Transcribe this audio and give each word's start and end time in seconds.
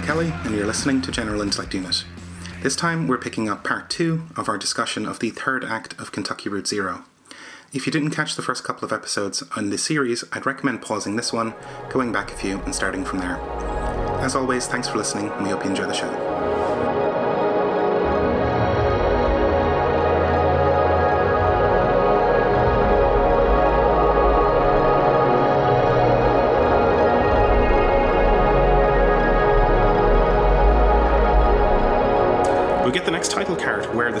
Shane 0.00 0.08
Kilkelly, 0.08 0.46
and 0.46 0.54
you're 0.54 0.66
listening 0.66 1.02
to 1.02 1.10
General 1.10 1.42
Intellect 1.42 1.74
Unit. 1.74 2.04
This 2.62 2.76
time, 2.76 3.06
we're 3.06 3.18
picking 3.18 3.48
up 3.48 3.64
part 3.64 3.90
two 3.90 4.22
of 4.36 4.48
our 4.48 4.56
discussion 4.56 5.06
of 5.06 5.18
the 5.18 5.30
third 5.30 5.64
act 5.64 5.98
of 6.00 6.12
Kentucky 6.12 6.48
Route 6.48 6.66
Zero. 6.66 7.04
If 7.72 7.86
you 7.86 7.92
didn't 7.92 8.10
catch 8.10 8.34
the 8.34 8.42
first 8.42 8.64
couple 8.64 8.84
of 8.84 8.92
episodes 8.92 9.42
on 9.56 9.70
this 9.70 9.84
series, 9.84 10.24
I'd 10.32 10.46
recommend 10.46 10.82
pausing 10.82 11.16
this 11.16 11.32
one, 11.32 11.54
going 11.90 12.12
back 12.12 12.30
a 12.32 12.36
few, 12.36 12.60
and 12.60 12.74
starting 12.74 13.04
from 13.04 13.18
there. 13.18 13.36
As 14.20 14.34
always, 14.34 14.66
thanks 14.66 14.88
for 14.88 14.98
listening, 14.98 15.28
and 15.28 15.44
we 15.44 15.50
hope 15.50 15.64
you 15.64 15.70
enjoy 15.70 15.86
the 15.86 15.92
show. 15.92 16.29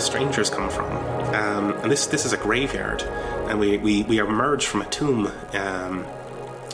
strangers 0.00 0.50
come 0.50 0.70
from. 0.70 0.90
Um, 1.34 1.72
and 1.82 1.90
this 1.90 2.06
this 2.06 2.24
is 2.24 2.32
a 2.32 2.36
graveyard, 2.36 3.02
and 3.48 3.58
we 3.60 3.76
we, 3.78 4.02
we 4.04 4.18
emerge 4.18 4.66
from 4.66 4.82
a 4.82 4.86
tomb 4.86 5.30
um, 5.52 6.06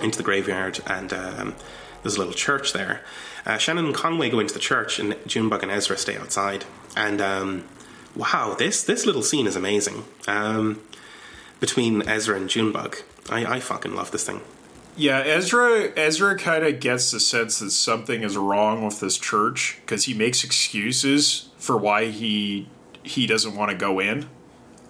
into 0.03 0.17
the 0.17 0.23
graveyard, 0.23 0.81
and 0.87 1.13
um, 1.13 1.55
there's 2.03 2.17
a 2.17 2.19
little 2.19 2.35
church 2.35 2.73
there. 2.73 3.01
Uh, 3.45 3.59
Shannon 3.59 3.87
and 3.87 3.95
Conway 3.95 4.31
go 4.31 4.41
into 4.41 4.55
the 4.55 4.61
church, 4.61 4.99
and 4.99 5.17
Junebug 5.27 5.63
and 5.63 5.73
Ezra 5.73 5.97
stay 5.97 6.17
outside. 6.17 6.65
And 6.97 7.21
um, 7.21 7.65
wow, 8.15 8.55
this 8.59 8.83
this 8.83 9.07
little 9.07 9.23
scene 9.23 9.47
is 9.47 9.57
amazing. 9.57 10.05
Um, 10.27 10.81
between 11.61 12.07
Ezra 12.09 12.37
and 12.37 12.49
Junebug, 12.49 12.97
I, 13.31 13.57
I 13.57 13.61
fucking 13.61 13.95
love 13.95 14.11
this 14.11 14.25
thing. 14.25 14.41
Yeah, 14.97 15.19
Ezra 15.19 15.93
Ezra 15.97 16.39
kind 16.39 16.65
of 16.65 16.81
gets 16.81 17.11
the 17.11 17.21
sense 17.21 17.59
that 17.59 17.71
something 17.71 18.23
is 18.23 18.37
wrong 18.37 18.85
with 18.85 19.01
this 19.01 19.19
church 19.19 19.79
because 19.83 20.05
he 20.05 20.15
makes 20.15 20.43
excuses 20.45 21.51
for 21.67 21.77
why 21.77 22.07
he 22.07 22.69
he 23.03 23.27
doesn't 23.27 23.57
want 23.57 23.71
to 23.71 23.77
go 23.77 24.01
in. 24.01 24.29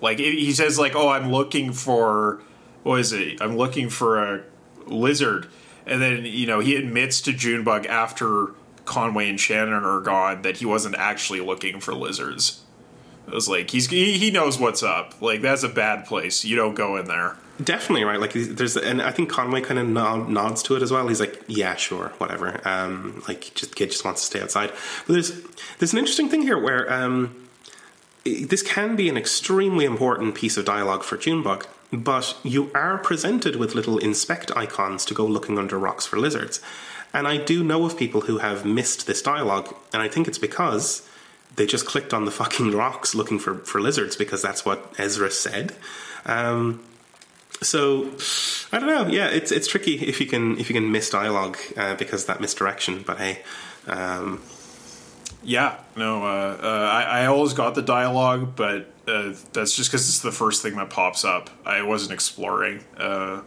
Like 0.00 0.18
he 0.18 0.52
says, 0.52 0.78
like, 0.78 0.94
"Oh, 0.94 1.08
I'm 1.08 1.32
looking 1.32 1.72
for 1.72 2.42
what 2.82 3.00
is 3.00 3.12
it? 3.12 3.40
I'm 3.40 3.56
looking 3.56 3.88
for 3.88 4.22
a 4.22 4.42
lizard," 4.86 5.48
and 5.86 6.02
then 6.02 6.26
you 6.26 6.46
know 6.46 6.60
he 6.60 6.76
admits 6.76 7.20
to 7.22 7.32
Junebug 7.32 7.86
after 7.86 8.48
Conway 8.84 9.28
and 9.28 9.40
Shannon 9.40 9.84
are 9.84 10.00
gone 10.00 10.42
that 10.42 10.58
he 10.58 10.66
wasn't 10.66 10.96
actually 10.96 11.40
looking 11.40 11.80
for 11.80 11.94
lizards. 11.94 12.62
It 13.26 13.32
was 13.32 13.48
like 13.48 13.70
he's 13.70 13.88
he, 13.88 14.18
he 14.18 14.30
knows 14.30 14.58
what's 14.58 14.82
up. 14.82 15.20
Like 15.22 15.40
that's 15.40 15.62
a 15.62 15.68
bad 15.68 16.04
place. 16.04 16.44
You 16.44 16.56
don't 16.56 16.74
go 16.74 16.96
in 16.96 17.06
there. 17.06 17.36
Definitely 17.62 18.04
right. 18.04 18.20
Like 18.20 18.32
there's, 18.34 18.76
and 18.76 19.00
I 19.00 19.10
think 19.10 19.30
Conway 19.30 19.62
kind 19.62 19.80
of 19.80 19.86
nod, 19.86 20.28
nods 20.28 20.62
to 20.64 20.76
it 20.76 20.82
as 20.82 20.92
well. 20.92 21.08
He's 21.08 21.20
like, 21.20 21.42
"Yeah, 21.46 21.74
sure, 21.76 22.12
whatever." 22.18 22.60
Um, 22.68 23.22
like, 23.26 23.52
just 23.54 23.74
kid 23.74 23.90
just 23.90 24.04
wants 24.04 24.20
to 24.20 24.26
stay 24.26 24.42
outside. 24.42 24.72
But 25.06 25.14
there's 25.14 25.32
there's 25.78 25.92
an 25.92 25.98
interesting 25.98 26.28
thing 26.28 26.42
here 26.42 26.58
where 26.58 26.92
um, 26.92 27.48
this 28.24 28.62
can 28.62 28.94
be 28.94 29.08
an 29.08 29.16
extremely 29.16 29.86
important 29.86 30.34
piece 30.34 30.58
of 30.58 30.66
dialogue 30.66 31.02
for 31.02 31.16
Junebug, 31.16 31.66
but 31.92 32.36
you 32.42 32.70
are 32.74 32.98
presented 32.98 33.56
with 33.56 33.74
little 33.74 33.96
inspect 33.98 34.54
icons 34.54 35.04
to 35.06 35.14
go 35.14 35.24
looking 35.24 35.58
under 35.58 35.78
rocks 35.78 36.04
for 36.04 36.18
lizards. 36.18 36.60
And 37.14 37.26
I 37.26 37.38
do 37.38 37.64
know 37.64 37.86
of 37.86 37.96
people 37.96 38.22
who 38.22 38.38
have 38.38 38.66
missed 38.66 39.06
this 39.06 39.22
dialogue, 39.22 39.74
and 39.94 40.02
I 40.02 40.08
think 40.08 40.28
it's 40.28 40.38
because 40.38 41.08
they 41.54 41.64
just 41.64 41.86
clicked 41.86 42.12
on 42.12 42.26
the 42.26 42.30
fucking 42.30 42.72
rocks 42.72 43.14
looking 43.14 43.38
for, 43.38 43.54
for 43.58 43.80
lizards 43.80 44.16
because 44.16 44.42
that's 44.42 44.66
what 44.66 44.92
Ezra 44.98 45.30
said. 45.30 45.74
Um, 46.26 46.82
so 47.62 48.12
I 48.72 48.78
don't 48.78 48.88
know. 48.88 49.06
Yeah, 49.06 49.28
it's 49.28 49.50
it's 49.50 49.66
tricky 49.66 49.94
if 49.94 50.20
you 50.20 50.26
can 50.26 50.58
if 50.58 50.68
you 50.68 50.74
can 50.74 50.90
miss 50.92 51.10
dialogue 51.10 51.58
uh, 51.76 51.94
because 51.94 52.26
that 52.26 52.40
misdirection. 52.40 53.02
But 53.02 53.18
hey, 53.18 53.42
um, 53.86 54.42
yeah, 55.42 55.78
no, 55.96 56.24
uh, 56.24 56.58
uh, 56.60 56.90
I, 56.92 57.20
I, 57.20 57.26
always 57.26 57.52
got 57.52 57.76
the 57.76 57.82
dialogue, 57.82 58.56
but 58.56 58.90
uh, 59.06 59.32
that's 59.52 59.76
just 59.76 59.90
because 59.90 60.08
it's 60.08 60.18
the 60.18 60.32
first 60.32 60.60
thing 60.60 60.74
that 60.76 60.90
pops 60.90 61.24
up. 61.24 61.50
I 61.64 61.82
wasn't 61.82 62.12
exploring, 62.12 62.84
uh, 62.96 63.42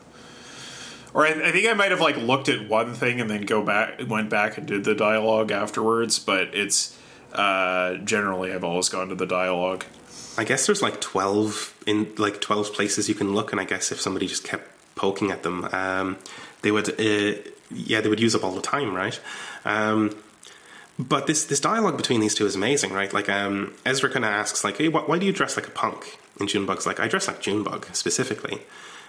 or 1.13 1.27
I, 1.27 1.31
I, 1.31 1.51
think 1.51 1.67
I 1.67 1.73
might 1.73 1.91
have 1.91 1.99
like 1.99 2.15
looked 2.15 2.47
at 2.47 2.69
one 2.69 2.93
thing 2.93 3.19
and 3.19 3.29
then 3.29 3.41
go 3.41 3.61
back, 3.63 3.99
went 4.07 4.29
back 4.29 4.57
and 4.57 4.65
did 4.65 4.85
the 4.85 4.95
dialogue 4.95 5.51
afterwards. 5.51 6.19
But 6.19 6.55
it's 6.55 6.97
uh, 7.33 7.95
generally 7.95 8.53
I've 8.53 8.63
always 8.63 8.87
gone 8.87 9.09
to 9.09 9.15
the 9.15 9.27
dialogue. 9.27 9.83
I 10.39 10.45
guess 10.45 10.65
there's 10.65 10.81
like 10.81 11.01
twelve 11.01 11.75
in 11.85 12.13
like 12.17 12.39
twelve 12.39 12.71
places 12.71 13.09
you 13.09 13.15
can 13.15 13.33
look, 13.35 13.51
and 13.51 13.59
I 13.59 13.65
guess 13.65 13.91
if 13.91 13.99
somebody 13.99 14.25
just 14.25 14.45
kept 14.45 14.65
poking 14.95 15.31
at 15.31 15.43
them, 15.43 15.65
um, 15.73 16.17
they 16.61 16.71
would, 16.71 16.89
uh, 16.89 17.37
yeah, 17.69 17.99
they 17.99 18.07
would 18.07 18.21
use 18.21 18.35
up 18.35 18.45
all 18.45 18.53
the 18.53 18.61
time, 18.61 18.95
right? 18.95 19.19
Um, 19.65 20.15
but 20.97 21.27
this 21.27 21.43
this 21.43 21.59
dialogue 21.59 21.97
between 21.97 22.21
these 22.21 22.35
two 22.35 22.45
is 22.45 22.55
amazing, 22.55 22.93
right? 22.93 23.11
Like 23.11 23.27
um, 23.27 23.73
Ezra 23.85 24.09
kind 24.09 24.23
of 24.23 24.31
asks, 24.31 24.63
like, 24.63 24.77
"Hey, 24.77 24.87
wh- 24.87 25.09
why 25.09 25.19
do 25.19 25.25
you 25.25 25.33
dress 25.33 25.57
like 25.57 25.67
a 25.67 25.71
punk?" 25.71 26.17
And 26.39 26.47
Junebug's 26.47 26.85
like, 26.85 27.01
"I 27.01 27.09
dress 27.09 27.27
like 27.27 27.41
Junebug 27.41 27.87
specifically." 27.93 28.61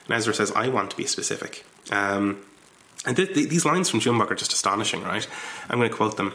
And 0.07 0.17
Ezra 0.17 0.35
says, 0.35 0.51
"I 0.57 0.67
want 0.69 0.91
to 0.91 0.97
be 0.97 1.07
specific." 1.07 1.65
Um, 1.93 2.45
and 3.07 3.17
th- 3.17 3.35
th- 3.35 3.49
these 3.49 3.65
lines 3.65 3.89
from 3.89 4.01
Junebug 4.01 4.33
are 4.33 4.35
just 4.35 4.53
astonishing, 4.53 5.05
right? 5.05 5.29
I'm 5.69 5.79
going 5.79 5.91
to 5.91 5.97
quote 5.97 6.17
them. 6.17 6.35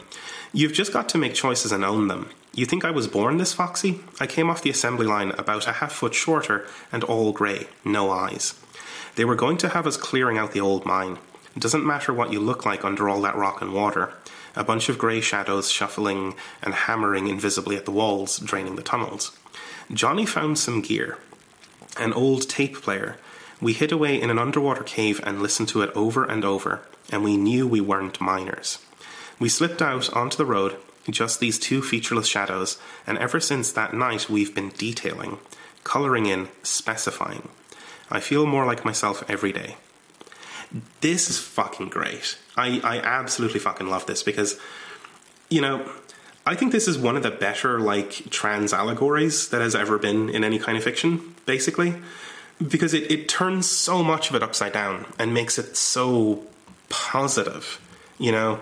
You've 0.53 0.73
just 0.73 0.93
got 0.93 1.09
to 1.09 1.17
make 1.17 1.33
choices 1.33 1.73
and 1.73 1.83
own 1.83 2.07
them. 2.07 2.29
You 2.55 2.65
think 2.65 2.83
I 2.83 2.91
was 2.91 3.07
born 3.07 3.37
this 3.37 3.53
foxy? 3.53 3.99
I 4.19 4.27
came 4.27 4.49
off 4.49 4.63
the 4.63 4.69
assembly 4.69 5.05
line 5.05 5.31
about 5.31 5.67
a 5.67 5.73
half 5.73 5.91
foot 5.91 6.15
shorter 6.15 6.65
and 6.91 7.03
all 7.03 7.31
grey, 7.33 7.67
no 7.83 8.09
eyes. 8.09 8.59
They 9.15 9.25
were 9.25 9.35
going 9.35 9.57
to 9.57 9.69
have 9.69 9.85
us 9.85 9.97
clearing 9.97 10.37
out 10.37 10.53
the 10.53 10.61
old 10.61 10.85
mine. 10.85 11.19
It 11.55 11.61
doesn't 11.61 11.85
matter 11.85 12.13
what 12.13 12.31
you 12.31 12.39
look 12.39 12.65
like 12.65 12.83
under 12.83 13.09
all 13.09 13.21
that 13.21 13.35
rock 13.35 13.61
and 13.61 13.73
water 13.73 14.13
a 14.55 14.63
bunch 14.63 14.89
of 14.89 14.97
grey 14.97 15.21
shadows 15.21 15.69
shuffling 15.69 16.35
and 16.63 16.73
hammering 16.73 17.27
invisibly 17.27 17.75
at 17.75 17.85
the 17.85 17.91
walls, 17.91 18.37
draining 18.39 18.75
the 18.75 18.81
tunnels. 18.81 19.37
Johnny 19.91 20.25
found 20.25 20.57
some 20.57 20.81
gear. 20.81 21.17
An 21.99 22.13
old 22.13 22.49
tape 22.49 22.81
player. 22.81 23.17
We 23.61 23.73
hid 23.73 23.91
away 23.91 24.21
in 24.21 24.29
an 24.29 24.39
underwater 24.39 24.83
cave 24.83 25.19
and 25.23 25.41
listened 25.41 25.69
to 25.69 25.81
it 25.81 25.91
over 25.95 26.23
and 26.23 26.43
over, 26.43 26.81
and 27.11 27.23
we 27.23 27.37
knew 27.37 27.67
we 27.67 27.81
weren't 27.81 28.21
miners. 28.21 28.79
We 29.39 29.49
slipped 29.49 29.81
out 29.81 30.11
onto 30.13 30.37
the 30.37 30.45
road, 30.45 30.77
just 31.09 31.39
these 31.39 31.59
two 31.59 31.81
featureless 31.81 32.27
shadows, 32.27 32.77
and 33.05 33.17
ever 33.17 33.39
since 33.39 33.71
that 33.71 33.93
night 33.93 34.29
we've 34.29 34.55
been 34.55 34.69
detailing, 34.69 35.37
colouring 35.83 36.25
in, 36.25 36.49
specifying. 36.63 37.49
I 38.09 38.19
feel 38.19 38.45
more 38.45 38.65
like 38.65 38.85
myself 38.85 39.23
every 39.29 39.51
day. 39.51 39.77
This 41.01 41.29
is 41.29 41.39
fucking 41.39 41.89
great. 41.89 42.37
I, 42.57 42.81
I 42.83 42.97
absolutely 42.99 43.59
fucking 43.59 43.87
love 43.87 44.05
this 44.05 44.23
because, 44.23 44.59
you 45.49 45.61
know, 45.61 45.89
I 46.45 46.55
think 46.55 46.71
this 46.71 46.87
is 46.87 46.97
one 46.97 47.15
of 47.15 47.23
the 47.23 47.31
better, 47.31 47.79
like, 47.79 48.29
trans 48.29 48.73
allegories 48.73 49.49
that 49.49 49.61
has 49.61 49.73
ever 49.75 49.97
been 49.97 50.29
in 50.29 50.43
any 50.43 50.59
kind 50.59 50.77
of 50.77 50.83
fiction, 50.83 51.35
basically. 51.45 51.95
Because 52.65 52.93
it, 52.93 53.11
it 53.11 53.27
turns 53.27 53.69
so 53.69 54.03
much 54.03 54.29
of 54.29 54.35
it 54.35 54.43
upside 54.43 54.73
down 54.73 55.05
and 55.17 55.33
makes 55.33 55.57
it 55.57 55.75
so 55.75 56.43
positive, 56.89 57.81
you 58.17 58.31
know? 58.31 58.59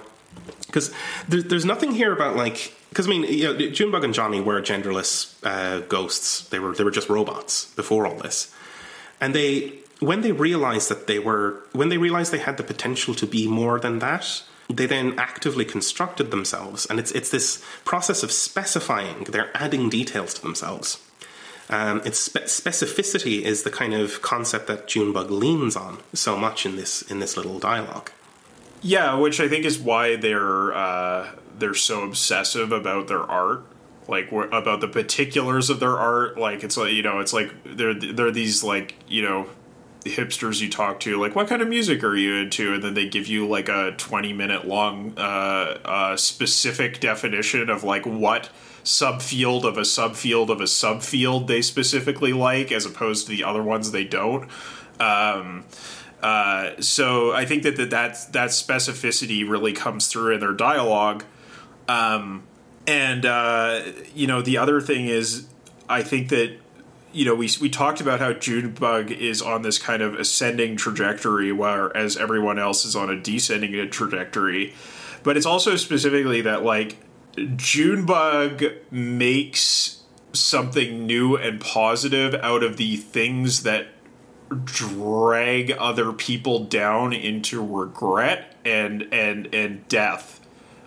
Because 0.65 0.91
there, 1.29 1.41
there's 1.41 1.65
nothing 1.65 1.91
here 1.91 2.11
about, 2.11 2.35
like, 2.35 2.73
because 2.89 3.07
I 3.07 3.09
mean, 3.09 3.23
you 3.23 3.53
know, 3.53 3.69
Junebug 3.69 4.03
and 4.03 4.13
Johnny 4.13 4.41
were 4.41 4.61
genderless 4.61 5.35
uh, 5.43 5.81
ghosts. 5.81 6.47
They 6.49 6.59
were 6.59 6.73
they 6.73 6.83
were 6.83 6.91
just 6.91 7.09
robots 7.09 7.73
before 7.75 8.05
all 8.07 8.15
this, 8.15 8.53
and 9.19 9.33
they 9.33 9.73
when 9.99 10.21
they 10.21 10.31
realized 10.31 10.89
that 10.89 11.07
they 11.07 11.19
were, 11.19 11.63
when 11.71 11.89
they 11.89 11.97
realized 11.97 12.31
they 12.31 12.39
had 12.39 12.57
the 12.57 12.63
potential 12.63 13.13
to 13.15 13.25
be 13.25 13.47
more 13.47 13.79
than 13.79 13.99
that, 13.99 14.43
they 14.69 14.85
then 14.85 15.17
actively 15.17 15.65
constructed 15.65 16.31
themselves, 16.31 16.85
and 16.85 16.99
it's 16.99 17.11
it's 17.11 17.29
this 17.29 17.63
process 17.85 18.23
of 18.23 18.31
specifying. 18.31 19.25
They're 19.25 19.51
adding 19.55 19.89
details 19.89 20.33
to 20.35 20.41
themselves. 20.41 20.99
Um, 21.69 22.01
it's 22.05 22.19
spe- 22.19 22.45
specificity 22.45 23.41
is 23.41 23.63
the 23.63 23.71
kind 23.71 23.93
of 23.93 24.21
concept 24.21 24.67
that 24.67 24.87
Junebug 24.87 25.31
leans 25.31 25.75
on 25.75 25.99
so 26.13 26.37
much 26.37 26.65
in 26.65 26.75
this 26.75 27.01
in 27.03 27.19
this 27.19 27.35
little 27.37 27.59
dialogue. 27.59 28.11
Yeah, 28.83 29.15
which 29.15 29.39
I 29.39 29.47
think 29.47 29.63
is 29.65 29.79
why 29.79 30.17
they're 30.17 30.73
uh, 30.73 31.31
they're 31.57 31.73
so 31.73 32.03
obsessive 32.03 32.73
about 32.73 33.07
their 33.07 33.23
art, 33.23 33.65
like 34.09 34.31
about 34.31 34.81
the 34.81 34.89
particulars 34.89 35.69
of 35.69 35.79
their 35.79 35.97
art. 35.97 36.37
Like 36.37 36.63
it's 36.63 36.75
like 36.75 36.91
you 36.91 37.01
know, 37.01 37.19
it's 37.19 37.31
like 37.31 37.51
they're 37.63 37.93
they're 37.93 38.31
these 38.31 38.61
like 38.61 38.95
you 39.07 39.21
know 39.21 39.47
hipsters 40.03 40.59
you 40.59 40.69
talk 40.69 40.99
to 40.99 41.17
like 41.17 41.33
what 41.33 41.47
kind 41.47 41.61
of 41.61 41.69
music 41.69 42.03
are 42.03 42.15
you 42.15 42.35
into? 42.35 42.73
And 42.73 42.83
then 42.83 42.93
they 42.93 43.07
give 43.07 43.25
you 43.27 43.47
like 43.47 43.69
a 43.69 43.93
20 43.97 44.33
minute 44.33 44.67
long 44.67 45.13
uh, 45.17 45.79
uh, 45.85 46.17
specific 46.17 46.99
definition 46.99 47.69
of 47.69 47.85
like 47.85 48.05
what 48.05 48.49
subfield 48.83 49.63
of 49.63 49.77
a 49.77 49.81
subfield 49.81 50.49
of 50.49 50.59
a 50.59 50.65
subfield 50.65 51.47
they 51.47 51.61
specifically 51.61 52.33
like 52.33 52.69
as 52.69 52.85
opposed 52.85 53.27
to 53.27 53.31
the 53.31 53.45
other 53.45 53.63
ones 53.63 53.91
they 53.91 54.03
don't. 54.03 54.49
Um, 54.99 55.63
uh, 56.23 56.81
so 56.81 57.31
i 57.33 57.45
think 57.45 57.63
that, 57.63 57.75
that 57.75 57.91
that 57.91 58.27
that 58.31 58.49
specificity 58.49 59.47
really 59.47 59.73
comes 59.73 60.07
through 60.07 60.33
in 60.33 60.39
their 60.39 60.53
dialogue 60.53 61.23
um, 61.87 62.43
and 62.87 63.25
uh, 63.25 63.81
you 64.15 64.25
know 64.25 64.41
the 64.41 64.57
other 64.57 64.81
thing 64.81 65.07
is 65.07 65.47
i 65.87 66.01
think 66.01 66.29
that 66.29 66.57
you 67.13 67.25
know, 67.25 67.35
we 67.35 67.47
we 67.61 67.69
talked 67.69 68.01
about 68.01 68.19
how 68.19 68.33
Junebug 68.33 69.11
is 69.11 69.41
on 69.41 69.61
this 69.61 69.77
kind 69.77 70.01
of 70.01 70.15
ascending 70.15 70.75
trajectory, 70.75 71.51
whereas 71.51 72.17
everyone 72.17 72.57
else 72.57 72.83
is 72.85 72.95
on 72.95 73.09
a 73.09 73.19
descending 73.19 73.89
trajectory. 73.91 74.73
but 75.21 75.37
it's 75.37 75.45
also 75.45 75.75
specifically 75.75 76.41
that 76.41 76.63
like 76.63 76.97
Junebug 77.55 78.63
makes 78.91 80.01
something 80.33 81.05
new 81.05 81.37
and 81.37 81.61
positive 81.61 82.33
out 82.35 82.63
of 82.63 82.77
the 82.77 82.97
things 82.97 83.63
that 83.63 83.87
drag 84.55 85.71
other 85.71 86.11
people 86.13 86.65
down 86.65 87.13
into 87.13 87.65
regret 87.65 88.55
and 88.65 89.07
and 89.11 89.53
and 89.53 89.87
death 89.87 90.39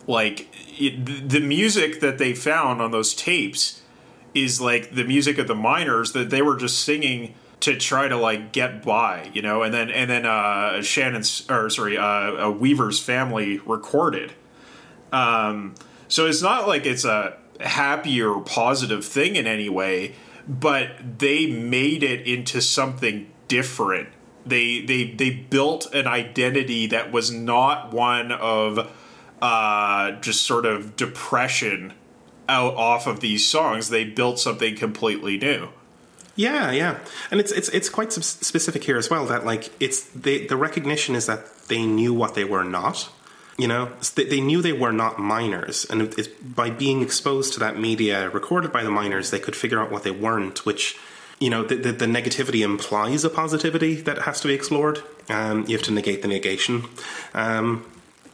like 0.07 0.49
it, 0.81 1.29
the 1.29 1.41
music 1.41 2.01
that 2.01 2.19
they 2.19 2.35
found 2.35 2.81
on 2.81 2.91
those 2.91 3.15
tapes 3.15 3.83
is 4.35 4.61
like 4.61 4.95
the 4.95 5.05
music 5.05 5.39
of 5.39 5.49
the 5.49 5.55
miners 5.55 6.13
that 6.13 6.31
they 6.31 6.43
were 6.43 6.57
just 6.57 6.81
singing 6.81 7.35
to 7.61 7.77
try 7.77 8.07
to 8.07 8.17
like 8.17 8.53
get 8.53 8.83
by, 8.83 9.31
you 9.33 9.43
know, 9.43 9.63
and 9.63 9.73
then 9.75 9.91
and 9.91 10.09
then 10.09 10.27
uh, 10.27 10.83
Shannon's 10.83 11.49
or 11.51 11.71
sorry, 11.71 11.97
uh, 11.97 12.51
Weaver's 12.51 13.01
family 13.01 13.59
recorded. 13.59 14.33
Um, 15.12 15.75
so 16.09 16.27
it's 16.27 16.43
not 16.43 16.69
like 16.69 16.87
it's 16.87 17.05
a 17.05 17.37
happy 17.61 18.21
or 18.23 18.41
positive 18.43 19.05
thing 19.05 19.37
in 19.37 19.47
any 19.47 19.69
way, 19.69 20.15
but 20.47 21.19
they 21.19 21.47
made 21.47 22.03
it 22.03 22.27
into 22.27 22.61
something 22.61 23.31
different. 23.49 24.09
They 24.45 24.81
they 24.81 25.11
they 25.11 25.31
built 25.31 25.93
an 25.95 26.07
identity 26.07 26.87
that 26.89 27.13
was 27.13 27.31
not 27.31 27.93
one 27.93 28.33
of 28.33 28.91
uh, 29.43 30.13
just 30.21 30.47
sort 30.47 30.67
of 30.67 30.97
depression 30.97 31.93
out 32.49 32.75
off 32.75 33.07
of 33.07 33.21
these 33.21 33.47
songs. 33.47 33.89
They 33.91 34.05
built 34.05 34.39
something 34.39 34.77
completely 34.77 35.37
new. 35.37 35.71
Yeah, 36.37 36.71
yeah, 36.71 36.99
and 37.31 37.41
it's 37.41 37.51
it's 37.51 37.71
it's 37.71 37.89
quite 37.89 38.13
specific 38.13 38.85
here 38.85 38.99
as 38.99 39.09
well. 39.09 39.25
That 39.25 39.47
like 39.47 39.71
it's 39.81 40.03
they, 40.03 40.47
the 40.47 40.57
recognition 40.57 41.15
is 41.15 41.27
that 41.27 41.47
they 41.69 41.87
knew 41.87 42.13
what 42.13 42.35
they 42.35 42.45
were 42.45 42.65
not. 42.65 43.11
You 43.59 43.69
know, 43.69 43.93
they, 44.17 44.43
knew 44.43 44.61
they 44.61 44.75
were 44.75 44.93
not 44.93 45.19
miners, 45.19 45.87
and 45.87 46.15
by 46.43 46.69
being 46.69 47.01
exposed 47.01 47.55
to 47.55 47.61
that 47.61 47.79
media 47.79 48.29
recorded 48.29 48.71
by 48.71 48.85
the 48.85 48.91
miners, 48.91 49.31
they 49.31 49.39
could 49.39 49.57
figure 49.57 49.81
out 49.81 49.91
what 49.91 50.03
they 50.03 50.11
weren't. 50.11 50.67
Which, 50.67 50.99
you 51.38 51.50
know, 51.50 51.62
the, 51.62 51.77
the, 51.77 51.93
the 51.93 52.06
negativity 52.06 52.65
implies 52.65 53.25
a 53.25 53.31
positivity 53.31 53.97
that 53.97 54.23
has 54.23 54.41
to 54.41 54.49
be 54.49 54.55
explored. 54.55 55.03
Um, 55.29 55.67
you 55.67 55.77
have 55.77 55.85
to 55.87 55.93
negate 55.93 56.23
the 56.23 56.29
negation. 56.29 56.85
Um, 57.35 57.85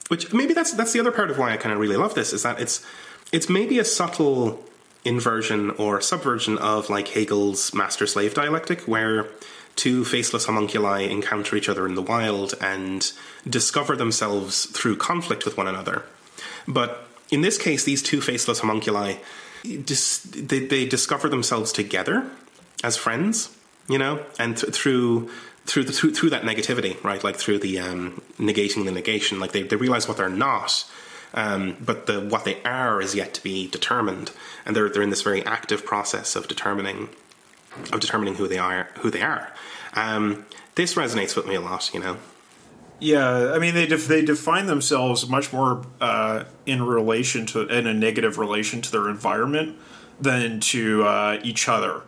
which 0.08 0.32
maybe 0.32 0.52
that's 0.52 0.72
that's 0.72 0.92
the 0.92 1.00
other 1.00 1.10
part 1.10 1.30
of 1.30 1.38
why 1.38 1.52
I 1.52 1.56
kind 1.56 1.72
of 1.72 1.80
really 1.80 1.96
love 1.96 2.14
this 2.14 2.32
is 2.32 2.42
that 2.42 2.60
it's 2.60 2.84
it's 3.32 3.48
maybe 3.48 3.78
a 3.78 3.84
subtle 3.84 4.62
inversion 5.04 5.70
or 5.70 6.00
subversion 6.00 6.58
of 6.58 6.90
like 6.90 7.08
Hegel's 7.08 7.72
master 7.74 8.06
slave 8.06 8.34
dialectic, 8.34 8.82
where 8.82 9.28
two 9.74 10.04
faceless 10.04 10.44
homunculi 10.44 11.10
encounter 11.10 11.56
each 11.56 11.68
other 11.68 11.86
in 11.86 11.94
the 11.94 12.02
wild 12.02 12.54
and 12.60 13.12
discover 13.48 13.96
themselves 13.96 14.66
through 14.66 14.96
conflict 14.96 15.44
with 15.44 15.56
one 15.56 15.66
another. 15.66 16.02
But 16.68 17.08
in 17.30 17.40
this 17.40 17.56
case, 17.56 17.82
these 17.82 18.02
two 18.02 18.20
faceless 18.20 18.60
homunculi 18.60 19.16
dis- 19.62 20.18
they, 20.18 20.66
they 20.66 20.84
discover 20.84 21.28
themselves 21.28 21.72
together 21.72 22.30
as 22.82 22.96
friends, 22.96 23.56
you 23.88 23.98
know, 23.98 24.24
and 24.38 24.56
th- 24.56 24.74
through 24.74 25.30
through, 25.64 25.84
the, 25.84 25.92
through 25.92 26.14
through 26.14 26.30
that 26.30 26.42
negativity, 26.42 27.02
right? 27.04 27.22
Like 27.22 27.36
through 27.36 27.58
the 27.58 27.78
um, 27.78 28.20
negating 28.38 28.84
the 28.84 28.90
negation, 28.90 29.40
like 29.40 29.52
they, 29.52 29.62
they 29.62 29.76
realize 29.76 30.08
what 30.08 30.16
they're 30.16 30.28
not, 30.28 30.84
um, 31.34 31.76
but 31.80 32.06
the 32.06 32.20
what 32.20 32.44
they 32.44 32.62
are 32.64 33.00
is 33.00 33.14
yet 33.14 33.34
to 33.34 33.42
be 33.42 33.68
determined, 33.68 34.32
and 34.66 34.74
they're 34.74 34.88
they're 34.88 35.02
in 35.02 35.10
this 35.10 35.22
very 35.22 35.44
active 35.46 35.84
process 35.84 36.36
of 36.36 36.48
determining 36.48 37.08
of 37.92 38.00
determining 38.00 38.34
who 38.34 38.48
they 38.48 38.58
are 38.58 38.88
who 39.00 39.10
they 39.10 39.22
are. 39.22 39.52
Um, 39.94 40.46
this 40.74 40.94
resonates 40.94 41.36
with 41.36 41.46
me 41.46 41.54
a 41.54 41.60
lot, 41.60 41.92
you 41.94 42.00
know. 42.00 42.16
Yeah, 42.98 43.52
I 43.52 43.58
mean 43.58 43.74
they 43.74 43.86
def- 43.86 44.06
they 44.06 44.24
define 44.24 44.66
themselves 44.66 45.28
much 45.28 45.52
more 45.52 45.84
uh, 46.00 46.44
in 46.66 46.82
relation 46.82 47.46
to 47.46 47.66
in 47.66 47.86
a 47.86 47.94
negative 47.94 48.38
relation 48.38 48.80
to 48.82 48.92
their 48.92 49.08
environment 49.08 49.76
than 50.20 50.60
to 50.60 51.04
uh, 51.04 51.40
each 51.42 51.68
other. 51.68 52.02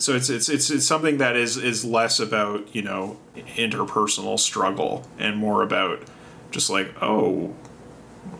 So 0.00 0.16
it's, 0.16 0.30
it's 0.30 0.48
it's 0.48 0.70
it's 0.70 0.86
something 0.86 1.18
that 1.18 1.36
is 1.36 1.58
is 1.58 1.84
less 1.84 2.20
about 2.20 2.74
you 2.74 2.80
know 2.80 3.18
interpersonal 3.36 4.38
struggle 4.38 5.06
and 5.18 5.36
more 5.36 5.62
about 5.62 6.00
just 6.50 6.70
like 6.70 6.90
oh 7.02 7.54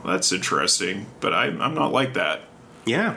that's 0.04 0.32
interesting, 0.32 1.06
but 1.20 1.34
I, 1.34 1.46
I'm 1.46 1.74
not 1.74 1.92
like 1.92 2.14
that. 2.14 2.40
Yeah, 2.86 3.16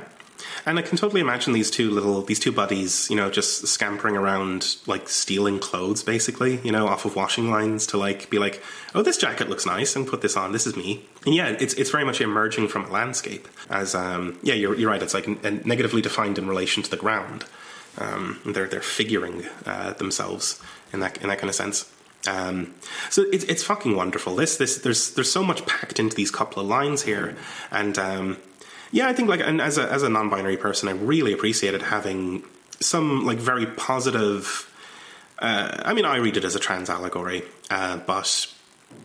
and 0.65 0.77
I 0.77 0.81
can 0.81 0.97
totally 0.97 1.21
imagine 1.21 1.53
these 1.53 1.71
two 1.71 1.89
little 1.89 2.21
these 2.21 2.39
two 2.39 2.51
buddies, 2.51 3.09
you 3.09 3.15
know, 3.15 3.29
just 3.29 3.65
scampering 3.67 4.17
around 4.17 4.75
like 4.87 5.07
stealing 5.07 5.59
clothes, 5.59 6.03
basically, 6.03 6.59
you 6.65 6.71
know, 6.71 6.87
off 6.87 7.05
of 7.05 7.15
washing 7.15 7.49
lines 7.49 7.85
to 7.87 7.97
like 7.97 8.29
be 8.29 8.39
like, 8.39 8.61
oh, 8.93 9.01
this 9.01 9.17
jacket 9.17 9.49
looks 9.49 9.65
nice, 9.65 9.95
and 9.95 10.07
put 10.07 10.21
this 10.21 10.35
on. 10.35 10.51
This 10.51 10.67
is 10.67 10.75
me. 10.75 11.05
And 11.25 11.33
yeah, 11.33 11.55
it's 11.59 11.73
it's 11.75 11.91
very 11.91 12.03
much 12.03 12.21
emerging 12.21 12.67
from 12.67 12.83
a 12.85 12.91
landscape 12.91 13.47
as 13.69 13.95
um, 13.95 14.37
yeah, 14.43 14.53
you're 14.53 14.75
you're 14.75 14.89
right. 14.89 15.01
It's 15.01 15.13
like 15.13 15.27
negatively 15.65 16.01
defined 16.01 16.37
in 16.37 16.47
relation 16.47 16.83
to 16.83 16.89
the 16.89 16.97
ground. 16.97 17.45
Um, 17.97 18.39
they're 18.45 18.67
they're 18.67 18.81
figuring 18.81 19.45
uh, 19.65 19.93
themselves 19.93 20.61
in 20.91 20.99
that 21.01 21.17
in 21.17 21.27
that 21.29 21.39
kind 21.39 21.49
of 21.49 21.55
sense. 21.55 21.91
Um, 22.27 22.73
so 23.09 23.23
it's 23.33 23.43
it's 23.45 23.63
fucking 23.63 23.95
wonderful. 23.95 24.35
This 24.35 24.57
this 24.57 24.77
there's 24.77 25.11
there's 25.11 25.31
so 25.31 25.43
much 25.43 25.65
packed 25.65 25.99
into 25.99 26.15
these 26.15 26.31
couple 26.31 26.61
of 26.61 26.67
lines 26.67 27.03
here, 27.03 27.35
and 27.71 27.97
um, 27.97 28.37
yeah, 28.91 29.07
I 29.07 29.13
think 29.13 29.29
like 29.29 29.41
and 29.41 29.61
as 29.61 29.77
a 29.77 29.91
as 29.91 30.03
a 30.03 30.09
non-binary 30.09 30.57
person, 30.57 30.87
I 30.87 30.93
really 30.93 31.33
appreciated 31.33 31.81
having 31.81 32.43
some 32.79 33.25
like 33.25 33.37
very 33.37 33.65
positive. 33.65 34.69
Uh, 35.39 35.81
I 35.83 35.93
mean, 35.93 36.05
I 36.05 36.17
read 36.17 36.37
it 36.37 36.45
as 36.45 36.55
a 36.55 36.59
trans 36.59 36.89
allegory, 36.89 37.43
uh, 37.69 37.97
but 37.97 38.47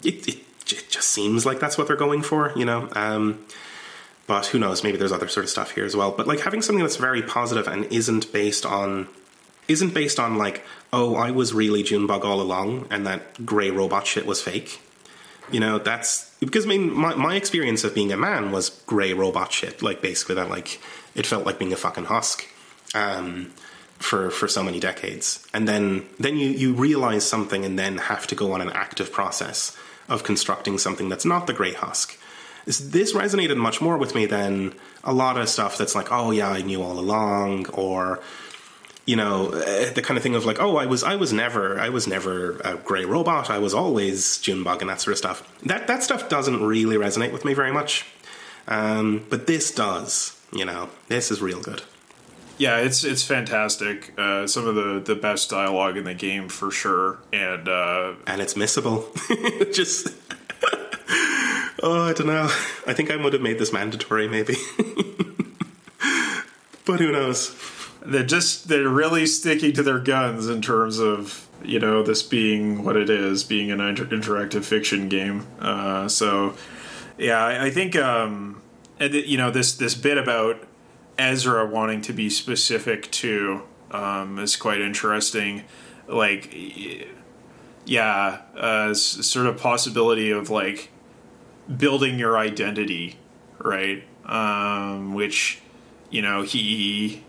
it, 0.05 0.29
it, 0.29 0.37
it 0.67 0.89
just 0.89 1.09
seems 1.09 1.45
like 1.45 1.59
that's 1.59 1.77
what 1.77 1.87
they're 1.87 1.97
going 1.97 2.23
for, 2.23 2.53
you 2.55 2.65
know. 2.65 2.89
Um, 2.93 3.45
but 4.29 4.47
who 4.47 4.59
knows? 4.59 4.85
Maybe 4.85 4.99
there's 4.99 5.11
other 5.11 5.27
sort 5.27 5.45
of 5.45 5.51
stuff 5.51 5.73
here 5.73 5.87
as 5.87 5.97
well. 5.97 6.13
But 6.13 6.29
like 6.29 6.41
having 6.41 6.63
something 6.63 6.85
that's 6.85 6.97
very 6.97 7.23
positive 7.23 7.67
and 7.67 7.87
isn't 7.87 8.31
based 8.31 8.65
on 8.65 9.09
isn't 9.67 9.93
based 9.93 10.21
on 10.21 10.37
like, 10.37 10.65
oh, 10.93 11.17
I 11.17 11.31
was 11.31 11.53
really 11.53 11.83
Junebug 11.83 12.25
all 12.25 12.41
along, 12.41 12.87
and 12.91 13.07
that 13.07 13.45
grey 13.45 13.71
robot 13.71 14.07
shit 14.07 14.27
was 14.27 14.41
fake. 14.41 14.81
You 15.51 15.61
know, 15.61 15.79
that's 15.79 16.33
because 16.41 16.67
I 16.67 16.69
mean, 16.69 16.93
my, 16.93 17.15
my 17.15 17.37
experience 17.37 17.85
of 17.85 17.95
being 17.95 18.13
a 18.13 18.17
man 18.19 18.53
was 18.53 18.69
grey 18.87 19.15
robot 19.15 19.51
shit. 19.51 19.83
Like 19.83 20.03
basically, 20.03 20.35
that 20.37 20.51
like 20.51 20.81
it 21.15 21.27
felt 21.27 21.47
like 21.47 21.59
being 21.59 21.73
a 21.73 21.77
fucking 21.77 22.05
husk. 22.05 22.47
Um, 22.95 23.53
for 23.99 24.31
for 24.31 24.47
so 24.47 24.63
many 24.63 24.79
decades 24.79 25.45
and 25.53 25.67
then 25.67 26.07
then 26.21 26.37
you 26.37 26.51
you 26.51 26.73
realize 26.73 27.29
something 27.29 27.65
and 27.65 27.77
then 27.77 27.99
have 27.99 28.29
to 28.29 28.37
go 28.37 28.53
on 28.53 28.61
an 28.61 28.71
active 28.71 29.11
process 29.11 29.77
of 30.09 30.23
constructing 30.23 30.79
something 30.79 31.09
that's 31.09 31.25
not 31.25 31.49
the 31.49 31.53
grey 31.53 31.75
husk 31.75 32.17
this 32.77 33.15
resonated 33.15 33.57
much 33.57 33.81
more 33.81 33.97
with 33.97 34.15
me 34.15 34.27
than 34.27 34.75
a 35.05 35.13
lot 35.13 35.39
of 35.39 35.49
stuff 35.49 35.79
that's 35.79 35.95
like 35.95 36.13
oh 36.13 36.31
yeah 36.31 36.51
i 36.51 36.61
knew 36.61 36.83
all 36.83 36.99
along 36.99 37.67
or 37.71 38.21
you 39.07 39.17
know 39.17 39.49
eh, 39.51 39.91
the 39.93 40.03
kind 40.03 40.17
of 40.19 40.23
thing 40.23 40.35
of 40.35 40.45
like 40.45 40.61
oh 40.61 40.77
i 40.77 40.85
was 40.85 41.03
i 41.03 41.17
was 41.17 41.33
never 41.33 41.81
i 41.81 41.89
was 41.89 42.07
never 42.07 42.61
a 42.61 42.77
gray 42.77 43.05
robot. 43.05 43.51
I 43.51 43.59
was 43.59 43.75
always 43.75 44.39
junebug 44.39 44.83
and 44.83 44.91
that 44.91 45.01
sort 45.01 45.13
of 45.13 45.19
stuff. 45.19 45.61
That 45.65 45.87
that 45.87 46.03
stuff 46.03 46.29
doesn't 46.29 46.63
really 46.63 46.97
resonate 46.97 47.33
with 47.33 47.45
me 47.45 47.55
very 47.55 47.73
much. 47.73 48.05
Um, 48.67 49.25
but 49.31 49.47
this 49.47 49.71
does 49.71 50.39
you 50.53 50.65
know. 50.65 50.91
This 51.09 51.31
is 51.31 51.41
real 51.41 51.61
good. 51.61 51.83
Yeah 52.59 52.79
it's 52.79 53.05
it's 53.05 53.23
fantastic. 53.23 54.13
Uh, 54.19 54.47
some 54.47 54.67
of 54.67 54.75
the 54.75 55.01
the 55.01 55.15
best 55.15 55.49
dialogue 55.51 55.97
in 55.97 56.05
the 56.05 56.15
game 56.15 56.49
for 56.49 56.71
sure. 56.71 57.19
And 57.33 57.69
uh, 57.69 58.15
and 58.27 58.41
it's 58.41 58.55
missable. 58.55 59.03
Just 59.73 60.09
oh 61.83 62.03
i 62.09 62.13
don't 62.13 62.27
know 62.27 62.45
i 62.87 62.93
think 62.93 63.11
i 63.11 63.17
would 63.17 63.33
have 63.33 63.43
made 63.43 63.59
this 63.59 63.73
mandatory 63.73 64.29
maybe 64.29 64.57
but 66.85 67.01
who 67.01 67.13
knows 67.13 67.55
they're 68.03 68.25
just 68.25 68.69
they're 68.69 68.89
really 68.89 69.27
sticking 69.27 69.73
to 69.73 69.83
their 69.83 69.99
guns 69.99 70.49
in 70.49 70.63
terms 70.63 70.99
of 70.99 71.49
you 71.63 71.79
know 71.79 72.03
this 72.03 72.23
being 72.23 72.85
what 72.85 72.97
it 72.97 73.11
is, 73.11 73.45
being 73.45 73.71
an 73.71 73.81
inter- 73.81 74.07
interactive 74.07 74.65
fiction 74.65 75.09
game. 75.09 75.47
Uh, 75.59 76.09
so 76.09 76.55
yeah, 77.17 77.45
I, 77.45 77.67
I 77.67 77.71
think 77.71 77.97
um, 77.97 78.63
you 79.01 79.37
know 79.37 79.51
this 79.51 79.75
this 79.75 79.95
bit 79.95 80.19
about 80.19 80.63
Ezra 81.19 81.67
wanting 81.67 82.01
to 82.03 82.13
be 82.13 82.31
specific 82.31 83.11
to 83.13 83.63
um, 83.91 84.39
is 84.39 84.57
quite 84.57 84.81
interesting. 84.81 85.65
Like, 86.07 86.55
yeah, 87.89 88.43
uh, 88.55 88.93
sort 88.93 89.47
of 89.47 89.57
possibility 89.57 90.31
of 90.31 90.51
like 90.51 90.91
building 91.75 92.19
your 92.19 92.37
identity, 92.37 93.19
right? 93.59 94.05
Um, 94.27 95.15
which 95.15 95.63
you 96.11 96.21
know 96.21 96.43
he 96.43 97.25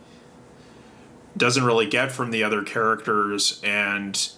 doesn't 1.37 1.63
really 1.63 1.87
get 1.87 2.11
from 2.11 2.31
the 2.31 2.43
other 2.43 2.61
characters, 2.63 3.61
and 3.63 4.29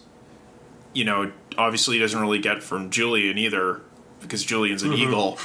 you 0.94 1.06
know, 1.06 1.32
obviously 1.58 1.98
doesn't 1.98 2.22
really 2.22 2.40
get 2.40 2.62
from 2.62 2.92
Julian 2.92 3.40
either 3.40 3.82
because 4.22 4.44
Julian's 4.44 4.84
an 4.84 4.92
mm-hmm. 4.92 5.02
eagle. 5.02 5.40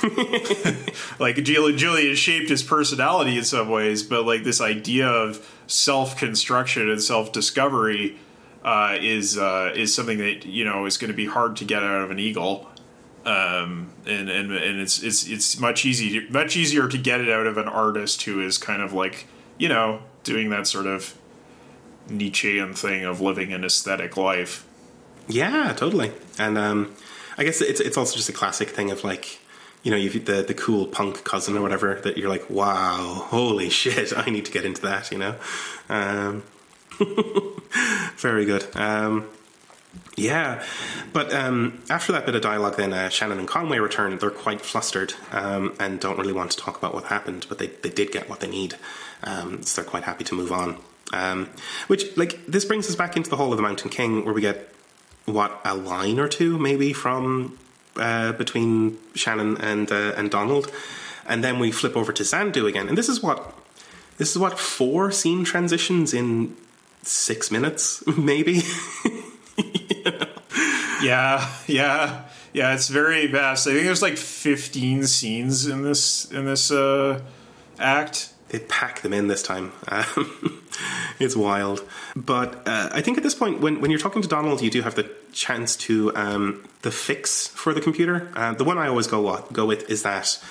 like 1.19 1.43
Julian 1.43 2.15
shaped 2.17 2.51
his 2.51 2.63
personality 2.63 3.39
in 3.39 3.45
some 3.45 3.71
ways, 3.71 4.03
but 4.03 4.27
like 4.27 4.45
this 4.45 4.61
idea 4.61 5.09
of 5.09 5.49
self 5.67 6.19
construction 6.19 6.91
and 6.91 7.03
self 7.03 7.33
discovery 7.33 8.19
uh, 8.67 8.99
is 9.01 9.39
uh, 9.39 9.73
is 9.75 9.95
something 9.95 10.19
that 10.19 10.45
you 10.45 10.65
know 10.65 10.85
is 10.85 10.99
going 10.99 11.11
to 11.11 11.17
be 11.17 11.27
hard 11.27 11.57
to 11.57 11.65
get 11.65 11.83
out 11.83 12.03
of 12.03 12.11
an 12.11 12.19
eagle. 12.19 12.69
um, 13.25 13.91
and, 14.05 14.29
and 14.29 14.53
and 14.53 14.81
it's 14.81 15.03
it's 15.03 15.27
it's 15.27 15.59
much 15.59 15.87
easier 15.87 16.23
much 16.31 16.57
easier 16.57 16.87
to 16.89 16.99
get 16.99 17.21
it 17.21 17.31
out 17.31 17.47
of 17.47 17.57
an 17.57 17.69
artist 17.69 18.23
who 18.23 18.41
is 18.41 18.59
kind 18.59 18.83
of 18.83 18.93
like 18.93 19.27
you 19.57 19.69
know 19.69 20.01
doing 20.25 20.51
that 20.51 20.67
sort 20.67 20.87
of 20.87 21.17
Nietzschean 22.09 22.75
thing 22.75 23.05
of 23.05 23.21
living 23.21 23.53
an 23.53 23.65
aesthetic 23.65 24.17
life. 24.17 24.67
Yeah, 25.29 25.73
totally. 25.73 26.13
And 26.39 26.57
um, 26.59 26.95
I 27.39 27.45
guess 27.45 27.61
it's 27.61 27.81
it's 27.81 27.97
also 27.97 28.17
just 28.17 28.29
a 28.29 28.33
classic 28.33 28.71
thing 28.71 28.91
of 28.91 29.05
like, 29.05 29.41
you 29.83 29.91
know, 29.91 29.97
you've 29.97 30.25
the 30.25 30.43
the 30.43 30.55
cool 30.55 30.87
punk 30.87 31.25
cousin 31.25 31.57
or 31.57 31.63
whatever 31.63 31.95
that 32.03 32.17
you're 32.17 32.29
like, 32.29 32.49
wow, 32.51 33.27
holy 33.29 33.71
shit, 33.81 34.13
I 34.17 34.31
need 34.31 34.45
to 34.45 34.53
get 34.53 34.65
into 34.65 34.83
that. 34.83 35.11
You 35.11 35.19
know, 35.19 35.35
um, 35.89 36.43
very 38.17 38.45
good. 38.45 38.67
Um, 38.77 39.29
yeah, 40.17 40.65
but 41.13 41.33
um, 41.33 41.83
after 41.91 42.13
that 42.13 42.25
bit 42.25 42.35
of 42.35 42.43
dialogue, 42.43 42.77
then 42.77 42.93
uh, 42.93 43.09
Shannon 43.09 43.39
and 43.39 43.47
Conway 43.49 43.79
return. 43.79 44.17
They're 44.19 44.31
quite 44.31 44.61
flustered 44.63 45.15
um, 45.31 45.75
and 45.79 46.01
don't 46.01 46.19
really 46.19 46.33
want 46.33 46.51
to 46.53 46.57
talk 46.57 46.79
about 46.79 46.95
what 46.95 47.05
happened, 47.05 47.47
but 47.49 47.59
they, 47.59 47.67
they 47.67 47.91
did 47.91 48.13
get 48.13 48.29
what 48.29 48.41
they 48.41 48.49
need, 48.49 48.77
um, 49.25 49.63
so 49.63 49.81
they're 49.81 49.91
quite 49.91 50.05
happy 50.05 50.25
to 50.25 50.35
move 50.35 50.53
on. 50.53 50.79
Um, 51.13 51.51
which, 51.87 52.17
like, 52.17 52.45
this 52.47 52.65
brings 52.65 52.89
us 52.89 52.97
back 52.97 53.17
into 53.17 53.31
the 53.31 53.37
Hall 53.37 53.53
of 53.53 53.57
the 53.59 53.63
Mountain 53.63 53.91
King, 53.91 54.25
where 54.25 54.35
we 54.35 54.41
get 54.41 54.73
what 55.27 55.61
a 55.65 55.75
line 55.75 56.19
or 56.19 56.29
two, 56.29 56.59
maybe 56.59 56.93
from 56.93 57.59
uh, 57.97 58.33
between 58.33 58.99
Shannon 59.15 59.57
and 59.59 59.91
uh, 59.93 60.13
and 60.17 60.31
Donald, 60.31 60.73
and 61.27 61.45
then 61.45 61.59
we 61.59 61.71
flip 61.71 61.97
over 61.97 62.13
to 62.13 62.25
Xanadu 62.25 62.67
again, 62.67 62.89
and 62.89 62.97
this 62.97 63.09
is 63.09 63.23
what 63.23 63.55
this 64.19 64.31
is 64.31 64.39
what 64.39 64.59
four 64.59 65.13
scene 65.13 65.45
transitions 65.45 66.15
in 66.15 66.57
six 67.07 67.51
minutes, 67.51 68.05
maybe. 68.17 68.63
Yeah, 71.03 71.49
yeah, 71.67 72.23
yeah. 72.53 72.75
It's 72.75 72.89
very 72.89 73.27
vast. 73.27 73.67
I 73.67 73.73
think 73.73 73.85
there's 73.85 74.03
like 74.03 74.17
15 74.17 75.07
scenes 75.07 75.67
in 75.67 75.83
this 75.83 76.31
in 76.31 76.47
this 76.47 76.71
uh, 76.71 77.21
act. 77.79 78.33
They 78.49 78.61
pack 78.61 79.01
them 79.03 79.13
in 79.13 79.27
this 79.27 79.43
time. 79.43 79.73
Um, 79.89 80.63
it's 81.19 81.35
wild. 81.35 81.83
But 82.15 82.67
uh, 82.67 82.91
I 82.93 83.01
think 83.01 83.17
at 83.17 83.25
this 83.25 83.35
point, 83.35 83.61
when, 83.61 83.81
when 83.81 83.91
you're 83.91 83.99
talking 83.99 84.23
to 84.23 84.29
Donald, 84.29 84.63
you 84.63 84.71
do 84.71 84.83
have 84.83 84.95
the 84.95 85.11
chance 85.33 85.75
to 85.77 86.15
um, 86.15 86.65
the 86.83 86.93
fix 86.93 87.49
for 87.49 87.75
the 87.75 87.81
computer. 87.81 88.31
Uh, 88.37 88.55
the 88.55 88.65
one 88.65 88.79
I 88.79 88.87
always 88.87 89.09
go 89.09 89.45
go 89.53 89.67
with 89.67 89.91
is 89.91 90.03
that 90.05 90.43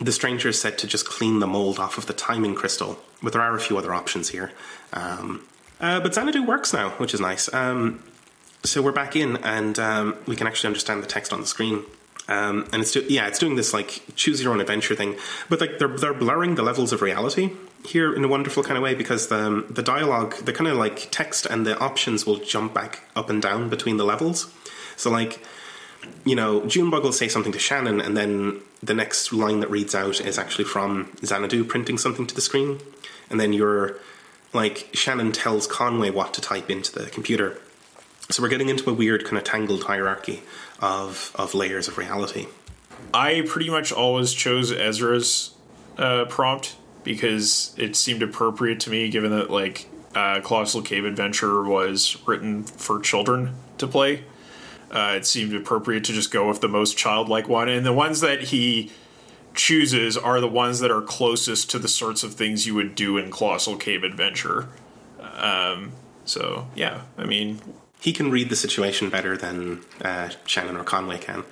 the 0.00 0.12
stranger 0.12 0.48
is 0.48 0.60
said 0.60 0.78
to 0.78 0.86
just 0.86 1.06
clean 1.06 1.40
the 1.40 1.46
mold 1.46 1.78
off 1.78 1.98
of 1.98 2.06
the 2.06 2.14
timing 2.14 2.54
crystal. 2.54 2.98
But 3.22 3.34
there 3.34 3.42
are 3.42 3.54
a 3.54 3.60
few 3.60 3.78
other 3.78 3.94
options 3.94 4.30
here. 4.30 4.50
Um, 4.92 5.46
uh, 5.82 6.00
but 6.00 6.14
Xanadu 6.14 6.44
works 6.44 6.72
now, 6.72 6.90
which 6.90 7.12
is 7.12 7.20
nice. 7.20 7.52
Um, 7.52 8.02
so 8.64 8.80
we're 8.80 8.92
back 8.92 9.16
in, 9.16 9.36
and 9.38 9.78
um, 9.78 10.16
we 10.26 10.36
can 10.36 10.46
actually 10.46 10.68
understand 10.68 11.02
the 11.02 11.08
text 11.08 11.32
on 11.32 11.40
the 11.40 11.46
screen. 11.46 11.82
Um, 12.28 12.68
and 12.72 12.82
it's 12.82 12.92
do- 12.92 13.04
yeah, 13.08 13.26
it's 13.26 13.40
doing 13.40 13.56
this 13.56 13.74
like 13.74 14.02
choose 14.14 14.40
your 14.40 14.52
own 14.52 14.60
adventure 14.60 14.94
thing, 14.94 15.16
but 15.48 15.60
like 15.60 15.78
they're 15.78 15.88
they're 15.88 16.14
blurring 16.14 16.54
the 16.54 16.62
levels 16.62 16.92
of 16.92 17.02
reality 17.02 17.50
here 17.84 18.14
in 18.14 18.22
a 18.22 18.28
wonderful 18.28 18.62
kind 18.62 18.76
of 18.76 18.82
way 18.82 18.94
because 18.94 19.26
the 19.26 19.66
the 19.68 19.82
dialogue, 19.82 20.36
the 20.36 20.52
kind 20.52 20.68
of 20.68 20.76
like 20.76 21.08
text 21.10 21.46
and 21.46 21.66
the 21.66 21.76
options 21.78 22.24
will 22.24 22.36
jump 22.36 22.72
back 22.72 23.02
up 23.16 23.28
and 23.28 23.42
down 23.42 23.68
between 23.68 23.96
the 23.96 24.04
levels. 24.04 24.52
So 24.96 25.10
like 25.10 25.44
you 26.24 26.36
know, 26.36 26.64
Junebug 26.66 27.02
will 27.02 27.12
say 27.12 27.28
something 27.28 27.52
to 27.52 27.58
Shannon, 27.58 28.00
and 28.00 28.16
then 28.16 28.60
the 28.82 28.94
next 28.94 29.32
line 29.32 29.60
that 29.60 29.70
reads 29.70 29.94
out 29.94 30.20
is 30.20 30.38
actually 30.38 30.64
from 30.64 31.12
Xanadu 31.24 31.64
printing 31.64 31.98
something 31.98 32.26
to 32.26 32.34
the 32.34 32.40
screen, 32.40 32.78
and 33.30 33.40
then 33.40 33.52
you're 33.52 33.96
like 34.52 34.88
Shannon 34.92 35.32
tells 35.32 35.66
Conway 35.66 36.10
what 36.10 36.34
to 36.34 36.40
type 36.40 36.70
into 36.70 36.92
the 36.92 37.10
computer. 37.10 37.58
So 38.30 38.42
we're 38.42 38.48
getting 38.48 38.68
into 38.68 38.88
a 38.88 38.94
weird 38.94 39.24
kind 39.24 39.36
of 39.36 39.44
tangled 39.44 39.84
hierarchy 39.84 40.42
of 40.80 41.32
of 41.34 41.54
layers 41.54 41.88
of 41.88 41.98
reality. 41.98 42.46
I 43.12 43.42
pretty 43.46 43.70
much 43.70 43.92
always 43.92 44.32
chose 44.32 44.72
Ezra's 44.72 45.54
uh, 45.98 46.24
prompt 46.26 46.76
because 47.04 47.74
it 47.76 47.96
seemed 47.96 48.22
appropriate 48.22 48.80
to 48.80 48.90
me, 48.90 49.08
given 49.08 49.30
that 49.32 49.50
like 49.50 49.88
uh, 50.14 50.40
Colossal 50.40 50.82
Cave 50.82 51.04
Adventure 51.04 51.62
was 51.62 52.16
written 52.26 52.62
for 52.62 53.00
children 53.00 53.54
to 53.78 53.86
play. 53.86 54.24
Uh, 54.90 55.14
it 55.16 55.26
seemed 55.26 55.54
appropriate 55.54 56.04
to 56.04 56.12
just 56.12 56.30
go 56.30 56.46
with 56.46 56.60
the 56.60 56.68
most 56.68 56.96
childlike 56.96 57.48
one, 57.48 57.68
and 57.68 57.84
the 57.84 57.92
ones 57.92 58.20
that 58.20 58.42
he 58.42 58.92
chooses 59.54 60.16
are 60.16 60.40
the 60.40 60.48
ones 60.48 60.80
that 60.80 60.90
are 60.90 61.02
closest 61.02 61.70
to 61.70 61.78
the 61.78 61.88
sorts 61.88 62.22
of 62.22 62.34
things 62.34 62.66
you 62.66 62.74
would 62.74 62.94
do 62.94 63.18
in 63.18 63.30
Colossal 63.30 63.76
Cave 63.76 64.04
Adventure. 64.04 64.68
Um, 65.20 65.92
so 66.24 66.68
yeah, 66.74 67.02
I 67.18 67.24
mean, 67.24 67.60
he 68.00 68.12
can 68.12 68.30
read 68.30 68.48
the 68.48 68.56
situation 68.56 69.10
better 69.10 69.36
than 69.36 69.82
uh, 70.02 70.30
Shannon 70.46 70.76
or 70.76 70.84
Conway 70.84 71.18
can. 71.18 71.44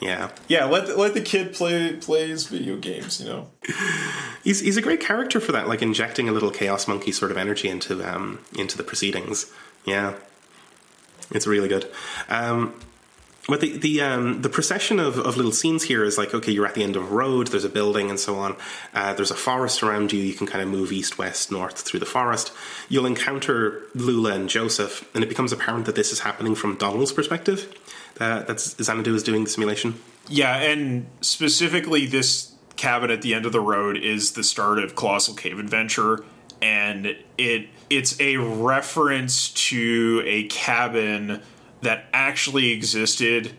Yeah, 0.00 0.30
yeah. 0.46 0.64
Let 0.66 0.98
let 0.98 1.14
the 1.14 1.22
kid 1.22 1.54
play 1.54 1.96
plays 1.96 2.46
video 2.46 2.76
games. 2.76 3.20
You 3.20 3.28
know, 3.28 3.50
he's 4.44 4.60
he's 4.60 4.76
a 4.76 4.82
great 4.82 5.00
character 5.00 5.40
for 5.40 5.52
that. 5.52 5.68
Like 5.68 5.80
injecting 5.80 6.28
a 6.28 6.32
little 6.32 6.50
chaos 6.50 6.86
monkey 6.86 7.12
sort 7.12 7.30
of 7.30 7.38
energy 7.38 7.68
into 7.68 8.02
um 8.04 8.40
into 8.58 8.76
the 8.76 8.82
proceedings. 8.82 9.50
Yeah, 9.86 10.14
it's 11.30 11.46
really 11.46 11.68
good. 11.68 11.90
Um, 12.28 12.74
but 13.48 13.60
the 13.60 13.76
the 13.78 14.00
um, 14.00 14.42
the 14.42 14.48
procession 14.48 14.98
of, 14.98 15.18
of 15.18 15.36
little 15.36 15.52
scenes 15.52 15.84
here 15.84 16.04
is 16.04 16.18
like 16.18 16.34
okay, 16.34 16.52
you're 16.52 16.66
at 16.66 16.74
the 16.74 16.82
end 16.82 16.96
of 16.96 17.02
a 17.04 17.14
road. 17.14 17.48
There's 17.48 17.64
a 17.64 17.68
building 17.68 18.10
and 18.10 18.18
so 18.18 18.36
on. 18.36 18.56
Uh, 18.94 19.14
there's 19.14 19.30
a 19.30 19.36
forest 19.36 19.82
around 19.82 20.12
you. 20.12 20.20
You 20.20 20.34
can 20.34 20.46
kind 20.46 20.62
of 20.62 20.68
move 20.68 20.92
east, 20.92 21.18
west, 21.18 21.52
north 21.52 21.78
through 21.78 22.00
the 22.00 22.06
forest. 22.06 22.52
You'll 22.88 23.06
encounter 23.06 23.82
Lula 23.94 24.32
and 24.32 24.48
Joseph, 24.48 25.08
and 25.14 25.22
it 25.22 25.28
becomes 25.28 25.52
apparent 25.52 25.86
that 25.86 25.94
this 25.94 26.12
is 26.12 26.20
happening 26.20 26.54
from 26.54 26.76
Donald's 26.76 27.12
perspective. 27.12 27.72
Uh, 28.18 28.42
that's 28.42 28.82
Xanadu 28.82 29.14
is 29.14 29.22
doing 29.22 29.44
the 29.44 29.50
simulation. 29.50 30.00
Yeah, 30.28 30.56
and 30.56 31.06
specifically, 31.20 32.06
this 32.06 32.52
cabin 32.76 33.10
at 33.10 33.22
the 33.22 33.34
end 33.34 33.46
of 33.46 33.52
the 33.52 33.60
road 33.60 33.96
is 33.96 34.32
the 34.32 34.42
start 34.44 34.78
of 34.78 34.94
Colossal 34.96 35.34
Cave 35.34 35.58
Adventure, 35.58 36.24
and 36.60 37.16
it 37.38 37.68
it's 37.88 38.20
a 38.20 38.36
reference 38.38 39.50
to 39.50 40.22
a 40.24 40.44
cabin 40.44 41.42
that 41.86 42.06
actually 42.12 42.72
existed 42.72 43.52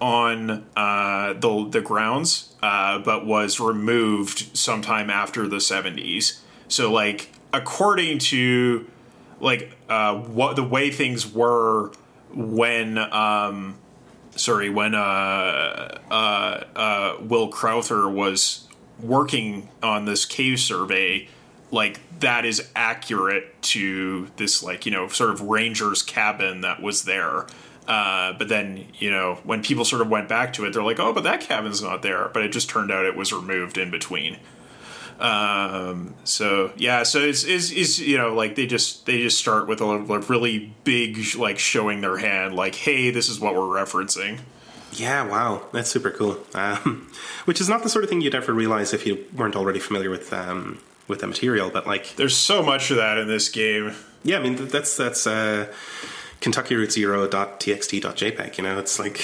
on 0.00 0.64
uh, 0.74 1.34
the 1.34 1.68
the 1.70 1.82
grounds, 1.82 2.54
uh, 2.62 2.98
but 2.98 3.26
was 3.26 3.60
removed 3.60 4.56
sometime 4.56 5.10
after 5.10 5.46
the 5.46 5.60
seventies. 5.60 6.42
So, 6.66 6.90
like, 6.90 7.28
according 7.52 8.20
to 8.30 8.90
like 9.38 9.76
uh, 9.90 10.16
what 10.16 10.56
the 10.56 10.64
way 10.64 10.90
things 10.90 11.30
were 11.30 11.92
when, 12.32 12.96
um, 12.96 13.76
sorry, 14.34 14.70
when 14.70 14.94
uh, 14.94 15.98
uh, 16.10 16.64
uh, 16.74 17.16
Will 17.20 17.48
Crowther 17.48 18.08
was 18.08 18.66
working 18.98 19.68
on 19.82 20.06
this 20.06 20.24
cave 20.24 20.58
survey, 20.58 21.28
like 21.70 22.00
that 22.20 22.46
is 22.46 22.70
accurate 22.74 23.60
to 23.60 24.30
this 24.36 24.62
like 24.62 24.86
you 24.86 24.92
know 24.92 25.06
sort 25.08 25.28
of 25.28 25.42
ranger's 25.42 26.02
cabin 26.02 26.62
that 26.62 26.80
was 26.80 27.02
there 27.02 27.46
uh, 27.86 28.32
but 28.34 28.48
then, 28.48 28.86
you 28.98 29.10
know, 29.10 29.38
when 29.44 29.62
people 29.62 29.84
sort 29.84 30.02
of 30.02 30.08
went 30.08 30.28
back 30.28 30.52
to 30.54 30.64
it, 30.64 30.72
they're 30.72 30.82
like, 30.82 31.00
oh, 31.00 31.12
but 31.12 31.24
that 31.24 31.40
cabin's 31.40 31.82
not 31.82 32.02
there. 32.02 32.28
But 32.32 32.42
it 32.44 32.52
just 32.52 32.68
turned 32.68 32.90
out 32.90 33.04
it 33.04 33.16
was 33.16 33.32
removed 33.32 33.78
in 33.78 33.90
between. 33.90 34.38
Um, 35.20 36.14
so 36.24 36.72
yeah, 36.76 37.04
so 37.04 37.20
it's, 37.20 37.44
it's, 37.44 37.70
it's, 37.70 37.98
you 38.00 38.18
know, 38.18 38.34
like 38.34 38.56
they 38.56 38.66
just, 38.66 39.06
they 39.06 39.22
just 39.22 39.38
start 39.38 39.68
with 39.68 39.80
a, 39.80 39.84
a 39.84 40.18
really 40.20 40.74
big, 40.82 41.36
like 41.36 41.58
showing 41.58 42.00
their 42.00 42.16
hand, 42.16 42.56
like, 42.56 42.74
hey, 42.74 43.10
this 43.10 43.28
is 43.28 43.38
what 43.38 43.54
we're 43.54 43.62
referencing. 43.62 44.40
Yeah, 44.92 45.26
wow, 45.26 45.66
that's 45.72 45.90
super 45.90 46.10
cool. 46.10 46.38
Um, 46.54 47.10
which 47.46 47.60
is 47.60 47.68
not 47.68 47.82
the 47.82 47.88
sort 47.88 48.04
of 48.04 48.10
thing 48.10 48.20
you'd 48.20 48.34
ever 48.34 48.52
realize 48.52 48.92
if 48.92 49.06
you 49.06 49.24
weren't 49.36 49.56
already 49.56 49.80
familiar 49.80 50.08
with 50.08 50.32
um, 50.32 50.78
with 51.08 51.20
the 51.20 51.26
material. 51.26 51.70
But 51.70 51.86
like, 51.86 52.16
there's 52.16 52.36
so 52.36 52.62
much 52.62 52.90
of 52.90 52.98
that 52.98 53.18
in 53.18 53.26
this 53.26 53.48
game. 53.48 53.92
Yeah, 54.22 54.38
I 54.38 54.42
mean 54.42 54.68
that's 54.68 54.96
that's 54.96 55.26
uh, 55.26 55.72
Kentucky 56.44 56.74
Route. 56.76 56.96
You 58.58 58.64
know, 58.64 58.78
it's 58.78 58.98
like 58.98 59.18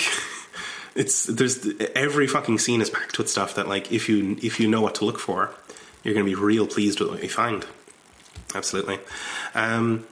it's 0.94 1.26
there's 1.26 1.68
every 1.94 2.26
fucking 2.26 2.58
scene 2.58 2.80
is 2.80 2.88
packed 2.88 3.18
with 3.18 3.28
stuff 3.28 3.54
that 3.56 3.68
like 3.68 3.92
if 3.92 4.08
you 4.08 4.38
if 4.42 4.58
you 4.58 4.66
know 4.66 4.80
what 4.80 4.94
to 4.96 5.04
look 5.04 5.18
for, 5.18 5.54
you're 6.02 6.14
going 6.14 6.24
to 6.24 6.30
be 6.30 6.34
real 6.34 6.66
pleased 6.66 6.98
with 6.98 7.10
what 7.10 7.22
you 7.22 7.28
find. 7.28 7.66
Absolutely. 8.54 8.98
Um, 9.54 10.06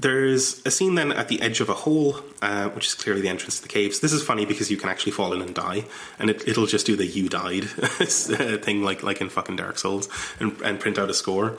there's 0.00 0.62
a 0.64 0.70
scene 0.70 0.94
then 0.94 1.12
at 1.12 1.28
the 1.28 1.42
edge 1.42 1.60
of 1.60 1.68
a 1.68 1.74
hole, 1.74 2.16
uh, 2.40 2.70
which 2.70 2.86
is 2.86 2.94
clearly 2.94 3.20
the 3.20 3.28
entrance 3.28 3.56
to 3.56 3.62
the 3.62 3.68
caves. 3.68 4.00
This 4.00 4.14
is 4.14 4.22
funny 4.22 4.46
because 4.46 4.70
you 4.70 4.78
can 4.78 4.88
actually 4.88 5.12
fall 5.12 5.34
in 5.34 5.42
and 5.42 5.54
die, 5.54 5.84
and 6.18 6.30
it, 6.30 6.56
will 6.56 6.64
just 6.64 6.86
do 6.86 6.96
the 6.96 7.04
"you 7.04 7.28
died" 7.28 7.64
thing, 7.68 8.82
like 8.82 9.02
like 9.02 9.20
in 9.20 9.28
fucking 9.28 9.56
Dark 9.56 9.76
Souls, 9.76 10.08
and, 10.40 10.58
and 10.62 10.80
print 10.80 10.98
out 10.98 11.10
a 11.10 11.14
score. 11.14 11.58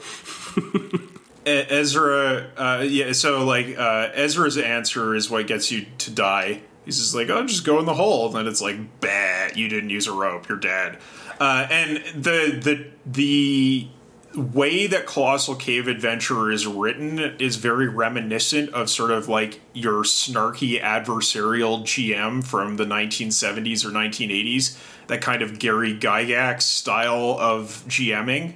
Ezra, 1.46 2.50
uh, 2.56 2.84
yeah. 2.86 3.12
So 3.12 3.44
like 3.44 3.78
uh, 3.78 4.10
Ezra's 4.14 4.58
answer 4.58 5.14
is 5.14 5.30
what 5.30 5.46
gets 5.46 5.70
you 5.70 5.86
to 5.98 6.10
die. 6.10 6.62
He's 6.84 6.98
just 6.98 7.14
like, 7.14 7.28
oh, 7.30 7.46
just 7.46 7.64
go 7.64 7.78
in 7.78 7.86
the 7.86 7.94
hole. 7.94 8.26
And 8.26 8.34
then 8.34 8.46
it's 8.46 8.60
like, 8.60 8.76
bah, 9.00 9.48
you 9.54 9.68
didn't 9.68 9.90
use 9.90 10.06
a 10.06 10.12
rope. 10.12 10.48
You're 10.48 10.58
dead. 10.58 10.98
Uh, 11.40 11.66
and 11.70 11.96
the 12.14 12.58
the 12.62 12.86
the 13.04 13.88
way 14.34 14.86
that 14.86 15.06
Colossal 15.06 15.54
Cave 15.54 15.88
Adventure 15.88 16.50
is 16.50 16.66
written 16.66 17.18
is 17.18 17.56
very 17.56 17.88
reminiscent 17.88 18.70
of 18.70 18.88
sort 18.88 19.10
of 19.10 19.28
like 19.28 19.60
your 19.72 20.02
snarky 20.04 20.80
adversarial 20.80 21.82
GM 21.82 22.44
from 22.44 22.76
the 22.76 22.84
1970s 22.84 23.84
or 23.84 23.90
1980s, 23.90 24.78
that 25.08 25.20
kind 25.20 25.42
of 25.42 25.58
Gary 25.58 25.94
Gygax 25.94 26.62
style 26.62 27.36
of 27.38 27.84
GMing. 27.88 28.54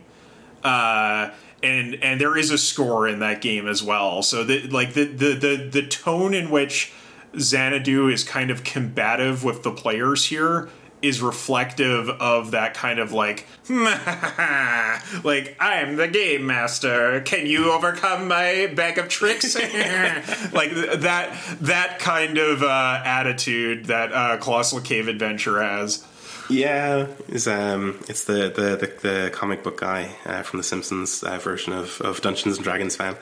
Uh, 0.64 1.30
and 1.62 1.94
and 1.96 2.20
there 2.20 2.36
is 2.36 2.50
a 2.50 2.58
score 2.58 3.08
in 3.08 3.18
that 3.20 3.40
game 3.40 3.66
as 3.66 3.82
well. 3.82 4.22
So 4.22 4.44
the 4.44 4.66
like 4.68 4.94
the 4.94 5.04
the 5.04 5.34
the, 5.34 5.68
the 5.70 5.86
tone 5.86 6.34
in 6.34 6.50
which 6.50 6.92
Xanadu 7.38 8.08
is 8.08 8.24
kind 8.24 8.50
of 8.50 8.64
combative 8.64 9.44
with 9.44 9.62
the 9.62 9.72
players 9.72 10.26
here 10.26 10.68
is 11.02 11.20
reflective 11.20 12.08
of 12.08 12.52
that 12.52 12.74
kind 12.74 12.98
of 12.98 13.12
like 13.12 13.46
like 13.68 15.56
I'm 15.60 15.96
the 15.96 16.08
game 16.10 16.46
master. 16.46 17.20
Can 17.20 17.46
you 17.46 17.72
overcome 17.72 18.28
my 18.28 18.72
bag 18.74 18.98
of 18.98 19.08
tricks? 19.08 19.54
like 20.52 20.72
that 20.74 21.38
that 21.60 21.98
kind 21.98 22.38
of 22.38 22.62
uh, 22.62 23.02
attitude 23.04 23.86
that 23.86 24.12
uh, 24.12 24.36
Colossal 24.38 24.80
Cave 24.80 25.08
Adventure 25.08 25.62
has. 25.62 26.04
Yeah, 26.48 27.08
is 27.28 27.48
um, 27.48 27.98
it's 28.08 28.24
the 28.24 28.50
the, 28.50 28.76
the, 28.76 29.08
the 29.08 29.30
comic 29.32 29.62
book 29.62 29.80
guy 29.80 30.16
uh, 30.24 30.42
from 30.42 30.58
the 30.58 30.64
Simpsons 30.64 31.22
uh, 31.22 31.38
version 31.38 31.72
of, 31.72 32.00
of 32.00 32.20
Dungeons 32.20 32.56
and 32.56 32.64
Dragons 32.64 32.96
fan. 32.96 33.16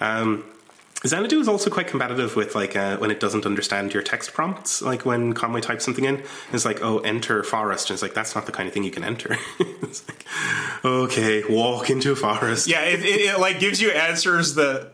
Um, 0.00 0.44
Xanadu 1.06 1.38
is 1.38 1.46
also 1.46 1.70
quite 1.70 1.86
competitive 1.86 2.34
with 2.34 2.56
like 2.56 2.74
uh, 2.74 2.96
when 2.96 3.10
it 3.12 3.20
doesn't 3.20 3.46
understand 3.46 3.94
your 3.94 4.02
text 4.02 4.32
prompts. 4.32 4.82
Like 4.82 5.04
when 5.04 5.32
Conway 5.32 5.60
types 5.60 5.84
something 5.84 6.04
in, 6.04 6.22
it's 6.52 6.64
like, 6.64 6.82
"Oh, 6.82 6.98
enter 6.98 7.44
forest," 7.44 7.90
and 7.90 7.94
it's 7.94 8.02
like 8.02 8.14
that's 8.14 8.34
not 8.34 8.46
the 8.46 8.52
kind 8.52 8.66
of 8.66 8.74
thing 8.74 8.82
you 8.82 8.90
can 8.90 9.04
enter. 9.04 9.36
it's 9.60 10.06
like, 10.08 10.24
okay, 10.84 11.44
walk 11.48 11.90
into 11.90 12.12
a 12.12 12.16
forest. 12.16 12.66
Yeah, 12.66 12.82
it, 12.82 13.00
it, 13.00 13.20
it 13.20 13.38
like 13.38 13.60
gives 13.60 13.80
you 13.80 13.90
answers 13.90 14.56
that 14.56 14.90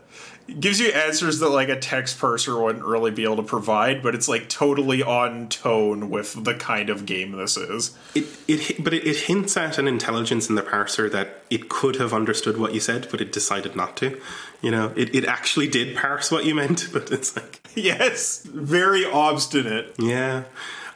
gives 0.59 0.79
you 0.79 0.89
answers 0.89 1.39
that 1.39 1.49
like 1.49 1.69
a 1.69 1.79
text 1.79 2.19
parser 2.19 2.61
wouldn't 2.61 2.85
really 2.85 3.11
be 3.11 3.23
able 3.23 3.37
to 3.37 3.43
provide, 3.43 4.03
but 4.03 4.13
it's 4.13 4.27
like 4.27 4.47
totally 4.49 5.01
on 5.01 5.49
tone 5.49 6.09
with 6.09 6.43
the 6.43 6.53
kind 6.53 6.89
of 6.89 7.05
game 7.05 7.31
this 7.31 7.57
is. 7.57 7.97
It 8.13 8.25
it 8.47 8.83
but 8.83 8.93
it, 8.93 9.05
it 9.05 9.17
hints 9.17 9.57
at 9.57 9.77
an 9.77 9.87
intelligence 9.87 10.49
in 10.49 10.55
the 10.55 10.61
parser 10.61 11.11
that 11.11 11.43
it 11.49 11.69
could 11.69 11.95
have 11.97 12.13
understood 12.13 12.57
what 12.57 12.73
you 12.73 12.79
said, 12.79 13.07
but 13.09 13.21
it 13.21 13.31
decided 13.31 13.75
not 13.75 13.97
to. 13.97 14.19
You 14.61 14.71
know, 14.71 14.93
it, 14.95 15.13
it 15.13 15.25
actually 15.25 15.67
did 15.67 15.95
parse 15.95 16.31
what 16.31 16.45
you 16.45 16.55
meant, 16.55 16.89
but 16.93 17.11
it's 17.11 17.35
like 17.35 17.61
yes, 17.75 18.43
very 18.43 19.05
obstinate. 19.05 19.95
Yeah. 19.97 20.43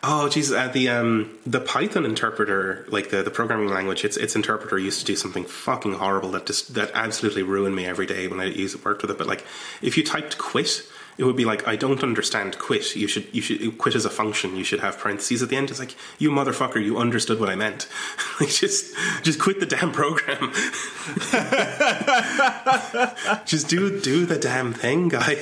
Oh, 0.01 0.29
Jesus! 0.29 0.55
Uh, 0.55 0.69
the 0.69 0.87
um, 0.87 1.37
the 1.45 1.59
Python 1.59 2.05
interpreter, 2.05 2.85
like 2.87 3.09
the, 3.09 3.21
the 3.21 3.31
programming 3.31 3.67
language, 3.67 4.05
its 4.05 4.15
its 4.15 4.33
interpreter 4.33 4.77
used 4.77 4.99
to 5.01 5.05
do 5.05 5.15
something 5.15 5.43
fucking 5.43 5.95
horrible 5.95 6.31
that 6.31 6.45
just 6.45 6.73
that 6.75 6.91
absolutely 6.93 7.43
ruined 7.43 7.75
me 7.75 7.85
every 7.85 8.05
day 8.05 8.27
when 8.27 8.39
I 8.39 8.45
used 8.45 8.83
worked 8.85 9.01
with 9.01 9.11
it. 9.11 9.17
But 9.17 9.27
like, 9.27 9.45
if 9.81 9.97
you 9.97 10.03
typed 10.05 10.37
quit, 10.37 10.83
it 11.19 11.25
would 11.25 11.35
be 11.35 11.43
like, 11.43 11.67
I 11.67 11.75
don't 11.75 12.01
understand 12.01 12.57
quit. 12.59 12.95
You 12.95 13.05
should 13.05 13.27
you 13.33 13.41
should 13.41 13.77
quit 13.77 13.93
as 13.93 14.05
a 14.05 14.09
function. 14.09 14.55
You 14.55 14.63
should 14.63 14.79
have 14.79 14.97
parentheses 14.97 15.43
at 15.43 15.49
the 15.49 15.57
end. 15.57 15.69
It's 15.69 15.77
like, 15.77 15.93
you 16.17 16.31
motherfucker, 16.31 16.81
you 16.81 16.97
understood 16.97 17.41
what 17.41 17.49
I 17.49 17.55
meant. 17.55 17.89
like 18.39 18.47
just 18.47 18.95
just 19.21 19.37
quit 19.37 19.59
the 19.59 19.65
damn 19.65 19.91
program. 19.91 20.53
just 23.45 23.67
do 23.67 23.99
do 23.99 24.25
the 24.25 24.39
damn 24.39 24.71
thing, 24.71 25.09
guy. 25.09 25.31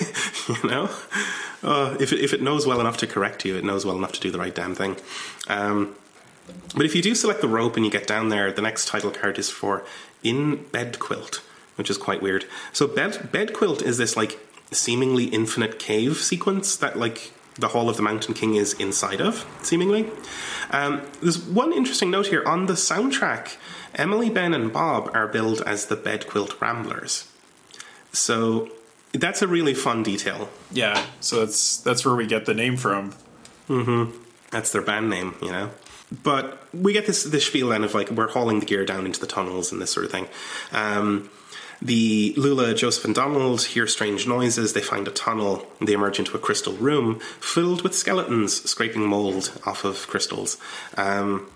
you 0.49 0.67
know. 0.67 0.89
Uh, 1.61 1.95
if 1.99 2.11
it, 2.11 2.21
if 2.21 2.33
it 2.33 2.41
knows 2.41 2.65
well 2.65 2.79
enough 2.79 2.97
to 2.97 3.07
correct 3.07 3.45
you, 3.45 3.55
it 3.55 3.63
knows 3.63 3.85
well 3.85 3.97
enough 3.97 4.13
to 4.13 4.19
do 4.19 4.31
the 4.31 4.39
right 4.39 4.55
damn 4.55 4.73
thing. 4.73 4.95
Um, 5.47 5.95
but 6.75 6.87
if 6.87 6.95
you 6.95 7.03
do 7.03 7.13
select 7.13 7.41
the 7.41 7.47
rope 7.47 7.75
and 7.75 7.85
you 7.85 7.91
get 7.91 8.07
down 8.07 8.29
there, 8.29 8.51
the 8.51 8.63
next 8.63 8.87
title 8.87 9.11
card 9.11 9.37
is 9.37 9.51
for 9.51 9.85
in 10.23 10.63
bed 10.71 10.97
quilt, 10.97 11.43
which 11.75 11.91
is 11.91 11.99
quite 11.99 12.23
weird. 12.23 12.45
So 12.73 12.87
bed 12.87 13.31
bed 13.31 13.53
quilt 13.53 13.83
is 13.83 13.99
this 13.99 14.17
like 14.17 14.39
seemingly 14.71 15.25
infinite 15.25 15.79
cave 15.79 16.17
sequence 16.17 16.75
that 16.77 16.97
like 16.97 17.31
the 17.55 17.69
Hall 17.69 17.89
of 17.89 17.97
the 17.97 18.03
Mountain 18.03 18.33
King 18.33 18.55
is 18.55 18.73
inside 18.73 19.19
of, 19.19 19.45
seemingly. 19.61 20.09
Um, 20.69 21.01
there's 21.21 21.39
one 21.39 21.73
interesting 21.73 22.11
note 22.11 22.27
here 22.27 22.43
on 22.45 22.67
the 22.67 22.73
soundtrack. 22.73 23.57
Emily, 23.95 24.29
Ben, 24.29 24.53
and 24.53 24.71
Bob 24.71 25.09
are 25.13 25.27
billed 25.27 25.61
as 25.61 25.87
the 25.87 25.97
Bedquilt 25.97 26.59
Ramblers. 26.61 27.31
So 28.11 28.69
that's 29.13 29.41
a 29.41 29.47
really 29.47 29.73
fun 29.73 30.03
detail. 30.03 30.49
Yeah, 30.71 31.03
so 31.19 31.39
that's 31.45 31.77
that's 31.77 32.05
where 32.05 32.15
we 32.15 32.27
get 32.27 32.45
the 32.45 32.53
name 32.53 32.77
from. 32.77 33.13
Mm-hmm. 33.69 34.15
That's 34.51 34.71
their 34.71 34.81
band 34.81 35.09
name, 35.09 35.35
you 35.41 35.51
know. 35.51 35.71
But 36.23 36.63
we 36.73 36.93
get 36.93 37.05
this 37.05 37.23
this 37.23 37.45
spiel 37.45 37.69
then 37.69 37.83
of 37.83 37.93
like 37.93 38.11
we're 38.11 38.29
hauling 38.29 38.59
the 38.59 38.65
gear 38.65 38.85
down 38.85 39.05
into 39.05 39.19
the 39.19 39.27
tunnels 39.27 39.71
and 39.71 39.81
this 39.81 39.91
sort 39.91 40.05
of 40.05 40.11
thing. 40.11 40.27
Um, 40.71 41.29
the 41.81 42.33
Lula, 42.37 42.73
Joseph, 42.73 43.05
and 43.05 43.15
Donald 43.15 43.61
hear 43.63 43.87
strange 43.87 44.27
noises. 44.27 44.73
They 44.73 44.81
find 44.81 45.07
a 45.07 45.11
tunnel. 45.11 45.65
They 45.79 45.93
emerge 45.93 46.19
into 46.19 46.35
a 46.35 46.39
crystal 46.39 46.73
room 46.73 47.19
filled 47.39 47.81
with 47.83 47.95
skeletons 47.95 48.69
scraping 48.69 49.05
mold 49.05 49.59
off 49.65 49.83
of 49.83 50.07
crystals. 50.07 50.57
Um, 50.95 51.49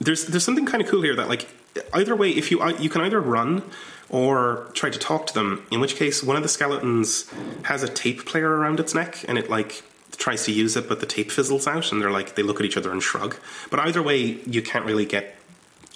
there's 0.00 0.26
there's 0.26 0.44
something 0.44 0.66
kind 0.66 0.82
of 0.82 0.88
cool 0.88 1.02
here 1.02 1.16
that 1.16 1.28
like 1.28 1.48
either 1.92 2.14
way, 2.14 2.30
if 2.30 2.50
you 2.50 2.66
you 2.78 2.90
can 2.90 3.00
either 3.00 3.20
run 3.20 3.62
or 4.08 4.68
try 4.74 4.90
to 4.90 4.98
talk 4.98 5.26
to 5.28 5.34
them. 5.34 5.66
In 5.70 5.80
which 5.80 5.96
case, 5.96 6.22
one 6.22 6.36
of 6.36 6.42
the 6.42 6.48
skeletons 6.48 7.30
has 7.62 7.82
a 7.82 7.88
tape 7.88 8.26
player 8.26 8.50
around 8.50 8.80
its 8.80 8.94
neck, 8.94 9.24
and 9.28 9.38
it 9.38 9.48
like 9.48 9.82
tries 10.16 10.44
to 10.44 10.52
use 10.52 10.76
it, 10.76 10.88
but 10.88 11.00
the 11.00 11.06
tape 11.06 11.30
fizzles 11.30 11.66
out, 11.66 11.92
and 11.92 12.02
they're 12.02 12.10
like 12.10 12.34
they 12.34 12.42
look 12.42 12.60
at 12.60 12.66
each 12.66 12.76
other 12.76 12.92
and 12.92 13.02
shrug. 13.02 13.36
But 13.70 13.80
either 13.80 14.02
way, 14.02 14.16
you 14.16 14.62
can't 14.62 14.84
really 14.84 15.06
get 15.06 15.36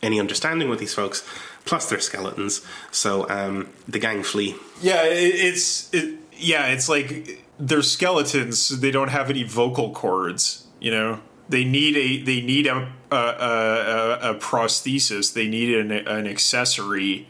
any 0.03 0.21
understanding 0.21 0.69
with 0.69 0.79
these 0.79 0.95
folks. 0.95 1.27
Plus, 1.65 1.89
they're 1.89 2.01
skeletons, 2.01 2.61
so 2.91 3.29
um, 3.31 3.71
the 3.89 3.99
gang 3.99 4.23
flee. 4.23 4.55
Yeah, 4.83 5.05
it, 5.05 5.35
it's 5.35 5.93
it, 5.95 6.19
yeah, 6.37 6.67
it's 6.67 6.89
like 6.89 7.43
they're 7.59 7.83
skeletons. 7.83 8.61
So 8.61 8.75
they 8.77 8.91
don't 8.91 9.09
have 9.09 9.31
any 9.31 9.45
vocal 9.45 9.93
cords. 9.93 10.67
You 10.79 10.91
know, 10.91 11.21
they 11.49 11.65
need 11.65 11.97
a 11.97 12.23
they 12.23 12.43
need 12.43 12.67
a 12.67 12.93
a, 13.11 13.17
a, 13.17 14.31
a 14.31 14.35
prosthesis. 14.35 15.33
They 15.33 15.49
need 15.49 15.75
an, 15.75 15.91
an 15.91 16.27
accessory 16.27 17.29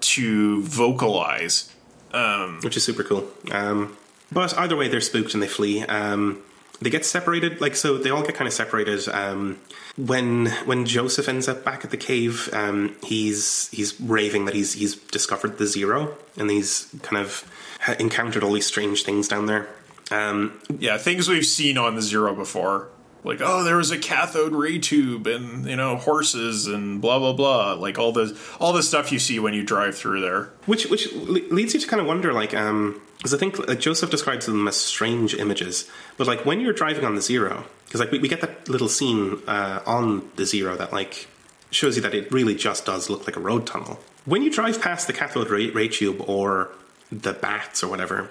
to 0.00 0.62
vocalize, 0.62 1.72
um, 2.12 2.60
which 2.62 2.76
is 2.76 2.84
super 2.84 3.02
cool. 3.02 3.28
Um, 3.50 3.96
but 4.32 4.56
either 4.56 4.76
way, 4.76 4.88
they're 4.88 5.00
spooked 5.00 5.34
and 5.34 5.42
they 5.42 5.48
flee. 5.48 5.82
Um, 5.82 6.42
they 6.80 6.90
get 6.90 7.04
separated, 7.04 7.60
like 7.60 7.76
so. 7.76 7.98
They 7.98 8.10
all 8.10 8.22
get 8.22 8.34
kind 8.34 8.48
of 8.48 8.54
separated. 8.54 9.08
Um, 9.08 9.58
when 9.96 10.46
when 10.64 10.84
Joseph 10.84 11.28
ends 11.28 11.48
up 11.48 11.64
back 11.64 11.84
at 11.84 11.90
the 11.90 11.96
cave, 11.96 12.50
um, 12.52 12.96
he's 13.02 13.68
he's 13.70 13.98
raving 14.00 14.44
that 14.44 14.54
he's 14.54 14.74
he's 14.74 14.96
discovered 14.96 15.58
the 15.58 15.66
zero 15.66 16.16
and 16.36 16.50
he's 16.50 16.94
kind 17.02 17.22
of 17.22 17.50
encountered 17.98 18.42
all 18.42 18.52
these 18.52 18.66
strange 18.66 19.04
things 19.04 19.28
down 19.28 19.46
there. 19.46 19.68
Um, 20.10 20.60
yeah, 20.78 20.98
things 20.98 21.28
we've 21.28 21.46
seen 21.46 21.78
on 21.78 21.96
the 21.96 22.02
zero 22.02 22.34
before 22.34 22.88
like 23.26 23.40
oh 23.42 23.64
there 23.64 23.76
was 23.76 23.90
a 23.90 23.98
cathode 23.98 24.52
ray 24.52 24.78
tube 24.78 25.26
and 25.26 25.66
you 25.66 25.76
know 25.76 25.96
horses 25.96 26.66
and 26.66 27.00
blah 27.00 27.18
blah 27.18 27.32
blah. 27.32 27.72
Like 27.74 27.98
all 27.98 28.12
the 28.12 28.38
all 28.60 28.72
the 28.72 28.82
stuff 28.82 29.10
you 29.10 29.18
see 29.18 29.38
when 29.38 29.52
you 29.52 29.64
drive 29.64 29.96
through 29.96 30.20
there. 30.20 30.44
Which 30.66 30.86
which 30.86 31.12
leads 31.12 31.74
you 31.74 31.80
to 31.80 31.86
kind 31.86 32.00
of 32.00 32.06
wonder 32.06 32.32
like 32.32 32.54
um 32.54 33.00
because 33.16 33.34
i 33.34 33.38
think 33.38 33.58
like 33.66 33.80
joseph 33.80 34.10
describes 34.10 34.46
them 34.46 34.66
as 34.68 34.76
strange 34.76 35.34
images. 35.34 35.90
But 36.16 36.28
like 36.28 36.46
when 36.46 36.60
you're 36.60 36.72
driving 36.72 37.04
on 37.04 37.16
the 37.16 37.22
zero 37.22 37.64
because 37.84 38.00
like 38.00 38.12
we, 38.12 38.20
we, 38.20 38.28
get 38.28 38.40
that 38.40 38.68
little 38.68 38.88
scene 38.88 39.40
uh, 39.46 39.80
on 39.86 40.28
the 40.36 40.44
zero 40.46 40.76
that 40.76 40.92
like 40.92 41.28
shows 41.70 41.96
you 41.96 42.02
that 42.02 42.14
it 42.14 42.30
really 42.32 42.54
just 42.54 42.86
does 42.86 43.10
look 43.10 43.26
like 43.26 43.36
a 43.36 43.40
road 43.40 43.66
tunnel. 43.66 44.00
When 44.24 44.42
you 44.42 44.50
drive 44.50 44.80
past 44.80 45.06
the 45.06 45.12
cathode 45.12 45.50
ray, 45.50 45.70
ray 45.70 45.88
tube 45.88 46.20
or 46.26 46.70
the 47.12 47.32
bats 47.32 47.82
or 47.82 47.88
whatever 47.88 48.30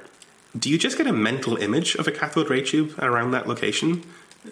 do 0.57 0.69
you 0.69 0.77
just 0.77 0.97
get 0.97 1.07
a 1.07 1.13
mental 1.13 1.57
image 1.57 1.95
of 1.95 2.07
a 2.07 2.11
cathode 2.11 2.49
ray 2.49 2.61
tube 2.61 2.93
around 2.99 3.31
that 3.31 3.47
location 3.47 4.03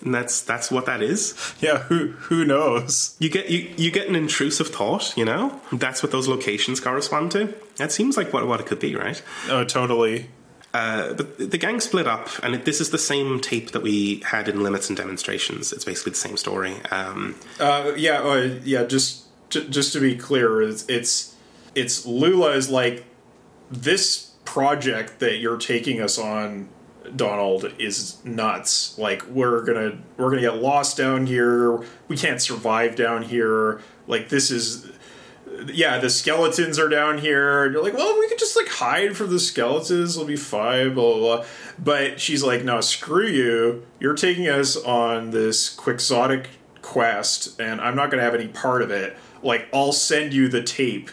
and 0.02 0.14
that's 0.14 0.42
that's 0.42 0.72
what 0.72 0.86
that 0.86 1.02
is. 1.02 1.54
Yeah, 1.60 1.80
who 1.80 2.12
who 2.14 2.46
knows? 2.46 3.16
You 3.20 3.30
get 3.30 3.50
you, 3.50 3.74
you 3.78 3.92
get 3.92 4.08
an 4.08 4.16
intrusive 4.16 4.70
thought, 4.70 5.16
you 5.18 5.26
know. 5.26 5.62
That's 5.72 6.02
what 6.04 6.12
those 6.12 6.28
locations 6.28 6.80
correspond 6.80 7.32
to. 7.32 7.54
That 7.78 7.92
seems 7.92 8.18
like 8.18 8.34
what 8.34 8.48
what 8.48 8.60
it 8.60 8.66
could 8.66 8.80
be, 8.80 8.96
right? 8.96 9.22
Oh, 9.50 9.64
totally. 9.64 10.30
Uh, 10.74 11.14
but 11.14 11.38
the 11.38 11.58
gang 11.58 11.80
split 11.80 12.08
up, 12.08 12.30
and 12.42 12.56
it, 12.56 12.66
this 12.66 12.82
is 12.82 12.90
the 12.90 12.98
same 12.98 13.40
tape 13.40 13.72
that 13.72 13.84
we 13.84 14.22
had 14.26 14.48
in 14.48 14.64
limits 14.64 14.90
and 14.90 14.98
demonstrations. 14.98 15.72
It's 15.72 15.86
basically 15.86 16.12
the 16.12 16.18
same 16.18 16.36
story. 16.36 16.82
Um, 16.90 17.36
uh, 17.60 17.92
yeah, 17.96 18.22
uh, 18.22 18.60
yeah. 18.64 18.84
Just 18.84 19.26
j- 19.50 19.68
just 19.70 19.94
to 19.94 20.00
be 20.00 20.16
clear, 20.16 20.64
it's, 20.64 20.84
it's 20.90 21.36
it's 21.76 22.08
Lula 22.08 22.54
is 22.54 22.72
like 22.72 23.06
this 23.70 24.32
project 24.46 25.20
that 25.20 25.38
you're 25.38 25.58
taking 25.58 26.02
us 26.02 26.18
on 26.18 26.70
Donald 27.16 27.72
is 27.80 28.24
nuts. 28.26 28.98
Like 28.98 29.26
we're 29.28 29.64
gonna 29.64 29.98
we're 30.18 30.30
gonna 30.30 30.42
get 30.42 30.58
lost 30.58 30.98
down 30.98 31.26
here. 31.26 31.84
We 32.08 32.18
can't 32.18 32.42
survive 32.42 32.96
down 32.96 33.24
here. 33.24 33.82
Like 34.08 34.30
this 34.30 34.52
is 34.52 34.92
yeah, 35.68 36.00
the 36.00 36.10
skeletons 36.10 36.80
are 36.80 36.90
down 36.90 37.20
here, 37.20 37.66
and 37.66 37.74
you're 37.74 37.84
like, 37.84 37.94
well, 37.94 38.18
we 38.20 38.28
could 38.28 38.40
just 38.40 38.56
like 38.56 38.68
hide 38.68 39.16
from 39.16 39.30
the 39.30 39.40
skeletons, 39.40 40.16
it'll 40.16 40.28
be 40.28 40.36
fine, 40.36 40.94
blah 40.94 41.14
blah 41.14 41.38
blah. 41.38 41.46
But 41.78 42.20
she's 42.20 42.44
like, 42.44 42.64
no, 42.64 42.82
screw 42.82 43.28
you. 43.28 43.86
You're 44.00 44.16
taking 44.16 44.48
us 44.48 44.76
on 44.76 45.32
this 45.32 45.70
quixotic 45.70 46.50
quest, 46.82 47.60
and 47.60 47.80
I'm 47.82 47.96
not 47.96 48.10
gonna 48.12 48.24
have 48.24 48.36
any 48.36 48.48
part 48.48 48.82
of 48.82 48.92
it. 48.92 49.16
Like, 49.42 49.68
I'll 49.74 49.92
send 49.92 50.34
you 50.34 50.48
the 50.48 50.64
tape 50.64 51.12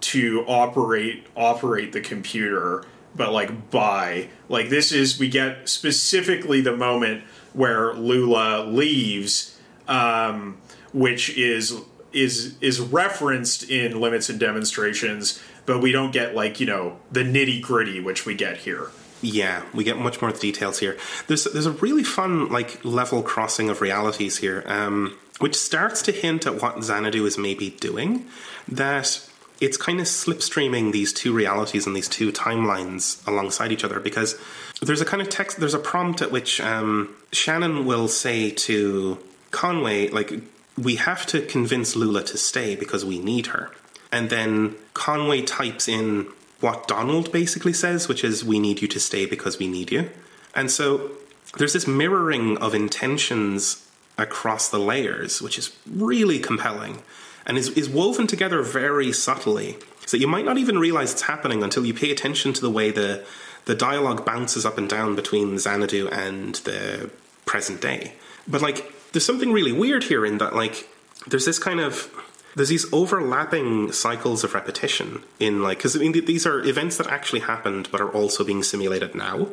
to 0.00 0.44
operate 0.46 1.26
operate 1.36 1.92
the 1.92 2.00
computer, 2.00 2.84
but 3.14 3.32
like 3.32 3.70
by 3.70 4.28
like 4.48 4.68
this 4.68 4.92
is 4.92 5.18
we 5.18 5.28
get 5.28 5.68
specifically 5.68 6.60
the 6.60 6.76
moment 6.76 7.24
where 7.52 7.94
Lula 7.94 8.64
leaves, 8.64 9.58
um, 9.88 10.58
which 10.92 11.36
is 11.36 11.74
is 12.12 12.56
is 12.60 12.80
referenced 12.80 13.68
in 13.70 14.00
limits 14.00 14.28
and 14.28 14.38
demonstrations, 14.38 15.40
but 15.66 15.80
we 15.80 15.92
don't 15.92 16.12
get 16.12 16.34
like 16.34 16.60
you 16.60 16.66
know 16.66 16.98
the 17.10 17.22
nitty 17.22 17.60
gritty 17.62 18.00
which 18.00 18.26
we 18.26 18.34
get 18.34 18.58
here. 18.58 18.90
Yeah, 19.22 19.62
we 19.74 19.84
get 19.84 19.98
much 19.98 20.22
more 20.22 20.32
details 20.32 20.78
here. 20.78 20.96
There's 21.26 21.44
there's 21.44 21.66
a 21.66 21.72
really 21.72 22.04
fun 22.04 22.48
like 22.48 22.84
level 22.84 23.22
crossing 23.22 23.68
of 23.68 23.80
realities 23.80 24.38
here, 24.38 24.62
um, 24.66 25.18
which 25.40 25.56
starts 25.56 26.00
to 26.02 26.12
hint 26.12 26.46
at 26.46 26.62
what 26.62 26.82
Xanadu 26.82 27.26
is 27.26 27.36
maybe 27.36 27.70
doing. 27.70 28.26
That 28.66 29.29
it's 29.60 29.76
kind 29.76 30.00
of 30.00 30.06
slipstreaming 30.06 30.92
these 30.92 31.12
two 31.12 31.32
realities 31.32 31.86
and 31.86 31.94
these 31.94 32.08
two 32.08 32.32
timelines 32.32 33.26
alongside 33.28 33.70
each 33.72 33.84
other 33.84 34.00
because 34.00 34.38
there's 34.80 35.02
a 35.02 35.04
kind 35.04 35.20
of 35.20 35.28
text, 35.28 35.60
there's 35.60 35.74
a 35.74 35.78
prompt 35.78 36.22
at 36.22 36.30
which 36.30 36.60
um, 36.60 37.14
Shannon 37.32 37.84
will 37.84 38.08
say 38.08 38.50
to 38.50 39.18
Conway, 39.50 40.08
like, 40.08 40.32
we 40.78 40.96
have 40.96 41.26
to 41.26 41.42
convince 41.42 41.94
Lula 41.94 42.22
to 42.24 42.38
stay 42.38 42.74
because 42.74 43.04
we 43.04 43.18
need 43.18 43.48
her. 43.48 43.70
And 44.10 44.30
then 44.30 44.76
Conway 44.94 45.42
types 45.42 45.88
in 45.88 46.28
what 46.60 46.88
Donald 46.88 47.30
basically 47.30 47.74
says, 47.74 48.08
which 48.08 48.24
is, 48.24 48.44
we 48.44 48.58
need 48.58 48.80
you 48.80 48.88
to 48.88 49.00
stay 49.00 49.26
because 49.26 49.58
we 49.58 49.68
need 49.68 49.92
you. 49.92 50.10
And 50.54 50.70
so 50.70 51.10
there's 51.58 51.74
this 51.74 51.86
mirroring 51.86 52.56
of 52.58 52.74
intentions 52.74 53.86
across 54.16 54.68
the 54.68 54.78
layers, 54.78 55.42
which 55.42 55.58
is 55.58 55.76
really 55.86 56.38
compelling 56.38 57.02
and 57.46 57.58
is, 57.58 57.68
is 57.70 57.88
woven 57.88 58.26
together 58.26 58.62
very 58.62 59.12
subtly. 59.12 59.76
So 60.06 60.16
you 60.16 60.26
might 60.26 60.44
not 60.44 60.58
even 60.58 60.78
realize 60.78 61.12
it's 61.12 61.22
happening 61.22 61.62
until 61.62 61.86
you 61.86 61.94
pay 61.94 62.10
attention 62.10 62.52
to 62.54 62.60
the 62.60 62.70
way 62.70 62.90
the, 62.90 63.24
the 63.66 63.74
dialogue 63.74 64.24
bounces 64.24 64.66
up 64.66 64.78
and 64.78 64.88
down 64.88 65.14
between 65.14 65.58
Xanadu 65.58 66.08
and 66.08 66.56
the 66.56 67.10
present 67.46 67.80
day. 67.80 68.14
But 68.48 68.62
like, 68.62 68.92
there's 69.12 69.26
something 69.26 69.52
really 69.52 69.72
weird 69.72 70.04
here 70.04 70.24
in 70.24 70.38
that, 70.38 70.54
like, 70.54 70.88
there's 71.26 71.44
this 71.44 71.58
kind 71.58 71.80
of 71.80 72.10
there's 72.56 72.68
these 72.68 72.92
overlapping 72.92 73.92
cycles 73.92 74.42
of 74.42 74.54
repetition 74.54 75.22
in 75.38 75.62
like 75.62 75.78
because 75.78 75.94
I 75.94 76.00
mean 76.00 76.24
these 76.24 76.46
are 76.46 76.60
events 76.64 76.96
that 76.96 77.06
actually 77.06 77.40
happened 77.40 77.88
but 77.92 78.00
are 78.00 78.10
also 78.10 78.42
being 78.44 78.62
simulated 78.62 79.14
now 79.14 79.48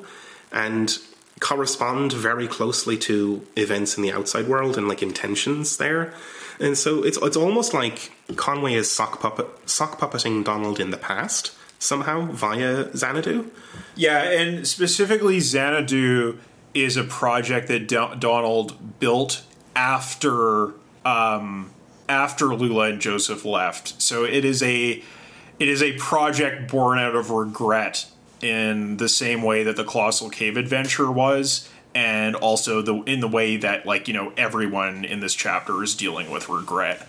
and 0.51 0.97
correspond 1.39 2.13
very 2.13 2.47
closely 2.47 2.97
to 2.97 3.45
events 3.55 3.97
in 3.97 4.03
the 4.03 4.11
outside 4.11 4.47
world 4.47 4.77
and 4.77 4.87
like 4.87 5.03
intentions 5.03 5.77
there. 5.77 6.13
And 6.59 6.77
so 6.77 7.03
it's 7.03 7.17
it's 7.21 7.37
almost 7.37 7.73
like 7.73 8.11
Conway 8.35 8.73
is 8.73 8.89
sock 8.89 9.19
puppet 9.19 9.47
sock 9.69 9.99
puppeting 9.99 10.43
Donald 10.43 10.79
in 10.79 10.91
the 10.91 10.97
past 10.97 11.53
somehow 11.79 12.31
via 12.31 12.95
Xanadu. 12.95 13.51
Yeah, 13.95 14.23
and 14.23 14.67
specifically 14.67 15.39
Xanadu 15.39 16.39
is 16.73 16.97
a 16.97 17.03
project 17.03 17.67
that 17.67 17.87
Do- 17.87 18.15
Donald 18.17 18.99
built 18.99 19.43
after 19.75 20.73
um, 21.05 21.71
after 22.09 22.53
Lula 22.55 22.89
and 22.89 23.01
Joseph 23.01 23.45
left. 23.45 24.01
So 24.01 24.23
it 24.23 24.43
is 24.45 24.63
a 24.63 25.03
it 25.59 25.67
is 25.67 25.81
a 25.81 25.93
project 25.93 26.69
born 26.71 26.99
out 26.99 27.15
of 27.15 27.31
regret 27.31 28.07
in 28.41 28.97
the 28.97 29.09
same 29.09 29.41
way 29.41 29.63
that 29.63 29.75
the 29.75 29.83
Colossal 29.83 30.29
Cave 30.29 30.57
adventure 30.57 31.11
was 31.11 31.67
and 31.97 32.35
also 32.35 32.83
the 32.83 32.93
in 33.03 33.21
the 33.21 33.27
way 33.27 33.57
that 33.57 33.87
like, 33.87 34.07
you 34.07 34.13
know, 34.13 34.31
everyone 34.37 35.03
in 35.03 35.19
this 35.19 35.33
chapter 35.33 35.81
is 35.81 35.95
dealing 35.95 36.29
with 36.29 36.47
regret. 36.47 37.07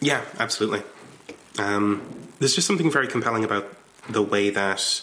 Yeah, 0.00 0.24
absolutely. 0.38 0.82
Um, 1.58 2.30
there's 2.38 2.54
just 2.54 2.66
something 2.66 2.90
very 2.90 3.06
compelling 3.06 3.44
about 3.44 3.70
the 4.08 4.22
way 4.22 4.48
that 4.48 5.02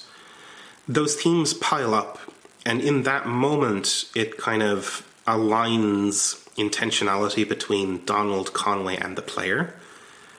those 0.87 1.15
themes 1.15 1.53
pile 1.53 1.93
up 1.93 2.17
and 2.65 2.81
in 2.81 3.03
that 3.03 3.27
moment 3.27 4.09
it 4.15 4.39
kind 4.39 4.63
of 4.63 5.07
aligns 5.27 6.43
intentionality 6.55 7.47
between 7.47 8.03
Donald 8.05 8.53
Conway 8.53 8.97
and 8.97 9.15
the 9.15 9.21
player 9.21 9.75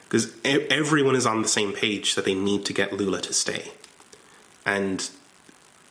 because 0.04 0.32
everyone 0.44 1.14
is 1.14 1.24
on 1.24 1.42
the 1.42 1.48
same 1.48 1.72
page 1.72 2.16
that 2.16 2.24
they 2.24 2.34
need 2.34 2.64
to 2.64 2.72
get 2.72 2.92
Lula 2.92 3.20
to 3.20 3.32
stay. 3.32 3.70
And 4.66 5.08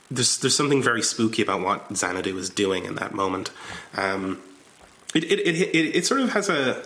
there's 0.09 0.37
there's 0.39 0.55
something 0.55 0.81
very 0.81 1.01
spooky 1.01 1.41
about 1.41 1.61
what 1.61 1.95
Xanadu 1.95 2.37
is 2.37 2.49
doing 2.49 2.85
in 2.85 2.95
that 2.95 3.13
moment. 3.13 3.51
Um, 3.95 4.41
it, 5.13 5.23
it, 5.23 5.39
it, 5.39 5.75
it, 5.75 5.95
it 5.95 6.05
sort 6.05 6.21
of 6.21 6.31
has 6.31 6.49
a 6.49 6.83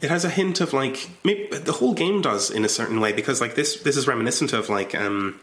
it 0.00 0.10
has 0.10 0.24
a 0.24 0.30
hint 0.30 0.60
of 0.60 0.72
like 0.72 1.10
the 1.22 1.76
whole 1.78 1.94
game 1.94 2.20
does 2.20 2.50
in 2.50 2.64
a 2.64 2.68
certain 2.68 3.00
way 3.00 3.12
because 3.12 3.40
like 3.40 3.54
this 3.54 3.80
this 3.82 3.96
is 3.96 4.06
reminiscent 4.06 4.52
of 4.52 4.68
like 4.68 4.94
um, 4.94 5.40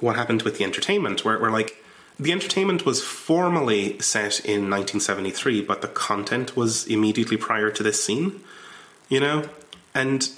what 0.00 0.16
happened 0.16 0.42
with 0.42 0.58
the 0.58 0.64
entertainment 0.64 1.24
where, 1.24 1.38
where 1.38 1.50
like 1.50 1.76
the 2.18 2.32
entertainment 2.32 2.84
was 2.84 3.02
formally 3.02 3.98
set 4.00 4.40
in 4.40 4.68
1973 4.68 5.62
but 5.62 5.80
the 5.80 5.88
content 5.88 6.56
was 6.56 6.86
immediately 6.86 7.36
prior 7.36 7.70
to 7.70 7.82
this 7.82 8.04
scene 8.04 8.40
you 9.08 9.20
know 9.20 9.48
and 9.94 10.30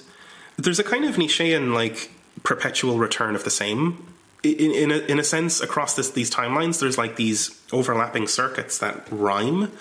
there's 0.57 0.79
a 0.79 0.83
kind 0.83 1.03
of 1.03 1.17
Nietzschean 1.17 1.73
like 1.73 2.11
perpetual 2.43 2.99
return 2.99 3.35
of 3.35 3.43
the 3.43 3.49
same 3.49 4.12
in, 4.43 4.71
in, 4.71 4.91
a, 4.91 4.97
in 5.11 5.19
a 5.19 5.23
sense 5.23 5.61
across 5.61 5.95
this, 5.95 6.11
these 6.11 6.29
timelines 6.29 6.79
there's 6.79 6.97
like 6.97 7.15
these 7.15 7.59
overlapping 7.71 8.27
circuits 8.27 8.77
that 8.79 9.07
rhyme 9.11 9.71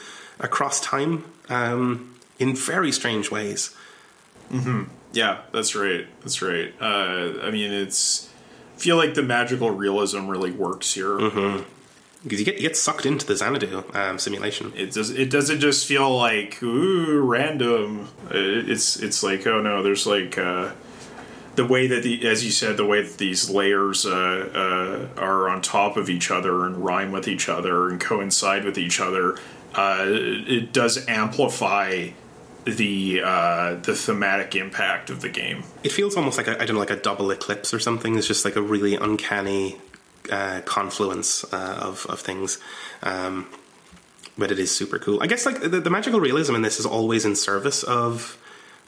across 0.40 0.80
time 0.80 1.24
um, 1.48 2.14
in 2.38 2.54
very 2.54 2.92
strange 2.92 3.30
ways 3.30 3.74
Yeah, 5.12 5.42
that's 5.52 5.74
right. 5.74 6.06
That's 6.20 6.42
right. 6.42 6.74
Uh, 6.80 7.40
I 7.42 7.50
mean, 7.50 7.72
it's 7.72 8.28
I 8.76 8.78
feel 8.78 8.96
like 8.96 9.14
the 9.14 9.22
magical 9.22 9.70
realism 9.70 10.26
really 10.28 10.50
works 10.50 10.94
here. 10.94 11.18
because 12.22 12.38
you 12.38 12.44
get 12.44 12.56
you 12.56 12.62
get 12.62 12.76
sucked 12.76 13.04
into 13.04 13.26
the 13.26 13.36
Xanadu 13.36 13.84
um, 13.94 14.18
simulation. 14.18 14.72
It 14.76 14.92
does. 14.92 15.10
It 15.10 15.30
doesn't 15.30 15.60
just 15.60 15.86
feel 15.86 16.14
like 16.16 16.62
ooh 16.62 17.20
random. 17.20 18.08
It's 18.30 18.96
it's 18.96 19.22
like 19.22 19.46
oh 19.46 19.60
no, 19.60 19.82
there's 19.82 20.06
like 20.06 20.38
uh, 20.38 20.72
the 21.54 21.66
way 21.66 21.86
that 21.86 22.02
the 22.02 22.26
as 22.26 22.44
you 22.44 22.50
said 22.50 22.76
the 22.76 22.86
way 22.86 23.02
that 23.02 23.18
these 23.18 23.50
layers 23.50 24.06
uh, 24.06 25.08
uh, 25.16 25.20
are 25.20 25.48
on 25.48 25.60
top 25.60 25.96
of 25.96 26.08
each 26.08 26.30
other 26.30 26.64
and 26.64 26.84
rhyme 26.84 27.12
with 27.12 27.28
each 27.28 27.48
other 27.48 27.88
and 27.88 28.00
coincide 28.00 28.64
with 28.64 28.78
each 28.78 29.00
other. 29.00 29.38
Uh, 29.74 30.04
it 30.06 30.72
does 30.72 31.06
amplify 31.08 32.08
the 32.64 33.22
uh, 33.24 33.74
the 33.82 33.94
thematic 33.94 34.54
impact 34.54 35.10
of 35.10 35.20
the 35.20 35.28
game. 35.28 35.64
It 35.82 35.92
feels 35.92 36.16
almost 36.16 36.38
like 36.38 36.48
I 36.48 36.64
don't 36.64 36.74
know, 36.74 36.78
like 36.78 36.90
a 36.90 36.96
double 36.96 37.30
eclipse 37.30 37.74
or 37.74 37.78
something. 37.78 38.16
It's 38.16 38.26
just 38.26 38.44
like 38.44 38.56
a 38.56 38.62
really 38.62 38.94
uncanny 38.94 39.78
uh, 40.30 40.60
confluence 40.64 41.44
uh, 41.52 41.78
of 41.80 42.06
of 42.06 42.20
things. 42.20 42.58
Um, 43.02 43.48
but 44.38 44.50
it 44.50 44.58
is 44.58 44.74
super 44.74 44.98
cool. 44.98 45.22
I 45.22 45.26
guess 45.26 45.44
like 45.44 45.60
the, 45.60 45.80
the 45.80 45.90
magical 45.90 46.20
realism 46.20 46.54
in 46.54 46.62
this 46.62 46.78
is 46.78 46.86
always 46.86 47.24
in 47.24 47.36
service 47.36 47.82
of 47.82 48.38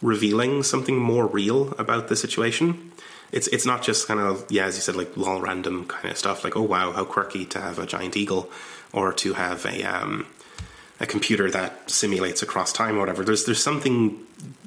revealing 0.04 0.62
something 0.62 0.98
more 0.98 1.26
real 1.26 1.72
about 1.78 2.08
the 2.08 2.14
situation. 2.14 2.92
It's 3.32 3.48
it's 3.48 3.66
not 3.66 3.82
just 3.82 4.06
kind 4.06 4.20
of 4.20 4.44
yeah, 4.50 4.66
as 4.66 4.76
you 4.76 4.82
said, 4.82 4.96
like 4.96 5.16
lol 5.16 5.40
random 5.40 5.86
kind 5.86 6.10
of 6.10 6.18
stuff. 6.18 6.44
Like 6.44 6.56
oh 6.56 6.62
wow, 6.62 6.92
how 6.92 7.04
quirky 7.04 7.44
to 7.46 7.60
have 7.60 7.78
a 7.78 7.86
giant 7.86 8.16
eagle, 8.16 8.50
or 8.92 9.12
to 9.14 9.32
have 9.32 9.64
a 9.66 9.82
um, 9.82 10.26
a 11.00 11.06
computer 11.06 11.50
that 11.50 11.90
simulates 11.90 12.42
across 12.42 12.72
time 12.72 12.96
or 12.96 13.00
whatever. 13.00 13.24
There's 13.24 13.44
there's 13.46 13.62
something 13.62 14.24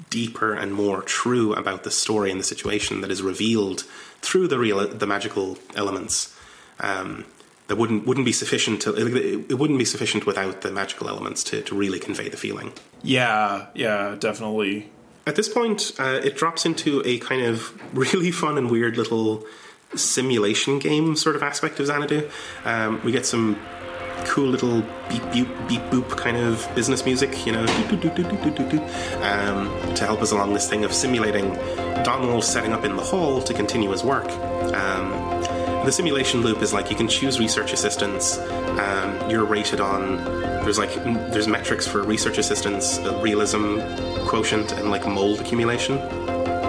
deeper 0.10 0.54
and 0.54 0.74
more 0.74 1.02
true 1.04 1.54
about 1.54 1.84
the 1.84 1.92
story 1.92 2.32
and 2.32 2.40
the 2.40 2.46
situation 2.46 3.02
that 3.02 3.12
is 3.12 3.22
revealed 3.22 3.82
through 4.22 4.48
the 4.48 4.58
real 4.58 4.86
the 4.88 5.08
magical 5.08 5.58
elements. 5.76 6.36
Um, 6.80 7.26
that 7.68 7.76
wouldn't 7.76 8.08
wouldn't 8.08 8.26
be 8.26 8.32
sufficient 8.32 8.82
to 8.82 8.96
it, 8.96 9.54
wouldn't 9.54 9.80
be 9.80 9.86
sufficient 9.86 10.26
without 10.26 10.62
the 10.62 10.72
magical 10.72 11.10
elements 11.10 11.44
to, 11.46 11.62
to 11.64 11.76
really 11.76 12.00
convey 12.00 12.30
the 12.30 12.38
feeling. 12.38 12.72
Yeah, 13.04 13.68
yeah, 13.76 14.16
definitely. 14.18 14.90
At 15.28 15.36
this 15.36 15.50
point, 15.50 15.92
uh, 16.00 16.22
it 16.24 16.38
drops 16.38 16.66
into 16.66 17.04
a 17.06 17.20
kind 17.20 17.42
of 17.42 17.74
really 17.94 18.32
fun 18.32 18.58
and 18.58 18.72
weird 18.72 18.98
little 18.98 19.46
simulation 19.94 20.80
game 20.80 21.16
sort 21.16 21.36
of 21.36 21.44
aspect 21.44 21.80
of 21.80 21.88
Xanadu. 21.88 22.30
Um, 22.64 23.02
we 23.04 23.12
get 23.12 23.26
some 23.26 23.60
cool 24.26 24.48
little 24.48 24.82
beep 25.10 25.24
beep 25.32 25.48
beep 25.68 25.82
boop 25.92 26.10
kind 26.18 26.38
of 26.38 26.68
business 26.76 27.06
music, 27.06 27.46
you 27.46 27.52
know, 27.52 27.66
um, 29.22 29.96
to 29.96 30.06
help 30.06 30.22
us 30.22 30.32
along 30.32 30.54
this 30.54 30.70
thing 30.70 30.86
of 30.86 30.94
simulating 30.94 31.54
Donald 32.04 32.44
setting 32.44 32.72
up 32.72 32.86
in 32.86 32.96
the 32.96 33.04
hall 33.04 33.42
to 33.42 33.54
continue 33.54 33.92
his 33.92 34.04
work. 34.04 34.30
Um, 34.74 35.37
the 35.86 35.92
simulation 35.92 36.42
loop 36.42 36.62
is 36.62 36.74
like 36.74 36.90
you 36.90 36.96
can 36.96 37.08
choose 37.08 37.40
research 37.40 37.74
assistants. 37.74 38.38
Um, 38.38 39.30
you're 39.30 39.46
rated 39.46 39.80
on 39.80 40.18
there's 40.68 40.78
like 40.78 40.94
there's 41.32 41.48
metrics 41.48 41.88
for 41.88 42.04
research 42.04 42.38
assistants, 42.38 43.00
uh, 43.00 43.18
realism 43.22 43.80
quotient, 44.28 44.74
and 44.74 44.92
like 44.92 45.08
mold 45.08 45.40
accumulation. 45.40 45.96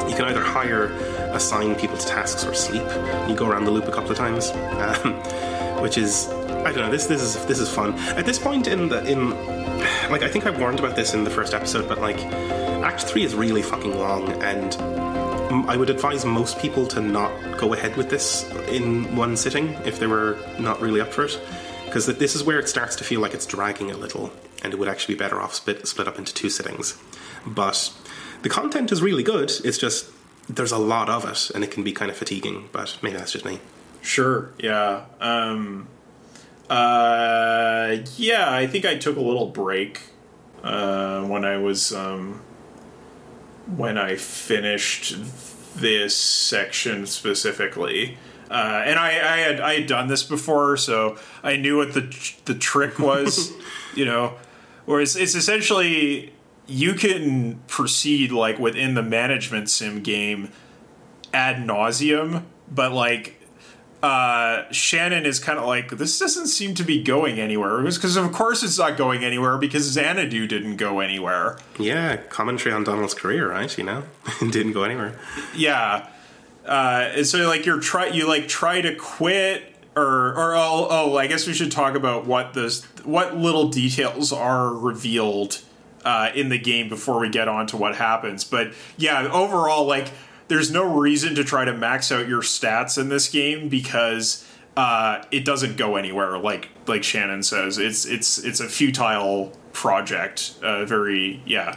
You 0.08 0.14
can 0.14 0.24
either 0.26 0.40
hire, 0.40 0.92
assign 1.32 1.74
people 1.74 1.96
to 1.96 2.06
tasks, 2.06 2.44
or 2.44 2.54
sleep. 2.54 2.84
You 3.28 3.34
go 3.34 3.48
around 3.48 3.64
the 3.64 3.72
loop 3.72 3.88
a 3.88 3.90
couple 3.90 4.12
of 4.12 4.16
times, 4.16 4.50
um, 4.50 5.14
which 5.82 5.98
is 5.98 6.28
I 6.28 6.70
don't 6.70 6.76
know. 6.76 6.90
This 6.90 7.06
this 7.06 7.20
is 7.20 7.44
this 7.46 7.58
is 7.58 7.68
fun. 7.68 7.94
At 8.16 8.24
this 8.24 8.38
point 8.38 8.68
in 8.68 8.88
the 8.88 9.04
in 9.04 9.30
like 10.10 10.22
I 10.22 10.28
think 10.28 10.46
I 10.46 10.50
warned 10.50 10.78
about 10.78 10.94
this 10.94 11.14
in 11.14 11.24
the 11.24 11.30
first 11.30 11.52
episode, 11.52 11.88
but 11.88 12.00
like 12.00 12.20
Act 12.84 13.02
Three 13.02 13.24
is 13.24 13.34
really 13.34 13.62
fucking 13.62 13.98
long, 13.98 14.30
and 14.42 14.76
I 15.50 15.76
would 15.76 15.90
advise 15.90 16.24
most 16.24 16.58
people 16.58 16.86
to 16.88 17.00
not 17.00 17.32
go 17.58 17.72
ahead 17.72 17.96
with 17.96 18.10
this 18.10 18.48
in 18.68 19.16
one 19.16 19.36
sitting 19.36 19.68
if 19.84 19.98
they 19.98 20.06
were 20.06 20.36
not 20.58 20.80
really 20.80 21.00
up 21.00 21.12
for 21.12 21.24
it, 21.24 21.40
because 21.86 22.06
this 22.06 22.34
is 22.34 22.44
where 22.44 22.58
it 22.58 22.68
starts 22.68 22.96
to 22.96 23.04
feel 23.04 23.20
like 23.20 23.32
it's 23.32 23.46
dragging 23.46 23.90
a 23.90 23.96
little, 23.96 24.30
and 24.62 24.74
it 24.74 24.78
would 24.78 24.88
actually 24.88 25.14
be 25.14 25.18
better 25.18 25.40
off 25.40 25.54
split 25.54 25.86
split 25.88 26.06
up 26.06 26.18
into 26.18 26.34
two 26.34 26.50
sittings. 26.50 26.98
But 27.46 27.92
the 28.42 28.48
content 28.50 28.92
is 28.92 29.00
really 29.00 29.22
good. 29.22 29.50
It's 29.64 29.78
just 29.78 30.10
there's 30.48 30.72
a 30.72 30.78
lot 30.78 31.08
of 31.08 31.24
it, 31.24 31.50
and 31.54 31.64
it 31.64 31.70
can 31.70 31.82
be 31.82 31.92
kind 31.92 32.10
of 32.10 32.16
fatiguing. 32.16 32.68
But 32.72 32.98
maybe 33.02 33.16
that's 33.16 33.32
just 33.32 33.44
me. 33.44 33.60
Sure. 34.02 34.50
Yeah. 34.58 35.06
Um, 35.20 35.88
uh, 36.68 37.96
yeah. 38.16 38.52
I 38.52 38.66
think 38.66 38.84
I 38.84 38.96
took 38.96 39.16
a 39.16 39.20
little 39.20 39.46
break 39.46 40.00
uh, 40.62 41.24
when 41.24 41.44
I 41.44 41.56
was 41.56 41.92
um, 41.92 42.40
when 43.76 43.98
I 43.98 44.16
finished 44.16 45.16
this 45.76 46.16
section 46.16 47.06
specifically. 47.06 48.18
Uh, 48.50 48.82
and 48.84 48.98
I, 48.98 49.08
I 49.08 49.36
had 49.38 49.60
I 49.60 49.74
had 49.80 49.86
done 49.86 50.08
this 50.08 50.22
before, 50.22 50.76
so 50.76 51.18
I 51.42 51.56
knew 51.56 51.76
what 51.76 51.92
the 51.94 52.32
the 52.46 52.54
trick 52.54 52.98
was. 52.98 53.52
you 53.94 54.04
know, 54.04 54.34
whereas 54.86 55.16
it's 55.16 55.34
essentially 55.34 56.32
you 56.66 56.94
can 56.94 57.60
proceed 57.66 58.32
like 58.32 58.58
within 58.58 58.94
the 58.94 59.02
management 59.02 59.68
sim 59.68 60.02
game 60.02 60.50
ad 61.32 61.56
nauseum, 61.56 62.44
but 62.70 62.92
like 62.92 63.37
uh, 64.02 64.70
Shannon 64.70 65.26
is 65.26 65.40
kind 65.40 65.58
of 65.58 65.66
like 65.66 65.90
this 65.90 66.18
doesn't 66.18 66.46
seem 66.46 66.74
to 66.74 66.84
be 66.84 67.02
going 67.02 67.40
anywhere 67.40 67.82
because 67.82 68.16
of 68.16 68.30
course 68.32 68.62
it's 68.62 68.78
not 68.78 68.96
going 68.96 69.24
anywhere 69.24 69.58
because 69.58 69.84
Xanadu 69.84 70.46
didn't 70.46 70.76
go 70.76 71.00
anywhere. 71.00 71.58
Yeah, 71.78 72.16
commentary 72.16 72.74
on 72.74 72.84
Donald's 72.84 73.14
career, 73.14 73.50
right? 73.50 73.76
You 73.76 73.84
know, 73.84 74.04
didn't 74.40 74.72
go 74.72 74.84
anywhere. 74.84 75.18
Yeah, 75.54 76.08
uh, 76.64 77.10
and 77.14 77.26
so 77.26 77.48
like 77.48 77.66
you're 77.66 77.80
try 77.80 78.06
you 78.06 78.28
like 78.28 78.46
try 78.46 78.80
to 78.80 78.94
quit 78.94 79.74
or 79.96 80.28
or 80.30 80.54
oh, 80.54 80.86
oh 80.88 81.16
I 81.16 81.26
guess 81.26 81.48
we 81.48 81.52
should 81.52 81.72
talk 81.72 81.96
about 81.96 82.24
what 82.24 82.54
this 82.54 82.84
what 83.04 83.36
little 83.36 83.68
details 83.68 84.32
are 84.32 84.72
revealed 84.72 85.60
uh, 86.04 86.30
in 86.36 86.50
the 86.50 86.58
game 86.58 86.88
before 86.88 87.18
we 87.18 87.30
get 87.30 87.48
on 87.48 87.66
to 87.68 87.76
what 87.76 87.96
happens. 87.96 88.44
But 88.44 88.72
yeah, 88.96 89.28
overall 89.32 89.86
like 89.86 90.12
there's 90.48 90.70
no 90.70 90.84
reason 90.98 91.34
to 91.36 91.44
try 91.44 91.64
to 91.64 91.72
max 91.72 92.10
out 92.10 92.26
your 92.26 92.42
stats 92.42 92.98
in 92.98 93.08
this 93.08 93.28
game 93.28 93.68
because 93.68 94.46
uh, 94.76 95.24
it 95.30 95.44
doesn't 95.44 95.76
go 95.76 95.96
anywhere. 95.96 96.38
Like 96.38 96.68
like 96.86 97.04
Shannon 97.04 97.42
says, 97.42 97.78
it's 97.78 98.06
it's 98.06 98.38
it's 98.38 98.60
a 98.60 98.68
futile 98.68 99.52
project. 99.72 100.54
Uh, 100.62 100.84
very 100.84 101.42
yeah, 101.46 101.76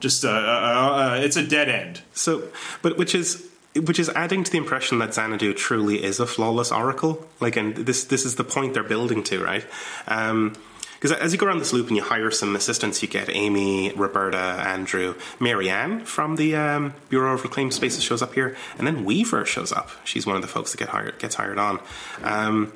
just 0.00 0.24
uh, 0.24 1.16
it's 1.18 1.36
a 1.36 1.46
dead 1.46 1.68
end. 1.68 2.02
So, 2.14 2.48
but 2.80 2.96
which 2.96 3.14
is 3.14 3.48
which 3.74 3.98
is 3.98 4.08
adding 4.10 4.44
to 4.44 4.52
the 4.52 4.58
impression 4.58 4.98
that 4.98 5.14
Xanadu 5.14 5.54
truly 5.54 6.02
is 6.02 6.20
a 6.20 6.26
flawless 6.26 6.70
oracle. 6.70 7.26
Like, 7.40 7.56
and 7.56 7.74
this 7.74 8.04
this 8.04 8.24
is 8.24 8.36
the 8.36 8.44
point 8.44 8.74
they're 8.74 8.82
building 8.82 9.22
to, 9.24 9.42
right? 9.42 9.64
Um, 10.06 10.54
because 11.02 11.18
as 11.18 11.32
you 11.32 11.38
go 11.38 11.46
around 11.46 11.58
this 11.58 11.72
loop 11.72 11.88
and 11.88 11.96
you 11.96 12.02
hire 12.04 12.30
some 12.30 12.54
assistants, 12.54 13.02
you 13.02 13.08
get 13.08 13.28
Amy, 13.28 13.92
Roberta, 13.94 14.38
Andrew, 14.38 15.16
Marianne 15.40 16.04
from 16.04 16.36
the 16.36 16.54
um, 16.54 16.94
Bureau 17.08 17.34
of 17.34 17.42
Reclaimed 17.42 17.74
Spaces 17.74 18.04
shows 18.04 18.22
up 18.22 18.34
here, 18.34 18.56
and 18.78 18.86
then 18.86 19.04
Weaver 19.04 19.44
shows 19.44 19.72
up. 19.72 19.90
She's 20.04 20.28
one 20.28 20.36
of 20.36 20.42
the 20.42 20.48
folks 20.48 20.70
that 20.70 20.78
get 20.78 20.90
hired 20.90 21.18
gets 21.18 21.34
hired 21.34 21.58
on. 21.58 21.80
Um, 22.22 22.72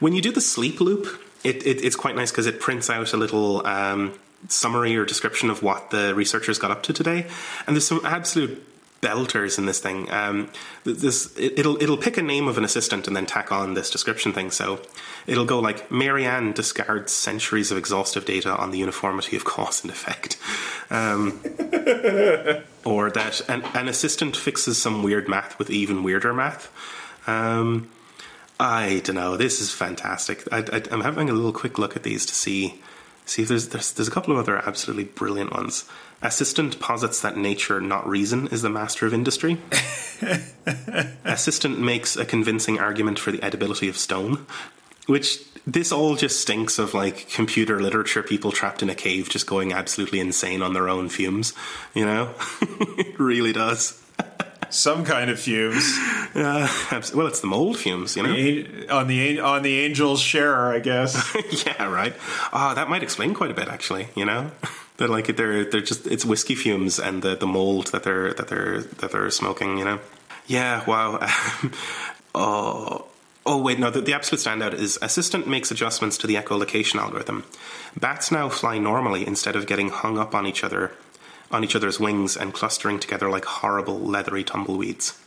when 0.00 0.14
you 0.14 0.22
do 0.22 0.32
the 0.32 0.40
sleep 0.40 0.80
loop, 0.80 1.22
it, 1.44 1.66
it, 1.66 1.84
it's 1.84 1.94
quite 1.94 2.16
nice 2.16 2.30
because 2.30 2.46
it 2.46 2.58
prints 2.58 2.88
out 2.88 3.12
a 3.12 3.18
little 3.18 3.66
um, 3.66 4.18
summary 4.48 4.96
or 4.96 5.04
description 5.04 5.50
of 5.50 5.62
what 5.62 5.90
the 5.90 6.14
researchers 6.14 6.58
got 6.58 6.70
up 6.70 6.82
to 6.84 6.94
today, 6.94 7.26
and 7.66 7.76
there's 7.76 7.86
some 7.86 8.00
absolute 8.02 8.64
belters 9.00 9.58
in 9.58 9.66
this 9.66 9.78
thing. 9.78 10.10
Um, 10.10 10.50
this 10.84 11.36
it, 11.36 11.64
will 11.64 11.80
it'll 11.82 11.96
pick 11.96 12.16
a 12.16 12.22
name 12.22 12.48
of 12.48 12.58
an 12.58 12.64
assistant 12.64 13.06
and 13.06 13.16
then 13.16 13.26
tack 13.26 13.52
on 13.52 13.74
this 13.74 13.90
description 13.90 14.32
thing. 14.32 14.50
So 14.50 14.80
it'll 15.26 15.44
go 15.44 15.60
like 15.60 15.90
Marianne 15.90 16.52
discards 16.52 17.12
centuries 17.12 17.70
of 17.70 17.78
exhaustive 17.78 18.24
data 18.24 18.56
on 18.56 18.70
the 18.70 18.78
uniformity 18.78 19.36
of 19.36 19.44
cause 19.44 19.82
and 19.82 19.90
effect, 19.90 20.36
um, 20.90 21.40
or 22.84 23.10
that 23.10 23.48
an, 23.48 23.62
an, 23.74 23.88
assistant 23.88 24.36
fixes 24.36 24.80
some 24.80 25.02
weird 25.02 25.28
math 25.28 25.58
with 25.58 25.70
even 25.70 26.02
weirder 26.02 26.34
math. 26.34 26.72
Um, 27.28 27.88
I 28.58 29.02
don't 29.04 29.14
know. 29.14 29.36
This 29.36 29.60
is 29.60 29.72
fantastic. 29.72 30.42
I, 30.50 30.82
am 30.90 31.02
having 31.02 31.30
a 31.30 31.32
little 31.32 31.52
quick 31.52 31.78
look 31.78 31.94
at 31.94 32.02
these 32.02 32.26
to 32.26 32.34
see 32.34 32.80
see 33.24 33.42
if 33.42 33.48
there's, 33.48 33.68
there's 33.68 33.92
there's 33.92 34.08
a 34.08 34.10
couple 34.10 34.32
of 34.32 34.38
other 34.40 34.56
absolutely 34.56 35.04
brilliant 35.04 35.52
ones. 35.52 35.88
Assistant 36.20 36.80
posits 36.80 37.20
that 37.22 37.36
nature, 37.36 37.80
not 37.80 38.08
reason, 38.08 38.48
is 38.48 38.62
the 38.62 38.70
master 38.70 39.06
of 39.06 39.14
industry. 39.14 39.58
Assistant 41.24 41.78
makes 41.78 42.16
a 42.16 42.24
convincing 42.24 42.80
argument 42.80 43.20
for 43.20 43.30
the 43.30 43.42
edibility 43.42 43.88
of 43.88 43.96
stone, 43.96 44.44
which 45.06 45.40
this 45.64 45.92
all 45.92 46.16
just 46.16 46.40
stinks 46.40 46.78
of 46.78 46.92
like 46.92 47.28
computer 47.28 47.80
literature 47.80 48.22
people 48.22 48.50
trapped 48.50 48.82
in 48.82 48.90
a 48.90 48.96
cave 48.96 49.28
just 49.28 49.46
going 49.46 49.72
absolutely 49.72 50.18
insane 50.18 50.60
on 50.60 50.72
their 50.72 50.88
own 50.88 51.08
fumes, 51.08 51.52
you 51.94 52.04
know? 52.04 52.34
it 52.62 53.18
really 53.20 53.52
does. 53.52 54.02
Some 54.70 55.04
kind 55.04 55.30
of 55.30 55.38
fumes. 55.38 55.84
Uh, 56.34 56.68
well, 57.14 57.26
it's 57.26 57.40
the 57.40 57.46
mold 57.48 57.78
fumes, 57.78 58.14
you 58.14 58.22
know. 58.22 58.32
The, 58.32 58.88
on 58.90 59.08
the 59.08 59.40
on 59.40 59.62
the 59.62 59.84
angel's 59.84 60.20
share, 60.20 60.68
I 60.70 60.78
guess. 60.78 61.34
yeah, 61.66 61.90
right. 61.90 62.14
Oh, 62.52 62.74
that 62.74 62.88
might 62.88 63.02
explain 63.02 63.34
quite 63.34 63.50
a 63.50 63.54
bit, 63.54 63.66
actually. 63.66 64.08
You 64.14 64.26
know. 64.26 64.52
They're 64.98 65.08
like 65.08 65.34
they're 65.36 65.64
they're 65.64 65.80
just 65.80 66.06
it's 66.06 66.24
whiskey 66.24 66.54
fumes 66.54 66.98
and 66.98 67.22
the, 67.22 67.36
the 67.36 67.46
mold 67.46 67.88
that 67.88 68.02
they're 68.02 68.34
that 68.34 68.48
they're 68.48 68.82
that 68.82 69.12
they're 69.12 69.30
smoking. 69.30 69.78
You 69.78 69.84
know. 69.84 70.00
Yeah. 70.46 70.84
Wow. 70.86 71.26
oh. 72.34 73.06
Oh 73.46 73.62
wait, 73.62 73.78
no. 73.78 73.90
The, 73.90 74.02
the 74.02 74.12
absolute 74.12 74.40
standout 74.40 74.74
is 74.74 74.98
assistant 75.00 75.46
makes 75.46 75.70
adjustments 75.70 76.18
to 76.18 76.26
the 76.26 76.34
echolocation 76.34 77.00
algorithm. 77.00 77.44
Bats 77.98 78.30
now 78.30 78.50
fly 78.50 78.76
normally 78.78 79.26
instead 79.26 79.56
of 79.56 79.66
getting 79.66 79.88
hung 79.88 80.18
up 80.18 80.34
on 80.34 80.46
each 80.46 80.62
other, 80.62 80.92
on 81.50 81.64
each 81.64 81.74
other's 81.74 81.98
wings 81.98 82.36
and 82.36 82.52
clustering 82.52 82.98
together 82.98 83.30
like 83.30 83.46
horrible 83.46 83.98
leathery 83.98 84.44
tumbleweeds. 84.44 85.18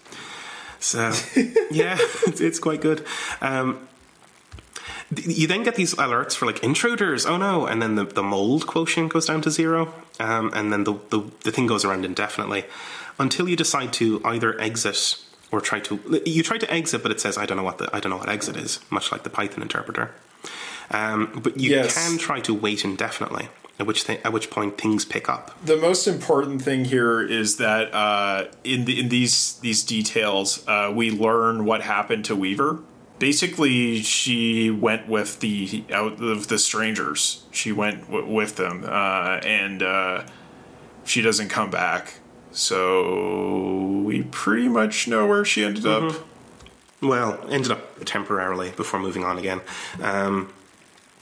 So 0.80 1.14
yeah, 1.72 1.98
it's, 2.28 2.42
it's 2.42 2.60
quite 2.60 2.82
good. 2.82 3.06
Um, 3.40 3.88
you 5.16 5.48
then 5.48 5.64
get 5.64 5.76
these 5.76 5.94
alerts 5.96 6.36
for 6.36 6.46
like 6.46 6.64
intruders. 6.64 7.26
Oh 7.26 7.38
no! 7.38 7.66
And 7.66 7.82
then 7.82 7.96
the, 7.96 8.06
the 8.06 8.24
mold 8.24 8.68
quotient 8.68 9.12
goes 9.12 9.26
down 9.26 9.42
to 9.42 9.52
zero, 9.52 9.94
um, 10.20 10.52
and 10.54 10.72
then 10.72 10.84
the, 10.84 10.94
the 11.10 11.24
the 11.44 11.52
thing 11.52 11.68
goes 11.68 11.84
around 11.84 12.06
indefinitely 12.06 12.66
until 13.20 13.48
you 13.48 13.56
decide 13.56 13.94
to 13.94 14.22
either 14.26 14.60
exit 14.60 15.18
or 15.52 15.62
try 15.62 15.80
to. 15.82 16.22
You 16.26 16.44
try 16.44 16.58
to 16.58 16.72
exit, 16.72 17.04
but 17.04 17.12
it 17.12 17.20
says 17.20 17.38
I 17.38 17.46
don't 17.46 17.58
know 17.58 17.64
what 17.64 17.78
the 17.78 17.90
I 17.94 18.00
don't 18.00 18.10
know 18.10 18.18
what 18.18 18.30
exit 18.30 18.56
is. 18.56 18.80
Much 18.90 19.12
like 19.12 19.24
the 19.24 19.30
Python 19.30 19.62
interpreter. 19.62 20.12
Um, 20.90 21.40
but 21.42 21.58
you 21.58 21.72
yes. 21.72 21.94
can 21.96 22.18
try 22.18 22.40
to 22.42 22.54
wait 22.54 22.84
indefinitely. 22.84 23.50
At 23.80 23.88
which 23.88 24.04
th- 24.04 24.22
at 24.24 24.32
which 24.32 24.52
point 24.52 24.78
things 24.78 25.06
pick 25.06 25.28
up. 25.28 25.58
The 25.66 25.78
most 25.78 26.06
important 26.06 26.62
thing 26.62 26.86
here 26.86 27.20
is 27.20 27.58
that 27.58 27.92
uh, 27.96 28.46
in 28.64 28.86
the, 28.86 29.00
in 29.00 29.10
these 29.10 29.54
these 29.60 29.84
details, 29.84 30.64
uh, 30.68 30.92
we 30.94 31.10
learn 31.10 31.66
what 31.66 31.82
happened 31.82 32.26
to 32.26 32.36
Weaver 32.36 32.80
basically 33.22 34.02
she 34.02 34.72
went 34.72 35.08
with 35.08 35.42
the 35.42 35.86
out 35.94 36.20
of 36.20 36.48
the 36.48 36.58
strangers. 36.58 37.46
She 37.52 37.72
went 37.72 38.08
w- 38.08 38.26
with 38.26 38.56
them, 38.56 38.84
uh, 38.84 39.40
and 39.46 39.84
uh, 39.84 40.24
she 41.06 41.22
doesn't 41.22 41.50
come 41.50 41.70
back. 41.70 42.16
So 42.52 44.02
we 44.04 44.24
pretty 44.24 44.68
much 44.68 45.08
know 45.08 45.28
where 45.28 45.46
she 45.46 45.64
ended 45.64 45.84
mm-hmm. 45.84 46.18
up. 46.18 46.28
Well, 47.00 47.40
ended 47.50 47.72
up 47.72 48.04
temporarily 48.06 48.72
before 48.72 49.00
moving 49.00 49.24
on 49.24 49.38
again. 49.38 49.62
Um, 50.02 50.52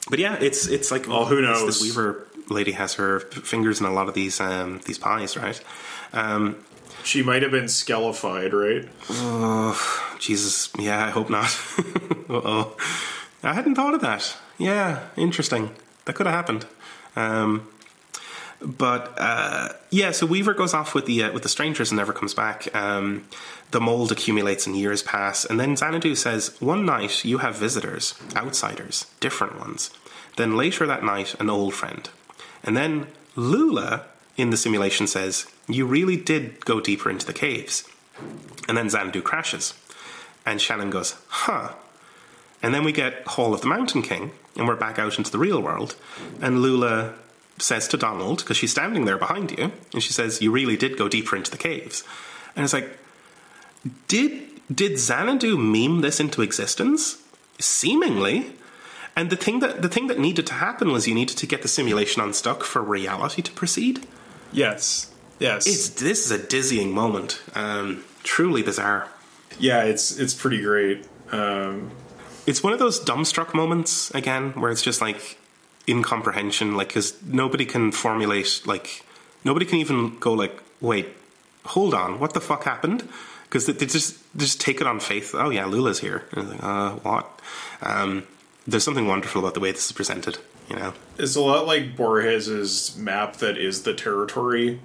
but 0.08 0.18
yeah, 0.18 0.36
it's 0.40 0.66
it's 0.66 0.90
like 0.90 1.06
well, 1.06 1.26
who 1.26 1.42
knows? 1.42 1.66
This 1.66 1.82
Weaver 1.82 2.26
lady 2.48 2.72
has 2.72 2.94
her 2.94 3.20
fingers 3.20 3.78
in 3.78 3.84
a 3.86 3.92
lot 3.92 4.08
of 4.08 4.14
these 4.14 4.40
um, 4.40 4.80
these 4.86 4.98
pies, 4.98 5.36
right? 5.36 5.62
Um, 6.14 6.64
she 7.04 7.22
might 7.22 7.42
have 7.42 7.50
been 7.50 7.68
scalified, 7.68 8.52
right? 8.52 8.88
Oh, 9.10 10.16
Jesus. 10.18 10.70
Yeah, 10.78 11.06
I 11.06 11.10
hope 11.10 11.30
not. 11.30 11.46
oh. 12.28 12.76
I 13.42 13.54
hadn't 13.54 13.74
thought 13.74 13.94
of 13.94 14.00
that. 14.02 14.36
Yeah, 14.58 15.08
interesting. 15.16 15.70
That 16.04 16.14
could 16.14 16.26
have 16.26 16.34
happened. 16.34 16.66
Um, 17.16 17.68
but 18.60 19.14
uh, 19.16 19.70
yeah, 19.90 20.10
so 20.10 20.26
Weaver 20.26 20.52
goes 20.52 20.74
off 20.74 20.94
with 20.94 21.06
the 21.06 21.24
uh, 21.24 21.32
with 21.32 21.42
the 21.42 21.48
strangers 21.48 21.90
and 21.90 21.96
never 21.96 22.12
comes 22.12 22.34
back. 22.34 22.74
Um, 22.74 23.26
the 23.70 23.80
mold 23.80 24.12
accumulates 24.12 24.66
and 24.66 24.76
years 24.76 25.02
pass, 25.02 25.46
and 25.46 25.58
then 25.58 25.76
Xanadu 25.76 26.14
says, 26.14 26.54
"One 26.60 26.84
night 26.84 27.24
you 27.24 27.38
have 27.38 27.56
visitors, 27.56 28.14
outsiders, 28.36 29.06
different 29.20 29.58
ones. 29.58 29.90
Then 30.36 30.56
later 30.56 30.86
that 30.86 31.02
night, 31.02 31.34
an 31.40 31.48
old 31.48 31.72
friend, 31.72 32.08
and 32.62 32.76
then 32.76 33.06
Lula 33.34 34.04
in 34.36 34.50
the 34.50 34.56
simulation 34.56 35.06
says, 35.06 35.46
You 35.72 35.86
really 35.86 36.16
did 36.16 36.64
go 36.64 36.80
deeper 36.80 37.10
into 37.10 37.26
the 37.26 37.32
caves. 37.32 37.88
And 38.68 38.76
then 38.76 38.90
Xanadu 38.90 39.22
crashes. 39.22 39.74
And 40.46 40.60
Shannon 40.60 40.90
goes, 40.90 41.16
Huh. 41.28 41.74
And 42.62 42.74
then 42.74 42.84
we 42.84 42.92
get 42.92 43.26
Hall 43.26 43.54
of 43.54 43.62
the 43.62 43.66
Mountain 43.66 44.02
King, 44.02 44.32
and 44.56 44.68
we're 44.68 44.76
back 44.76 44.98
out 44.98 45.16
into 45.16 45.30
the 45.30 45.38
real 45.38 45.62
world. 45.62 45.96
And 46.42 46.60
Lula 46.60 47.14
says 47.58 47.88
to 47.88 47.96
Donald, 47.96 48.38
because 48.38 48.56
she's 48.56 48.70
standing 48.70 49.06
there 49.06 49.16
behind 49.16 49.52
you, 49.52 49.72
and 49.92 50.02
she 50.02 50.12
says, 50.12 50.42
You 50.42 50.50
really 50.50 50.76
did 50.76 50.98
go 50.98 51.08
deeper 51.08 51.36
into 51.36 51.50
the 51.50 51.58
caves. 51.58 52.04
And 52.54 52.64
it's 52.64 52.72
like, 52.72 52.98
did 54.08 54.46
did 54.72 54.98
Xanadu 54.98 55.56
meme 55.56 56.00
this 56.00 56.20
into 56.20 56.42
existence? 56.42 57.22
Seemingly. 57.58 58.52
And 59.16 59.30
the 59.30 59.36
thing 59.36 59.60
that 59.60 59.82
the 59.82 59.88
thing 59.88 60.06
that 60.06 60.18
needed 60.18 60.46
to 60.48 60.54
happen 60.54 60.92
was 60.92 61.08
you 61.08 61.14
needed 61.14 61.36
to 61.38 61.46
get 61.46 61.62
the 61.62 61.68
simulation 61.68 62.22
unstuck 62.22 62.62
for 62.62 62.82
reality 62.82 63.42
to 63.42 63.52
proceed. 63.52 64.06
Yes. 64.52 65.12
Yes. 65.40 65.66
It's 65.66 65.88
this 65.88 66.24
is 66.24 66.30
a 66.30 66.38
dizzying 66.38 66.92
moment. 66.94 67.40
Um, 67.54 68.04
truly 68.22 68.62
bizarre. 68.62 69.08
yeah, 69.58 69.82
it's 69.82 70.16
it's 70.18 70.34
pretty 70.34 70.62
great. 70.62 71.06
Um, 71.32 71.90
It's 72.46 72.62
one 72.62 72.72
of 72.72 72.78
those 72.78 73.00
dumbstruck 73.00 73.54
moments 73.54 74.10
again, 74.14 74.52
where 74.52 74.70
it's 74.70 74.82
just 74.82 75.00
like 75.00 75.38
incomprehension, 75.88 76.76
like 76.76 76.88
because 76.88 77.14
nobody 77.24 77.64
can 77.64 77.90
formulate, 77.92 78.62
like 78.66 79.04
nobody 79.44 79.66
can 79.66 79.78
even 79.78 80.18
go 80.18 80.32
like, 80.32 80.62
wait, 80.80 81.08
hold 81.64 81.94
on, 81.94 82.18
what 82.20 82.34
the 82.34 82.40
fuck 82.40 82.64
happened? 82.64 83.08
Because 83.44 83.66
they, 83.66 83.72
they 83.72 83.86
just 83.86 84.18
they 84.34 84.44
just 84.44 84.60
take 84.60 84.80
it 84.80 84.86
on 84.86 85.00
faith. 85.00 85.34
Oh 85.34 85.50
yeah, 85.50 85.64
Lula's 85.66 86.00
here. 86.00 86.24
And 86.32 86.50
like, 86.50 86.62
uh, 86.62 86.90
what? 87.02 87.40
Um, 87.82 88.24
there's 88.66 88.84
something 88.84 89.06
wonderful 89.06 89.40
about 89.40 89.54
the 89.54 89.60
way 89.60 89.72
this 89.72 89.86
is 89.86 89.92
presented. 89.92 90.38
You 90.68 90.76
know. 90.76 90.92
it's 91.18 91.34
a 91.34 91.40
lot 91.40 91.66
like 91.66 91.96
Borges's 91.96 92.96
map 92.96 93.38
that 93.38 93.58
is 93.58 93.82
the 93.82 93.92
territory. 93.92 94.78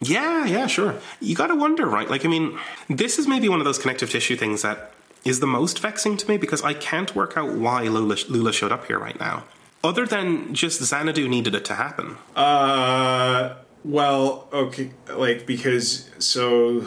Yeah, 0.00 0.44
yeah, 0.44 0.66
sure. 0.66 0.96
You 1.20 1.34
got 1.34 1.48
to 1.48 1.54
wonder, 1.54 1.86
right? 1.86 2.08
Like, 2.08 2.24
I 2.24 2.28
mean, 2.28 2.58
this 2.88 3.18
is 3.18 3.26
maybe 3.26 3.48
one 3.48 3.60
of 3.60 3.64
those 3.64 3.78
connective 3.78 4.10
tissue 4.10 4.36
things 4.36 4.62
that 4.62 4.92
is 5.24 5.40
the 5.40 5.46
most 5.46 5.78
vexing 5.80 6.16
to 6.16 6.28
me 6.28 6.36
because 6.36 6.62
I 6.62 6.74
can't 6.74 7.14
work 7.14 7.36
out 7.36 7.52
why 7.52 7.82
Lula, 7.82 8.16
Lula 8.28 8.52
showed 8.52 8.72
up 8.72 8.86
here 8.86 8.98
right 8.98 9.18
now. 9.18 9.44
Other 9.84 10.06
than 10.06 10.54
just 10.54 10.82
Xanadu 10.82 11.28
needed 11.28 11.54
it 11.54 11.64
to 11.66 11.74
happen. 11.74 12.16
Uh, 12.34 13.54
well, 13.84 14.48
okay, 14.52 14.90
like 15.08 15.46
because 15.46 16.10
so 16.18 16.84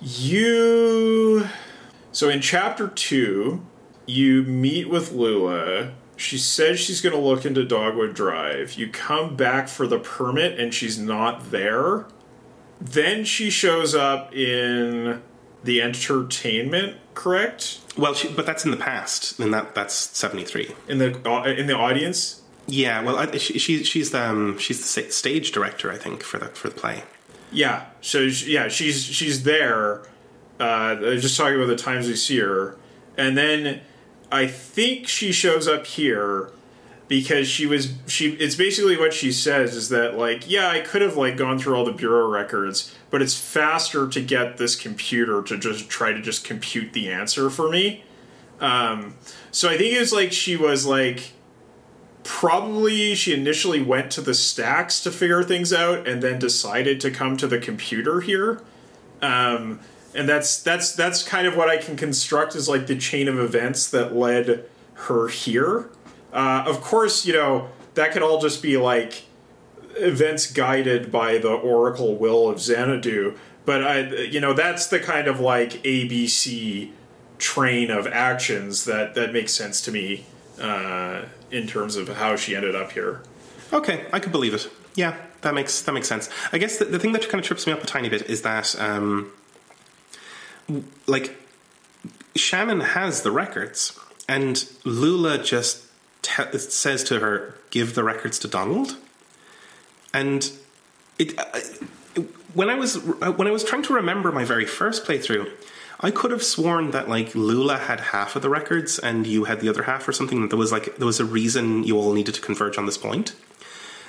you 0.00 1.48
so 2.12 2.28
in 2.28 2.40
chapter 2.40 2.88
two, 2.88 3.66
you 4.06 4.44
meet 4.44 4.88
with 4.88 5.12
Lula. 5.12 5.92
She 6.18 6.36
says 6.36 6.78
she's 6.80 7.00
going 7.00 7.14
to 7.14 7.20
look 7.20 7.46
into 7.46 7.64
Dogwood 7.64 8.12
Drive. 8.12 8.74
You 8.74 8.88
come 8.88 9.36
back 9.36 9.68
for 9.68 9.86
the 9.86 9.98
permit, 9.98 10.58
and 10.58 10.74
she's 10.74 10.98
not 10.98 11.50
there. 11.50 12.06
Then 12.80 13.24
she 13.24 13.50
shows 13.50 13.94
up 13.94 14.34
in 14.34 15.22
the 15.64 15.80
entertainment, 15.80 16.96
correct? 17.14 17.80
Well, 17.96 18.14
she, 18.14 18.28
but 18.28 18.46
that's 18.46 18.64
in 18.64 18.70
the 18.70 18.76
past, 18.76 19.38
and 19.40 19.54
that 19.54 19.74
that's 19.74 19.94
seventy 19.94 20.44
three. 20.44 20.74
In 20.88 20.98
the 20.98 21.20
uh, 21.28 21.44
in 21.44 21.66
the 21.66 21.76
audience. 21.76 22.42
Yeah, 22.66 23.02
well, 23.02 23.16
I, 23.16 23.36
she, 23.38 23.58
she, 23.58 23.82
she's 23.82 24.10
the 24.10 24.28
um, 24.28 24.58
she's 24.58 24.80
the 24.94 25.10
stage 25.10 25.52
director, 25.52 25.90
I 25.90 25.96
think, 25.96 26.22
for 26.22 26.38
the 26.38 26.46
for 26.46 26.68
the 26.68 26.74
play. 26.74 27.02
Yeah. 27.50 27.86
So 28.00 28.28
she- 28.28 28.52
yeah, 28.52 28.68
she's 28.68 29.02
she's 29.04 29.44
there. 29.44 30.02
Uh, 30.60 30.96
just 31.16 31.36
talking 31.36 31.54
about 31.56 31.68
the 31.68 31.76
times 31.76 32.06
we 32.08 32.16
see 32.16 32.38
her, 32.38 32.76
and 33.16 33.38
then 33.38 33.80
I 34.30 34.46
think 34.46 35.08
she 35.08 35.32
shows 35.32 35.66
up 35.66 35.86
here 35.86 36.50
because 37.08 37.48
she 37.48 37.66
was 37.66 37.94
she. 38.06 38.32
It's 38.32 38.54
basically 38.54 38.96
what 38.96 39.14
she 39.14 39.32
says 39.32 39.74
is 39.74 39.88
that 39.88 40.16
like 40.16 40.48
yeah, 40.48 40.68
I 40.68 40.80
could 40.80 41.02
have 41.02 41.16
like 41.16 41.36
gone 41.36 41.58
through 41.58 41.74
all 41.74 41.84
the 41.84 41.92
bureau 41.92 42.28
records, 42.28 42.94
but 43.10 43.22
it's 43.22 43.38
faster 43.38 44.06
to 44.08 44.20
get 44.20 44.58
this 44.58 44.76
computer 44.76 45.42
to 45.42 45.58
just 45.58 45.88
try 45.88 46.12
to 46.12 46.20
just 46.20 46.44
compute 46.44 46.92
the 46.92 47.10
answer 47.10 47.48
for 47.48 47.70
me. 47.70 48.04
Um, 48.60 49.14
so 49.50 49.68
I 49.68 49.78
think 49.78 49.94
it 49.94 50.00
was 50.00 50.12
like 50.12 50.32
she 50.32 50.56
was 50.56 50.84
like 50.84 51.32
probably 52.24 53.14
she 53.14 53.32
initially 53.32 53.80
went 53.82 54.10
to 54.12 54.20
the 54.20 54.34
stacks 54.34 55.00
to 55.02 55.10
figure 55.10 55.42
things 55.42 55.72
out 55.72 56.06
and 56.06 56.22
then 56.22 56.38
decided 56.38 57.00
to 57.00 57.10
come 57.10 57.36
to 57.38 57.46
the 57.46 57.58
computer 57.58 58.20
here 58.20 58.60
um, 59.22 59.80
and 60.18 60.28
that's 60.28 60.62
that's 60.62 60.94
that's 60.94 61.22
kind 61.22 61.46
of 61.46 61.56
what 61.56 61.68
i 61.68 61.76
can 61.76 61.96
construct 61.96 62.54
is 62.54 62.68
like 62.68 62.86
the 62.86 62.96
chain 62.96 63.28
of 63.28 63.38
events 63.38 63.88
that 63.90 64.14
led 64.14 64.64
her 64.94 65.28
here 65.28 65.88
uh, 66.32 66.64
of 66.66 66.80
course 66.80 67.24
you 67.24 67.32
know 67.32 67.68
that 67.94 68.12
could 68.12 68.22
all 68.22 68.40
just 68.40 68.62
be 68.62 68.76
like 68.76 69.24
events 69.96 70.50
guided 70.50 71.10
by 71.10 71.38
the 71.38 71.52
oracle 71.52 72.16
will 72.16 72.48
of 72.48 72.60
xanadu 72.60 73.34
but 73.64 73.82
i 73.82 74.00
you 74.00 74.40
know 74.40 74.52
that's 74.52 74.88
the 74.88 74.98
kind 74.98 75.28
of 75.28 75.40
like 75.40 75.70
abc 75.84 76.90
train 77.38 77.90
of 77.90 78.06
actions 78.06 78.84
that 78.84 79.14
that 79.14 79.32
makes 79.32 79.52
sense 79.52 79.80
to 79.80 79.92
me 79.92 80.24
uh, 80.60 81.24
in 81.50 81.66
terms 81.66 81.96
of 81.96 82.08
how 82.08 82.36
she 82.36 82.54
ended 82.54 82.74
up 82.74 82.92
here. 82.92 83.22
Okay, 83.72 84.06
I 84.12 84.20
could 84.20 84.32
believe 84.32 84.54
it. 84.54 84.70
Yeah, 84.94 85.16
that 85.42 85.54
makes 85.54 85.82
that 85.82 85.92
makes 85.92 86.08
sense. 86.08 86.28
I 86.52 86.58
guess 86.58 86.78
the, 86.78 86.86
the 86.86 86.98
thing 86.98 87.12
that 87.12 87.22
kind 87.28 87.40
of 87.40 87.46
trips 87.46 87.66
me 87.66 87.72
up 87.72 87.82
a 87.82 87.86
tiny 87.86 88.08
bit 88.08 88.28
is 88.28 88.42
that, 88.42 88.78
um, 88.80 89.32
like, 91.06 91.36
Shannon 92.36 92.80
has 92.80 93.22
the 93.22 93.30
records, 93.30 93.98
and 94.28 94.68
Lula 94.84 95.42
just 95.42 95.84
te- 96.22 96.58
says 96.58 97.04
to 97.04 97.20
her, 97.20 97.54
"Give 97.70 97.94
the 97.94 98.04
records 98.04 98.38
to 98.40 98.48
Donald," 98.48 98.96
and 100.12 100.50
it. 101.18 101.38
Uh, 101.38 101.60
when 102.54 102.70
I 102.70 102.74
was 102.74 102.96
uh, 102.96 103.32
when 103.32 103.46
I 103.46 103.50
was 103.50 103.64
trying 103.64 103.82
to 103.84 103.94
remember 103.94 104.32
my 104.32 104.44
very 104.44 104.64
first 104.64 105.04
playthrough, 105.04 105.50
I 106.00 106.10
could 106.10 106.30
have 106.30 106.42
sworn 106.42 106.90
that 106.92 107.08
like 107.08 107.34
Lula 107.34 107.76
had 107.76 108.00
half 108.00 108.36
of 108.36 108.42
the 108.42 108.48
records 108.48 108.98
and 108.98 109.26
you 109.26 109.44
had 109.44 109.60
the 109.60 109.68
other 109.68 109.84
half 109.84 110.08
or 110.08 110.12
something. 110.12 110.40
That 110.42 110.48
there 110.48 110.58
was 110.58 110.72
like 110.72 110.96
there 110.96 111.06
was 111.06 111.20
a 111.20 111.24
reason 111.24 111.84
you 111.84 111.98
all 111.98 112.12
needed 112.12 112.34
to 112.34 112.40
converge 112.40 112.78
on 112.78 112.86
this 112.86 112.98
point. 112.98 113.34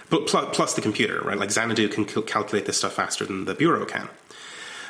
But 0.10 0.26
plus 0.26 0.74
the 0.74 0.82
computer, 0.82 1.22
right? 1.22 1.38
Like 1.38 1.52
Xanadu 1.52 1.88
can 1.88 2.06
cal- 2.06 2.24
calculate 2.24 2.66
this 2.66 2.78
stuff 2.78 2.94
faster 2.94 3.26
than 3.26 3.46
the 3.46 3.54
bureau 3.54 3.86
can. 3.86 4.10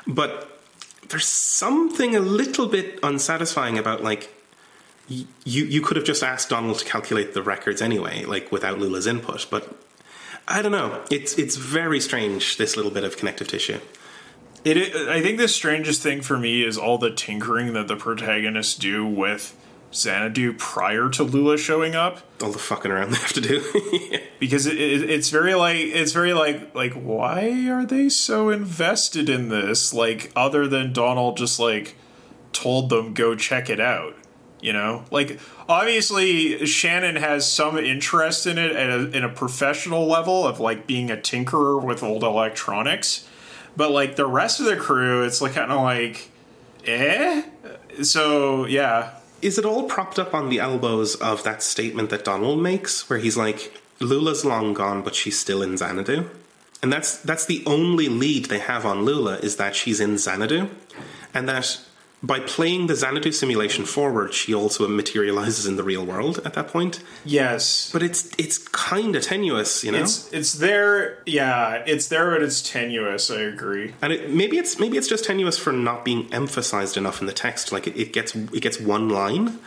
But 0.07 0.58
there's 1.07 1.27
something 1.27 2.15
a 2.15 2.19
little 2.19 2.67
bit 2.67 2.99
unsatisfying 3.01 3.77
about 3.77 4.03
like 4.03 4.33
you 5.07 5.25
you 5.43 5.81
could 5.81 5.97
have 5.97 6.05
just 6.05 6.23
asked 6.23 6.49
Donald 6.49 6.79
to 6.79 6.85
calculate 6.85 7.33
the 7.33 7.41
records 7.41 7.81
anyway, 7.81 8.25
like 8.25 8.51
without 8.51 8.77
Lula's 8.77 9.07
input. 9.07 9.47
But 9.49 9.75
I 10.47 10.61
don't 10.61 10.71
know. 10.71 11.03
It's 11.09 11.33
it's 11.37 11.55
very 11.55 11.99
strange 11.99 12.57
this 12.57 12.75
little 12.75 12.91
bit 12.91 13.03
of 13.03 13.17
connective 13.17 13.47
tissue. 13.47 13.79
It, 14.65 14.93
I 15.07 15.21
think 15.21 15.37
the 15.37 15.47
strangest 15.47 16.01
thing 16.01 16.21
for 16.21 16.37
me 16.37 16.63
is 16.63 16.77
all 16.77 16.97
the 16.97 17.11
tinkering 17.11 17.73
that 17.73 17.87
the 17.87 17.95
protagonists 17.95 18.75
do 18.75 19.05
with 19.05 19.55
Xanadu 19.93 20.53
prior 20.53 21.09
to 21.09 21.23
Lula 21.23 21.57
showing 21.57 21.95
up. 21.95 22.19
All 22.41 22.51
the 22.51 22.59
fucking 22.59 22.91
around 22.91 23.11
they 23.11 23.17
have 23.17 23.33
to 23.33 23.41
do. 23.41 24.19
because 24.39 24.65
it, 24.65 24.79
it, 24.79 25.09
it's 25.09 25.29
very 25.29 25.55
like 25.55 25.77
it's 25.77 26.11
very 26.11 26.33
like 26.33 26.73
like 26.75 26.93
why 26.93 27.67
are 27.69 27.85
they 27.85 28.09
so 28.09 28.49
invested 28.49 29.29
in 29.29 29.49
this? 29.49 29.93
Like 29.93 30.31
other 30.35 30.67
than 30.67 30.93
donald 30.93 31.37
just 31.37 31.59
like 31.59 31.95
told 32.51 32.89
them 32.89 33.13
go 33.13 33.35
check 33.35 33.69
it 33.69 33.79
out 33.79 34.15
you 34.61 34.73
know? 34.73 35.05
Like 35.11 35.39
obviously 35.67 36.65
shannon 36.65 37.15
has 37.15 37.49
some 37.49 37.77
interest 37.77 38.45
in 38.45 38.57
it 38.57 38.71
at 38.71 38.89
a, 38.89 39.17
in 39.17 39.23
a 39.23 39.29
professional 39.29 40.07
level 40.07 40.45
of 40.45 40.59
like 40.59 40.87
being 40.87 41.11
a 41.11 41.15
tinkerer 41.17 41.81
with 41.81 42.03
old 42.03 42.23
electronics. 42.23 43.27
But 43.75 43.91
like 43.91 44.15
the 44.15 44.27
rest 44.27 44.59
of 44.59 44.65
the 44.65 44.75
crew 44.75 45.23
it's 45.23 45.41
like 45.41 45.53
kind 45.53 45.71
of 45.71 45.81
like 45.81 46.29
eh? 46.85 47.43
So 48.01 48.65
yeah 48.65 49.18
Is 49.41 49.57
it 49.57 49.65
all 49.65 49.83
propped 49.83 50.19
up 50.19 50.33
on 50.33 50.49
the 50.49 50.59
elbows 50.59 51.15
of 51.15 51.43
that 51.43 51.63
statement 51.63 52.09
that 52.09 52.25
Donald 52.25 52.61
makes, 52.61 53.09
where 53.09 53.19
he's 53.19 53.37
like, 53.37 53.73
"Lula's 53.99 54.43
long 54.43 54.73
gone, 54.73 55.01
but 55.01 55.15
she's 55.15 55.39
still 55.39 55.61
in 55.61 55.77
Xanadu," 55.77 56.29
and 56.81 56.91
that's 56.91 57.17
that's 57.17 57.45
the 57.45 57.63
only 57.65 58.09
lead 58.09 58.45
they 58.45 58.59
have 58.59 58.85
on 58.85 59.05
Lula 59.05 59.37
is 59.37 59.55
that 59.55 59.75
she's 59.75 59.99
in 59.99 60.17
Xanadu, 60.17 60.69
and 61.33 61.47
that 61.47 61.79
by 62.21 62.39
playing 62.41 62.87
the 62.87 62.95
Xanadu 62.95 63.31
simulation 63.31 63.85
forward, 63.85 64.33
she 64.33 64.53
also 64.53 64.85
materializes 64.87 65.65
in 65.65 65.77
the 65.77 65.83
real 65.83 66.05
world 66.05 66.39
at 66.43 66.53
that 66.53 66.67
point. 66.67 67.01
yes 67.23 67.89
But 67.93 68.03
it's 68.03 68.29
it's 68.37 68.57
kind 68.57 69.15
of 69.15 69.23
tenuous, 69.23 69.83
you 69.83 69.91
know. 69.93 69.99
it's 69.99 70.31
it's 70.33 70.53
there 70.53 71.17
yeah 71.25 71.83
it's 71.87 72.07
there 72.09 72.31
but 72.31 72.43
it's 72.43 72.61
tenuous 72.61 73.31
i 73.31 73.39
agree 73.41 73.93
and 74.01 74.11
it, 74.13 74.29
maybe 74.31 74.57
it's 74.57 74.79
maybe 74.79 74.97
it's 74.97 75.07
just 75.07 75.23
tenuous 75.23 75.57
for 75.57 75.71
not 75.71 76.03
being 76.03 76.27
emphasized 76.33 76.97
enough 76.97 77.21
in 77.21 77.27
the 77.27 77.33
text. 77.33 77.71
Like 77.71 77.87
it, 77.87 77.95
it 77.97 78.11
gets 78.13 78.35
it 78.35 78.61
gets 78.61 78.79
one 78.79 79.09
line, 79.09 79.59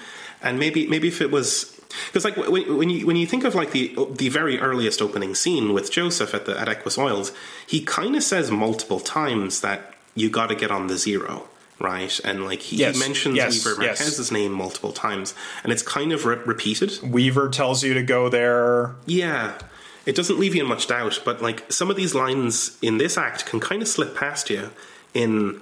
and 0.43 0.59
maybe 0.59 0.87
maybe 0.87 1.09
if 1.09 1.21
it 1.21 1.31
was 1.31 1.81
because 2.09 2.25
like 2.25 2.37
when, 2.37 2.77
when 2.77 2.91
you 2.91 3.07
when 3.07 3.17
you 3.17 3.27
think 3.27 3.45
of 3.45 3.55
like 3.55 3.71
the 3.73 3.95
the 4.17 4.29
very 4.29 4.59
earliest 4.59 5.01
opening 5.01 5.35
scene 5.35 5.73
with 5.73 5.91
Joseph 5.91 6.35
at 6.35 6.45
the 6.47 6.59
at 6.59 6.69
Equus 6.69 6.99
Oils, 6.99 7.33
he 7.67 7.81
kind 7.83 8.15
of 8.17 8.23
says 8.23 8.51
multiple 8.51 9.01
times 9.01 9.61
that 9.63 9.95
you 10.15 10.29
got 10.29 10.49
to 10.49 10.55
get 10.55 10.71
on 10.71 10.89
the 10.89 10.99
zero. 10.99 11.49
Right, 11.83 12.21
and 12.25 12.45
like 12.45 12.61
he, 12.61 12.77
Yes, 12.77 12.95
he 12.95 13.01
mentions 13.01 13.35
yes, 13.35 13.67
Weaver 13.67 13.83
yes. 13.83 13.99
Marquez's 13.99 14.31
name 14.31 14.53
multiple 14.53 14.93
times, 14.93 15.35
and 15.65 15.73
it's 15.73 15.83
kind 15.83 16.13
of 16.13 16.25
re- 16.25 16.37
repeated. 16.37 16.93
Weaver 17.03 17.49
tells 17.49 17.83
you 17.83 17.93
to 17.95 18.05
go 18.05 18.29
there. 18.29 18.95
Yeah. 19.05 19.59
It 20.07 20.15
doesn't 20.15 20.39
leave 20.39 20.55
you 20.55 20.63
in 20.63 20.69
much 20.69 20.87
doubt, 20.87 21.21
but 21.25 21.43
like 21.43 21.73
some 21.73 21.91
of 21.91 21.97
these 21.97 22.15
lines 22.15 22.79
in 22.83 22.99
this 22.99 23.19
act 23.19 23.47
can 23.47 23.59
kind 23.59 23.83
of 23.83 23.89
slip 23.89 24.15
past 24.17 24.49
you 24.49 24.71
in 25.13 25.61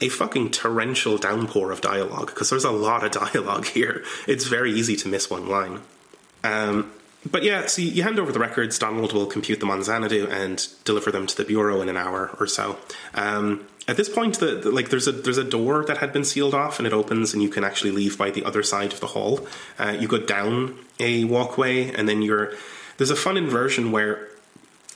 a 0.00 0.08
fucking 0.08 0.50
torrential 0.52 1.18
downpour 1.18 1.72
of 1.72 1.80
dialogue 1.80 2.26
because 2.26 2.48
there's 2.48 2.64
a 2.64 2.70
lot 2.70 3.02
of 3.02 3.10
dialogue 3.32 3.66
here. 3.66 4.04
It's 4.28 4.46
very 4.46 4.72
easy 4.72 4.94
to 4.96 5.08
miss 5.08 5.28
one 5.28 5.48
line. 5.48 5.80
Um, 6.44 6.92
but 7.30 7.42
yeah, 7.42 7.66
so 7.66 7.82
you 7.82 8.02
hand 8.02 8.18
over 8.18 8.32
the 8.32 8.38
records. 8.38 8.78
Donald 8.78 9.12
will 9.12 9.26
compute 9.26 9.60
them 9.60 9.70
on 9.70 9.82
Xanadu 9.82 10.28
and 10.28 10.66
deliver 10.84 11.10
them 11.10 11.26
to 11.26 11.36
the 11.36 11.44
bureau 11.44 11.80
in 11.80 11.88
an 11.88 11.96
hour 11.96 12.34
or 12.38 12.46
so. 12.46 12.78
Um, 13.14 13.66
at 13.88 13.96
this 13.96 14.08
point, 14.08 14.40
the, 14.40 14.56
the, 14.56 14.70
like 14.70 14.90
there's 14.90 15.06
a 15.06 15.12
there's 15.12 15.38
a 15.38 15.44
door 15.44 15.84
that 15.84 15.98
had 15.98 16.12
been 16.12 16.24
sealed 16.24 16.54
off, 16.54 16.78
and 16.78 16.86
it 16.86 16.92
opens, 16.92 17.32
and 17.32 17.42
you 17.42 17.48
can 17.48 17.64
actually 17.64 17.92
leave 17.92 18.18
by 18.18 18.30
the 18.30 18.44
other 18.44 18.62
side 18.62 18.92
of 18.92 19.00
the 19.00 19.08
hall. 19.08 19.46
Uh, 19.78 19.96
you 19.98 20.08
go 20.08 20.18
down 20.18 20.78
a 20.98 21.24
walkway, 21.24 21.90
and 21.92 22.08
then 22.08 22.22
you're 22.22 22.52
there's 22.96 23.10
a 23.10 23.16
fun 23.16 23.36
inversion 23.36 23.92
where 23.92 24.28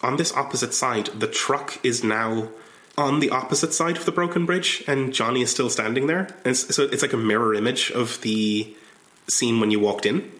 on 0.02 0.16
this 0.16 0.32
opposite 0.34 0.74
side, 0.74 1.06
the 1.06 1.26
truck 1.26 1.78
is 1.84 2.02
now 2.02 2.48
on 2.96 3.20
the 3.20 3.30
opposite 3.30 3.72
side 3.72 3.96
of 3.96 4.04
the 4.04 4.12
broken 4.12 4.46
bridge, 4.46 4.82
and 4.86 5.12
Johnny 5.12 5.42
is 5.42 5.50
still 5.50 5.70
standing 5.70 6.06
there. 6.06 6.34
And 6.44 6.56
so 6.56 6.84
it's 6.84 7.02
like 7.02 7.12
a 7.12 7.18
mirror 7.18 7.54
image 7.54 7.90
of 7.90 8.20
the 8.22 8.74
scene 9.28 9.60
when 9.60 9.70
you 9.70 9.80
walked 9.80 10.06
in. 10.06 10.30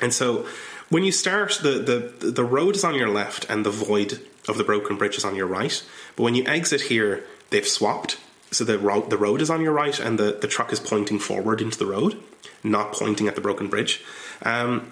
And 0.00 0.12
so 0.12 0.46
when 0.92 1.04
you 1.04 1.12
start, 1.12 1.58
the, 1.62 2.12
the, 2.20 2.30
the 2.30 2.44
road 2.44 2.76
is 2.76 2.84
on 2.84 2.94
your 2.94 3.08
left, 3.08 3.46
and 3.48 3.64
the 3.64 3.70
void 3.70 4.20
of 4.46 4.58
the 4.58 4.64
broken 4.64 4.98
bridge 4.98 5.16
is 5.16 5.24
on 5.24 5.34
your 5.34 5.46
right. 5.46 5.82
But 6.16 6.24
when 6.24 6.34
you 6.34 6.44
exit 6.46 6.82
here, 6.82 7.24
they've 7.48 7.66
swapped. 7.66 8.18
So 8.50 8.62
the 8.62 8.78
road, 8.78 9.08
the 9.08 9.16
road 9.16 9.40
is 9.40 9.48
on 9.48 9.62
your 9.62 9.72
right, 9.72 9.98
and 9.98 10.18
the, 10.18 10.36
the 10.38 10.46
truck 10.46 10.70
is 10.70 10.80
pointing 10.80 11.18
forward 11.18 11.62
into 11.62 11.78
the 11.78 11.86
road, 11.86 12.22
not 12.62 12.92
pointing 12.92 13.26
at 13.26 13.36
the 13.36 13.40
broken 13.40 13.68
bridge. 13.68 14.04
Um, 14.42 14.90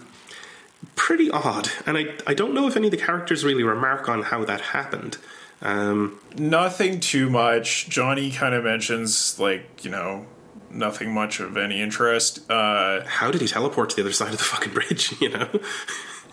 pretty 0.97 1.31
odd, 1.31 1.69
and 1.85 1.99
I, 1.99 2.15
I 2.27 2.33
don't 2.33 2.55
know 2.55 2.67
if 2.67 2.79
any 2.79 2.87
of 2.87 2.93
the 2.93 2.97
characters 2.97 3.45
really 3.45 3.63
remark 3.63 4.09
on 4.09 4.23
how 4.23 4.43
that 4.47 4.63
happened. 4.63 5.19
Um, 5.61 6.19
Nothing 6.35 7.01
too 7.01 7.29
much. 7.29 7.91
Johnny 7.91 8.31
kind 8.31 8.55
of 8.55 8.65
mentions, 8.65 9.39
like, 9.39 9.85
you 9.85 9.91
know, 9.91 10.25
nothing 10.71 11.13
much 11.13 11.41
of 11.41 11.57
any 11.57 11.81
interest. 11.81 12.51
Uh, 12.51 13.03
how 13.05 13.31
did 13.31 13.41
he 13.41 13.47
teleport 13.47 13.91
to 13.91 13.97
the 13.97 14.03
other 14.03 14.13
side 14.13 14.33
of 14.33 14.39
the 14.39 14.45
fucking 14.45 14.73
bridge, 14.73 15.15
you 15.21 15.29
know? 15.31 15.49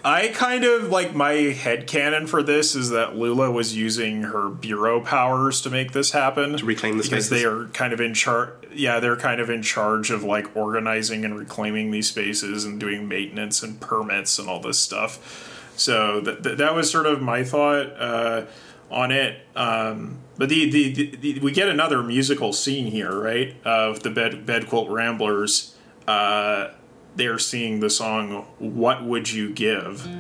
I 0.06 0.30
kind 0.30 0.64
of 0.64 0.90
like 0.90 1.16
my 1.16 1.34
head 1.34 1.88
canon 1.88 2.28
for 2.28 2.42
this 2.42 2.76
is 2.76 2.92
that 2.92 3.18
Lula 3.18 3.52
was 3.52 3.76
using 3.76 4.24
her 4.24 4.48
bureau 4.48 5.02
powers 5.02 5.60
to 5.62 5.70
make 5.70 5.92
this 5.92 6.12
happen 6.12 6.56
to 6.56 6.66
reclaim 6.66 6.98
the 6.98 7.04
space. 7.04 7.10
because 7.10 7.26
spaces. 7.28 7.44
they 7.44 7.50
are 7.50 7.66
kind 7.70 7.94
of 7.94 8.00
in 8.00 8.14
charge. 8.14 8.52
Yeah, 8.72 9.00
they're 9.00 9.18
kind 9.18 9.42
of 9.42 9.50
in 9.50 9.64
charge 9.64 10.12
of 10.12 10.24
like 10.24 10.56
organizing 10.56 11.26
and 11.26 11.38
reclaiming 11.38 11.92
these 11.92 12.08
spaces 12.08 12.64
and 12.64 12.80
doing 12.80 13.08
maintenance 13.08 13.64
and 13.64 13.82
permits 13.82 14.40
and 14.40 14.48
all 14.48 14.62
this 14.62 14.80
stuff. 14.80 15.74
So 15.76 16.22
that 16.22 16.44
th- 16.44 16.58
that 16.58 16.74
was 16.74 16.90
sort 16.90 17.06
of 17.06 17.22
my 17.22 17.44
thought 17.44 17.88
uh, 18.00 18.46
on 18.90 19.12
it. 19.12 19.42
Um, 19.56 20.20
but 20.38 20.50
the, 20.50 20.70
the, 20.70 20.94
the, 20.94 21.16
the, 21.16 21.40
we 21.40 21.52
get 21.52 21.68
another 21.68 22.04
musical 22.04 22.54
scene 22.54 22.88
here, 22.88 23.20
right? 23.20 23.56
Of 23.66 24.04
the 24.04 24.10
bed 24.10 24.46
Bedquilt 24.46 24.90
Ramblers. 24.90 25.76
Uh, 26.08 26.70
they're 27.16 27.40
singing 27.40 27.80
the 27.80 27.90
song 27.90 28.46
"What 28.60 29.04
Would 29.04 29.32
You 29.32 29.52
Give." 29.52 30.02
From 30.02 30.14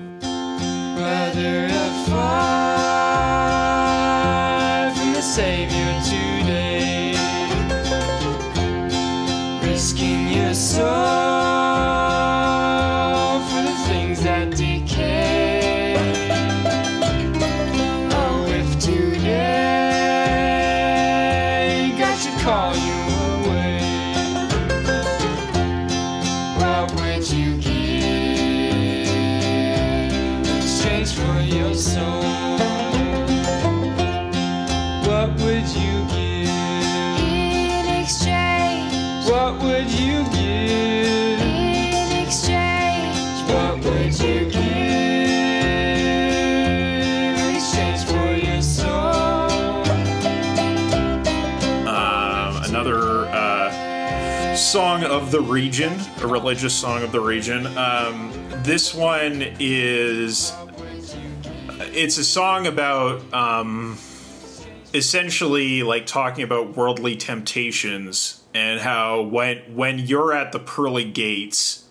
the 5.13 5.21
Savior 5.21 6.01
today, 6.03 7.11
risking 9.61 10.29
your 10.29 10.53
soul 10.55 11.56
song 54.67 55.05
of 55.05 55.31
the 55.31 55.39
region, 55.39 55.97
a 56.19 56.27
religious 56.27 56.75
song 56.75 57.01
of 57.01 57.13
the 57.13 57.21
region. 57.21 57.65
Um, 57.77 58.33
this 58.63 58.93
one 58.93 59.41
is 59.61 60.53
it's 61.79 62.17
a 62.17 62.23
song 62.25 62.67
about 62.67 63.33
um, 63.33 63.97
essentially 64.93 65.83
like 65.83 66.05
talking 66.05 66.43
about 66.43 66.75
worldly 66.75 67.15
temptations 67.15 68.43
and 68.53 68.81
how 68.81 69.21
when 69.21 69.59
when 69.73 69.99
you're 69.99 70.33
at 70.33 70.51
the 70.51 70.59
pearly 70.59 71.05
gates 71.05 71.85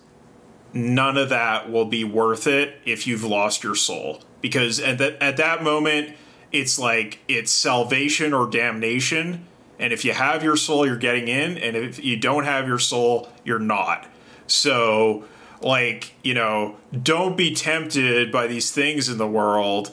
none 0.75 1.17
of 1.17 1.31
that 1.31 1.73
will 1.73 1.87
be 1.87 2.05
worth 2.05 2.47
it 2.47 2.79
if 2.85 3.07
you've 3.07 3.25
lost 3.25 3.65
your 3.65 3.75
soul 3.75 4.21
because 4.43 4.79
at 4.81 4.99
that 4.99 5.15
at 5.23 5.39
that 5.39 5.63
moment 5.63 6.15
it's 6.53 6.79
like 6.79 7.21
it's 7.27 7.51
salvation 7.51 8.35
or 8.35 8.47
damnation 8.47 9.47
and 9.79 9.93
if 9.93 10.05
you 10.05 10.13
have 10.13 10.43
your 10.43 10.57
soul 10.57 10.87
you're 10.87 10.97
getting 10.97 11.29
in 11.29 11.59
and 11.59 11.77
if 11.77 12.03
you 12.03 12.17
don't 12.17 12.45
have 12.45 12.67
your 12.67 12.79
soul 12.79 13.29
you're 13.45 13.59
not. 13.59 14.07
So 14.47 15.25
like 15.61 16.13
you 16.23 16.35
know 16.35 16.77
don't 17.03 17.37
be 17.37 17.55
tempted 17.55 18.31
by 18.31 18.47
these 18.47 18.71
things 18.71 19.09
in 19.09 19.19
the 19.19 19.27
world 19.27 19.91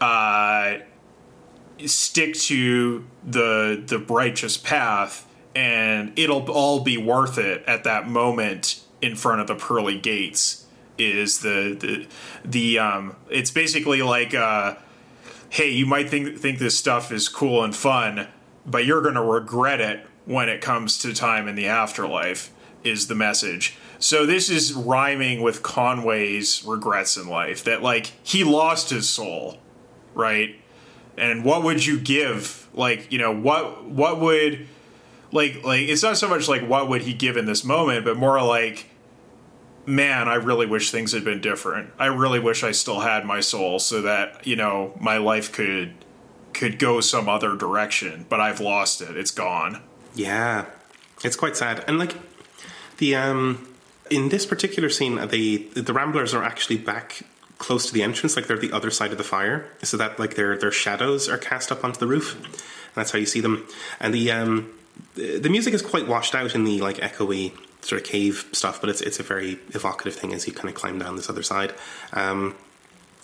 uh 0.00 0.76
stick 1.84 2.34
to 2.34 3.04
the 3.24 3.82
the 3.86 3.98
righteous 3.98 4.56
path 4.56 5.26
and 5.54 6.12
it'll 6.18 6.50
all 6.50 6.80
be 6.80 6.96
worth 6.96 7.38
it 7.38 7.64
at 7.66 7.84
that 7.84 8.08
moment 8.08 8.82
in 9.00 9.14
front 9.14 9.40
of 9.40 9.46
the 9.46 9.54
pearly 9.54 9.98
gates 9.98 10.66
is 10.98 11.40
the 11.40 11.76
the 11.78 12.06
the 12.44 12.78
um 12.78 13.16
it's 13.30 13.50
basically 13.50 14.02
like 14.02 14.34
uh 14.34 14.74
hey 15.50 15.70
you 15.70 15.86
might 15.86 16.08
think 16.08 16.38
think 16.38 16.58
this 16.58 16.76
stuff 16.76 17.12
is 17.12 17.28
cool 17.28 17.62
and 17.62 17.74
fun 17.74 18.26
but 18.66 18.84
you're 18.84 19.02
going 19.02 19.14
to 19.14 19.22
regret 19.22 19.80
it 19.80 20.06
when 20.24 20.48
it 20.48 20.60
comes 20.60 20.98
to 20.98 21.14
time 21.14 21.48
in 21.48 21.54
the 21.54 21.66
afterlife 21.66 22.52
is 22.82 23.06
the 23.06 23.14
message. 23.14 23.76
So 23.98 24.26
this 24.26 24.50
is 24.50 24.74
rhyming 24.74 25.40
with 25.40 25.62
Conway's 25.62 26.64
regrets 26.64 27.16
in 27.16 27.28
life 27.28 27.64
that 27.64 27.82
like 27.82 28.12
he 28.22 28.44
lost 28.44 28.90
his 28.90 29.08
soul 29.08 29.58
right? 30.16 30.56
And 31.16 31.44
what 31.44 31.62
would 31.62 31.86
you 31.86 32.00
give 32.00 32.66
like 32.74 33.10
you 33.12 33.18
know 33.18 33.34
what 33.34 33.84
what 33.84 34.20
would 34.20 34.66
like 35.32 35.62
like 35.64 35.82
it's 35.82 36.02
not 36.02 36.16
so 36.16 36.28
much 36.28 36.48
like 36.48 36.62
what 36.62 36.88
would 36.88 37.02
he 37.02 37.14
give 37.14 37.36
in 37.36 37.46
this 37.46 37.64
moment 37.64 38.04
but 38.04 38.18
more 38.18 38.42
like 38.42 38.90
man 39.86 40.28
i 40.28 40.34
really 40.34 40.66
wish 40.66 40.90
things 40.90 41.12
had 41.12 41.24
been 41.24 41.40
different. 41.40 41.90
I 41.98 42.06
really 42.06 42.40
wish 42.40 42.62
i 42.62 42.72
still 42.72 43.00
had 43.00 43.24
my 43.24 43.40
soul 43.40 43.78
so 43.78 44.02
that 44.02 44.46
you 44.46 44.56
know 44.56 44.94
my 45.00 45.16
life 45.16 45.52
could 45.52 45.94
could 46.58 46.78
go 46.78 47.00
some 47.00 47.28
other 47.28 47.54
direction 47.56 48.26
but 48.28 48.40
i've 48.40 48.60
lost 48.60 49.00
it. 49.00 49.16
It's 49.16 49.30
gone. 49.30 49.82
Yeah, 50.14 50.64
it's 51.22 51.36
quite 51.36 51.56
sad, 51.56 51.84
and 51.86 51.98
like 51.98 52.14
the 52.98 53.14
um 53.14 53.68
in 54.10 54.28
this 54.28 54.46
particular 54.46 54.88
scene, 54.88 55.16
the 55.28 55.68
the 55.74 55.92
Ramblers 55.92 56.32
are 56.34 56.42
actually 56.42 56.78
back 56.78 57.22
close 57.58 57.86
to 57.86 57.92
the 57.92 58.02
entrance, 58.02 58.36
like 58.36 58.46
they're 58.46 58.58
the 58.58 58.72
other 58.72 58.90
side 58.90 59.12
of 59.12 59.18
the 59.18 59.24
fire, 59.24 59.66
so 59.82 59.96
that 59.96 60.18
like 60.18 60.34
their 60.34 60.56
their 60.56 60.72
shadows 60.72 61.28
are 61.28 61.38
cast 61.38 61.70
up 61.72 61.84
onto 61.84 61.98
the 61.98 62.06
roof. 62.06 62.34
And 62.34 62.94
that's 62.94 63.10
how 63.12 63.18
you 63.18 63.26
see 63.26 63.40
them, 63.40 63.66
and 64.00 64.14
the 64.14 64.30
um 64.30 64.70
the 65.14 65.38
the 65.38 65.50
music 65.50 65.74
is 65.74 65.82
quite 65.82 66.06
washed 66.08 66.34
out 66.34 66.54
in 66.54 66.64
the 66.64 66.80
like 66.80 66.96
echoey 66.96 67.52
sort 67.82 68.00
of 68.00 68.06
cave 68.06 68.48
stuff, 68.52 68.80
but 68.80 68.90
it's 68.90 69.00
it's 69.00 69.20
a 69.20 69.22
very 69.22 69.58
evocative 69.74 70.14
thing 70.14 70.32
as 70.32 70.46
you 70.46 70.52
kind 70.52 70.68
of 70.68 70.74
climb 70.74 70.98
down 70.98 71.16
this 71.16 71.28
other 71.28 71.42
side. 71.42 71.74
Um, 72.12 72.54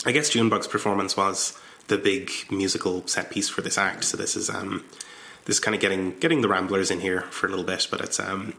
I 0.05 0.12
guess 0.12 0.30
Junebug's 0.30 0.66
performance 0.66 1.16
was 1.16 1.59
the 1.93 1.99
big 1.99 2.30
musical 2.51 3.07
set 3.07 3.30
piece 3.30 3.49
for 3.49 3.61
this 3.61 3.76
act. 3.76 4.05
So 4.05 4.16
this 4.16 4.34
is 4.34 4.49
um, 4.49 4.84
this 5.45 5.57
is 5.57 5.61
kind 5.61 5.74
of 5.74 5.80
getting 5.80 6.18
getting 6.18 6.40
the 6.40 6.49
Ramblers 6.49 6.90
in 6.90 7.01
here 7.01 7.22
for 7.22 7.47
a 7.47 7.51
little 7.51 7.64
bit, 7.64 7.86
but 7.90 8.01
it's 8.01 8.18
um, 8.18 8.55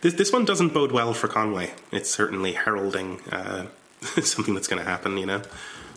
this 0.00 0.14
this 0.14 0.32
one 0.32 0.44
doesn't 0.44 0.74
bode 0.74 0.92
well 0.92 1.14
for 1.14 1.28
Conway. 1.28 1.72
It's 1.92 2.10
certainly 2.10 2.52
heralding 2.52 3.20
uh, 3.30 3.66
something 4.22 4.54
that's 4.54 4.68
going 4.68 4.82
to 4.82 4.88
happen. 4.88 5.16
You 5.16 5.26
know? 5.26 5.42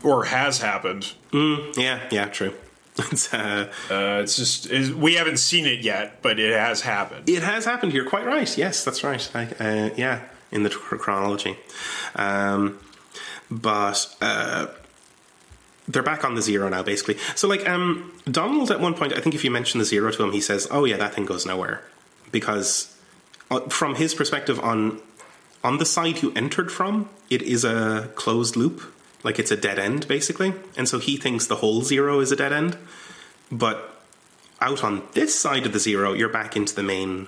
or 0.03 0.25
has 0.25 0.59
happened 0.59 1.13
Yeah, 1.33 2.07
yeah, 2.11 2.27
true. 2.27 2.53
It's, 3.11 3.31
uh, 3.31 3.71
uh, 3.91 4.21
it's 4.23 4.37
just 4.37 4.65
is 4.71 4.91
we 4.91 5.15
haven't 5.15 5.37
seen 5.37 5.67
it 5.67 5.81
yet 5.81 6.23
but 6.23 6.39
it 6.39 6.51
has 6.51 6.81
happened 6.81 7.29
it 7.29 7.43
has 7.43 7.63
happened 7.65 7.91
here. 7.91 8.03
Quite 8.03 8.25
right. 8.25 8.57
Yes, 8.57 8.83
that's 8.83 9.03
right. 9.03 9.29
I, 9.35 9.43
uh, 9.59 9.89
yeah, 9.95 10.21
in 10.51 10.63
the 10.63 10.71
chronology. 10.71 11.57
Um, 12.15 12.79
but 13.51 14.15
uh, 14.19 14.67
they're 15.87 16.03
back 16.03 16.23
on 16.23 16.35
the 16.35 16.41
zero 16.41 16.69
now, 16.69 16.83
basically. 16.83 17.17
So, 17.35 17.47
like, 17.47 17.67
um, 17.67 18.11
Donald 18.29 18.71
at 18.71 18.79
one 18.79 18.93
point, 18.93 19.13
I 19.13 19.21
think 19.21 19.35
if 19.35 19.43
you 19.43 19.51
mention 19.51 19.79
the 19.79 19.85
zero 19.85 20.11
to 20.11 20.23
him, 20.23 20.31
he 20.31 20.41
says, 20.41 20.67
"Oh 20.69 20.85
yeah, 20.85 20.97
that 20.97 21.13
thing 21.13 21.25
goes 21.25 21.45
nowhere," 21.45 21.81
because 22.31 22.95
uh, 23.49 23.61
from 23.69 23.95
his 23.95 24.13
perspective, 24.13 24.59
on 24.59 25.01
on 25.63 25.77
the 25.77 25.85
side 25.85 26.21
you 26.21 26.31
entered 26.35 26.71
from, 26.71 27.09
it 27.29 27.41
is 27.41 27.63
a 27.63 28.09
closed 28.15 28.55
loop. 28.55 28.81
like 29.23 29.39
it's 29.39 29.51
a 29.51 29.57
dead 29.57 29.79
end 29.79 30.07
basically, 30.07 30.53
and 30.77 30.87
so 30.87 30.99
he 30.99 31.17
thinks 31.17 31.47
the 31.47 31.57
whole 31.57 31.81
zero 31.81 32.19
is 32.19 32.31
a 32.31 32.35
dead 32.35 32.53
end. 32.53 32.77
But 33.51 34.01
out 34.61 34.83
on 34.83 35.03
this 35.13 35.37
side 35.39 35.65
of 35.65 35.73
the 35.73 35.79
zero, 35.79 36.13
you're 36.13 36.29
back 36.29 36.55
into 36.55 36.75
the 36.75 36.83
main 36.83 37.27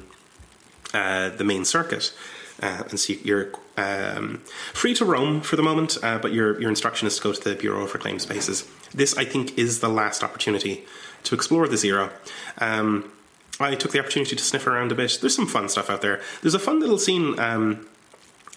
uh, 0.93 1.29
the 1.29 1.43
main 1.43 1.65
circuit, 1.65 2.13
uh, 2.61 2.83
and 2.89 2.99
so 2.99 3.13
you're 3.13 3.51
um, 3.77 4.41
free 4.73 4.93
to 4.95 5.05
roam 5.05 5.41
for 5.41 5.55
the 5.55 5.63
moment. 5.63 5.97
Uh, 6.03 6.17
but 6.17 6.31
your 6.33 6.59
your 6.59 6.69
instruction 6.69 7.07
is 7.07 7.17
to 7.17 7.23
go 7.23 7.33
to 7.33 7.43
the 7.43 7.55
Bureau 7.55 7.83
of 7.83 7.93
Reclaimed 7.93 8.21
Spaces. 8.21 8.67
This, 8.93 9.17
I 9.17 9.25
think, 9.25 9.57
is 9.57 9.79
the 9.79 9.89
last 9.89 10.23
opportunity 10.23 10.85
to 11.23 11.35
explore 11.35 11.67
the 11.67 11.77
zero. 11.77 12.11
Um, 12.57 13.11
I 13.59 13.75
took 13.75 13.91
the 13.91 13.99
opportunity 13.99 14.35
to 14.35 14.43
sniff 14.43 14.67
around 14.67 14.91
a 14.91 14.95
bit. 14.95 15.17
There's 15.19 15.35
some 15.35 15.47
fun 15.47 15.67
stuff 15.69 15.89
out 15.89 16.01
there. 16.01 16.21
There's 16.41 16.53
a 16.53 16.59
fun 16.59 16.79
little 16.79 16.97
scene. 16.97 17.37
Um, 17.39 17.87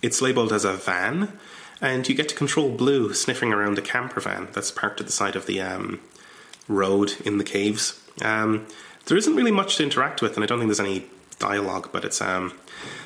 it's 0.00 0.22
labeled 0.22 0.52
as 0.52 0.64
a 0.64 0.72
van, 0.72 1.38
and 1.80 2.08
you 2.08 2.14
get 2.14 2.28
to 2.28 2.34
control 2.34 2.70
Blue 2.70 3.12
sniffing 3.14 3.52
around 3.52 3.78
a 3.78 3.82
camper 3.82 4.20
van 4.20 4.48
that's 4.52 4.70
parked 4.70 5.00
at 5.00 5.06
the 5.06 5.12
side 5.12 5.36
of 5.36 5.46
the 5.46 5.60
um, 5.60 6.00
road 6.68 7.14
in 7.24 7.38
the 7.38 7.44
caves. 7.44 8.00
Um, 8.20 8.66
there 9.06 9.16
isn't 9.16 9.34
really 9.34 9.50
much 9.50 9.76
to 9.76 9.82
interact 9.82 10.22
with, 10.22 10.36
and 10.36 10.44
I 10.44 10.46
don't 10.46 10.58
think 10.58 10.68
there's 10.68 10.80
any 10.80 11.06
dialogue, 11.42 11.90
but 11.92 12.04
it's 12.04 12.22
um, 12.22 12.50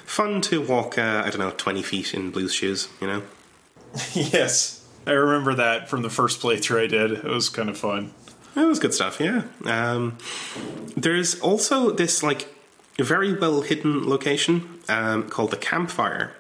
fun 0.04 0.40
to 0.42 0.60
walk, 0.60 0.98
uh, 0.98 1.22
I 1.24 1.30
don't 1.30 1.40
know, 1.40 1.50
20 1.50 1.82
feet 1.82 2.14
in 2.14 2.30
Blue's 2.30 2.54
shoes, 2.54 2.88
you 3.00 3.06
know? 3.06 3.22
yes, 4.12 4.86
I 5.06 5.12
remember 5.12 5.54
that 5.54 5.88
from 5.88 6.02
the 6.02 6.10
first 6.10 6.40
playthrough 6.40 6.84
I 6.84 6.86
did. 6.86 7.12
It 7.12 7.24
was 7.24 7.48
kind 7.48 7.70
of 7.70 7.78
fun. 7.78 8.12
It 8.54 8.64
was 8.64 8.78
good 8.78 8.94
stuff, 8.94 9.20
yeah. 9.20 9.42
Um, 9.64 10.18
there's 10.96 11.40
also 11.40 11.90
this, 11.90 12.22
like, 12.22 12.48
very 12.98 13.32
well 13.32 13.62
hidden 13.62 14.08
location 14.08 14.80
um, 14.88 15.28
called 15.28 15.50
the 15.50 15.56
campfire. 15.56 16.34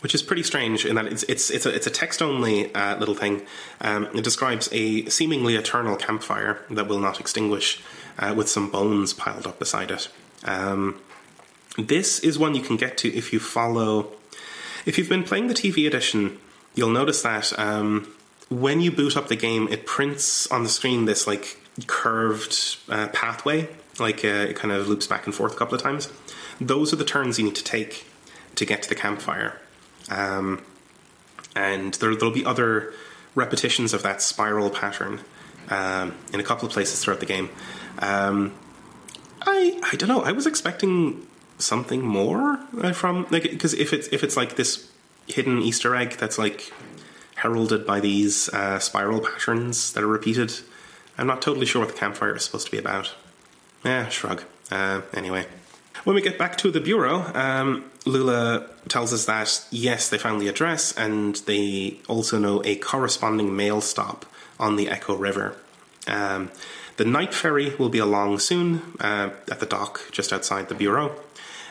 Which 0.00 0.14
is 0.14 0.22
pretty 0.22 0.42
strange 0.42 0.84
in 0.84 0.96
that 0.96 1.06
it's 1.06 1.22
it's 1.22 1.48
it's 1.48 1.64
a, 1.64 1.74
it's 1.74 1.86
a 1.86 1.90
text 1.90 2.20
only 2.20 2.70
uh, 2.74 2.98
little 2.98 3.14
thing. 3.14 3.40
Um, 3.80 4.04
it 4.14 4.22
describes 4.22 4.68
a 4.70 5.06
seemingly 5.06 5.56
eternal 5.56 5.96
campfire 5.96 6.60
that 6.68 6.86
will 6.88 6.98
not 6.98 7.20
extinguish, 7.20 7.82
uh, 8.18 8.34
with 8.36 8.50
some 8.50 8.70
bones 8.70 9.14
piled 9.14 9.46
up 9.46 9.58
beside 9.58 9.90
it. 9.90 10.10
Um, 10.44 11.00
this 11.78 12.20
is 12.20 12.38
one 12.38 12.54
you 12.54 12.62
can 12.62 12.76
get 12.76 12.96
to 12.98 13.14
if 13.14 13.32
you 13.32 13.40
follow. 13.40 14.12
If 14.86 14.98
you've 14.98 15.08
been 15.08 15.24
playing 15.24 15.48
the 15.48 15.54
TV 15.54 15.86
edition, 15.86 16.38
you'll 16.74 16.90
notice 16.90 17.22
that 17.22 17.58
um, 17.58 18.12
when 18.48 18.80
you 18.80 18.92
boot 18.92 19.16
up 19.16 19.28
the 19.28 19.36
game, 19.36 19.68
it 19.70 19.86
prints 19.86 20.46
on 20.48 20.62
the 20.62 20.68
screen 20.68 21.04
this 21.06 21.26
like 21.26 21.58
curved 21.86 22.76
uh, 22.88 23.08
pathway, 23.08 23.68
like 23.98 24.24
uh, 24.24 24.28
it 24.28 24.56
kind 24.56 24.72
of 24.72 24.88
loops 24.88 25.06
back 25.06 25.26
and 25.26 25.34
forth 25.34 25.54
a 25.54 25.56
couple 25.56 25.74
of 25.74 25.82
times. 25.82 26.12
Those 26.60 26.92
are 26.92 26.96
the 26.96 27.04
turns 27.04 27.38
you 27.38 27.44
need 27.44 27.56
to 27.56 27.64
take 27.64 28.06
to 28.54 28.64
get 28.64 28.82
to 28.82 28.88
the 28.88 28.94
campfire, 28.94 29.60
um, 30.10 30.62
and 31.56 31.94
there, 31.94 32.14
there'll 32.14 32.34
be 32.34 32.44
other 32.44 32.92
repetitions 33.34 33.92
of 33.92 34.04
that 34.04 34.22
spiral 34.22 34.70
pattern 34.70 35.20
um, 35.70 36.14
in 36.32 36.38
a 36.38 36.44
couple 36.44 36.66
of 36.66 36.72
places 36.72 37.02
throughout 37.02 37.18
the 37.18 37.26
game. 37.26 37.50
Um, 37.98 38.54
I 39.42 39.80
I 39.92 39.96
don't 39.96 40.08
know. 40.08 40.22
I 40.22 40.30
was 40.30 40.46
expecting 40.46 41.26
something 41.64 42.02
more 42.02 42.58
from 42.92 43.26
like 43.30 43.42
because 43.42 43.74
if 43.74 43.92
it's 43.92 44.08
if 44.08 44.22
it's 44.22 44.36
like 44.36 44.56
this 44.56 44.90
hidden 45.26 45.60
Easter 45.62 45.94
egg 45.94 46.12
that's 46.18 46.38
like 46.38 46.72
heralded 47.36 47.86
by 47.86 48.00
these 48.00 48.48
uh, 48.50 48.78
spiral 48.78 49.20
patterns 49.20 49.92
that 49.92 50.04
are 50.04 50.08
repeated, 50.08 50.52
I'm 51.18 51.26
not 51.26 51.42
totally 51.42 51.66
sure 51.66 51.80
what 51.84 51.92
the 51.92 51.98
campfire 51.98 52.36
is 52.36 52.44
supposed 52.44 52.66
to 52.66 52.72
be 52.72 52.78
about. 52.78 53.14
Yeah, 53.84 54.08
shrug. 54.08 54.42
Uh, 54.70 55.02
anyway, 55.12 55.46
when 56.04 56.16
we 56.16 56.22
get 56.22 56.38
back 56.38 56.56
to 56.58 56.70
the 56.70 56.80
bureau, 56.80 57.30
um, 57.34 57.90
Lula 58.06 58.68
tells 58.88 59.12
us 59.12 59.24
that 59.26 59.64
yes, 59.70 60.08
they 60.08 60.18
found 60.18 60.40
the 60.40 60.48
address 60.48 60.92
and 60.92 61.36
they 61.46 61.98
also 62.08 62.38
know 62.38 62.62
a 62.64 62.76
corresponding 62.76 63.54
mail 63.56 63.80
stop 63.80 64.26
on 64.58 64.76
the 64.76 64.88
Echo 64.88 65.16
River. 65.16 65.56
Um, 66.06 66.50
the 66.96 67.04
night 67.04 67.34
ferry 67.34 67.74
will 67.76 67.88
be 67.88 67.98
along 67.98 68.38
soon 68.38 68.82
uh, 69.00 69.30
at 69.50 69.60
the 69.60 69.66
dock 69.66 70.00
just 70.12 70.32
outside 70.32 70.68
the 70.68 70.74
bureau, 70.74 71.14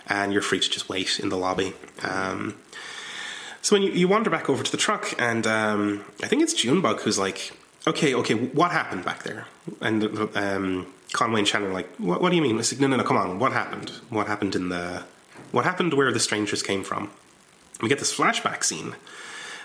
and 0.07 0.33
you're 0.33 0.41
free 0.41 0.59
to 0.59 0.69
just 0.69 0.89
wait 0.89 1.19
in 1.19 1.29
the 1.29 1.37
lobby. 1.37 1.73
Um, 2.01 2.55
so 3.61 3.75
when 3.75 3.83
you, 3.83 3.91
you 3.91 4.07
wander 4.07 4.29
back 4.29 4.49
over 4.49 4.63
to 4.63 4.71
the 4.71 4.77
truck, 4.77 5.13
and 5.17 5.47
um, 5.47 6.03
I 6.21 6.27
think 6.27 6.41
it's 6.41 6.53
Junebug 6.53 6.99
who's 7.01 7.17
like, 7.17 7.51
"Okay, 7.87 8.13
okay, 8.13 8.33
what 8.33 8.71
happened 8.71 9.05
back 9.05 9.23
there?" 9.23 9.47
And 9.81 10.03
um, 10.35 10.87
Conway 11.13 11.39
and 11.39 11.47
Shannon 11.47 11.69
are 11.69 11.73
like, 11.73 11.89
what, 11.95 12.21
"What 12.21 12.29
do 12.29 12.35
you 12.35 12.41
mean?" 12.41 12.59
I 12.59 12.61
said, 12.61 12.81
"No, 12.81 12.87
no, 12.87 12.97
no, 12.97 13.03
come 13.03 13.17
on. 13.17 13.39
What 13.39 13.53
happened? 13.53 13.91
What 14.09 14.27
happened 14.27 14.55
in 14.55 14.69
the? 14.69 15.03
What 15.51 15.63
happened 15.63 15.93
where 15.93 16.11
the 16.11 16.19
strangers 16.19 16.61
came 16.61 16.83
from?" 16.83 17.11
We 17.81 17.89
get 17.89 17.99
this 17.99 18.15
flashback 18.15 18.63
scene, 18.63 18.95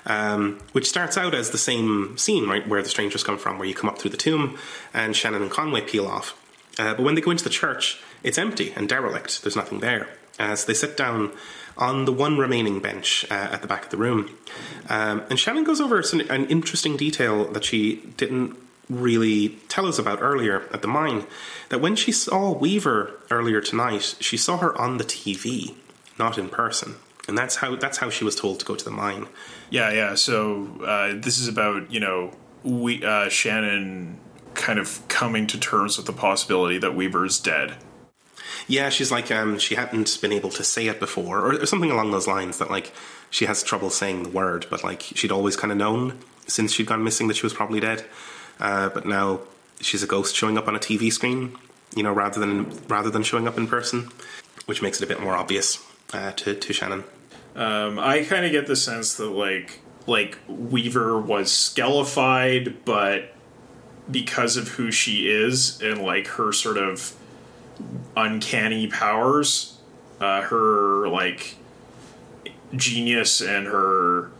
um, 0.06 0.60
which 0.72 0.88
starts 0.88 1.16
out 1.16 1.34
as 1.34 1.50
the 1.50 1.58
same 1.58 2.16
scene, 2.16 2.48
right, 2.48 2.66
where 2.66 2.82
the 2.82 2.88
strangers 2.88 3.22
come 3.22 3.38
from, 3.38 3.58
where 3.58 3.68
you 3.68 3.74
come 3.74 3.90
up 3.90 3.98
through 3.98 4.12
the 4.12 4.16
tomb, 4.16 4.58
and 4.94 5.14
Shannon 5.14 5.42
and 5.42 5.50
Conway 5.50 5.82
peel 5.82 6.06
off. 6.06 6.34
Uh, 6.78 6.94
but 6.94 7.02
when 7.02 7.16
they 7.16 7.20
go 7.20 7.32
into 7.32 7.44
the 7.44 7.50
church, 7.50 8.00
it's 8.22 8.38
empty 8.38 8.72
and 8.76 8.88
derelict. 8.88 9.42
There's 9.42 9.56
nothing 9.56 9.80
there. 9.80 10.08
As 10.38 10.64
they 10.66 10.74
sit 10.74 10.96
down 10.96 11.32
on 11.76 12.04
the 12.04 12.12
one 12.12 12.38
remaining 12.38 12.80
bench 12.80 13.24
uh, 13.30 13.34
at 13.34 13.62
the 13.62 13.68
back 13.68 13.84
of 13.84 13.90
the 13.90 13.96
room, 13.96 14.30
um, 14.88 15.22
and 15.30 15.38
Shannon 15.38 15.64
goes 15.64 15.80
over 15.80 16.02
some, 16.02 16.20
an 16.20 16.46
interesting 16.46 16.96
detail 16.96 17.44
that 17.52 17.64
she 17.64 17.96
didn't 18.16 18.56
really 18.88 19.50
tell 19.68 19.86
us 19.86 19.98
about 19.98 20.22
earlier 20.22 20.62
at 20.72 20.82
the 20.82 20.88
mine. 20.88 21.26
That 21.68 21.80
when 21.80 21.96
she 21.96 22.12
saw 22.12 22.52
Weaver 22.52 23.20
earlier 23.30 23.60
tonight, 23.60 24.16
she 24.20 24.36
saw 24.36 24.58
her 24.58 24.78
on 24.80 24.98
the 24.98 25.04
TV, 25.04 25.74
not 26.18 26.38
in 26.38 26.48
person, 26.48 26.96
and 27.26 27.36
that's 27.36 27.56
how 27.56 27.76
that's 27.76 27.98
how 27.98 28.10
she 28.10 28.24
was 28.24 28.34
told 28.34 28.60
to 28.60 28.64
go 28.64 28.74
to 28.74 28.84
the 28.84 28.90
mine. 28.90 29.28
Yeah, 29.70 29.92
yeah. 29.92 30.14
So 30.14 30.80
uh, 30.84 31.20
this 31.20 31.38
is 31.38 31.48
about 31.48 31.90
you 31.90 32.00
know 32.00 32.32
we 32.62 33.04
uh, 33.04 33.28
Shannon 33.28 34.18
kind 34.54 34.78
of 34.78 35.06
coming 35.08 35.46
to 35.46 35.58
terms 35.58 35.96
with 35.96 36.06
the 36.06 36.12
possibility 36.12 36.78
that 36.78 36.94
Weaver's 36.94 37.38
dead. 37.38 37.76
Yeah, 38.66 38.88
she's 38.88 39.10
like 39.10 39.30
um, 39.30 39.58
she 39.58 39.74
hadn't 39.74 40.18
been 40.20 40.32
able 40.32 40.50
to 40.50 40.64
say 40.64 40.86
it 40.88 41.00
before, 41.00 41.38
or, 41.38 41.62
or 41.62 41.66
something 41.66 41.90
along 41.90 42.10
those 42.10 42.26
lines. 42.26 42.58
That 42.58 42.70
like 42.70 42.92
she 43.30 43.46
has 43.46 43.62
trouble 43.62 43.90
saying 43.90 44.24
the 44.24 44.30
word, 44.30 44.66
but 44.70 44.82
like 44.82 45.02
she'd 45.02 45.32
always 45.32 45.56
kind 45.56 45.70
of 45.70 45.78
known 45.78 46.18
since 46.46 46.72
she'd 46.72 46.86
gone 46.86 47.04
missing 47.04 47.28
that 47.28 47.36
she 47.36 47.44
was 47.44 47.54
probably 47.54 47.80
dead. 47.80 48.04
Uh, 48.58 48.88
but 48.88 49.06
now 49.06 49.40
she's 49.80 50.02
a 50.02 50.06
ghost 50.06 50.34
showing 50.34 50.58
up 50.58 50.66
on 50.66 50.74
a 50.74 50.80
TV 50.80 51.12
screen, 51.12 51.56
you 51.94 52.02
know, 52.02 52.12
rather 52.12 52.40
than 52.40 52.70
rather 52.88 53.10
than 53.10 53.22
showing 53.22 53.46
up 53.46 53.56
in 53.56 53.66
person, 53.66 54.10
which 54.66 54.82
makes 54.82 55.00
it 55.00 55.04
a 55.04 55.06
bit 55.06 55.20
more 55.20 55.34
obvious 55.34 55.84
uh, 56.12 56.32
to 56.32 56.54
to 56.54 56.72
Shannon. 56.72 57.04
Um, 57.54 57.98
I 57.98 58.22
kind 58.22 58.44
of 58.44 58.52
get 58.52 58.66
the 58.66 58.76
sense 58.76 59.16
that 59.16 59.30
like 59.30 59.80
like 60.06 60.38
Weaver 60.48 61.20
was 61.20 61.52
skelefied, 61.52 62.84
but 62.84 63.34
because 64.10 64.56
of 64.56 64.68
who 64.68 64.90
she 64.90 65.28
is 65.28 65.80
and 65.82 66.00
like 66.00 66.26
her 66.28 66.52
sort 66.52 66.78
of 66.78 67.14
uncanny 68.16 68.86
powers, 68.86 69.78
uh, 70.20 70.42
her 70.42 71.08
like 71.08 71.56
genius 72.74 73.40
and 73.40 73.66
her 73.66 74.30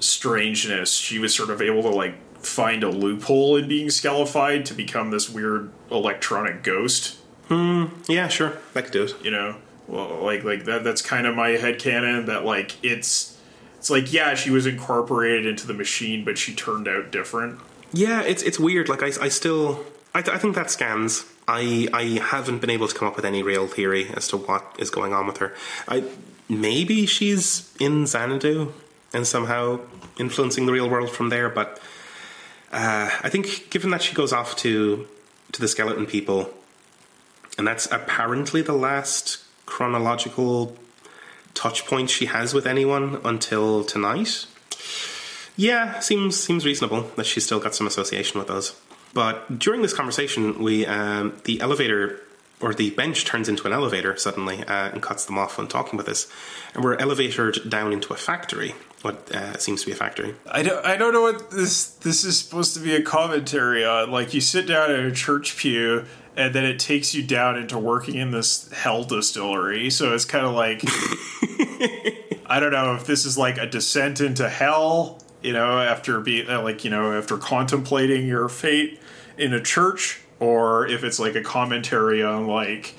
strangeness, 0.00 0.92
she 0.92 1.18
was 1.18 1.34
sort 1.34 1.50
of 1.50 1.60
able 1.60 1.82
to 1.82 1.90
like 1.90 2.14
find 2.42 2.84
a 2.84 2.88
loophole 2.88 3.56
in 3.56 3.68
being 3.68 3.90
skelefied 3.90 4.64
to 4.66 4.74
become 4.74 5.10
this 5.10 5.28
weird 5.28 5.70
electronic 5.90 6.62
ghost. 6.62 7.16
Yeah, 7.50 8.28
sure, 8.28 8.58
that 8.74 8.84
could 8.84 8.92
do 8.92 9.04
it. 9.04 9.14
You 9.24 9.30
know, 9.30 9.56
well, 9.86 10.22
like 10.22 10.44
like 10.44 10.64
that. 10.66 10.84
That's 10.84 11.00
kind 11.00 11.26
of 11.26 11.34
my 11.34 11.50
head 11.50 11.78
canon. 11.78 12.26
That 12.26 12.44
like 12.44 12.76
it's 12.84 13.38
it's 13.78 13.88
like 13.88 14.12
yeah, 14.12 14.34
she 14.34 14.50
was 14.50 14.66
incorporated 14.66 15.46
into 15.46 15.66
the 15.66 15.72
machine, 15.74 16.24
but 16.24 16.36
she 16.36 16.54
turned 16.54 16.86
out 16.86 17.10
different. 17.10 17.58
Yeah, 17.92 18.22
it's 18.22 18.42
it's 18.42 18.58
weird. 18.58 18.88
Like 18.90 19.02
I, 19.02 19.12
I 19.20 19.28
still, 19.28 19.84
I, 20.14 20.20
th- 20.20 20.36
I 20.36 20.38
think 20.38 20.54
that 20.56 20.70
scans. 20.70 21.24
I 21.48 21.88
I 21.92 22.02
haven't 22.22 22.60
been 22.60 22.70
able 22.70 22.86
to 22.86 22.94
come 22.94 23.08
up 23.08 23.16
with 23.16 23.24
any 23.24 23.42
real 23.42 23.66
theory 23.66 24.10
as 24.14 24.28
to 24.28 24.36
what 24.36 24.76
is 24.78 24.90
going 24.90 25.12
on 25.12 25.26
with 25.26 25.38
her. 25.38 25.54
I 25.88 26.04
maybe 26.48 27.06
she's 27.06 27.74
in 27.80 28.06
Xanadu 28.06 28.72
and 29.12 29.26
somehow 29.26 29.80
influencing 30.18 30.66
the 30.66 30.72
real 30.72 30.88
world 30.88 31.10
from 31.10 31.30
there. 31.30 31.48
But 31.48 31.80
uh, 32.70 33.10
I 33.22 33.28
think 33.28 33.70
given 33.70 33.90
that 33.90 34.02
she 34.02 34.14
goes 34.14 34.32
off 34.32 34.54
to 34.56 35.08
to 35.52 35.60
the 35.60 35.68
skeleton 35.68 36.06
people, 36.06 36.50
and 37.56 37.66
that's 37.66 37.90
apparently 37.90 38.62
the 38.62 38.74
last 38.74 39.38
chronological 39.66 40.76
touch 41.54 41.86
point 41.86 42.10
she 42.10 42.26
has 42.26 42.54
with 42.54 42.66
anyone 42.66 43.20
until 43.24 43.84
tonight. 43.84 44.46
Yeah, 45.56 45.98
seems 46.00 46.38
seems 46.38 46.64
reasonable 46.64 47.10
that 47.16 47.26
she's 47.26 47.44
still 47.44 47.58
got 47.58 47.74
some 47.74 47.86
association 47.86 48.38
with 48.38 48.50
us. 48.50 48.78
But 49.14 49.58
during 49.58 49.82
this 49.82 49.94
conversation, 49.94 50.62
we 50.62 50.86
um, 50.86 51.40
the 51.44 51.60
elevator 51.60 52.20
or 52.60 52.74
the 52.74 52.90
bench 52.90 53.24
turns 53.24 53.48
into 53.48 53.66
an 53.66 53.72
elevator 53.72 54.16
suddenly 54.16 54.64
uh, 54.64 54.90
and 54.90 55.02
cuts 55.02 55.24
them 55.26 55.38
off 55.38 55.58
when 55.58 55.68
talking 55.68 55.96
with 55.96 56.08
us, 56.08 56.26
and 56.74 56.82
we're 56.82 56.96
elevated 56.96 57.70
down 57.70 57.92
into 57.92 58.12
a 58.12 58.16
factory. 58.16 58.74
What 59.02 59.30
uh, 59.32 59.56
seems 59.58 59.82
to 59.82 59.86
be 59.86 59.92
a 59.92 59.94
factory. 59.94 60.34
I 60.50 60.62
don't 60.64 60.84
I 60.84 60.96
don't 60.96 61.12
know 61.12 61.22
what 61.22 61.52
this 61.52 61.86
this 61.86 62.24
is 62.24 62.38
supposed 62.38 62.74
to 62.74 62.80
be 62.80 62.96
a 62.96 63.02
commentary 63.02 63.84
on. 63.84 64.10
Like 64.10 64.34
you 64.34 64.40
sit 64.40 64.66
down 64.66 64.90
in 64.90 65.04
a 65.04 65.12
church 65.12 65.56
pew 65.56 66.04
and 66.36 66.52
then 66.52 66.64
it 66.64 66.80
takes 66.80 67.14
you 67.14 67.22
down 67.22 67.56
into 67.56 67.78
working 67.78 68.16
in 68.16 68.32
this 68.32 68.72
hell 68.72 69.04
distillery. 69.04 69.90
So 69.90 70.14
it's 70.14 70.24
kind 70.24 70.44
of 70.44 70.52
like 70.52 70.82
I 72.46 72.58
don't 72.58 72.72
know 72.72 72.96
if 72.96 73.06
this 73.06 73.24
is 73.24 73.38
like 73.38 73.56
a 73.56 73.66
descent 73.66 74.20
into 74.20 74.48
hell 74.48 75.22
you 75.42 75.52
know, 75.52 75.80
after 75.80 76.20
being 76.20 76.48
uh, 76.48 76.62
like, 76.62 76.84
you 76.84 76.90
know, 76.90 77.16
after 77.16 77.36
contemplating 77.36 78.26
your 78.26 78.48
fate 78.48 79.00
in 79.36 79.52
a 79.52 79.62
church, 79.62 80.20
or 80.40 80.86
if 80.86 81.04
it's 81.04 81.18
like 81.18 81.34
a 81.34 81.42
commentary 81.42 82.22
on 82.22 82.46
like, 82.46 82.94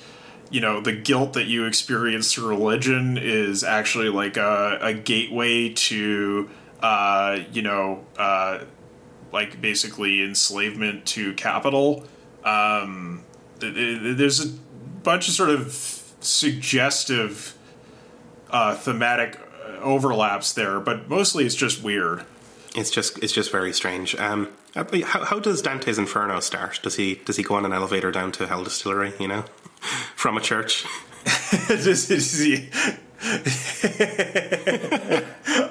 you 0.50 0.60
know, 0.60 0.80
the 0.80 0.92
guilt 0.92 1.34
that 1.34 1.46
you 1.46 1.66
experience 1.66 2.32
through 2.32 2.48
religion 2.48 3.18
is 3.18 3.62
actually 3.62 4.08
like 4.08 4.36
a, 4.36 4.78
a 4.80 4.94
gateway 4.94 5.68
to, 5.70 6.50
uh, 6.80 7.38
you 7.52 7.62
know, 7.62 8.04
uh, 8.18 8.60
like 9.32 9.60
basically 9.60 10.22
enslavement 10.22 11.06
to 11.06 11.32
capital. 11.34 12.04
Um, 12.44 13.22
th- 13.60 13.74
th- 13.74 14.16
there's 14.16 14.44
a 14.44 14.48
bunch 15.02 15.28
of 15.28 15.34
sort 15.34 15.50
of 15.50 15.72
suggestive 16.20 17.56
uh, 18.50 18.74
thematic 18.74 19.38
overlaps 19.80 20.52
there, 20.52 20.80
but 20.80 21.08
mostly 21.08 21.44
it's 21.46 21.54
just 21.54 21.82
weird. 21.82 22.24
It's 22.74 22.90
just 22.90 23.18
it's 23.22 23.32
just 23.32 23.50
very 23.50 23.72
strange. 23.72 24.14
Um, 24.16 24.48
uh, 24.76 24.84
how, 25.04 25.24
how 25.24 25.38
does 25.40 25.60
Dante's 25.62 25.98
Inferno 25.98 26.38
start? 26.40 26.78
Does 26.82 26.94
he 26.96 27.16
does 27.24 27.36
he 27.36 27.42
go 27.42 27.54
on 27.56 27.64
an 27.64 27.72
elevator 27.72 28.10
down 28.12 28.30
to 28.32 28.46
Hell 28.46 28.62
Distillery? 28.64 29.12
You 29.18 29.28
know, 29.28 29.42
from 30.14 30.36
a 30.36 30.40
church. 30.40 30.86
This 31.68 32.10
is- 32.10 32.40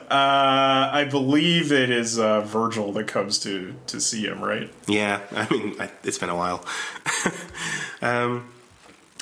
uh, 0.09 0.89
I 0.93 1.05
believe 1.09 1.71
it 1.71 1.89
is 1.89 2.19
uh, 2.19 2.41
Virgil 2.41 2.91
that 2.93 3.07
comes 3.07 3.39
to 3.39 3.73
to 3.87 3.99
see 4.01 4.23
him, 4.25 4.41
right? 4.43 4.71
Yeah, 4.87 5.21
I 5.31 5.47
mean, 5.51 5.75
I, 5.79 5.89
it's 6.03 6.17
been 6.17 6.29
a 6.29 6.35
while. 6.35 6.65
um, 8.01 8.49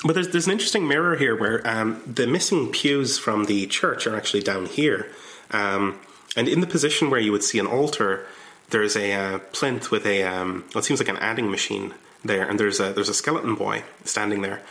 but 0.04 0.14
there's 0.14 0.28
there's 0.28 0.46
an 0.46 0.52
interesting 0.52 0.86
mirror 0.86 1.16
here 1.16 1.34
where 1.34 1.66
um, 1.66 2.02
the 2.06 2.26
missing 2.26 2.70
pews 2.70 3.18
from 3.18 3.46
the 3.46 3.66
church 3.66 4.06
are 4.06 4.16
actually 4.16 4.42
down 4.42 4.66
here, 4.66 5.10
um, 5.50 5.98
and 6.36 6.48
in 6.48 6.60
the 6.60 6.66
position 6.66 7.10
where 7.10 7.20
you 7.20 7.32
would 7.32 7.42
see 7.42 7.58
an 7.58 7.66
altar, 7.66 8.26
there's 8.70 8.96
a 8.96 9.12
uh, 9.12 9.38
plinth 9.52 9.90
with 9.90 10.06
a 10.06 10.22
um, 10.22 10.64
what 10.72 10.84
seems 10.84 11.00
like 11.00 11.08
an 11.08 11.16
adding 11.16 11.50
machine 11.50 11.94
there, 12.24 12.48
and 12.48 12.60
there's 12.60 12.78
a 12.80 12.92
there's 12.92 13.08
a 13.08 13.14
skeleton 13.14 13.54
boy 13.54 13.82
standing 14.04 14.42
there. 14.42 14.62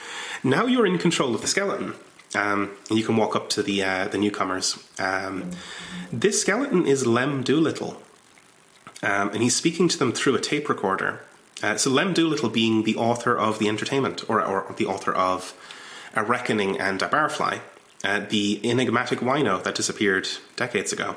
Now 0.44 0.66
you're 0.66 0.86
in 0.86 0.98
control 0.98 1.36
of 1.36 1.42
the 1.42 1.48
skeleton. 1.48 1.94
Um, 2.36 2.72
and 2.90 3.00
you 3.00 3.06
can 3.06 3.16
walk 3.16 3.38
up 3.38 3.50
to 3.52 3.64
the 3.64 3.82
uh, 3.82 4.10
the 4.10 4.18
newcomers. 4.18 4.78
Um, 5.00 5.52
this 6.12 6.42
skeleton 6.42 6.86
is 6.86 7.08
Lem 7.08 7.42
Doolittle, 7.42 8.02
um, 9.02 9.30
and 9.30 9.42
he's 9.42 9.56
speaking 9.56 9.88
to 9.88 9.98
them 9.98 10.12
through 10.12 10.36
a 10.36 10.42
tape 10.42 10.68
recorder. 10.68 11.22
Uh, 11.64 11.76
so 11.76 11.90
Lem 11.90 12.14
Doolittle 12.14 12.50
being 12.50 12.84
the 12.84 12.96
author 12.96 13.36
of 13.36 13.60
the 13.60 13.68
entertainment, 13.68 14.30
or, 14.30 14.44
or 14.44 14.74
the 14.78 14.86
author 14.86 15.12
of 15.14 15.54
A 16.16 16.24
Reckoning 16.24 16.80
and 16.80 17.02
A 17.02 17.08
Barfly, 17.08 17.62
uh, 18.04 18.22
the 18.30 18.62
enigmatic 18.64 19.20
wino 19.20 19.64
that 19.64 19.76
disappeared 19.76 20.28
decades 20.56 20.94
ago. 20.94 21.16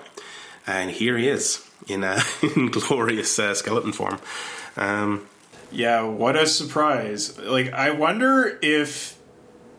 And 0.66 0.90
here 0.90 1.18
he 1.18 1.28
is 1.28 1.68
in, 1.88 2.04
uh, 2.04 2.20
in 2.56 2.70
glorious 2.70 3.38
uh, 3.38 3.54
skeleton 3.54 3.92
form. 3.92 4.18
Um, 4.76 5.26
Yeah, 5.70 6.02
what 6.02 6.36
a 6.36 6.46
surprise! 6.46 7.38
Like, 7.38 7.72
I 7.72 7.90
wonder 7.90 8.58
if 8.62 9.18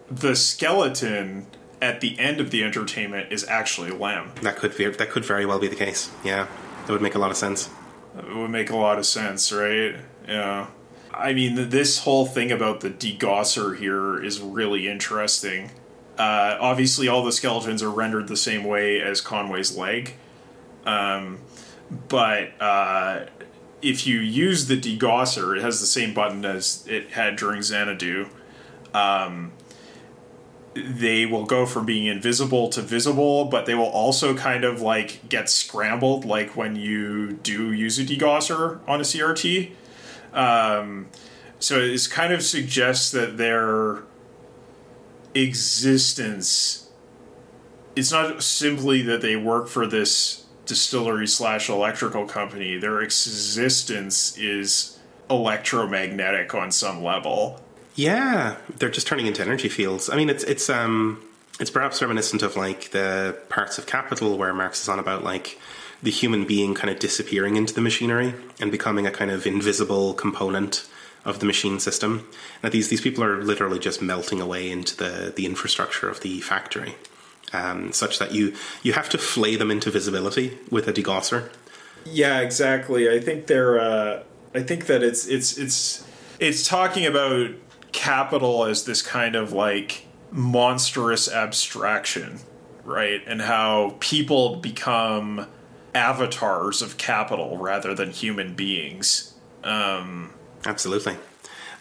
the 0.09 0.35
skeleton 0.35 1.47
at 1.81 2.01
the 2.01 2.19
end 2.19 2.39
of 2.39 2.51
the 2.51 2.63
entertainment 2.63 3.31
is 3.31 3.43
actually 3.47 3.91
Lem. 3.91 4.31
that 4.43 4.55
could 4.57 4.77
be, 4.77 4.87
that 4.87 5.09
could 5.09 5.25
very 5.25 5.45
well 5.45 5.59
be 5.59 5.67
the 5.67 5.75
case. 5.75 6.11
Yeah, 6.23 6.47
that 6.85 6.93
would 6.93 7.01
make 7.01 7.15
a 7.15 7.19
lot 7.19 7.31
of 7.31 7.37
sense. 7.37 7.69
It 8.17 8.35
would 8.35 8.51
make 8.51 8.69
a 8.69 8.75
lot 8.75 8.99
of 8.99 9.05
sense, 9.05 9.51
right? 9.51 9.95
Yeah. 10.31 10.67
I 11.13 11.33
mean, 11.33 11.69
this 11.69 11.99
whole 11.99 12.25
thing 12.25 12.53
about 12.53 12.79
the 12.79 12.89
degausser 12.89 13.77
here 13.77 14.23
is 14.23 14.39
really 14.39 14.87
interesting. 14.87 15.71
Uh, 16.17 16.57
obviously, 16.59 17.09
all 17.09 17.21
the 17.23 17.33
skeletons 17.33 17.83
are 17.83 17.89
rendered 17.89 18.29
the 18.29 18.37
same 18.37 18.63
way 18.63 19.01
as 19.01 19.19
Conway's 19.19 19.75
leg. 19.75 20.13
Um, 20.85 21.39
but 22.07 22.53
uh, 22.61 23.25
if 23.81 24.07
you 24.07 24.19
use 24.19 24.67
the 24.67 24.79
degausser, 24.79 25.57
it 25.57 25.61
has 25.61 25.81
the 25.81 25.85
same 25.85 26.13
button 26.13 26.45
as 26.45 26.85
it 26.87 27.11
had 27.11 27.35
during 27.35 27.61
Xanadu. 27.61 28.29
Um, 28.93 29.51
they 30.73 31.25
will 31.25 31.45
go 31.45 31.65
from 31.65 31.85
being 31.85 32.05
invisible 32.05 32.69
to 32.69 32.81
visible, 32.81 33.45
but 33.45 33.65
they 33.65 33.75
will 33.75 33.83
also 33.89 34.33
kind 34.33 34.63
of 34.63 34.81
like 34.81 35.27
get 35.27 35.49
scrambled, 35.49 36.23
like 36.23 36.55
when 36.55 36.77
you 36.77 37.33
do 37.33 37.73
use 37.73 37.99
a 37.99 38.05
degausser 38.05 38.79
on 38.87 39.01
a 39.01 39.03
CRT. 39.03 39.71
Um, 40.33 41.07
so 41.59 41.79
it 41.79 42.07
kind 42.09 42.33
of 42.33 42.43
suggests 42.43 43.11
that 43.11 43.37
their 43.37 44.03
existence 45.33 46.89
it's 47.95 48.11
not 48.11 48.41
simply 48.43 49.01
that 49.01 49.21
they 49.21 49.35
work 49.35 49.67
for 49.67 49.87
this 49.87 50.45
distillery 50.65 51.27
slash 51.27 51.69
electrical 51.69 52.25
company 52.25 52.77
their 52.77 53.01
existence 53.01 54.37
is 54.37 54.99
electromagnetic 55.29 56.53
on 56.53 56.69
some 56.69 57.01
level 57.01 57.61
Yeah, 57.95 58.57
they're 58.77 58.89
just 58.89 59.07
turning 59.07 59.27
into 59.27 59.41
energy 59.41 59.69
fields. 59.69 60.09
I 60.09 60.15
mean, 60.15 60.29
it's 60.29 60.43
it's 60.45 60.69
um 60.69 61.21
it's 61.59 61.69
perhaps 61.69 62.01
reminiscent 62.01 62.41
of 62.41 62.55
like 62.55 62.91
the 62.91 63.37
parts 63.49 63.77
of 63.77 63.85
Capital 63.85 64.37
where 64.37 64.53
Marx 64.53 64.81
is 64.81 64.89
on 64.89 64.99
about 64.99 65.23
like 65.23 65.59
the 66.03 66.11
human 66.11 66.45
being 66.45 66.73
kind 66.73 66.89
of 66.89 66.99
disappearing 66.99 67.55
into 67.55 67.73
the 67.73 67.81
machinery 67.81 68.33
and 68.59 68.71
becoming 68.71 69.05
a 69.05 69.11
kind 69.11 69.31
of 69.31 69.45
invisible 69.45 70.13
component 70.13 70.87
of 71.23 71.39
the 71.39 71.45
machine 71.45 71.79
system. 71.79 72.27
Now 72.63 72.69
these 72.69 72.89
these 72.89 73.01
people 73.01 73.23
are 73.23 73.43
literally 73.43 73.79
just 73.79 74.01
melting 74.01 74.41
away 74.41 74.69
into 74.69 74.95
the 74.97 75.33
the 75.35 75.45
infrastructure 75.45 76.09
of 76.09 76.21
the 76.21 76.41
factory, 76.41 76.95
um, 77.53 77.91
such 77.91 78.19
that 78.19 78.31
you 78.33 78.53
you 78.81 78.93
have 78.93 79.09
to 79.09 79.17
flay 79.17 79.55
them 79.55 79.69
into 79.69 79.91
visibility 79.91 80.57
with 80.69 80.87
a 80.87 80.93
degausser. 80.93 81.49
Yeah, 82.05 82.39
exactly. 82.39 83.09
I 83.09 83.19
think 83.19 83.47
they're. 83.47 83.79
Uh, 83.79 84.23
I 84.55 84.63
think 84.63 84.87
that 84.87 85.03
it's 85.03 85.27
it's 85.27 85.57
it's 85.57 86.03
it's 86.39 86.67
talking 86.67 87.05
about 87.05 87.51
capital 87.91 88.65
as 88.65 88.85
this 88.85 89.01
kind 89.01 89.35
of 89.35 89.53
like 89.53 90.07
monstrous 90.31 91.31
abstraction, 91.31 92.39
right? 92.83 93.21
And 93.27 93.41
how 93.41 93.95
people 93.99 94.55
become 94.57 95.47
avatars 95.93 96.81
of 96.81 96.97
capital 96.97 97.57
rather 97.57 97.93
than 97.93 98.11
human 98.11 98.53
beings. 98.53 99.33
Um, 99.63 100.33
Absolutely. 100.65 101.17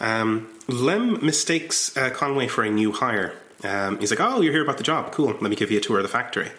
Um, 0.01 0.49
Lem 0.67 1.25
mistakes 1.25 1.97
uh, 1.97 2.11
Conway 2.11 2.49
for 2.49 2.65
a 2.65 2.71
new 2.71 2.93
hire. 2.93 3.35
Um, 3.63 3.99
he's 3.99 4.11
like, 4.11 4.21
"Oh, 4.21 4.41
you're 4.41 4.53
here 4.53 4.63
about 4.63 4.79
the 4.79 4.83
job. 4.83 5.13
Cool. 5.13 5.27
Let 5.27 5.43
me 5.43 5.57
give 5.57 5.71
you 5.71 5.79
a 5.79 5.81
tour 5.81 5.99
of 5.99 6.03
the 6.03 6.09
factory." 6.09 6.51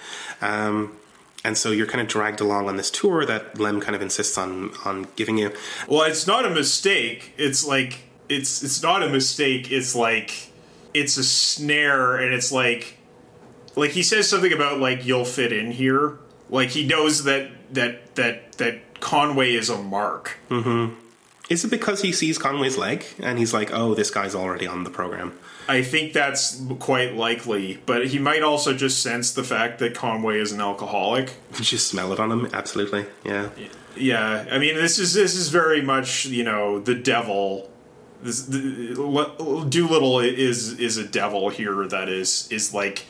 Um, 0.41 0.95
and 1.43 1.57
so 1.57 1.71
you're 1.71 1.87
kind 1.87 2.01
of 2.01 2.07
dragged 2.07 2.39
along 2.39 2.69
on 2.69 2.77
this 2.77 2.91
tour 2.91 3.25
that 3.25 3.59
Lem 3.59 3.81
kind 3.81 3.95
of 3.95 4.01
insists 4.01 4.37
on 4.37 4.71
on 4.85 5.07
giving 5.15 5.37
you. 5.37 5.51
well, 5.87 6.03
it's 6.03 6.27
not 6.27 6.45
a 6.45 6.49
mistake. 6.49 7.33
It's 7.37 7.65
like 7.65 8.01
it's 8.29 8.63
it's 8.63 8.83
not 8.83 9.01
a 9.01 9.09
mistake. 9.09 9.71
It's 9.71 9.95
like 9.95 10.51
it's 10.93 11.17
a 11.17 11.23
snare, 11.23 12.17
and 12.17 12.33
it's 12.33 12.51
like 12.51 12.97
like 13.75 13.91
he 13.91 14.03
says 14.03 14.29
something 14.29 14.53
about 14.53 14.79
like 14.79 15.05
you'll 15.05 15.25
fit 15.25 15.51
in 15.51 15.71
here. 15.71 16.19
Like 16.51 16.69
he 16.69 16.85
knows 16.85 17.23
that 17.23 17.49
that 17.73 18.15
that 18.15 18.53
that 18.53 18.99
Conway 18.99 19.55
is 19.55 19.69
a 19.69 19.81
mark. 19.81 20.37
Mm-hmm. 20.49 20.95
Is 21.49 21.65
it 21.65 21.69
because 21.69 22.01
he 22.01 22.11
sees 22.13 22.37
Conway's 22.37 22.77
leg 22.77 23.05
and 23.19 23.39
he's 23.39 23.53
like, 23.53 23.71
"Oh, 23.73 23.95
this 23.95 24.11
guy's 24.11 24.35
already 24.35 24.67
on 24.67 24.83
the 24.83 24.89
program"? 24.89 25.37
I 25.67 25.81
think 25.81 26.13
that's 26.13 26.61
quite 26.79 27.15
likely, 27.15 27.81
but 27.85 28.07
he 28.07 28.19
might 28.19 28.43
also 28.43 28.73
just 28.73 29.01
sense 29.01 29.31
the 29.31 29.43
fact 29.43 29.79
that 29.79 29.95
Conway 29.95 30.39
is 30.39 30.51
an 30.51 30.59
alcoholic. 30.59 31.33
Just 31.53 31.87
smell 31.87 32.11
it 32.11 32.19
on 32.19 32.31
him. 32.31 32.49
Absolutely. 32.51 33.05
Yeah. 33.23 33.49
Yeah, 33.95 34.45
I 34.51 34.57
mean 34.57 34.75
this 34.75 34.99
is 34.99 35.13
this 35.13 35.35
is 35.35 35.49
very 35.49 35.81
much 35.81 36.25
you 36.25 36.43
know 36.43 36.79
the 36.79 36.95
devil. 36.95 37.69
This 38.21 38.43
the, 38.43 38.93
Doolittle 39.69 40.19
is 40.19 40.79
is 40.79 40.97
a 40.97 41.05
devil 41.05 41.49
here 41.49 41.85
that 41.87 42.09
is 42.09 42.47
is 42.51 42.73
like 42.73 43.05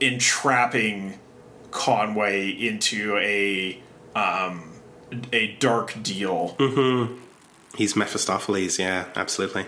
entrapping 0.00 1.18
Conway 1.70 2.50
into 2.50 3.16
a 3.18 3.80
um 4.14 4.64
a 5.32 5.56
dark 5.58 6.02
deal. 6.02 6.56
He's 7.74 7.94
Mephistopheles. 7.94 8.78
Yeah, 8.78 9.06
absolutely. 9.14 9.66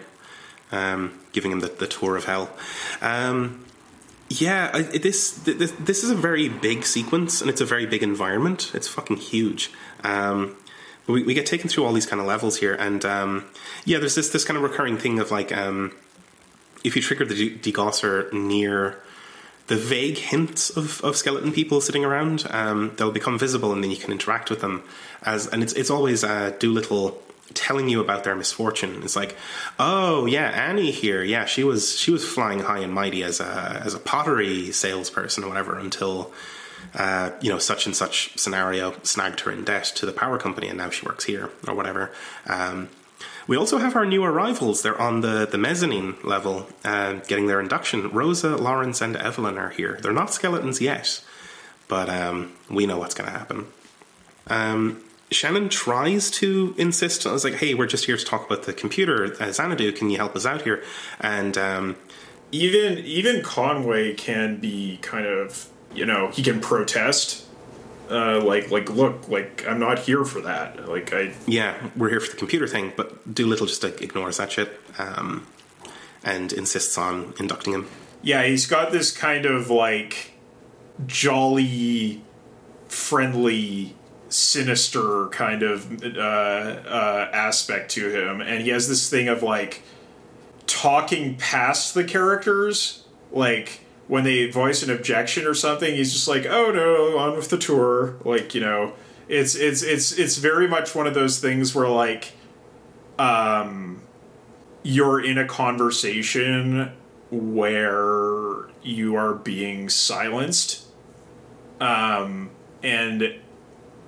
Um, 0.72 1.18
giving 1.32 1.53
him 1.53 1.61
the, 1.61 1.68
the 1.68 1.86
tour 1.86 2.16
of 2.16 2.24
hell. 2.24 2.51
Um, 3.01 3.64
yeah, 4.28 4.70
I, 4.72 4.82
this, 4.82 5.32
this 5.32 5.72
this 5.72 6.05
is 6.05 6.11
a 6.11 6.14
very 6.14 6.48
big 6.48 6.84
sequence, 6.84 7.40
and 7.40 7.51
it's 7.51 7.61
a 7.61 7.64
very 7.64 7.86
big 7.86 8.03
environment. 8.03 8.70
It's 8.74 8.86
fucking 8.86 9.16
huge. 9.16 9.72
Um, 10.05 10.57
we, 11.09 11.24
we 11.24 11.34
get 11.34 11.46
taken 11.46 11.68
through 11.68 11.84
all 11.84 11.92
these 11.92 12.07
kind 12.07 12.20
of 12.20 12.28
levels 12.28 12.59
here, 12.59 12.74
and 12.74 13.05
um, 13.05 13.44
yeah, 13.84 13.98
there's 13.98 14.14
this 14.14 14.28
this 14.28 14.44
kind 14.44 14.57
of 14.57 14.62
recurring 14.62 14.96
thing 14.96 15.18
of 15.18 15.32
like 15.32 15.57
um, 15.57 15.92
if 16.84 16.94
you 16.94 17.03
trigger 17.03 17.24
the 17.24 17.34
de- 17.34 17.72
degausser 17.72 18.32
near 18.32 19.03
the 19.70 19.76
vague 19.76 20.18
hints 20.18 20.68
of, 20.70 21.00
of 21.04 21.16
skeleton 21.16 21.52
people 21.52 21.80
sitting 21.80 22.04
around, 22.04 22.44
um, 22.50 22.90
they'll 22.96 23.12
become 23.12 23.38
visible, 23.38 23.72
and 23.72 23.84
then 23.84 23.92
you 23.92 23.96
can 23.96 24.10
interact 24.10 24.50
with 24.50 24.60
them. 24.60 24.82
As 25.22 25.46
and 25.46 25.62
it's 25.62 25.72
it's 25.74 25.90
always 25.90 26.24
uh, 26.24 26.50
Doolittle 26.58 27.22
telling 27.54 27.88
you 27.88 28.00
about 28.00 28.24
their 28.24 28.34
misfortune. 28.34 29.00
It's 29.04 29.14
like, 29.14 29.36
oh 29.78 30.26
yeah, 30.26 30.50
Annie 30.50 30.90
here, 30.90 31.22
yeah, 31.22 31.44
she 31.44 31.62
was 31.62 31.96
she 31.96 32.10
was 32.10 32.26
flying 32.26 32.58
high 32.58 32.80
and 32.80 32.92
mighty 32.92 33.22
as 33.22 33.38
a 33.38 33.80
as 33.84 33.94
a 33.94 34.00
pottery 34.00 34.72
salesperson 34.72 35.44
or 35.44 35.48
whatever 35.48 35.78
until 35.78 36.32
uh, 36.94 37.30
you 37.40 37.48
know, 37.48 37.58
such 37.58 37.86
and 37.86 37.94
such 37.94 38.36
scenario 38.36 38.94
snagged 39.04 39.38
her 39.40 39.52
in 39.52 39.62
debt 39.62 39.84
to 39.84 40.04
the 40.04 40.12
power 40.12 40.36
company, 40.36 40.66
and 40.66 40.78
now 40.78 40.90
she 40.90 41.06
works 41.06 41.24
here 41.24 41.48
or 41.68 41.74
whatever. 41.76 42.10
Um, 42.48 42.88
we 43.51 43.57
also 43.57 43.78
have 43.78 43.96
our 43.96 44.07
new 44.07 44.22
arrivals. 44.22 44.82
They're 44.82 45.01
on 45.01 45.22
the, 45.22 45.44
the 45.44 45.59
mezzanine 45.59 46.14
level, 46.22 46.68
uh, 46.84 47.14
getting 47.14 47.48
their 47.48 47.59
induction. 47.59 48.09
Rosa, 48.11 48.57
Lawrence, 48.57 49.01
and 49.01 49.16
Evelyn 49.16 49.59
are 49.59 49.70
here. 49.70 49.98
They're 50.01 50.12
not 50.12 50.32
skeletons 50.32 50.80
yet, 50.80 51.20
but 51.88 52.09
um, 52.09 52.53
we 52.70 52.86
know 52.86 52.96
what's 52.96 53.12
going 53.12 53.28
to 53.28 53.36
happen. 53.36 53.66
Um, 54.46 55.03
Shannon 55.32 55.68
tries 55.68 56.30
to 56.30 56.76
insist. 56.78 57.26
I 57.26 57.32
was 57.32 57.42
like, 57.42 57.55
"Hey, 57.55 57.74
we're 57.74 57.88
just 57.88 58.05
here 58.05 58.16
to 58.16 58.24
talk 58.24 58.46
about 58.46 58.66
the 58.66 58.72
computer. 58.72 59.34
Uh, 59.40 59.51
Xanadu, 59.51 59.90
can 59.90 60.11
you 60.11 60.16
help 60.18 60.36
us 60.36 60.46
out 60.46 60.62
here?" 60.62 60.84
And 61.18 61.59
um, 61.59 61.96
even 62.53 62.98
even 62.98 63.42
Conway 63.42 64.14
can 64.14 64.61
be 64.61 65.01
kind 65.03 65.26
of 65.26 65.68
you 65.92 66.07
know 66.07 66.28
he 66.28 66.44
can 66.44 66.61
protest. 66.61 67.46
Uh, 68.11 68.40
like 68.42 68.70
like 68.70 68.90
look 68.90 69.28
like 69.28 69.64
I'm 69.68 69.78
not 69.78 70.00
here 70.00 70.24
for 70.24 70.40
that. 70.40 70.88
Like 70.88 71.12
I 71.12 71.32
yeah, 71.46 71.76
we're 71.96 72.11
here 72.11 72.20
for 72.20 72.30
the 72.30 72.36
computer 72.36 72.66
thing, 72.66 72.92
but 72.96 73.32
Doolittle 73.32 73.66
just 73.66 73.82
like, 73.82 74.02
ignores 74.02 74.38
that 74.38 74.50
shit 74.50 74.80
um, 74.98 75.46
and 76.24 76.52
insists 76.52 76.98
on 76.98 77.34
inducting 77.38 77.72
him. 77.72 77.88
yeah 78.22 78.42
he's 78.42 78.66
got 78.66 78.90
this 78.90 79.16
kind 79.16 79.46
of 79.46 79.70
like 79.70 80.32
jolly, 81.06 82.22
friendly, 82.88 83.94
sinister 84.28 85.26
kind 85.28 85.62
of 85.62 86.02
uh, 86.02 86.18
uh, 86.18 87.30
aspect 87.32 87.90
to 87.92 88.11
him, 88.11 88.40
and 88.40 88.62
he 88.62 88.70
has 88.70 88.88
this 88.88 89.08
thing 89.08 89.28
of 89.28 89.42
like 89.42 89.82
talking 90.66 91.36
past 91.36 91.94
the 91.94 92.04
characters, 92.04 93.04
like 93.32 93.80
when 94.11 94.24
they 94.24 94.50
voice 94.50 94.82
an 94.82 94.90
objection 94.90 95.46
or 95.46 95.54
something, 95.54 95.94
he's 95.94 96.12
just 96.12 96.26
like, 96.26 96.44
"Oh 96.44 96.72
no, 96.72 97.16
on 97.16 97.36
with 97.36 97.48
the 97.48 97.56
tour." 97.56 98.16
Like 98.24 98.56
you 98.56 98.61
know, 98.61 98.94
it's 99.28 99.54
it's 99.54 99.82
it's 99.82 100.11
it's 100.11 100.36
very 100.36 100.66
much 100.66 100.96
one 100.96 101.06
of 101.06 101.14
those 101.14 101.38
things 101.38 101.76
where 101.76 101.88
like, 101.88 102.32
um, 103.20 104.02
you're 104.82 105.24
in 105.24 105.38
a 105.38 105.46
conversation 105.46 106.90
where 107.30 108.68
you 108.82 109.14
are 109.14 109.34
being 109.34 109.88
silenced, 109.88 110.86
um, 111.80 112.50
and 112.82 113.36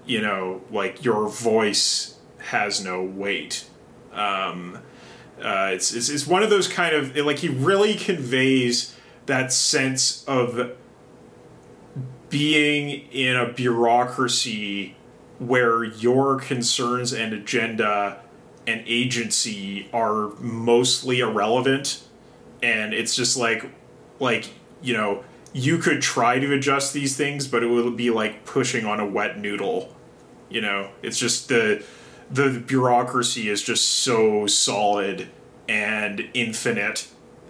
you 0.04 0.20
know, 0.20 0.62
like 0.72 1.04
your 1.04 1.28
voice 1.28 2.18
has 2.38 2.84
no 2.84 3.04
weight. 3.04 3.66
Um, 4.12 4.80
uh, 5.40 5.70
it's, 5.72 5.94
it's 5.94 6.08
it's 6.08 6.26
one 6.26 6.42
of 6.42 6.50
those 6.50 6.66
kind 6.66 6.92
of 6.92 7.16
like 7.18 7.38
he 7.38 7.48
really 7.48 7.94
conveys 7.94 8.96
that 9.26 9.52
sense 9.52 10.24
of 10.26 10.72
being 12.28 13.08
in 13.12 13.36
a 13.36 13.52
bureaucracy 13.52 14.96
where 15.38 15.84
your 15.84 16.36
concerns 16.36 17.12
and 17.12 17.32
agenda 17.32 18.20
and 18.66 18.82
agency 18.86 19.88
are 19.92 20.28
mostly 20.38 21.20
irrelevant 21.20 22.02
and 22.62 22.94
it's 22.94 23.16
just 23.16 23.36
like 23.36 23.66
like 24.20 24.50
you 24.80 24.94
know 24.94 25.24
you 25.52 25.76
could 25.78 26.00
try 26.00 26.38
to 26.38 26.54
adjust 26.54 26.92
these 26.92 27.16
things 27.16 27.48
but 27.48 27.62
it 27.62 27.66
would 27.66 27.96
be 27.96 28.10
like 28.10 28.44
pushing 28.44 28.86
on 28.86 29.00
a 29.00 29.06
wet 29.06 29.38
noodle 29.38 29.92
you 30.52 30.60
know? 30.60 30.90
It's 31.02 31.18
just 31.18 31.48
the 31.48 31.82
the 32.30 32.62
bureaucracy 32.66 33.48
is 33.48 33.62
just 33.62 33.86
so 33.88 34.46
solid 34.46 35.28
and 35.68 36.28
infinite 36.34 37.08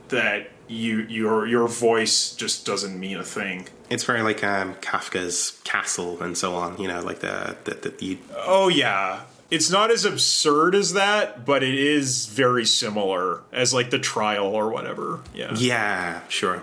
that 0.09 0.51
you 0.73 1.01
your 1.03 1.47
your 1.47 1.69
voice 1.69 2.35
just 2.35 2.67
doesn't 2.67 2.99
mean 2.99 3.19
a 3.19 3.25
thing 3.25 3.67
It's 3.91 4.05
very 4.05 4.23
like 4.23 4.43
um, 4.43 4.75
Kafka's 4.77 5.61
Castle 5.65 6.23
and 6.23 6.37
so 6.37 6.55
on. 6.55 6.81
You 6.81 6.89
know, 6.89 7.01
like 7.03 7.21
the 7.21 7.57
the, 7.65 7.75
the, 7.75 7.89
the 7.91 8.19
oh 8.47 8.69
yeah 8.69 9.23
it's 9.51 9.71
not 9.71 9.91
as 9.91 10.07
absurd 10.07 10.75
as 10.75 10.95
that 10.95 11.45
but 11.45 11.63
it 11.63 11.75
is 11.75 12.27
very 12.27 12.65
similar 12.65 13.41
as 13.53 13.75
like 13.75 13.91
the 13.91 13.99
trial 13.99 14.47
or 14.47 14.71
whatever 14.71 15.21
yeah 15.35 15.53
Yeah, 15.55 16.21
sure. 16.29 16.63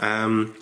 Um, 0.00 0.54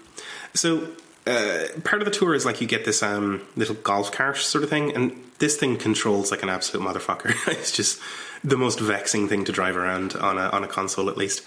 so 0.55 0.89
uh, 1.27 1.65
part 1.85 2.03
of 2.03 2.05
the 2.05 2.11
tour 2.11 2.35
is 2.35 2.45
like 2.45 2.61
you 2.61 2.67
get 2.67 2.85
this 2.85 3.03
um, 3.03 3.43
little 3.57 3.77
golf 3.77 4.11
cart 4.13 4.37
sort 4.39 4.65
of 4.65 4.71
thing, 4.71 4.95
and 4.95 5.13
this 5.39 5.57
thing 5.57 5.77
controls 5.77 6.31
like 6.31 6.43
an 6.43 6.49
absolute 6.49 6.85
motherfucker. 6.85 7.33
it's 7.47 7.73
just 7.73 8.01
the 8.45 8.57
most 8.57 8.81
vexing 8.81 9.29
thing 9.29 9.45
to 9.45 9.53
drive 9.53 9.77
around 9.77 10.15
on 10.17 10.39
a 10.39 10.49
on 10.49 10.65
a 10.65 10.69
console, 10.69 11.09
at 11.09 11.17
least. 11.17 11.43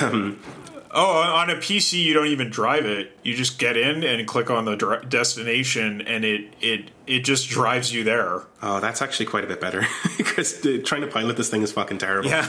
Um, 0.00 0.38
Oh, 0.96 1.20
on 1.20 1.50
a 1.50 1.56
PC, 1.56 2.04
you 2.04 2.14
don't 2.14 2.28
even 2.28 2.50
drive 2.50 2.86
it. 2.86 3.18
You 3.24 3.34
just 3.34 3.58
get 3.58 3.76
in 3.76 4.04
and 4.04 4.28
click 4.28 4.48
on 4.48 4.64
the 4.64 4.76
dr- 4.76 5.08
destination, 5.08 6.00
and 6.02 6.24
it 6.24 6.54
it 6.60 6.92
it 7.04 7.20
just 7.24 7.48
drives 7.48 7.92
you 7.92 8.04
there. 8.04 8.42
oh, 8.62 8.78
that's 8.78 9.02
actually 9.02 9.26
quite 9.26 9.42
a 9.42 9.48
bit 9.48 9.60
better 9.60 9.84
because 10.16 10.60
trying 10.84 11.00
to 11.00 11.08
pilot 11.08 11.36
this 11.36 11.50
thing 11.50 11.62
is 11.62 11.72
fucking 11.72 11.98
terrible. 11.98 12.30
Yeah, 12.30 12.46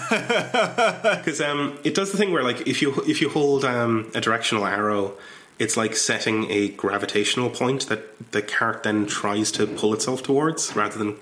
because 1.18 1.42
um, 1.42 1.80
it 1.84 1.96
does 1.96 2.12
the 2.12 2.20
thing 2.20 2.32
where 2.32 2.44
like 2.44 2.68
if 2.68 2.84
you 2.84 2.94
if 3.08 3.20
you 3.20 3.30
hold 3.30 3.66
um, 3.66 4.12
a 4.14 4.22
directional 4.22 4.68
arrow, 4.68 5.14
it's 5.58 5.76
like 5.76 5.96
setting 5.96 6.52
a 6.52 6.70
gravitational 6.70 7.50
point 7.50 7.88
that 7.88 8.32
the 8.32 8.44
cart 8.44 8.84
then 8.84 9.08
tries 9.08 9.52
to 9.54 9.66
pull 9.66 9.92
itself 9.92 10.22
towards 10.22 10.76
rather 10.76 11.00
than 11.00 11.16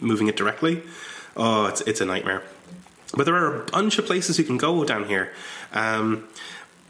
moving 0.00 0.28
it 0.28 0.36
directly. 0.36 0.82
Oh, 1.40 1.64
it's 1.64 1.80
it's 1.80 2.02
a 2.02 2.04
nightmare. 2.04 2.42
But 3.14 3.24
there 3.24 3.34
are 3.34 3.62
a 3.62 3.64
bunch 3.64 3.98
of 3.98 4.04
places 4.04 4.38
you 4.38 4.44
can 4.44 4.58
go 4.58 4.84
down 4.84 5.06
here. 5.06 5.32
Um, 5.72 6.28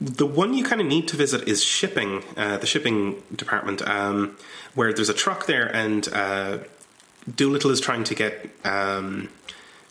the 0.01 0.27
one 0.27 0.55
you 0.55 0.65
kind 0.65 0.81
of 0.81 0.87
need 0.89 1.07
to 1.09 1.17
visit 1.17 1.47
is 1.47 1.63
shipping, 1.63 2.25
uh, 2.37 2.57
the 2.57 2.67
shipping 2.67 3.23
department, 3.35 3.81
um, 3.89 4.37
where 4.75 4.93
there's 4.93 5.09
a 5.09 5.15
truck 5.15 5.47
there, 5.47 5.67
and 5.75 6.09
uh, 6.13 6.59
Doolittle 7.33 7.71
is 7.71 7.81
trying 7.81 8.03
to 8.05 8.15
get 8.15 8.51
um, 8.65 9.29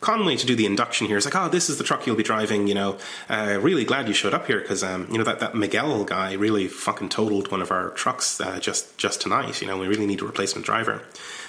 Conway 0.01 0.35
to 0.35 0.45
do 0.45 0.55
the 0.55 0.65
induction 0.65 1.07
here. 1.07 1.15
It's 1.15 1.25
like, 1.25 1.35
oh, 1.35 1.47
this 1.47 1.69
is 1.69 1.77
the 1.77 1.83
truck 1.85 2.05
you'll 2.05 2.17
be 2.17 2.23
driving. 2.23 2.67
You 2.67 2.73
know, 2.73 2.97
uh, 3.29 3.59
really 3.61 3.85
glad 3.85 4.09
you 4.09 4.13
showed 4.13 4.33
up 4.33 4.45
here 4.47 4.59
because 4.59 4.83
um, 4.83 5.07
you 5.09 5.17
know 5.17 5.23
that 5.23 5.39
that 5.39 5.55
Miguel 5.55 6.03
guy 6.03 6.33
really 6.33 6.67
fucking 6.67 7.09
totaled 7.09 7.49
one 7.49 7.61
of 7.61 7.71
our 7.71 7.91
trucks 7.91 8.41
uh, 8.41 8.59
just 8.59 8.97
just 8.97 9.21
tonight. 9.21 9.61
You 9.61 9.67
know, 9.67 9.77
we 9.77 9.87
really 9.87 10.05
need 10.05 10.21
a 10.21 10.25
replacement 10.25 10.65
driver, 10.65 11.03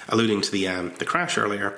alluding 0.07 0.39
to 0.41 0.51
the 0.51 0.69
um, 0.69 0.93
the 0.97 1.05
crash 1.05 1.37
earlier. 1.37 1.77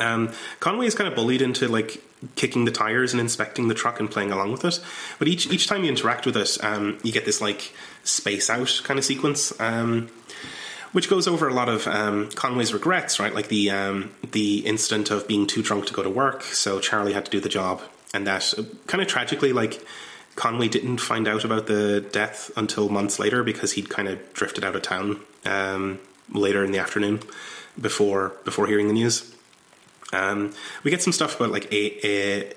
Um, 0.00 0.32
Conway 0.60 0.86
is 0.86 0.94
kind 0.94 1.08
of 1.08 1.14
bullied 1.14 1.42
into 1.42 1.68
like 1.68 2.02
kicking 2.36 2.64
the 2.64 2.70
tires 2.70 3.12
and 3.12 3.20
inspecting 3.20 3.68
the 3.68 3.74
truck 3.74 4.00
and 4.00 4.10
playing 4.10 4.30
along 4.30 4.52
with 4.52 4.64
it. 4.64 4.80
But 5.18 5.28
each 5.28 5.50
each 5.50 5.66
time 5.66 5.84
you 5.84 5.90
interact 5.90 6.26
with 6.26 6.36
it, 6.36 6.58
um, 6.62 6.98
you 7.02 7.12
get 7.12 7.24
this 7.24 7.40
like 7.40 7.72
space 8.04 8.50
out 8.50 8.80
kind 8.84 8.98
of 8.98 9.04
sequence, 9.04 9.58
um, 9.60 10.08
which 10.92 11.08
goes 11.08 11.26
over 11.26 11.48
a 11.48 11.54
lot 11.54 11.68
of 11.68 11.86
um, 11.86 12.30
Conway's 12.30 12.72
regrets, 12.72 13.20
right? 13.20 13.34
Like 13.34 13.48
the 13.48 13.70
um, 13.70 14.10
the 14.32 14.58
incident 14.66 15.10
of 15.10 15.26
being 15.26 15.46
too 15.46 15.62
drunk 15.62 15.86
to 15.86 15.92
go 15.92 16.02
to 16.02 16.10
work, 16.10 16.42
so 16.42 16.80
Charlie 16.80 17.12
had 17.12 17.24
to 17.24 17.30
do 17.30 17.40
the 17.40 17.48
job, 17.48 17.82
and 18.12 18.26
that 18.26 18.54
uh, 18.58 18.64
kind 18.86 19.00
of 19.00 19.08
tragically, 19.08 19.52
like 19.52 19.84
Conway 20.36 20.68
didn't 20.68 20.98
find 20.98 21.26
out 21.26 21.44
about 21.44 21.66
the 21.66 22.00
death 22.12 22.50
until 22.56 22.88
months 22.88 23.18
later 23.18 23.42
because 23.42 23.72
he'd 23.72 23.88
kind 23.88 24.08
of 24.08 24.32
drifted 24.32 24.64
out 24.64 24.76
of 24.76 24.82
town 24.82 25.20
um, 25.44 26.00
later 26.32 26.64
in 26.64 26.72
the 26.72 26.78
afternoon 26.78 27.20
before 27.80 28.32
before 28.44 28.66
hearing 28.66 28.88
the 28.88 28.94
news. 28.94 29.34
Um, 30.12 30.52
we 30.82 30.90
get 30.90 31.02
some 31.02 31.12
stuff 31.12 31.36
about 31.36 31.50
like 31.52 31.72
A- 31.72 32.06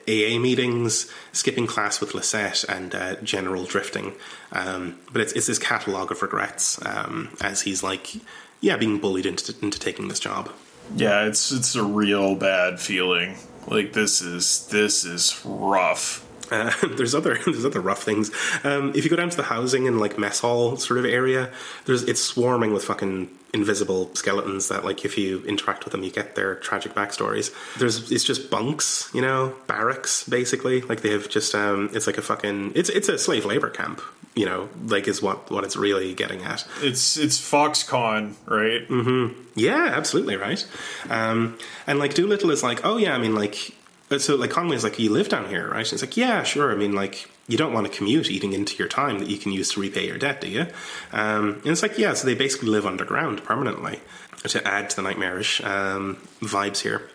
A- 0.08 0.36
AA 0.38 0.40
meetings, 0.40 1.10
skipping 1.34 1.68
class 1.68 2.00
with 2.02 2.14
Lisette, 2.16 2.64
and 2.68 2.96
uh, 2.96 3.16
general 3.22 3.66
drifting. 3.66 4.14
Um, 4.52 4.98
but 5.12 5.22
it's, 5.22 5.34
it's 5.34 5.48
this 5.48 5.60
catalogue 5.60 6.12
of 6.12 6.22
regrets 6.22 6.84
um, 6.86 7.30
as 7.42 7.62
he's 7.62 7.84
like, 7.84 8.16
yeah, 8.62 8.78
being 8.78 8.98
bullied 9.00 9.26
into 9.26 9.54
into 9.62 9.80
taking 9.80 10.08
this 10.08 10.20
job. 10.20 10.52
yeah. 10.96 11.26
It's 11.26 11.52
it's 11.52 11.76
a 11.76 11.84
real 11.84 12.36
bad 12.36 12.80
feeling. 12.80 13.36
Like 13.68 13.94
this 13.94 14.22
is 14.22 14.68
this 14.68 15.06
is 15.06 15.40
rough. 15.46 16.26
Uh, 16.52 16.72
there's 16.98 17.14
other 17.16 17.38
there's 17.46 17.66
other 17.66 17.82
rough 17.82 18.04
things. 18.04 18.32
Um, 18.64 18.92
if 18.96 19.04
you 19.04 19.10
go 19.10 19.16
down 19.16 19.30
to 19.30 19.38
the 19.38 19.44
housing 19.44 19.88
and 19.88 20.00
like 20.00 20.18
mess 20.18 20.40
hall 20.40 20.76
sort 20.78 20.98
of 21.00 21.06
area, 21.06 21.52
there's 21.86 22.04
it's 22.04 22.22
swarming 22.22 22.74
with 22.74 22.84
fucking 22.84 23.30
invisible 23.54 24.14
skeletons 24.16 24.68
that 24.70 24.84
like 24.84 25.06
if 25.06 25.18
you 25.18 25.44
interact 25.46 25.86
with 25.86 25.92
them, 25.92 26.04
you 26.04 26.12
get 26.12 26.36
their 26.36 26.56
tragic 26.56 26.94
backstories. 26.94 27.54
There's 27.78 28.12
it's 28.12 28.24
just 28.24 28.50
bunks, 28.50 29.10
you 29.14 29.22
know, 29.22 29.56
barracks 29.68 30.28
basically. 30.28 30.82
Like 30.82 31.02
they 31.02 31.12
have 31.12 31.30
just 31.30 31.54
um, 31.56 31.90
it's 31.94 32.08
like 32.08 32.18
a 32.18 32.22
fucking 32.22 32.74
it's 32.76 32.90
it's 32.90 33.10
a 33.10 33.18
slave 33.18 33.46
labor 33.46 33.70
camp. 33.70 34.02
You 34.36 34.48
know, 34.48 34.70
like 34.88 35.08
is 35.08 35.22
what 35.22 35.52
what 35.52 35.64
it's 35.64 35.76
really 35.76 36.14
getting 36.16 36.42
at. 36.42 36.66
It's 36.82 37.18
it's 37.18 37.40
Foxconn, 37.40 38.34
right? 38.48 38.88
Mm-hmm 38.88 39.44
yeah, 39.56 39.92
absolutely 39.94 40.36
right. 40.36 40.66
Um, 41.10 41.58
and 41.86 42.00
like 42.00 42.14
Doolittle 42.14 42.52
is 42.52 42.64
like, 42.64 42.82
oh 42.84 42.98
yeah, 42.98 43.14
I 43.14 43.18
mean 43.18 43.36
like, 43.36 43.76
so 44.18 44.36
like 44.36 44.50
Conway's 44.50 44.84
like, 44.84 45.00
you 45.00 45.12
live 45.12 45.30
down 45.30 45.48
here, 45.50 45.70
right? 45.70 45.86
And 45.86 45.94
it's 45.94 46.02
like, 46.02 46.18
yeah, 46.18 46.44
sure. 46.44 46.72
I 46.72 46.76
mean 46.76 46.94
like, 46.94 47.30
you 47.48 47.58
don't 47.58 47.74
want 47.74 47.86
to 47.86 47.92
commute 47.96 48.32
eating 48.32 48.54
into 48.54 48.78
your 48.78 48.88
time 48.88 49.20
that 49.20 49.30
you 49.30 49.38
can 49.38 49.52
use 49.52 49.72
to 49.74 49.82
repay 49.82 50.08
your 50.08 50.18
debt, 50.18 50.40
do 50.40 50.48
you? 50.48 50.68
Um, 51.12 51.56
and 51.56 51.68
it's 51.68 51.82
like, 51.82 51.98
yeah, 51.98 52.14
so 52.14 52.26
they 52.26 52.36
basically 52.36 52.70
live 52.70 52.86
underground 52.86 53.44
permanently 53.44 54.00
to 54.44 54.66
add 54.68 54.90
to 54.92 54.96
the 54.96 55.02
nightmarish 55.02 55.62
um, 55.64 56.18
vibes 56.42 56.82
here. 56.82 57.10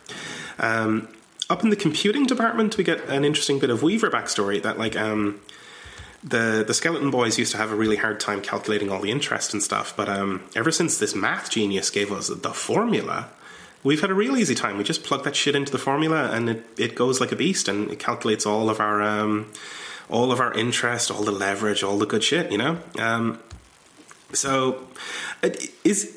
Um, 0.59 1.09
up 1.51 1.65
in 1.65 1.71
the 1.71 1.77
computing 1.77 2.27
department, 2.27 2.77
we 2.77 2.85
get 2.85 3.09
an 3.09 3.25
interesting 3.25 3.59
bit 3.59 3.71
of 3.71 3.83
Weaver 3.83 4.11
backstory 4.11 4.63
that 4.63 4.79
like. 4.79 4.97
Um, 4.97 5.41
the 6.25 6.65
the 6.67 6.75
skeleton 6.75 7.13
boys 7.13 7.39
used 7.39 7.53
to 7.53 7.59
have 7.59 7.71
a 7.71 7.77
really 7.77 7.95
hard 7.95 8.19
time 8.19 8.43
calculating 8.43 8.91
all 8.91 9.01
the 9.01 9.13
interest 9.13 9.53
and 9.53 9.63
stuff. 9.63 9.97
But 9.97 10.09
um, 10.09 10.43
ever 10.57 10.73
since 10.73 10.99
this 10.99 11.15
math 11.15 11.49
genius 11.49 11.91
gave 11.91 12.11
us 12.11 12.27
the 12.27 12.51
formula, 12.51 13.29
we've 13.85 14.01
had 14.01 14.11
a 14.11 14.15
real 14.15 14.37
easy 14.37 14.57
time. 14.57 14.79
We 14.79 14.85
just 14.85 15.05
plug 15.05 15.25
that 15.25 15.37
shit 15.37 15.55
into 15.55 15.71
the 15.71 15.79
formula, 15.79 16.31
and 16.33 16.51
it, 16.51 16.65
it 16.77 16.95
goes 16.97 17.21
like 17.21 17.33
a 17.33 17.37
beast, 17.37 17.69
and 17.69 17.91
it 17.91 17.99
calculates 18.01 18.47
all 18.47 18.69
of 18.69 18.81
our 18.81 19.01
um, 19.01 19.53
all 20.09 20.33
of 20.33 20.41
our 20.41 20.53
interest, 20.55 21.11
all 21.11 21.23
the 21.25 21.33
leverage, 21.33 21.83
all 21.83 21.99
the 21.99 22.07
good 22.07 22.25
shit. 22.25 22.51
You 22.53 22.59
know. 22.59 22.79
Um, 22.99 23.41
so, 24.33 24.87
is 25.85 26.17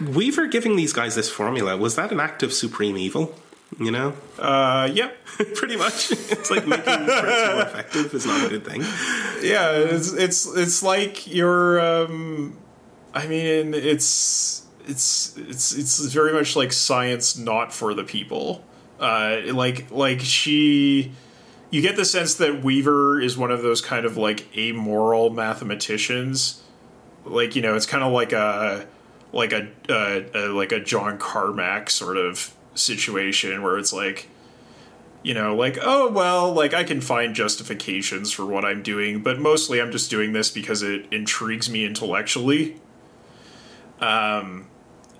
Weaver 0.00 0.46
giving 0.46 0.76
these 0.76 0.92
guys 0.92 1.14
this 1.14 1.28
formula 1.30 1.76
was 1.76 1.96
that 1.96 2.12
an 2.12 2.20
act 2.20 2.42
of 2.42 2.52
supreme 2.52 2.96
evil? 2.96 3.34
You 3.78 3.92
know, 3.92 4.14
Uh, 4.38 4.88
yep. 4.92 5.16
pretty 5.54 5.76
much. 5.76 6.10
It's 6.10 6.50
like 6.50 6.66
making 6.66 6.84
threats 6.84 7.52
more 7.54 7.62
effective 7.62 8.12
is 8.14 8.26
not 8.26 8.46
a 8.46 8.48
good 8.48 8.64
thing. 8.66 8.80
yeah, 9.42 9.70
it's 9.72 10.12
it's 10.12 10.46
it's 10.56 10.82
like 10.82 11.26
you're. 11.32 11.80
Um, 11.80 12.56
I 13.14 13.26
mean, 13.28 13.72
it's 13.74 14.66
it's 14.86 15.36
it's 15.36 15.72
it's 15.72 15.98
very 16.12 16.32
much 16.32 16.56
like 16.56 16.72
science 16.72 17.38
not 17.38 17.72
for 17.72 17.94
the 17.94 18.02
people. 18.04 18.64
Uh, 18.98 19.40
like 19.52 19.90
like 19.92 20.20
she, 20.20 21.12
you 21.70 21.82
get 21.82 21.96
the 21.96 22.04
sense 22.04 22.34
that 22.34 22.62
Weaver 22.62 23.20
is 23.20 23.36
one 23.36 23.50
of 23.50 23.62
those 23.62 23.80
kind 23.80 24.04
of 24.04 24.16
like 24.16 24.46
amoral 24.56 25.30
mathematicians. 25.30 26.62
Like 27.24 27.54
you 27.54 27.62
know, 27.62 27.74
it's 27.74 27.86
kind 27.86 28.02
of 28.02 28.12
like 28.12 28.32
a 28.32 28.86
like 29.32 29.52
a, 29.52 29.68
uh, 29.88 30.22
a 30.34 30.48
like 30.48 30.72
a 30.72 30.80
John 30.80 31.18
Carmack 31.18 31.90
sort 31.90 32.16
of 32.16 32.54
situation 32.74 33.62
where 33.62 33.78
it's 33.78 33.92
like 33.92 34.28
you 35.22 35.34
know, 35.34 35.54
like, 35.54 35.78
oh, 35.82 36.10
well, 36.10 36.52
like 36.52 36.72
I 36.72 36.84
can 36.84 37.00
find 37.00 37.34
justifications 37.34 38.32
for 38.32 38.46
what 38.46 38.64
I'm 38.64 38.82
doing, 38.82 39.20
but 39.20 39.38
mostly 39.38 39.80
I'm 39.80 39.92
just 39.92 40.10
doing 40.10 40.32
this 40.32 40.50
because 40.50 40.82
it 40.82 41.06
intrigues 41.12 41.68
me 41.68 41.84
intellectually. 41.84 42.80
Um, 44.00 44.66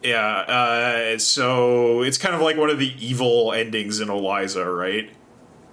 yeah, 0.02 0.26
uh, 0.26 1.18
so 1.18 2.02
it's 2.02 2.16
kind 2.16 2.34
of 2.34 2.40
like 2.40 2.56
one 2.56 2.70
of 2.70 2.78
the 2.78 2.94
evil 2.98 3.52
endings 3.52 4.00
in 4.00 4.08
Eliza, 4.08 4.64
right? 4.70 5.10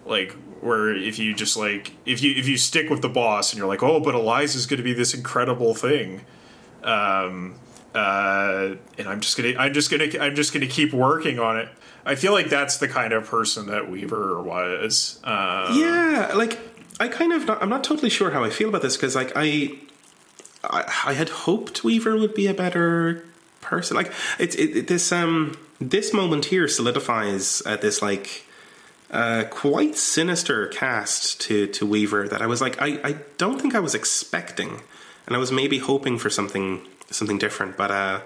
Like, 0.07 0.35
where 0.61 0.95
if 0.95 1.19
you 1.19 1.33
just 1.33 1.57
like 1.57 1.93
if 2.05 2.21
you 2.21 2.33
if 2.35 2.47
you 2.47 2.57
stick 2.57 2.89
with 2.89 3.01
the 3.01 3.09
boss 3.09 3.51
and 3.51 3.57
you're 3.57 3.67
like, 3.67 3.83
oh, 3.83 3.99
but 3.99 4.15
Eliza's 4.15 4.65
going 4.65 4.77
to 4.77 4.83
be 4.83 4.93
this 4.93 5.13
incredible 5.13 5.73
thing, 5.73 6.21
um, 6.83 7.55
uh, 7.93 8.75
and 8.97 9.07
I'm 9.07 9.21
just 9.21 9.37
gonna 9.37 9.53
I'm 9.57 9.73
just 9.73 9.91
gonna 9.91 10.07
I'm 10.19 10.35
just 10.35 10.53
gonna 10.53 10.67
keep 10.67 10.93
working 10.93 11.39
on 11.39 11.57
it. 11.57 11.69
I 12.05 12.15
feel 12.15 12.31
like 12.31 12.49
that's 12.49 12.77
the 12.77 12.87
kind 12.87 13.11
of 13.13 13.25
person 13.25 13.67
that 13.67 13.89
Weaver 13.89 14.41
was. 14.41 15.19
Uh, 15.23 15.73
Yeah, 15.75 16.31
like 16.35 16.59
I 16.99 17.07
kind 17.09 17.33
of 17.33 17.45
not, 17.45 17.61
I'm 17.61 17.69
not 17.69 17.83
totally 17.83 18.09
sure 18.09 18.31
how 18.31 18.43
I 18.43 18.49
feel 18.49 18.69
about 18.69 18.81
this 18.81 18.95
because 18.95 19.15
like 19.15 19.33
I, 19.35 19.71
I 20.63 20.85
I 21.05 21.13
had 21.13 21.29
hoped 21.29 21.83
Weaver 21.83 22.17
would 22.17 22.33
be 22.33 22.47
a 22.47 22.53
better 22.53 23.25
person. 23.61 23.97
Like 23.97 24.11
it's 24.39 24.55
it, 24.55 24.77
it, 24.77 24.87
this 24.87 25.11
um 25.11 25.57
this 25.79 26.13
moment 26.13 26.45
here 26.45 26.67
solidifies 26.67 27.61
uh, 27.65 27.77
this 27.77 28.01
like 28.01 28.45
uh, 29.11 29.45
quite 29.49 29.95
sinister 29.95 30.67
cast 30.67 31.39
to 31.41 31.67
to 31.67 31.85
Weaver 31.85 32.27
that 32.27 32.41
I 32.41 32.47
was 32.47 32.61
like 32.61 32.81
I 32.81 32.99
I 33.03 33.15
don't 33.37 33.61
think 33.61 33.75
I 33.75 33.79
was 33.79 33.95
expecting, 33.95 34.81
and 35.25 35.35
I 35.35 35.39
was 35.39 35.51
maybe 35.51 35.79
hoping 35.79 36.17
for 36.17 36.29
something 36.29 36.81
something 37.09 37.37
different, 37.37 37.77
but 37.77 37.91
uh. 37.91 38.21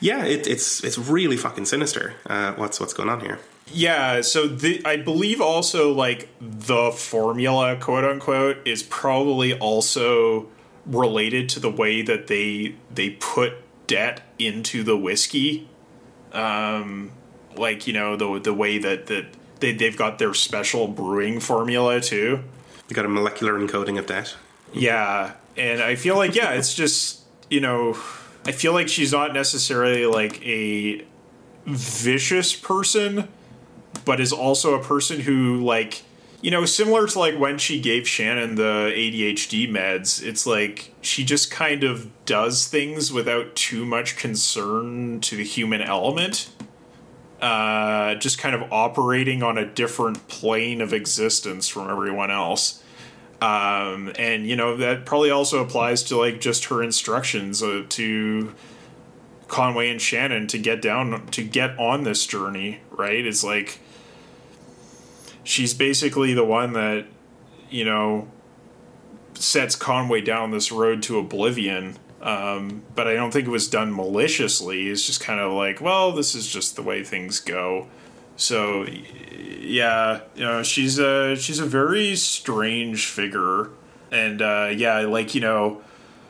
Yeah, 0.00 0.24
it, 0.24 0.46
it's 0.46 0.84
it's 0.84 0.96
really 0.96 1.36
fucking 1.36 1.64
sinister. 1.64 2.14
Uh, 2.24 2.52
what's 2.52 2.78
what's 2.78 2.92
going 2.92 3.08
on 3.08 3.18
here? 3.18 3.40
Yeah, 3.72 4.20
so 4.22 4.46
the, 4.46 4.80
I 4.84 4.96
believe 4.96 5.40
also 5.40 5.92
like 5.92 6.28
the 6.40 6.92
formula, 6.92 7.76
quote 7.76 8.04
unquote, 8.04 8.58
is 8.64 8.82
probably 8.82 9.58
also 9.58 10.48
related 10.86 11.48
to 11.50 11.60
the 11.60 11.70
way 11.70 12.02
that 12.02 12.28
they 12.28 12.76
they 12.94 13.10
put 13.10 13.54
debt 13.86 14.22
into 14.38 14.82
the 14.82 14.96
whiskey. 14.96 15.68
Um, 16.32 17.12
like 17.56 17.86
you 17.86 17.92
know 17.92 18.16
the 18.16 18.38
the 18.38 18.54
way 18.54 18.78
that 18.78 19.06
that 19.06 19.26
they 19.60 19.72
they've 19.72 19.96
got 19.96 20.18
their 20.18 20.34
special 20.34 20.88
brewing 20.88 21.40
formula 21.40 22.00
too. 22.00 22.42
You 22.88 22.96
got 22.96 23.04
a 23.04 23.08
molecular 23.08 23.54
encoding 23.54 23.98
of 23.98 24.06
that. 24.06 24.34
Yeah, 24.72 25.34
and 25.56 25.82
I 25.82 25.94
feel 25.94 26.16
like 26.16 26.34
yeah, 26.34 26.52
it's 26.52 26.74
just 26.74 27.22
you 27.50 27.60
know, 27.60 27.96
I 28.44 28.52
feel 28.52 28.72
like 28.72 28.88
she's 28.88 29.12
not 29.12 29.32
necessarily 29.32 30.06
like 30.06 30.44
a 30.46 31.04
vicious 31.66 32.54
person, 32.54 33.28
but 34.04 34.20
is 34.20 34.32
also 34.32 34.78
a 34.78 34.82
person 34.82 35.20
who 35.20 35.64
like 35.64 36.02
you 36.40 36.52
know, 36.52 36.64
similar 36.64 37.06
to 37.06 37.18
like 37.18 37.36
when 37.36 37.58
she 37.58 37.80
gave 37.80 38.06
Shannon 38.06 38.54
the 38.54 38.92
ADHD 38.94 39.68
meds, 39.68 40.24
it's 40.24 40.46
like 40.46 40.94
she 41.00 41.24
just 41.24 41.50
kind 41.50 41.82
of 41.82 42.08
does 42.26 42.68
things 42.68 43.12
without 43.12 43.56
too 43.56 43.84
much 43.84 44.16
concern 44.16 45.20
to 45.20 45.36
the 45.36 45.44
human 45.44 45.82
element. 45.82 46.48
Uh, 47.40 48.16
just 48.16 48.38
kind 48.38 48.54
of 48.54 48.72
operating 48.72 49.44
on 49.44 49.56
a 49.56 49.64
different 49.64 50.26
plane 50.26 50.80
of 50.80 50.92
existence 50.92 51.68
from 51.68 51.88
everyone 51.88 52.32
else 52.32 52.82
um, 53.40 54.12
and 54.18 54.46
you 54.46 54.56
know 54.56 54.76
that 54.76 55.06
probably 55.06 55.30
also 55.30 55.62
applies 55.62 56.02
to 56.04 56.16
like 56.16 56.40
just 56.40 56.66
her 56.66 56.82
instructions 56.82 57.62
uh, 57.62 57.84
to 57.90 58.52
Conway 59.46 59.90
and 59.90 60.00
Shannon 60.00 60.48
to 60.48 60.58
get 60.58 60.82
down 60.82 61.26
to 61.28 61.44
get 61.44 61.78
on 61.78 62.02
this 62.02 62.26
journey. 62.26 62.80
Right? 62.90 63.24
It's 63.24 63.44
like 63.44 63.78
she's 65.44 65.72
basically 65.72 66.34
the 66.34 66.44
one 66.44 66.72
that 66.72 67.06
you 67.70 67.84
know 67.84 68.28
sets 69.34 69.76
Conway 69.76 70.20
down 70.20 70.50
this 70.50 70.72
road 70.72 71.02
to 71.04 71.18
oblivion. 71.18 71.96
Um, 72.20 72.82
but 72.94 73.06
I 73.06 73.14
don't 73.14 73.30
think 73.30 73.46
it 73.46 73.50
was 73.50 73.68
done 73.68 73.94
maliciously. 73.94 74.88
It's 74.88 75.06
just 75.06 75.20
kind 75.20 75.40
of 75.40 75.52
like, 75.52 75.80
well, 75.80 76.12
this 76.12 76.34
is 76.34 76.48
just 76.48 76.74
the 76.74 76.82
way 76.82 77.04
things 77.04 77.38
go. 77.38 77.86
So, 78.36 78.86
yeah, 79.36 80.20
you 80.34 80.44
know, 80.44 80.62
she's 80.62 80.98
a 80.98 81.36
she's 81.36 81.58
a 81.58 81.66
very 81.66 82.14
strange 82.16 83.06
figure, 83.06 83.70
and 84.12 84.40
uh, 84.40 84.70
yeah, 84.74 85.00
like 85.00 85.34
you 85.34 85.40
know, 85.40 85.82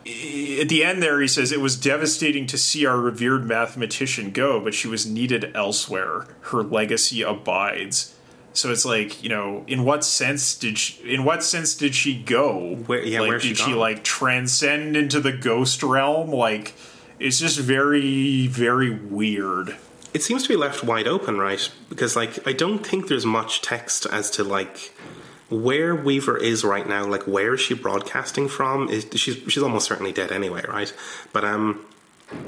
at 0.06 0.68
the 0.68 0.84
end 0.84 1.02
there, 1.02 1.20
he 1.20 1.28
says 1.28 1.52
it 1.52 1.60
was 1.60 1.76
devastating 1.76 2.46
to 2.46 2.56
see 2.56 2.86
our 2.86 2.98
revered 2.98 3.44
mathematician 3.44 4.30
go, 4.30 4.60
but 4.60 4.74
she 4.74 4.88
was 4.88 5.06
needed 5.06 5.52
elsewhere. 5.54 6.26
Her 6.42 6.62
legacy 6.62 7.22
abides. 7.22 8.14
So 8.58 8.70
it's 8.72 8.84
like 8.84 9.22
you 9.22 9.28
know, 9.28 9.64
in 9.66 9.84
what 9.84 10.04
sense 10.04 10.54
did 10.56 10.78
she, 10.78 11.14
in 11.14 11.24
what 11.24 11.42
sense 11.44 11.74
did 11.74 11.94
she 11.94 12.14
go? 12.20 12.74
Where- 12.86 13.02
yeah, 13.04 13.20
like, 13.20 13.28
where's 13.30 13.42
she 13.42 13.48
did 13.50 13.58
she 13.58 13.70
gone? 13.70 13.76
like 13.76 14.04
transcend 14.04 14.96
into 14.96 15.20
the 15.20 15.32
ghost 15.32 15.82
realm? 15.82 16.30
Like, 16.30 16.74
it's 17.18 17.38
just 17.38 17.58
very 17.58 18.46
very 18.48 18.90
weird. 18.90 19.76
it 20.14 20.22
seems 20.22 20.42
to 20.42 20.48
be 20.48 20.56
left 20.56 20.82
wide 20.82 21.06
open, 21.06 21.38
right? 21.38 21.70
Because 21.88 22.16
like 22.16 22.46
I 22.46 22.52
don't 22.52 22.84
think 22.86 23.08
there's 23.08 23.26
much 23.26 23.62
text 23.62 24.06
as 24.06 24.30
to 24.32 24.44
like 24.44 24.92
where 25.50 25.94
Weaver 25.94 26.36
is 26.36 26.64
right 26.64 26.86
now. 26.88 27.06
Like 27.06 27.22
where 27.26 27.54
is 27.54 27.60
she 27.60 27.74
broadcasting 27.74 28.48
from? 28.48 28.88
Is 28.88 29.06
she's 29.14 29.36
she's 29.48 29.62
almost 29.62 29.86
certainly 29.86 30.12
dead 30.12 30.32
anyway, 30.32 30.62
right? 30.68 30.92
But 31.32 31.44
um, 31.44 31.84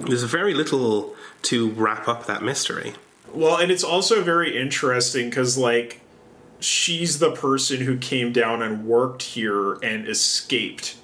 there's 0.01 0.25
very 0.25 0.55
little 0.55 1.15
to 1.43 1.71
wrap 1.71 2.09
up 2.09 2.27
that 2.27 2.43
mystery. 2.43 2.95
Well, 3.33 3.57
and 3.57 3.71
it's 3.71 3.85
also 3.85 4.23
very 4.23 4.57
interesting 4.57 5.31
because, 5.31 5.57
like, 5.57 6.01
she's 6.59 7.19
the 7.19 7.31
person 7.31 7.83
who 7.83 7.97
came 7.97 8.33
down 8.33 8.63
and 8.63 8.85
worked 8.87 9.23
here 9.23 9.75
and 9.83 10.09
escaped. 10.09 10.97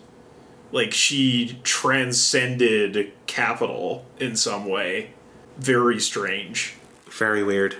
Like, 0.72 0.92
she 0.92 1.58
transcended 1.62 3.12
capital 3.26 4.04
in 4.18 4.36
some 4.36 4.66
way. 4.66 5.10
Very 5.56 6.00
strange. 6.00 6.74
Very 7.10 7.42
weird. 7.42 7.76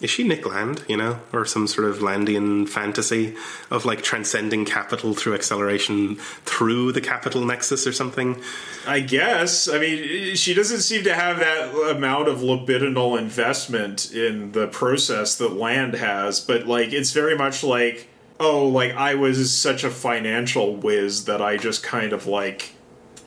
Is 0.00 0.10
she 0.10 0.22
Nick 0.22 0.46
Land, 0.46 0.84
you 0.86 0.96
know, 0.96 1.18
or 1.32 1.44
some 1.44 1.66
sort 1.66 1.88
of 1.88 1.98
Landian 1.98 2.68
fantasy 2.68 3.34
of 3.68 3.84
like 3.84 4.00
transcending 4.02 4.64
capital 4.64 5.12
through 5.12 5.34
acceleration 5.34 6.16
through 6.44 6.92
the 6.92 7.00
capital 7.00 7.44
nexus 7.44 7.84
or 7.84 7.92
something? 7.92 8.40
I 8.86 9.00
guess. 9.00 9.68
I 9.68 9.78
mean, 9.78 10.36
she 10.36 10.54
doesn't 10.54 10.82
seem 10.82 11.02
to 11.02 11.14
have 11.14 11.40
that 11.40 11.74
amount 11.96 12.28
of 12.28 12.38
libidinal 12.38 13.18
investment 13.18 14.12
in 14.12 14.52
the 14.52 14.68
process 14.68 15.36
that 15.38 15.54
Land 15.54 15.94
has, 15.94 16.40
but 16.40 16.68
like 16.68 16.92
it's 16.92 17.10
very 17.10 17.36
much 17.36 17.64
like, 17.64 18.08
oh, 18.38 18.68
like 18.68 18.94
I 18.94 19.16
was 19.16 19.52
such 19.52 19.82
a 19.82 19.90
financial 19.90 20.76
whiz 20.76 21.24
that 21.24 21.42
I 21.42 21.56
just 21.56 21.82
kind 21.82 22.12
of 22.12 22.28
like 22.28 22.70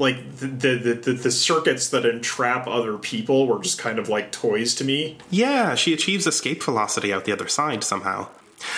like 0.01 0.37
the 0.37 0.47
the, 0.47 0.93
the, 0.93 1.13
the 1.13 1.31
circuits 1.31 1.89
that 1.89 2.05
entrap 2.05 2.67
other 2.67 2.97
people 2.97 3.47
were 3.47 3.61
just 3.61 3.77
kind 3.77 3.99
of 3.99 4.09
like 4.09 4.31
toys 4.31 4.75
to 4.75 4.83
me. 4.83 5.17
Yeah, 5.29 5.75
she 5.75 5.93
achieves 5.93 6.27
escape 6.27 6.61
velocity 6.61 7.13
out 7.13 7.23
the 7.25 7.31
other 7.31 7.47
side 7.47 7.83
somehow. 7.83 8.27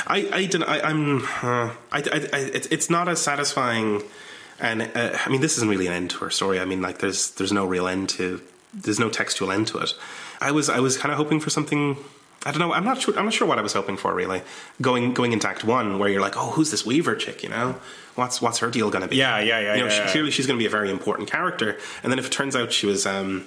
I, 0.07 0.29
I, 0.31 0.45
don't, 0.45 0.63
I 0.63 0.79
I'm, 0.81 1.23
uh, 1.23 1.73
I, 1.91 1.99
I, 1.99 2.29
I, 2.31 2.39
it's, 2.53 2.67
it's 2.67 2.89
not 2.89 3.09
as 3.09 3.21
satisfying. 3.21 4.03
And 4.59 4.83
uh, 4.83 5.17
I 5.25 5.29
mean, 5.29 5.41
this 5.41 5.57
isn't 5.57 5.67
really 5.67 5.87
an 5.87 5.93
end 5.93 6.11
to 6.11 6.17
her 6.19 6.29
story. 6.29 6.59
I 6.59 6.65
mean, 6.65 6.81
like, 6.81 6.99
there's, 6.99 7.31
there's 7.31 7.51
no 7.51 7.65
real 7.65 7.87
end 7.87 8.07
to, 8.09 8.41
there's 8.73 8.99
no 8.99 9.09
textual 9.09 9.51
end 9.51 9.67
to 9.67 9.79
it. 9.79 9.93
I 10.39 10.51
was, 10.51 10.69
I 10.69 10.79
was 10.79 10.97
kind 10.97 11.11
of 11.11 11.17
hoping 11.17 11.39
for 11.39 11.49
something 11.49 11.97
I 12.45 12.51
don't 12.51 12.59
know. 12.59 12.73
I'm 12.73 12.83
not 12.83 13.01
sure. 13.01 13.17
I'm 13.17 13.25
not 13.25 13.33
sure 13.33 13.47
what 13.47 13.57
I 13.57 13.61
was 13.61 13.73
hoping 13.73 13.97
for 13.97 14.13
really. 14.13 14.41
Going 14.81 15.13
going 15.13 15.31
into 15.31 15.47
Act 15.47 15.63
One, 15.63 15.99
where 15.99 16.09
you're 16.09 16.21
like, 16.21 16.35
oh, 16.35 16.51
who's 16.51 16.71
this 16.71 16.85
Weaver 16.85 17.15
chick? 17.15 17.41
You 17.43 17.49
know, 17.49 17.75
what's 18.15 18.41
what's 18.41 18.59
her 18.59 18.69
deal 18.69 18.89
going 18.89 19.01
to 19.01 19.07
be? 19.07 19.15
Yeah, 19.15 19.39
yeah, 19.39 19.59
yeah, 19.59 19.75
You 19.75 19.81
know, 19.81 19.85
yeah, 19.87 19.91
she, 19.91 19.99
yeah. 19.99 20.11
clearly 20.11 20.31
she's 20.31 20.47
going 20.47 20.57
to 20.57 20.61
be 20.61 20.67
a 20.67 20.69
very 20.69 20.91
important 20.91 21.29
character. 21.29 21.77
And 22.01 22.11
then 22.11 22.19
if 22.19 22.25
it 22.27 22.31
turns 22.31 22.55
out 22.55 22.73
she 22.73 22.85
was, 22.85 23.05
um, 23.05 23.45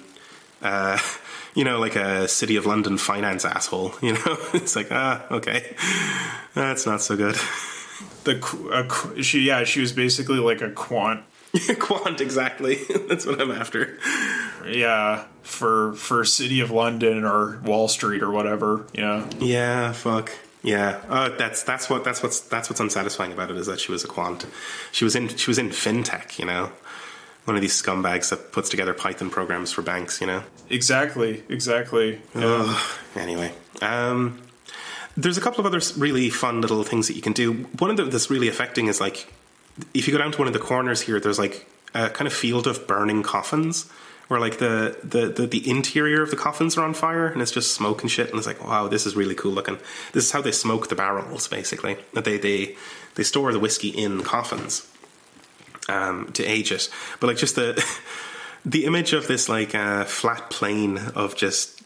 uh, 0.61 0.97
you 1.55 1.63
know, 1.63 1.79
like 1.79 1.95
a 1.95 2.27
City 2.27 2.55
of 2.55 2.65
London 2.65 2.97
finance 2.97 3.45
asshole, 3.45 3.93
you 4.01 4.13
know, 4.13 4.37
it's 4.53 4.75
like 4.75 4.87
ah, 4.91 5.25
okay, 5.31 5.75
that's 6.55 6.85
not 6.85 7.01
so 7.01 7.15
good. 7.15 7.35
The 8.23 8.39
uh, 8.71 9.21
she 9.21 9.41
yeah 9.41 9.63
she 9.63 9.79
was 9.79 9.91
basically 9.93 10.39
like 10.39 10.61
a 10.61 10.71
quant 10.71 11.23
Quant, 11.79 12.21
exactly. 12.21 12.75
that's 13.07 13.25
what 13.25 13.41
I'm 13.41 13.51
after. 13.51 13.97
yeah 14.67 15.25
for 15.41 15.93
for 15.93 16.25
City 16.25 16.59
of 16.59 16.71
London 16.71 17.23
or 17.23 17.59
Wall 17.63 17.87
Street 17.87 18.21
or 18.21 18.31
whatever. 18.31 18.85
Yeah, 18.93 19.27
Yeah, 19.39 19.93
fuck. 19.93 20.31
Yeah, 20.63 21.01
uh, 21.07 21.29
that's 21.29 21.63
that's 21.63 21.89
what 21.89 22.03
that's 22.03 22.21
what's 22.21 22.41
that's 22.41 22.69
what's 22.69 22.81
unsatisfying 22.81 23.31
about 23.31 23.51
it 23.51 23.57
is 23.57 23.67
that 23.67 23.79
she 23.79 23.91
was 23.91 24.03
a 24.03 24.07
quant. 24.07 24.45
She 24.91 25.05
was 25.05 25.15
in 25.15 25.29
she 25.29 25.49
was 25.49 25.57
in 25.57 25.69
fintech, 25.69 26.39
you 26.39 26.45
know, 26.45 26.71
one 27.45 27.55
of 27.55 27.61
these 27.61 27.81
scumbags 27.81 28.29
that 28.29 28.51
puts 28.51 28.67
together 28.67 28.93
Python 28.93 29.29
programs 29.29 29.71
for 29.71 29.81
banks, 29.81 30.19
you 30.19 30.27
know. 30.27 30.43
exactly, 30.69 31.43
exactly. 31.47 32.21
Yeah. 32.35 32.81
Anyway, 33.15 33.53
um, 33.81 34.41
there's 35.15 35.37
a 35.37 35.41
couple 35.41 35.61
of 35.61 35.65
other 35.65 35.79
really 35.97 36.29
fun 36.29 36.59
little 36.59 36.83
things 36.83 37.07
that 37.07 37.15
you 37.15 37.21
can 37.21 37.33
do. 37.33 37.53
One 37.79 37.89
of 37.89 37.95
them 37.95 38.09
that's 38.09 38.29
really 38.29 38.49
affecting 38.49 38.87
is 38.87 38.99
like 38.99 39.31
if 39.93 40.07
you 40.07 40.13
go 40.13 40.19
down 40.19 40.31
to 40.31 40.37
one 40.37 40.47
of 40.47 40.53
the 40.53 40.59
corners 40.59 41.01
here, 41.01 41.19
there's 41.19 41.39
like 41.39 41.67
a 41.93 42.09
kind 42.09 42.27
of 42.27 42.33
field 42.33 42.67
of 42.67 42.87
burning 42.87 43.23
coffins. 43.23 43.89
Where 44.27 44.41
like 44.41 44.57
the, 44.57 44.97
the, 45.05 45.27
the, 45.29 45.47
the 45.47 45.69
interior 45.69 46.21
of 46.21 46.31
the 46.31 46.35
coffins 46.35 46.77
are 46.77 46.83
on 46.83 46.93
fire 46.93 47.27
and 47.27 47.41
it's 47.41 47.51
just 47.51 47.73
smoke 47.73 48.01
and 48.01 48.11
shit 48.11 48.29
and 48.29 48.37
it's 48.37 48.45
like 48.45 48.61
wow 48.61 48.89
this 48.89 49.05
is 49.05 49.15
really 49.15 49.35
cool 49.35 49.53
looking. 49.53 49.77
This 50.11 50.25
is 50.25 50.31
how 50.31 50.41
they 50.41 50.51
smoke 50.51 50.89
the 50.89 50.95
barrels 50.95 51.47
basically. 51.47 51.95
They 52.13 52.37
they 52.37 52.75
they 53.15 53.23
store 53.23 53.53
the 53.53 53.59
whiskey 53.59 53.87
in 53.87 54.23
coffins 54.23 54.85
um, 55.87 56.31
to 56.33 56.43
age 56.43 56.73
it. 56.73 56.89
But 57.19 57.27
like 57.27 57.37
just 57.37 57.55
the 57.55 57.81
the 58.65 58.85
image 58.85 59.13
of 59.13 59.27
this 59.27 59.47
like 59.47 59.73
uh, 59.73 60.03
flat 60.03 60.49
plane 60.49 60.97
of 61.15 61.35
just 61.35 61.81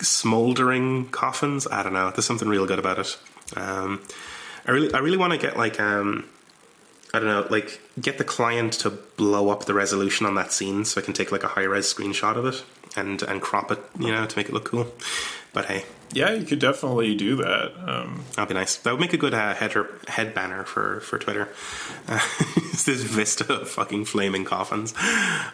smoldering 0.00 1.08
coffins. 1.08 1.66
I 1.66 1.82
don't 1.82 1.92
know. 1.92 2.10
There's 2.10 2.26
something 2.26 2.48
real 2.48 2.66
good 2.66 2.78
about 2.78 2.98
it. 2.98 3.18
Um, 3.56 4.02
I 4.66 4.70
really 4.70 4.92
I 4.94 4.98
really 4.98 5.16
want 5.16 5.32
to 5.32 5.38
get 5.38 5.56
like 5.56 5.80
um, 5.80 6.24
I 7.14 7.18
don't 7.18 7.28
know 7.28 7.46
like 7.50 7.80
get 8.00 8.18
the 8.18 8.24
client 8.24 8.72
to 8.74 8.90
blow 8.90 9.50
up 9.50 9.64
the 9.66 9.74
resolution 9.74 10.26
on 10.26 10.34
that 10.36 10.52
scene 10.52 10.84
so 10.84 11.00
I 11.00 11.04
can 11.04 11.12
take 11.12 11.30
like 11.30 11.44
a 11.44 11.48
high 11.48 11.64
res 11.64 11.92
screenshot 11.92 12.36
of 12.36 12.46
it 12.46 12.64
and 12.96 13.22
and 13.22 13.40
crop 13.40 13.70
it 13.70 13.80
you 13.98 14.10
know 14.10 14.26
to 14.26 14.36
make 14.36 14.48
it 14.48 14.52
look 14.52 14.64
cool. 14.64 14.86
But 15.52 15.66
hey, 15.66 15.84
Yeah, 16.12 16.32
you 16.32 16.44
could 16.44 16.58
definitely 16.58 17.14
do 17.14 17.36
that. 17.36 17.72
Um, 17.86 18.24
That'd 18.36 18.48
be 18.48 18.54
nice. 18.54 18.76
That 18.76 18.90
would 18.92 19.00
make 19.00 19.12
a 19.12 19.16
good 19.16 19.34
uh, 19.34 19.54
header 19.54 19.88
head 20.08 20.34
banner 20.34 20.64
for 20.64 21.00
for 21.00 21.18
Twitter. 21.18 21.48
Uh, 22.08 22.20
it's 22.56 22.84
this 22.84 23.02
vista 23.02 23.52
of 23.52 23.68
fucking 23.70 24.04
flaming 24.04 24.44
coffins. 24.44 24.92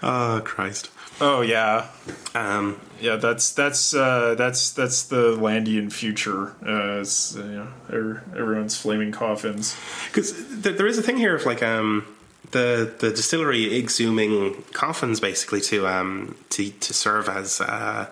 Oh 0.02 0.40
Christ. 0.44 0.90
oh 1.20 1.40
yeah, 1.42 1.86
Um, 2.34 2.80
yeah. 3.00 3.16
That's 3.16 3.52
that's 3.52 3.94
uh, 3.94 4.34
that's 4.36 4.70
that's 4.72 5.04
the 5.04 5.36
Landian 5.36 5.92
future. 5.92 6.54
Uh, 6.66 7.00
it's, 7.00 7.34
you 7.36 7.42
know, 7.44 7.68
er- 7.92 8.22
everyone's 8.36 8.76
flaming 8.76 9.12
coffins. 9.12 9.76
because 10.09 10.32
th- 10.62 10.76
there 10.76 10.86
is 10.86 10.98
a 10.98 11.02
thing 11.02 11.16
here 11.18 11.34
of 11.36 11.46
like 11.46 11.62
um 11.62 12.04
the 12.50 12.92
the 12.98 13.11
distillery 13.11 13.66
exhuming 13.80 14.62
coffins 14.72 15.20
basically 15.20 15.61
to 15.61 15.86
um 15.86 16.34
to 16.50 16.70
to 16.70 16.94
serve 16.94 17.28
as 17.28 17.61
uh 17.61 18.06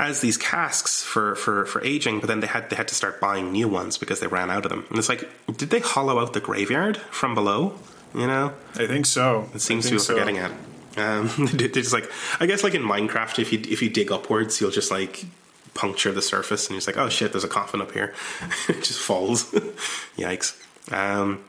as 0.00 0.20
these 0.20 0.38
casks 0.38 1.02
for, 1.02 1.34
for, 1.34 1.66
for 1.66 1.84
aging, 1.84 2.20
but 2.20 2.26
then 2.26 2.40
they 2.40 2.46
had 2.46 2.70
they 2.70 2.76
had 2.76 2.88
to 2.88 2.94
start 2.94 3.20
buying 3.20 3.52
new 3.52 3.68
ones 3.68 3.98
because 3.98 4.18
they 4.18 4.26
ran 4.26 4.50
out 4.50 4.64
of 4.64 4.70
them. 4.70 4.86
And 4.88 4.98
it's 4.98 5.10
like, 5.10 5.28
did 5.58 5.68
they 5.68 5.80
hollow 5.80 6.18
out 6.18 6.32
the 6.32 6.40
graveyard 6.40 6.96
from 6.96 7.34
below? 7.34 7.78
You 8.14 8.26
know, 8.26 8.54
I 8.74 8.86
think 8.86 9.04
so. 9.04 9.48
It 9.54 9.60
seems 9.60 9.84
to 9.84 9.90
be 9.90 9.96
what 9.98 10.06
they're 10.06 10.16
getting 10.16 10.38
at. 10.38 10.50
Um, 10.96 11.30
they're 11.52 11.68
just 11.68 11.92
like, 11.92 12.10
I 12.40 12.46
guess, 12.46 12.64
like 12.64 12.74
in 12.74 12.82
Minecraft, 12.82 13.38
if 13.40 13.52
you 13.52 13.60
if 13.68 13.82
you 13.82 13.90
dig 13.90 14.10
upwards, 14.10 14.58
you'll 14.58 14.70
just 14.70 14.90
like 14.90 15.26
puncture 15.74 16.12
the 16.12 16.22
surface, 16.22 16.66
and 16.66 16.70
you're 16.70 16.78
just 16.78 16.88
like, 16.88 16.96
oh 16.96 17.10
shit, 17.10 17.32
there's 17.32 17.44
a 17.44 17.48
coffin 17.48 17.82
up 17.82 17.92
here. 17.92 18.14
it 18.70 18.82
just 18.82 19.00
falls. 19.00 19.44
Yikes. 20.16 20.58
Um, 20.90 21.44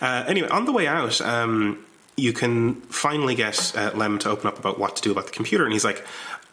uh, 0.00 0.24
anyway, 0.28 0.48
on 0.48 0.64
the 0.64 0.72
way 0.72 0.86
out, 0.86 1.20
um, 1.20 1.84
you 2.16 2.32
can 2.32 2.76
finally 2.82 3.34
get 3.34 3.76
uh, 3.76 3.90
Lem 3.94 4.20
to 4.20 4.30
open 4.30 4.46
up 4.46 4.60
about 4.60 4.78
what 4.78 4.94
to 4.94 5.02
do 5.02 5.10
about 5.10 5.26
the 5.26 5.32
computer, 5.32 5.64
and 5.64 5.72
he's 5.72 5.84
like, 5.84 6.06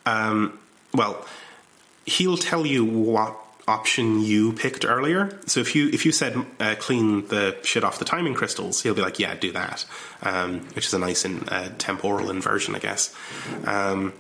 um, 0.08 0.58
well, 0.94 1.26
he'll 2.06 2.38
tell 2.38 2.66
you 2.66 2.84
what 2.86 3.38
option 3.68 4.20
you 4.22 4.52
picked 4.54 4.84
earlier. 4.84 5.40
So 5.46 5.60
if 5.60 5.76
you 5.76 5.90
if 5.90 6.06
you 6.06 6.12
said 6.12 6.36
uh, 6.60 6.76
clean 6.80 7.28
the 7.28 7.56
shit 7.64 7.84
off 7.84 8.00
the 8.00 8.06
timing 8.06 8.34
crystals, 8.34 8.82
he'll 8.82 8.96
be 8.96 9.02
like, 9.02 9.20
yeah, 9.20 9.36
do 9.36 9.52
that, 9.52 9.86
um, 10.24 10.62
which 10.74 10.88
is 10.88 10.94
a 10.94 11.00
nice 11.00 11.24
in, 11.24 11.48
uh, 11.50 11.70
temporal 11.78 12.32
inversion, 12.32 12.76
I 12.76 12.80
guess. 12.80 13.16
Um, 13.66 14.14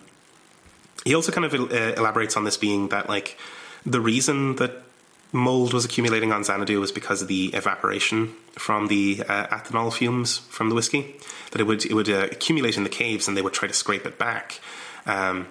he 1.03 1.15
also 1.15 1.31
kind 1.31 1.45
of 1.45 1.53
uh, 1.53 1.75
elaborates 1.97 2.37
on 2.37 2.43
this 2.43 2.57
being 2.57 2.89
that 2.89 3.09
like 3.09 3.37
the 3.85 4.01
reason 4.01 4.57
that 4.57 4.83
mold 5.31 5.73
was 5.73 5.85
accumulating 5.85 6.31
on 6.31 6.43
Xanadu 6.43 6.79
was 6.79 6.91
because 6.91 7.21
of 7.21 7.27
the 7.27 7.47
evaporation 7.53 8.33
from 8.53 8.87
the 8.87 9.23
uh, 9.27 9.47
ethanol 9.47 9.91
fumes 9.93 10.39
from 10.49 10.69
the 10.69 10.75
whiskey. 10.75 11.15
That 11.51 11.61
it 11.61 11.63
would 11.63 11.85
it 11.85 11.93
would 11.93 12.09
uh, 12.09 12.27
accumulate 12.31 12.77
in 12.77 12.83
the 12.83 12.89
caves, 12.89 13.27
and 13.27 13.35
they 13.35 13.41
would 13.41 13.53
try 13.53 13.67
to 13.67 13.73
scrape 13.73 14.05
it 14.05 14.19
back. 14.19 14.59
Um, 15.07 15.47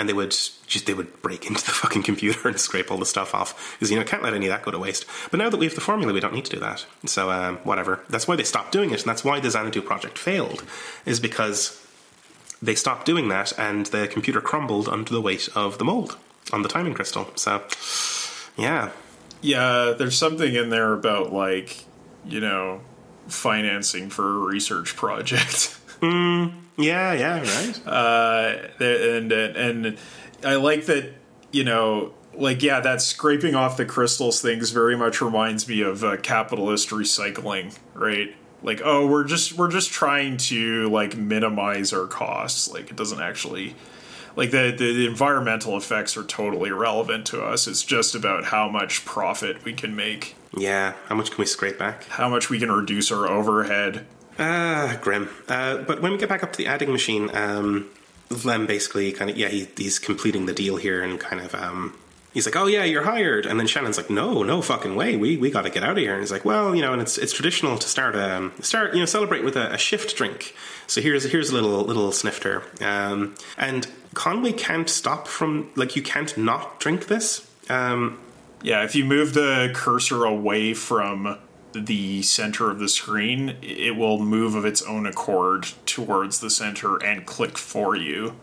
and 0.00 0.08
they 0.08 0.14
would 0.14 0.30
just 0.30 0.86
they 0.86 0.94
would 0.94 1.20
break 1.20 1.46
into 1.48 1.64
the 1.64 1.70
fucking 1.70 2.02
computer 2.02 2.48
and 2.48 2.58
scrape 2.58 2.90
all 2.90 2.96
the 2.96 3.06
stuff 3.06 3.34
off 3.34 3.76
because 3.76 3.90
you 3.90 3.98
know 3.98 4.04
can't 4.04 4.22
let 4.22 4.34
any 4.34 4.46
of 4.46 4.50
that 4.50 4.62
go 4.62 4.70
to 4.70 4.78
waste. 4.78 5.04
But 5.30 5.38
now 5.38 5.50
that 5.50 5.58
we 5.58 5.66
have 5.66 5.74
the 5.74 5.80
formula, 5.80 6.12
we 6.12 6.20
don't 6.20 6.34
need 6.34 6.46
to 6.46 6.50
do 6.56 6.60
that. 6.60 6.86
So 7.04 7.30
um, 7.30 7.58
whatever. 7.58 8.00
That's 8.08 8.26
why 8.26 8.36
they 8.36 8.44
stopped 8.44 8.72
doing 8.72 8.90
it, 8.90 9.02
and 9.02 9.08
that's 9.08 9.22
why 9.22 9.38
the 9.38 9.50
Xanadu 9.50 9.82
project 9.82 10.18
failed, 10.18 10.64
is 11.04 11.20
because 11.20 11.86
they 12.62 12.74
stopped 12.74 13.06
doing 13.06 13.28
that, 13.28 13.52
and 13.58 13.86
the 13.86 14.08
computer 14.08 14.40
crumbled 14.40 14.88
under 14.88 15.12
the 15.12 15.20
weight 15.20 15.48
of 15.54 15.78
the 15.78 15.84
mold 15.84 16.16
on 16.52 16.62
the 16.62 16.68
timing 16.68 16.94
crystal. 16.94 17.30
So 17.36 17.62
yeah, 18.56 18.90
Yeah, 19.42 19.94
there's 19.96 20.16
something 20.16 20.54
in 20.54 20.70
there 20.70 20.92
about 20.92 21.32
like, 21.32 21.84
you 22.24 22.40
know, 22.40 22.80
financing 23.28 24.10
for 24.10 24.28
a 24.28 24.38
research 24.38 24.96
project. 24.96 25.76
yeah, 26.02 27.12
yeah, 27.12 27.40
right. 27.40 27.86
uh, 27.86 28.56
and 28.80 29.32
and 29.32 29.56
and 29.56 29.98
I 30.44 30.56
like 30.56 30.86
that. 30.86 31.14
You 31.52 31.64
know, 31.64 32.14
like 32.34 32.62
yeah, 32.62 32.80
that 32.80 33.02
scraping 33.02 33.54
off 33.54 33.76
the 33.76 33.84
crystals 33.84 34.40
things 34.40 34.70
very 34.70 34.96
much 34.96 35.20
reminds 35.20 35.68
me 35.68 35.82
of 35.82 36.04
uh, 36.04 36.16
capitalist 36.18 36.90
recycling, 36.90 37.76
right? 37.94 38.34
Like, 38.62 38.80
oh, 38.84 39.06
we're 39.06 39.24
just 39.24 39.54
we're 39.54 39.70
just 39.70 39.90
trying 39.90 40.36
to 40.36 40.88
like 40.90 41.16
minimize 41.16 41.92
our 41.92 42.06
costs. 42.06 42.70
Like, 42.70 42.90
it 42.90 42.96
doesn't 42.96 43.20
actually. 43.20 43.74
Like 44.36 44.52
the, 44.52 44.70
the 44.70 44.94
the 44.94 45.06
environmental 45.08 45.76
effects 45.76 46.16
are 46.16 46.22
totally 46.22 46.70
irrelevant 46.70 47.26
to 47.26 47.42
us. 47.42 47.66
It's 47.66 47.82
just 47.82 48.14
about 48.14 48.44
how 48.44 48.68
much 48.68 49.04
profit 49.04 49.64
we 49.64 49.72
can 49.72 49.96
make, 49.96 50.36
yeah, 50.56 50.94
how 51.06 51.16
much 51.16 51.30
can 51.30 51.38
we 51.38 51.46
scrape 51.46 51.78
back? 51.78 52.04
how 52.04 52.28
much 52.28 52.48
we 52.48 52.58
can 52.60 52.70
reduce 52.70 53.10
our 53.10 53.26
overhead. 53.26 54.06
Ah, 54.40 54.98
grim. 55.02 55.28
Uh, 55.48 55.76
but 55.78 56.00
when 56.00 56.12
we 56.12 56.18
get 56.18 56.28
back 56.28 56.42
up 56.42 56.52
to 56.52 56.56
the 56.56 56.66
adding 56.66 56.90
machine, 56.90 57.30
um, 57.36 57.88
Lem 58.44 58.66
basically 58.66 59.12
kind 59.12 59.30
of 59.30 59.36
yeah, 59.36 59.48
he, 59.48 59.68
he's 59.76 59.98
completing 59.98 60.46
the 60.46 60.54
deal 60.54 60.76
here 60.76 61.02
and 61.04 61.20
kind 61.20 61.42
of 61.42 61.54
um, 61.54 61.94
he's 62.32 62.46
like, 62.46 62.56
oh 62.56 62.66
yeah, 62.66 62.84
you're 62.84 63.02
hired, 63.02 63.44
and 63.44 63.60
then 63.60 63.66
Shannon's 63.66 63.98
like, 63.98 64.08
no, 64.08 64.42
no 64.42 64.62
fucking 64.62 64.96
way, 64.96 65.16
we 65.16 65.36
we 65.36 65.50
got 65.50 65.62
to 65.62 65.70
get 65.70 65.82
out 65.82 65.92
of 65.92 65.98
here, 65.98 66.14
and 66.14 66.22
he's 66.22 66.32
like, 66.32 66.44
well, 66.46 66.74
you 66.74 66.80
know, 66.80 66.92
and 66.94 67.02
it's 67.02 67.18
it's 67.18 67.32
traditional 67.34 67.76
to 67.76 67.88
start 67.88 68.16
um 68.16 68.52
start 68.60 68.94
you 68.94 69.00
know 69.00 69.06
celebrate 69.06 69.44
with 69.44 69.56
a, 69.56 69.74
a 69.74 69.78
shift 69.78 70.16
drink. 70.16 70.54
So 70.86 71.00
here's 71.02 71.24
here's 71.24 71.50
a 71.50 71.54
little 71.54 71.82
little 71.82 72.10
snifter, 72.10 72.62
um, 72.80 73.34
and 73.58 73.86
Conway 74.14 74.52
can't 74.52 74.88
stop 74.88 75.28
from 75.28 75.70
like 75.76 75.96
you 75.96 76.02
can't 76.02 76.34
not 76.38 76.80
drink 76.80 77.06
this. 77.08 77.46
Um, 77.68 78.18
Yeah, 78.62 78.84
if 78.84 78.94
you 78.94 79.04
move 79.04 79.32
the 79.32 79.70
cursor 79.74 80.24
away 80.24 80.74
from 80.74 81.38
the 81.72 82.22
center 82.22 82.70
of 82.70 82.78
the 82.78 82.88
screen, 82.88 83.56
it 83.62 83.96
will 83.96 84.18
move 84.18 84.54
of 84.54 84.64
its 84.64 84.82
own 84.82 85.06
accord 85.06 85.68
towards 85.86 86.40
the 86.40 86.50
center 86.50 86.96
and 87.02 87.26
click 87.26 87.56
for 87.56 87.94
you. 87.94 88.34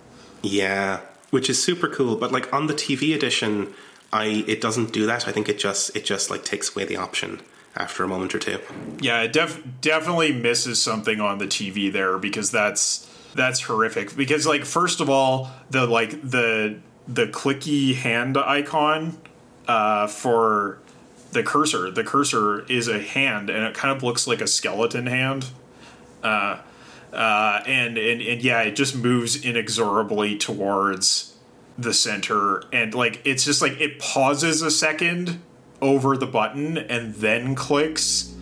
Yeah, 0.42 1.02
which 1.30 1.50
is 1.50 1.62
super 1.62 1.88
cool. 1.88 2.16
But 2.16 2.32
like 2.32 2.52
on 2.54 2.68
the 2.68 2.74
TV 2.74 3.16
edition, 3.16 3.74
I 4.14 4.46
it 4.48 4.62
doesn't 4.62 4.94
do 4.94 5.06
that. 5.06 5.28
I 5.28 5.32
think 5.32 5.50
it 5.50 5.60
just 5.60 5.96
it 5.96 6.06
just 6.06 6.30
like 6.30 6.44
takes 6.44 6.76
away 6.76 6.86
the 6.86 6.98
option 6.98 7.42
after 7.76 8.04
a 8.04 8.08
moment 8.08 8.34
or 8.34 8.40
two. 8.40 8.60
Yeah, 9.00 9.22
it 9.22 9.34
def- 9.34 9.64
definitely 9.82 10.34
misses 10.34 10.82
something 10.82 11.20
on 11.20 11.38
the 11.38 11.48
TV 11.48 11.92
there 11.92 12.18
because 12.18 12.52
that's 12.52 13.08
that's 13.36 13.62
horrific. 13.62 14.16
Because 14.16 14.48
like 14.48 14.66
first 14.66 15.02
of 15.02 15.10
all, 15.10 15.52
the 15.70 15.86
like 15.86 16.22
the 16.22 16.80
the 17.08 17.28
clicky 17.28 17.96
hand 17.96 18.38
icon 18.38 19.18
uh, 19.68 20.08
for 20.08 20.80
the 21.38 21.44
cursor, 21.44 21.92
the 21.92 22.04
cursor 22.04 22.66
is 22.66 22.88
a 22.88 23.00
hand, 23.00 23.52
and 23.52 23.64
it 23.64 23.76
kind 23.76 23.96
of 23.96 24.02
looks 24.02 24.26
like 24.26 24.42
a 24.42 24.48
skeleton 24.48 25.06
hand. 25.06 25.46
Uh, 26.24 26.58
uh, 27.14 27.62
and, 27.68 27.98
and 27.98 28.22
and 28.22 28.42
yeah, 28.42 28.62
it 28.62 28.76
just 28.76 28.96
moves 28.96 29.46
inexorably 29.46 30.36
towards 30.36 31.36
the 31.78 31.94
center. 31.94 32.64
And 32.74 32.96
like 32.96 33.22
it's 33.24 33.46
just 33.46 33.62
like 33.62 33.80
it 33.80 34.00
pauses 34.00 34.64
a 34.64 34.72
second 34.72 35.40
over 35.80 36.18
the 36.18 36.26
button 36.26 36.78
and 36.78 37.14
then 37.14 37.54
clicks. 37.54 38.34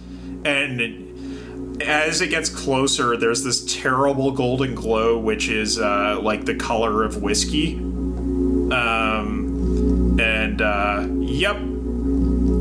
And 0.46 1.82
as 1.82 2.22
it 2.22 2.30
gets 2.30 2.50
closer 2.50 3.18
there's 3.18 3.44
this 3.44 3.82
terrible 3.82 4.32
golden 4.32 4.74
glow 4.74 5.20
which 5.20 5.50
is 5.50 5.78
uh, 5.78 6.18
like 6.22 6.46
the 6.46 6.56
color 6.56 7.04
of 7.04 7.22
whiskey. 7.22 7.76
Um 7.76 10.18
and 10.18 10.62
uh 10.62 11.06
yep 11.20 11.58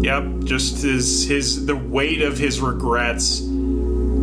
yep 0.04 0.22
just 0.44 0.82
his 0.82 1.26
his 1.26 1.66
the 1.66 1.76
weight 1.76 2.20
of 2.22 2.38
his 2.38 2.60
regrets 2.60 3.40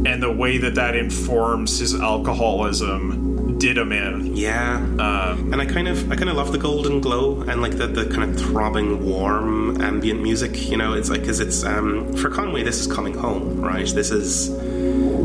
and 0.10 0.18
the 0.22 0.32
way 0.32 0.58
that 0.58 0.76
that 0.76 0.96
informs 0.96 1.80
his 1.80 1.94
alcoholism 2.00 3.58
did 3.60 3.78
him 3.78 3.92
in 3.92 4.36
Yeah, 4.36 4.78
um, 4.78 5.54
and 5.54 5.62
I 5.62 5.68
kind 5.68 5.88
of 5.88 6.12
I 6.12 6.16
kind 6.16 6.30
of 6.30 6.36
love 6.36 6.52
the 6.52 6.58
golden 6.58 7.00
glow 7.00 7.42
and 7.42 7.62
like 7.62 7.78
the, 7.78 7.86
the 7.86 8.06
kind 8.10 8.24
of 8.24 8.40
throbbing, 8.42 9.06
warm 9.06 9.80
ambient 9.80 10.20
music. 10.24 10.70
You 10.72 10.78
know, 10.78 10.94
it's 10.94 11.12
like 11.12 11.22
because 11.22 11.40
it's 11.40 11.64
um, 11.64 12.12
for 12.14 12.32
Conway. 12.32 12.64
This 12.64 12.80
is 12.80 12.88
coming 12.88 13.14
home, 13.14 13.62
right? 13.62 13.86
This 13.86 14.10
is 14.10 14.48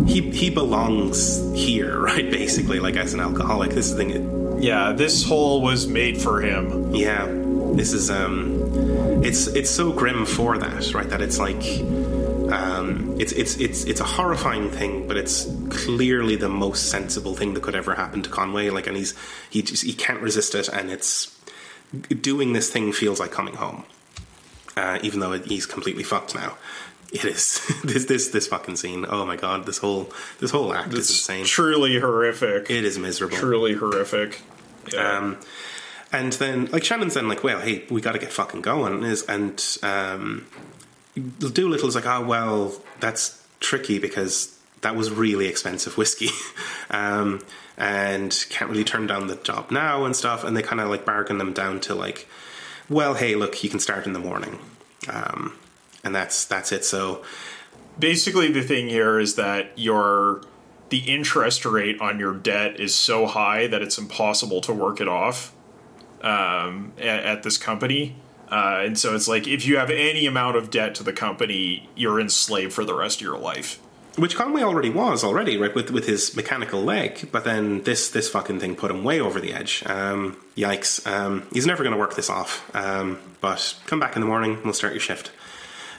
he 0.07 0.21
he 0.33 0.51
belongs 0.51 1.41
here, 1.55 1.99
right? 2.11 2.31
Basically, 2.31 2.79
like 2.79 2.97
as 2.97 3.15
an 3.15 3.21
alcoholic, 3.21 3.71
this 3.71 3.87
is 3.91 3.97
the 3.97 4.05
thing. 4.05 4.63
yeah 4.63 4.93
this 4.93 5.25
hole 5.25 5.63
was 5.63 5.87
made 5.87 6.17
for 6.21 6.41
him 6.43 6.95
Yeah, 6.95 7.25
this 7.75 7.93
is 7.95 8.11
um, 8.11 8.56
it's 9.27 9.49
it's 9.49 9.71
so 9.71 9.93
grim 9.93 10.25
for 10.25 10.57
that, 10.59 10.95
right? 10.95 11.09
That 11.09 11.21
it's 11.21 11.39
like 11.39 11.63
um, 12.53 13.17
it's 13.21 13.33
it's 13.33 13.57
it's 13.57 13.85
it's 13.85 14.01
a 14.01 14.05
horrifying 14.05 14.71
thing, 14.71 15.09
but 15.09 15.17
it's 15.17 15.49
clearly 15.69 16.37
the 16.37 16.49
most 16.49 16.91
sensible 16.91 17.35
thing 17.35 17.55
that 17.55 17.63
could 17.63 17.75
ever 17.75 17.95
happen 17.95 18.23
to 18.23 18.31
Conway. 18.31 18.71
Like, 18.71 18.87
and 18.87 18.97
he's 18.97 19.15
he 19.51 19.63
just 19.63 19.85
he 19.85 19.93
can't 19.93 20.21
resist 20.21 20.55
it, 20.55 20.69
and 20.69 20.91
it's 20.91 21.37
doing 22.21 22.53
this 22.53 22.71
thing 22.71 22.93
feels 22.93 23.19
like 23.19 23.33
coming 23.33 23.55
home, 23.55 23.85
uh, 24.77 24.99
even 25.03 25.21
though 25.21 25.33
he's 25.33 25.67
completely 25.67 26.05
fucked 26.05 26.35
now. 26.35 26.57
It 27.13 27.25
is 27.25 27.61
this 27.85 28.05
this 28.05 28.29
this 28.29 28.47
fucking 28.47 28.77
scene. 28.77 29.07
Oh 29.09 29.27
my 29.27 29.37
god, 29.37 29.67
this 29.67 29.79
whole 29.79 30.13
this 30.39 30.53
whole 30.53 30.73
act 30.73 30.93
is 30.93 30.99
it's 31.01 31.11
insane. 31.11 31.45
truly 31.45 31.99
horrific 31.99 32.71
it 32.71 32.85
is 32.85 32.99
miserable. 32.99 33.37
truly 33.37 33.75
horrific 33.75 34.43
yeah. 34.93 35.19
Um, 35.19 35.39
and 36.13 36.33
then, 36.35 36.67
like 36.67 36.85
Shannon's 36.85 37.15
then 37.15 37.29
like, 37.29 37.43
well, 37.43 37.61
hey, 37.61 37.85
we 37.91 38.01
got 38.01 38.13
to 38.13 38.19
get 38.19 38.33
fucking 38.33 38.63
going. 38.63 39.03
Is 39.03 39.23
and 39.25 39.63
um, 39.83 40.47
Doolittle's 41.17 41.95
like, 41.95 42.07
oh 42.07 42.25
well, 42.25 42.75
that's 43.01 43.43
tricky 43.61 43.99
because 43.99 44.57
that 44.83 44.95
was 44.95 45.11
really 45.11 45.47
expensive 45.47 45.97
whiskey, 45.97 46.29
um, 46.91 47.41
and 47.77 48.47
can't 48.51 48.71
really 48.71 48.85
turn 48.85 49.07
down 49.07 49.27
the 49.27 49.37
job 49.37 49.71
now 49.71 50.05
and 50.05 50.15
stuff. 50.15 50.45
And 50.45 50.57
they 50.57 50.63
kind 50.63 50.81
of 50.81 50.89
like 50.89 51.05
bargain 51.05 51.39
them 51.39 51.53
down 51.53 51.81
to 51.81 51.95
like, 51.95 52.29
well, 52.89 53.15
hey, 53.15 53.35
look, 53.35 53.63
you 53.65 53.71
can 53.71 53.81
start 53.81 54.07
in 54.07 54.13
the 54.13 54.21
morning, 54.21 54.59
um, 55.09 55.59
and 56.05 56.15
that's 56.15 56.45
that's 56.45 56.71
it. 56.71 56.85
So 56.85 57.25
basically 57.99 58.53
the 58.53 58.63
thing 58.63 58.89
here 58.89 59.19
is 59.19 59.35
that 59.35 59.77
your 59.77 60.43
the 60.89 60.99
interest 60.99 61.65
rate 61.65 62.01
on 62.01 62.21
your 62.21 62.33
debt 62.33 62.79
is 62.79 62.95
so 62.95 63.27
high 63.27 63.67
that 63.67 63.83
it's 63.83 63.99
impossible 63.99 64.61
to 64.61 64.73
work 64.73 65.01
it 65.01 65.09
off 65.09 65.53
um, 66.23 66.93
at, 66.99 67.25
at 67.25 67.43
this 67.43 67.59
company. 67.59 68.17
Uh, 68.49 68.83
and 68.85 68.99
so 68.99 69.15
it's 69.15 69.27
like 69.27 69.47
if 69.49 69.67
you 69.67 69.77
have 69.77 69.91
any 69.91 70.27
amount 70.27 70.57
of 70.57 70.71
debt 70.71 70.95
to 70.95 71.03
the 71.03 71.13
company, 71.13 71.89
you're 71.97 72.21
enslaved 72.21 72.73
for 72.73 72.85
the 72.85 72.95
rest 72.95 73.19
of 73.19 73.23
your 73.23 73.39
life. 73.39 73.81
which 74.17 74.35
Conway 74.37 74.63
already 74.63 74.89
was 74.89 75.25
already 75.25 75.57
right 75.59 75.75
with 75.75 75.91
with 75.91 76.07
his 76.07 76.35
mechanical 76.37 76.81
leg, 76.83 77.29
but 77.33 77.45
then 77.45 77.83
this 77.83 78.09
this 78.11 78.29
fucking 78.29 78.61
thing 78.61 78.77
put 78.77 78.91
him 78.91 79.03
way 79.05 79.21
over 79.21 79.41
the 79.41 79.53
edge. 79.53 79.83
Um, 79.87 80.37
yikes! 80.57 81.05
Um, 81.07 81.47
he's 81.53 81.67
never 81.67 81.83
going 81.83 81.93
to 81.93 81.99
work 81.99 82.15
this 82.15 82.31
off. 82.31 82.71
Um, 82.75 83.19
but 83.41 83.77
come 83.87 84.01
back 84.01 84.15
in 84.17 84.21
the 84.21 84.27
morning, 84.29 84.59
we'll 84.65 84.73
start 84.73 84.93
your 84.93 85.01
shift. 85.01 85.33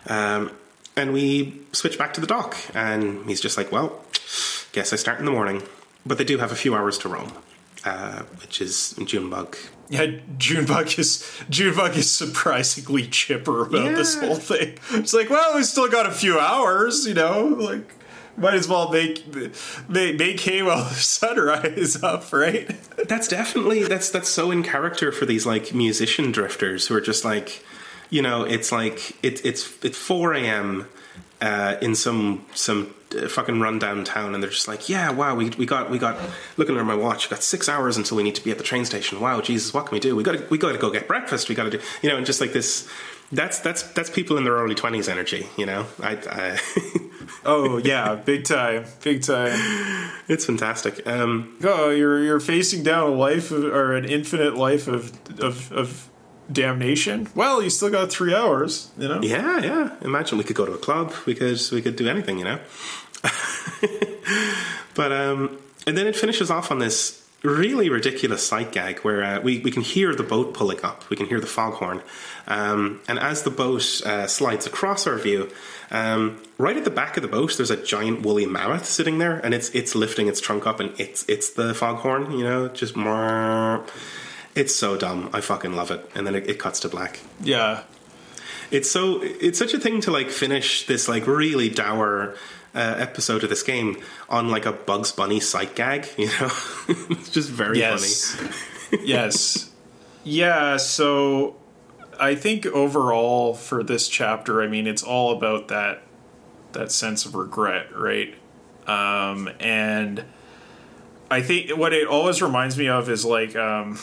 Um, 0.07 0.51
and 0.95 1.13
we 1.13 1.61
switch 1.73 1.97
back 1.97 2.13
to 2.13 2.21
the 2.21 2.27
dock, 2.27 2.55
and 2.73 3.27
he's 3.27 3.41
just 3.41 3.57
like, 3.57 3.71
"Well, 3.71 4.03
guess 4.71 4.93
I 4.93 4.95
start 4.95 5.19
in 5.19 5.25
the 5.25 5.31
morning." 5.31 5.63
But 6.05 6.17
they 6.17 6.23
do 6.23 6.37
have 6.37 6.51
a 6.53 6.55
few 6.55 6.73
hours 6.73 6.97
to 6.99 7.09
roam, 7.09 7.33
uh, 7.83 8.23
which 8.41 8.61
is 8.61 8.95
Junebug. 9.05 9.57
Yeah, 9.89 10.07
Junebug 10.37 10.99
is 10.99 11.25
Junebug 11.49 11.95
is 11.95 12.11
surprisingly 12.11 13.07
chipper 13.07 13.65
about 13.65 13.95
this 13.95 14.19
whole 14.19 14.35
thing. 14.35 14.77
It's 14.91 15.13
like, 15.13 15.29
well, 15.29 15.55
we 15.55 15.63
still 15.63 15.89
got 15.89 16.05
a 16.05 16.11
few 16.11 16.37
hours, 16.39 17.07
you 17.07 17.13
know, 17.13 17.45
like 17.45 17.93
might 18.35 18.53
as 18.53 18.67
well 18.67 18.91
make 18.91 19.25
make, 19.87 20.17
make 20.17 20.39
hay 20.41 20.61
while 20.61 20.83
the 20.83 20.95
sunrise 20.95 21.65
is 21.77 22.03
up, 22.03 22.31
right? 22.33 22.69
That's 23.07 23.27
definitely 23.27 23.83
that's 23.83 24.09
that's 24.09 24.29
so 24.29 24.51
in 24.51 24.61
character 24.63 25.11
for 25.11 25.25
these 25.25 25.45
like 25.45 25.73
musician 25.73 26.31
drifters 26.31 26.87
who 26.87 26.95
are 26.95 27.01
just 27.01 27.23
like, 27.23 27.63
you 28.09 28.21
know, 28.21 28.43
it's 28.43 28.71
like 28.71 29.11
it, 29.23 29.43
it's 29.45 29.83
it's 29.83 29.97
four 29.97 30.33
a.m. 30.33 30.87
Uh, 31.39 31.77
in 31.81 31.95
some 31.95 32.45
some 32.53 32.93
fucking 33.29 33.59
run 33.59 33.79
downtown 33.79 34.33
and 34.33 34.43
they're 34.43 34.49
just 34.49 34.67
like, 34.67 34.89
yeah, 34.89 35.09
wow, 35.11 35.35
we 35.35 35.49
we 35.51 35.65
got 35.65 35.89
we 35.89 35.97
got 35.97 36.17
looking 36.57 36.77
at 36.77 36.85
my 36.85 36.95
watch, 36.95 37.29
got 37.29 37.43
six 37.43 37.69
hours 37.69 37.97
until 37.97 38.17
we 38.17 38.23
need 38.23 38.35
to 38.35 38.43
be 38.43 38.51
at 38.51 38.57
the 38.57 38.63
train 38.63 38.85
station. 38.85 39.19
Wow, 39.19 39.41
Jesus, 39.41 39.73
what 39.73 39.85
can 39.85 39.95
we 39.95 39.99
do? 39.99 40.15
We 40.15 40.23
got 40.23 40.49
we 40.49 40.57
got 40.57 40.73
to 40.73 40.77
go 40.77 40.89
get 40.91 41.07
breakfast. 41.07 41.49
We 41.49 41.55
got 41.55 41.63
to 41.63 41.77
do, 41.77 41.79
you 42.01 42.09
know, 42.09 42.17
and 42.17 42.25
just 42.25 42.41
like 42.41 42.53
this. 42.53 42.87
That's 43.29 43.59
that's 43.59 43.83
that's 43.83 44.09
people 44.09 44.37
in 44.37 44.45
their 44.45 44.53
early 44.53 44.73
twenties 44.75 45.09
energy, 45.09 45.47
you 45.57 45.65
know. 45.65 45.85
I, 46.01 46.17
I 46.29 46.59
Oh 47.45 47.77
yeah, 47.77 48.15
big 48.15 48.45
time, 48.45 48.85
big 49.03 49.21
time. 49.21 49.51
it's 50.29 50.45
fantastic. 50.45 51.05
Um, 51.05 51.57
Oh, 51.63 51.89
you're 51.89 52.23
you're 52.23 52.39
facing 52.39 52.83
down 52.83 53.11
a 53.11 53.13
life 53.15 53.51
of, 53.51 53.65
or 53.65 53.95
an 53.95 54.05
infinite 54.05 54.55
life 54.55 54.87
of 54.87 55.11
of 55.41 55.71
of 55.73 56.09
damnation. 56.51 57.27
Well, 57.35 57.61
you 57.61 57.69
still 57.69 57.89
got 57.89 58.11
three 58.11 58.33
hours, 58.33 58.89
you 58.97 59.07
know. 59.07 59.21
Yeah, 59.21 59.59
yeah. 59.59 59.95
Imagine 60.01 60.37
we 60.37 60.43
could 60.43 60.55
go 60.55 60.65
to 60.65 60.73
a 60.73 60.77
club. 60.77 61.13
We 61.25 61.35
could 61.35 61.59
we 61.71 61.81
could 61.81 61.95
do 61.95 62.07
anything, 62.07 62.39
you 62.39 62.45
know. 62.45 62.59
but 64.95 65.11
um, 65.11 65.57
and 65.85 65.97
then 65.97 66.07
it 66.07 66.15
finishes 66.15 66.49
off 66.51 66.71
on 66.71 66.79
this 66.79 67.23
really 67.43 67.87
ridiculous 67.89 68.45
sight 68.45 68.71
gag 68.71 68.99
where 68.99 69.23
uh, 69.23 69.39
we 69.41 69.59
we 69.59 69.71
can 69.71 69.81
hear 69.81 70.15
the 70.15 70.23
boat 70.23 70.53
pulling 70.53 70.83
up. 70.83 71.09
We 71.09 71.15
can 71.15 71.27
hear 71.27 71.39
the 71.39 71.47
foghorn, 71.47 72.01
um, 72.47 73.01
and 73.07 73.19
as 73.19 73.43
the 73.43 73.51
boat 73.51 74.01
uh, 74.05 74.27
slides 74.27 74.65
across 74.65 75.07
our 75.07 75.17
view. 75.17 75.51
Um, 75.89 76.41
right 76.57 76.75
at 76.75 76.83
the 76.83 76.91
back 76.91 77.15
of 77.15 77.21
the 77.23 77.29
boat, 77.29 77.55
there's 77.55 77.71
a 77.71 77.81
giant 77.81 78.21
woolly 78.21 78.45
mammoth 78.45 78.85
sitting 78.85 79.19
there, 79.19 79.39
and 79.39 79.53
it's 79.53 79.69
it's 79.69 79.95
lifting 79.95 80.27
its 80.27 80.41
trunk 80.41 80.67
up, 80.67 80.81
and 80.81 80.99
it's 80.99 81.23
it's 81.29 81.51
the 81.51 81.73
foghorn, 81.73 82.31
you 82.31 82.43
know, 82.43 82.67
just 82.67 82.95
more. 82.95 83.85
It's 84.57 84.75
so 84.75 84.97
dumb. 84.97 85.29
I 85.33 85.41
fucking 85.41 85.75
love 85.75 85.91
it. 85.91 86.09
And 86.15 86.25
then 86.25 86.33
it, 86.33 86.49
it 86.49 86.57
cuts 86.59 86.79
to 86.81 86.89
black 86.89 87.19
Yeah, 87.39 87.83
it's 88.71 88.89
so 88.89 89.21
it's 89.21 89.59
such 89.59 89.73
a 89.73 89.79
thing 89.79 90.01
to 90.01 90.11
like 90.11 90.29
finish 90.29 90.85
this 90.87 91.07
like 91.07 91.27
really 91.27 91.69
dour 91.69 92.35
uh, 92.73 92.95
episode 92.97 93.43
of 93.43 93.49
this 93.49 93.63
game 93.63 93.97
on 94.29 94.49
like 94.49 94.65
a 94.65 94.71
Bugs 94.71 95.11
Bunny 95.11 95.39
sight 95.39 95.75
gag. 95.75 96.07
You 96.17 96.27
know, 96.27 96.49
it's 96.87 97.29
just 97.29 97.49
very 97.49 97.79
funny. 97.79 97.91
yes, 97.91 98.41
yes, 99.03 99.71
yeah. 100.23 100.77
So 100.77 101.55
I 102.19 102.35
think 102.35 102.65
overall 102.65 103.53
for 103.53 103.83
this 103.83 104.07
chapter, 104.07 104.61
I 104.61 104.67
mean, 104.67 104.87
it's 104.87 105.03
all 105.03 105.37
about 105.37 105.67
that 105.67 106.01
that 106.73 106.91
sense 106.91 107.25
of 107.25 107.35
regret, 107.35 107.95
right? 107.95 108.33
Um, 108.87 109.49
and 109.59 110.23
I 111.29 111.41
think 111.41 111.77
what 111.77 111.93
it 111.93 112.07
always 112.07 112.41
reminds 112.41 112.77
me 112.77 112.87
of 112.87 113.09
is 113.09 113.25
like 113.25 113.55
um, 113.55 113.97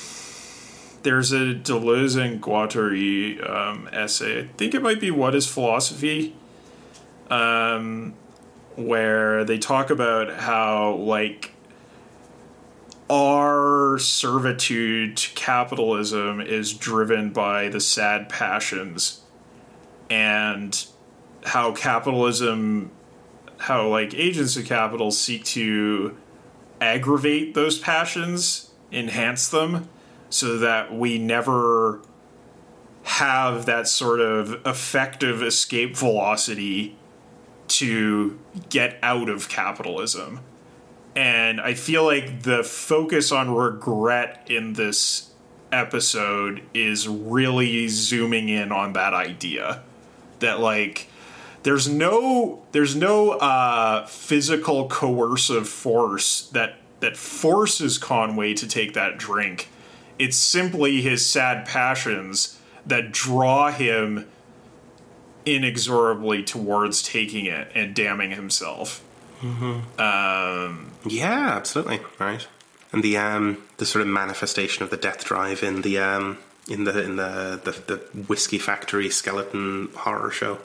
there's 1.04 1.32
a 1.32 1.54
Deleuze 1.54 2.20
and 2.20 2.42
Guattari 2.42 3.48
um, 3.48 3.88
essay. 3.92 4.40
I 4.40 4.48
think 4.56 4.74
it 4.74 4.82
might 4.82 5.00
be 5.00 5.10
"What 5.10 5.34
Is 5.34 5.46
Philosophy," 5.46 6.34
um, 7.30 8.14
where 8.74 9.44
they 9.44 9.58
talk 9.58 9.90
about 9.90 10.32
how 10.32 10.94
like 10.94 11.52
our 13.08 13.98
servitude 13.98 15.16
to 15.18 15.34
capitalism 15.34 16.40
is 16.40 16.72
driven 16.72 17.30
by 17.30 17.68
the 17.68 17.80
sad 17.80 18.30
passions 18.30 19.20
and 20.08 20.86
how 21.44 21.72
capitalism 21.72 22.90
how 23.58 23.86
like 23.88 24.14
agents 24.14 24.56
of 24.56 24.64
capital 24.64 25.10
seek 25.10 25.44
to 25.44 26.16
aggravate 26.80 27.54
those 27.54 27.78
passions 27.78 28.70
enhance 28.90 29.48
them 29.48 29.88
so 30.34 30.58
that 30.58 30.92
we 30.92 31.18
never 31.18 32.00
have 33.04 33.66
that 33.66 33.86
sort 33.86 34.20
of 34.20 34.66
effective 34.66 35.42
escape 35.42 35.96
velocity 35.96 36.96
to 37.68 38.38
get 38.68 38.98
out 39.02 39.28
of 39.28 39.48
capitalism 39.48 40.40
and 41.16 41.60
I 41.60 41.74
feel 41.74 42.04
like 42.04 42.42
the 42.42 42.64
focus 42.64 43.30
on 43.30 43.54
regret 43.54 44.46
in 44.50 44.72
this 44.72 45.30
episode 45.70 46.62
is 46.72 47.06
really 47.08 47.88
zooming 47.88 48.48
in 48.48 48.72
on 48.72 48.94
that 48.94 49.14
idea 49.14 49.82
that 50.40 50.60
like 50.60 51.08
there's 51.62 51.88
no 51.88 52.62
there's 52.72 52.96
no 52.96 53.30
uh, 53.32 54.06
physical 54.06 54.88
coercive 54.88 55.68
force 55.68 56.48
that 56.48 56.76
that 57.00 57.16
forces 57.16 57.98
Conway 57.98 58.54
to 58.54 58.66
take 58.66 58.94
that 58.94 59.18
drink. 59.18 59.68
It's 60.18 60.36
simply 60.36 61.02
his 61.02 61.24
sad 61.26 61.66
passions 61.66 62.58
that 62.86 63.12
draw 63.12 63.70
him 63.70 64.26
inexorably 65.46 66.42
towards 66.42 67.02
taking 67.02 67.46
it 67.46 67.68
and 67.74 67.94
damning 67.94 68.30
himself. 68.30 69.02
Yeah, 71.06 71.50
absolutely. 71.56 72.00
Right. 72.18 72.46
And 72.92 73.02
the 73.02 73.16
um 73.16 73.62
the 73.76 73.86
sort 73.86 74.02
of 74.02 74.08
manifestation 74.08 74.82
of 74.82 74.90
the 74.90 74.96
death 74.96 75.24
drive 75.24 75.62
in 75.62 75.82
the 75.82 75.98
um 75.98 76.38
in 76.68 76.84
the 76.84 77.02
in 77.02 77.16
the 77.16 77.60
the, 77.62 77.72
the 77.72 77.96
whiskey 78.22 78.58
factory 78.58 79.10
skeleton 79.10 79.90
horror 79.96 80.30
show. 80.30 80.58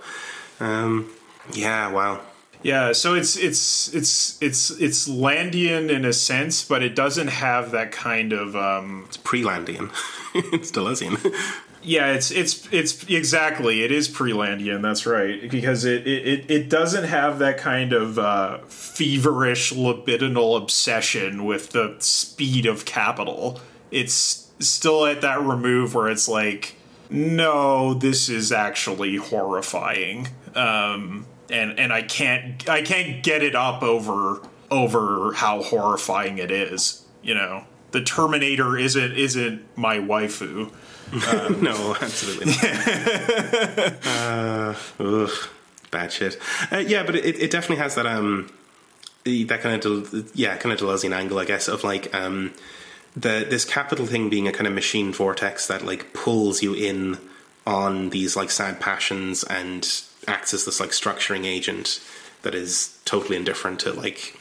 Um 0.59 1.11
yeah, 1.53 1.91
wow. 1.91 2.21
Yeah, 2.61 2.91
so 2.91 3.15
it's 3.15 3.37
it's 3.37 3.93
it's 3.93 4.41
it's 4.41 4.71
it's 4.71 5.07
Landian 5.07 5.89
in 5.89 6.03
a 6.03 6.13
sense, 6.13 6.63
but 6.63 6.83
it 6.83 6.95
doesn't 6.95 7.29
have 7.29 7.71
that 7.71 7.91
kind 7.91 8.33
of 8.33 8.55
um 8.55 9.05
It's 9.07 9.17
pre-Landian. 9.17 9.91
it's 10.35 10.71
Deleuzian. 10.71 11.33
Yeah, 11.81 12.11
it's 12.11 12.31
it's 12.31 12.67
it's 12.73 13.05
exactly 13.09 13.83
it 13.83 13.91
is 13.91 14.09
pre-Landian. 14.09 14.81
That's 14.81 15.05
right 15.05 15.49
because 15.49 15.85
it 15.85 16.05
it, 16.05 16.51
it 16.51 16.69
doesn't 16.69 17.05
have 17.05 17.39
that 17.39 17.57
kind 17.57 17.93
of 17.93 18.19
uh, 18.19 18.57
feverish 18.67 19.71
libidinal 19.71 20.61
obsession 20.61 21.45
with 21.45 21.69
the 21.69 21.95
speed 21.99 22.65
of 22.65 22.83
capital. 22.83 23.61
It's 23.91 24.51
still 24.59 25.05
at 25.05 25.21
that 25.21 25.41
remove 25.41 25.95
where 25.95 26.09
it's 26.09 26.27
like, 26.27 26.75
no, 27.09 27.93
this 27.93 28.27
is 28.27 28.51
actually 28.51 29.15
horrifying, 29.15 30.27
um, 30.55 31.25
and 31.51 31.79
and 31.79 31.91
I 31.93 32.01
can't 32.01 32.67
I 32.69 32.81
can't 32.81 33.23
get 33.23 33.43
it 33.43 33.55
up 33.55 33.83
over 33.83 34.41
over 34.71 35.33
how 35.33 35.61
horrifying 35.61 36.37
it 36.37 36.51
is. 36.51 37.05
You 37.21 37.35
know, 37.35 37.65
the 37.91 38.01
Terminator 38.03 38.77
isn't 38.77 39.13
isn't 39.13 39.65
my 39.77 39.97
waifu. 39.97 40.71
no, 41.61 41.95
absolutely 41.99 42.53
not. 42.53 44.05
uh, 44.05 44.75
ugh, 44.99 45.49
bad 45.89 46.11
shit. 46.11 46.37
Uh, 46.71 46.77
yeah, 46.77 47.03
but 47.03 47.15
it, 47.15 47.39
it 47.39 47.51
definitely 47.51 47.77
has 47.77 47.95
that 47.95 48.05
um 48.05 48.51
that 49.25 49.61
kind 49.61 49.83
of 49.83 50.11
Del- 50.11 50.23
yeah 50.35 50.55
kind 50.57 50.73
of 50.73 50.79
Deleuzian 50.79 51.13
angle, 51.13 51.39
I 51.39 51.45
guess, 51.45 51.67
of 51.67 51.83
like 51.83 52.13
um 52.13 52.53
the 53.15 53.45
this 53.49 53.65
capital 53.65 54.05
thing 54.05 54.29
being 54.29 54.47
a 54.47 54.51
kind 54.51 54.67
of 54.67 54.73
machine 54.73 55.11
vortex 55.11 55.67
that 55.67 55.83
like 55.83 56.13
pulls 56.13 56.61
you 56.61 56.73
in 56.73 57.17
on 57.65 58.11
these 58.11 58.35
like 58.35 58.51
sad 58.51 58.79
passions 58.79 59.43
and 59.43 60.03
acts 60.29 60.53
as 60.53 60.65
this 60.65 60.79
like 60.79 60.91
structuring 60.91 61.45
agent 61.45 61.99
that 62.43 62.55
is 62.55 62.97
totally 63.05 63.35
indifferent 63.35 63.79
to 63.81 63.91
like 63.91 64.39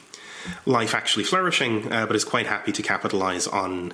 life 0.66 0.94
actually 0.94 1.24
flourishing, 1.24 1.90
uh, 1.92 2.06
but 2.06 2.14
is 2.14 2.24
quite 2.24 2.46
happy 2.46 2.72
to 2.72 2.82
capitalize 2.82 3.46
on 3.46 3.92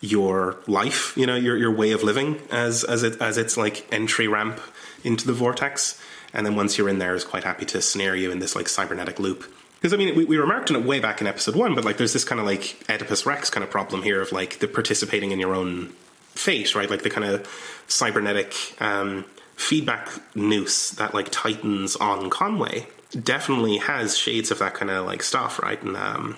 your 0.00 0.56
life, 0.66 1.16
you 1.16 1.26
know, 1.26 1.34
your 1.34 1.56
your 1.56 1.72
way 1.72 1.92
of 1.92 2.02
living 2.02 2.40
as 2.50 2.84
as 2.84 3.02
it 3.02 3.20
as 3.20 3.36
its 3.36 3.56
like 3.56 3.86
entry 3.92 4.28
ramp 4.28 4.60
into 5.02 5.26
the 5.26 5.32
vortex, 5.32 6.00
and 6.32 6.46
then 6.46 6.54
once 6.54 6.78
you're 6.78 6.88
in 6.88 6.98
there, 6.98 7.14
is 7.14 7.24
quite 7.24 7.44
happy 7.44 7.64
to 7.64 7.80
snare 7.82 8.14
you 8.14 8.30
in 8.30 8.38
this 8.38 8.54
like 8.54 8.68
cybernetic 8.68 9.18
loop. 9.18 9.52
Because 9.80 9.92
I 9.92 9.96
mean, 9.96 10.16
we, 10.16 10.24
we 10.24 10.36
remarked 10.36 10.70
on 10.70 10.76
it 10.76 10.84
way 10.84 11.00
back 11.00 11.20
in 11.20 11.26
episode 11.26 11.54
one, 11.54 11.74
but 11.74 11.84
like 11.84 11.96
there's 11.96 12.12
this 12.12 12.24
kind 12.24 12.40
of 12.40 12.46
like 12.46 12.84
Oedipus 12.88 13.26
Rex 13.26 13.50
kind 13.50 13.64
of 13.64 13.70
problem 13.70 14.02
here 14.02 14.20
of 14.20 14.32
like 14.32 14.58
the 14.58 14.68
participating 14.68 15.30
in 15.30 15.38
your 15.38 15.54
own 15.54 15.92
fate, 16.34 16.74
right? 16.74 16.90
Like 16.90 17.02
the 17.02 17.10
kind 17.10 17.24
of 17.24 17.46
cybernetic 17.88 18.54
um, 18.80 19.24
feedback 19.58 20.08
noose 20.36 20.90
that 20.92 21.12
like 21.12 21.28
tightens 21.30 21.96
on 21.96 22.30
Conway 22.30 22.86
definitely 23.10 23.78
has 23.78 24.16
shades 24.16 24.50
of 24.50 24.60
that 24.60 24.74
kind 24.74 24.90
of 24.90 25.04
like 25.04 25.22
stuff, 25.22 25.58
right? 25.60 25.82
And 25.82 25.96
um, 25.96 26.36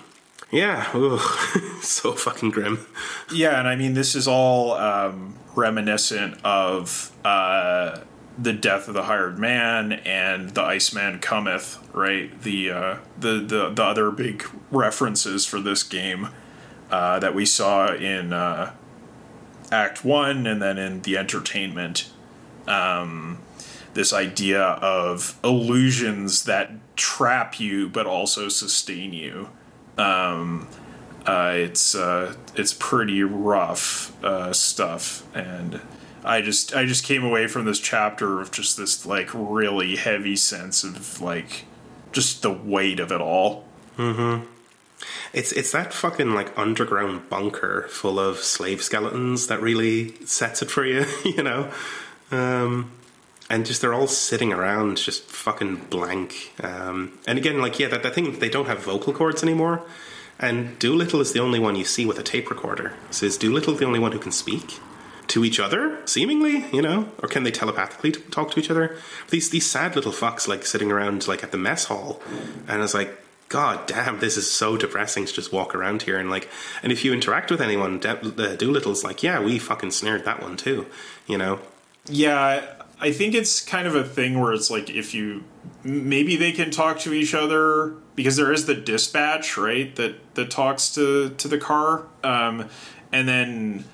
yeah, 0.49 0.95
ooh, 0.95 1.17
so 1.81 2.13
fucking 2.13 2.49
grim. 2.49 2.85
Yeah, 3.31 3.59
and 3.59 3.67
I 3.67 3.75
mean 3.75 3.93
this 3.93 4.15
is 4.15 4.27
all 4.27 4.73
um, 4.73 5.35
reminiscent 5.55 6.43
of 6.43 7.11
uh, 7.23 7.99
the 8.37 8.53
death 8.53 8.87
of 8.87 8.95
the 8.95 9.03
hired 9.03 9.37
man 9.37 9.93
and 9.93 10.49
the 10.49 10.63
Iceman 10.63 11.19
cometh, 11.19 11.77
right? 11.93 12.41
The 12.41 12.71
uh, 12.71 12.97
the, 13.19 13.33
the 13.39 13.69
the 13.69 13.83
other 13.83 14.09
big 14.09 14.43
references 14.71 15.45
for 15.45 15.59
this 15.59 15.83
game 15.83 16.29
uh, 16.89 17.19
that 17.19 17.35
we 17.35 17.45
saw 17.45 17.93
in 17.93 18.33
uh, 18.33 18.73
Act 19.71 20.03
One 20.03 20.47
and 20.47 20.59
then 20.59 20.79
in 20.79 21.03
the 21.03 21.17
entertainment. 21.17 22.09
Um, 22.67 23.39
this 23.93 24.13
idea 24.13 24.61
of 24.61 25.37
illusions 25.43 26.45
that 26.45 26.71
trap 26.95 27.59
you 27.59 27.89
but 27.89 28.05
also 28.05 28.47
sustain 28.47 29.13
you. 29.13 29.49
Um, 29.97 30.67
uh, 31.25 31.53
it's 31.55 31.93
uh, 31.93 32.35
it's 32.55 32.73
pretty 32.73 33.23
rough 33.23 34.11
uh, 34.23 34.53
stuff, 34.53 35.23
and 35.35 35.81
I 36.23 36.41
just 36.41 36.75
I 36.75 36.85
just 36.85 37.03
came 37.03 37.23
away 37.23 37.47
from 37.47 37.65
this 37.65 37.79
chapter 37.79 38.41
of 38.41 38.51
just 38.51 38.77
this 38.77 39.05
like 39.05 39.29
really 39.33 39.95
heavy 39.97 40.35
sense 40.35 40.83
of 40.83 41.21
like 41.21 41.65
just 42.11 42.41
the 42.41 42.51
weight 42.51 42.99
of 42.99 43.11
it 43.11 43.21
all. 43.21 43.65
Mm-hmm. 43.97 44.45
It's 45.33 45.51
it's 45.51 45.71
that 45.71 45.93
fucking 45.93 46.33
like 46.33 46.57
underground 46.57 47.29
bunker 47.29 47.87
full 47.89 48.19
of 48.19 48.37
slave 48.39 48.81
skeletons 48.81 49.47
that 49.47 49.61
really 49.61 50.15
sets 50.25 50.61
it 50.61 50.71
for 50.71 50.85
you, 50.85 51.05
you 51.25 51.43
know. 51.43 51.71
Um, 52.31 52.91
and 53.49 53.65
just 53.65 53.81
they're 53.81 53.93
all 53.93 54.07
sitting 54.07 54.53
around, 54.53 54.97
just 54.97 55.23
fucking 55.23 55.87
blank. 55.89 56.53
Um, 56.63 57.19
and 57.27 57.37
again, 57.37 57.59
like 57.59 57.79
yeah, 57.79 57.89
that, 57.89 58.01
that 58.03 58.15
thing 58.15 58.39
they 58.39 58.49
don't 58.49 58.67
have 58.67 58.79
vocal 58.79 59.13
cords 59.13 59.43
anymore. 59.43 59.83
And 60.39 60.79
Doolittle 60.79 61.21
is 61.21 61.33
the 61.33 61.39
only 61.39 61.59
one 61.59 61.75
you 61.75 61.85
see 61.85 62.05
with 62.05 62.17
a 62.17 62.23
tape 62.23 62.49
recorder. 62.49 62.93
So 63.11 63.25
is 63.25 63.37
Doolittle 63.37 63.75
the 63.75 63.85
only 63.85 63.99
one 63.99 64.11
who 64.13 64.19
can 64.19 64.31
speak 64.31 64.79
to 65.27 65.45
each 65.45 65.59
other, 65.59 65.99
seemingly, 66.05 66.65
you 66.73 66.81
know, 66.81 67.09
or 67.21 67.29
can 67.29 67.43
they 67.43 67.51
telepathically 67.51 68.11
talk 68.11 68.51
to 68.51 68.59
each 68.59 68.71
other? 68.71 68.97
These 69.29 69.49
these 69.49 69.69
sad 69.69 69.95
little 69.95 70.11
fucks 70.11 70.47
like 70.47 70.65
sitting 70.65 70.91
around 70.91 71.27
like 71.27 71.43
at 71.43 71.51
the 71.51 71.57
mess 71.57 71.85
hall, 71.85 72.21
and 72.67 72.81
it's 72.81 72.93
like, 72.93 73.17
God 73.49 73.85
damn, 73.85 74.19
this 74.19 74.37
is 74.37 74.49
so 74.49 74.77
depressing 74.77 75.25
to 75.25 75.33
just 75.33 75.51
walk 75.51 75.75
around 75.75 76.03
here 76.03 76.17
and 76.17 76.29
like, 76.29 76.49
and 76.81 76.91
if 76.91 77.03
you 77.03 77.13
interact 77.13 77.51
with 77.51 77.61
anyone, 77.61 77.99
De- 77.99 78.17
uh, 78.17 78.55
Doolittle's 78.55 79.03
like, 79.03 79.23
yeah, 79.23 79.41
we 79.41 79.59
fucking 79.59 79.91
snared 79.91 80.25
that 80.25 80.41
one 80.41 80.55
too, 80.57 80.85
you 81.27 81.37
know. 81.37 81.59
Yeah, 82.11 82.65
I 82.99 83.11
think 83.13 83.33
it's 83.33 83.61
kind 83.61 83.87
of 83.87 83.95
a 83.95 84.03
thing 84.03 84.39
where 84.39 84.51
it's 84.51 84.69
like 84.69 84.89
if 84.89 85.13
you 85.13 85.45
maybe 85.83 86.35
they 86.35 86.51
can 86.51 86.69
talk 86.69 86.99
to 86.99 87.13
each 87.13 87.33
other 87.33 87.95
because 88.15 88.35
there 88.35 88.51
is 88.51 88.65
the 88.65 88.75
dispatch 88.75 89.57
right 89.57 89.95
that 89.95 90.35
that 90.35 90.51
talks 90.51 90.93
to 90.95 91.29
to 91.29 91.47
the 91.47 91.57
car, 91.57 92.05
um, 92.23 92.67
and 93.13 93.29
then 93.29 93.85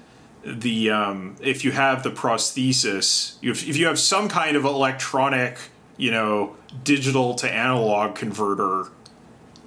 the 0.43 0.89
um, 0.89 1.35
if 1.41 1.63
you 1.63 1.71
have 1.71 2.01
the 2.01 2.09
prosthesis, 2.09 3.35
if, 3.43 3.67
if 3.67 3.77
you 3.77 3.85
have 3.85 3.99
some 3.99 4.27
kind 4.27 4.57
of 4.57 4.65
electronic, 4.65 5.59
you 5.97 6.09
know, 6.09 6.55
digital 6.83 7.35
to 7.35 7.51
analog 7.51 8.15
converter, 8.15 8.89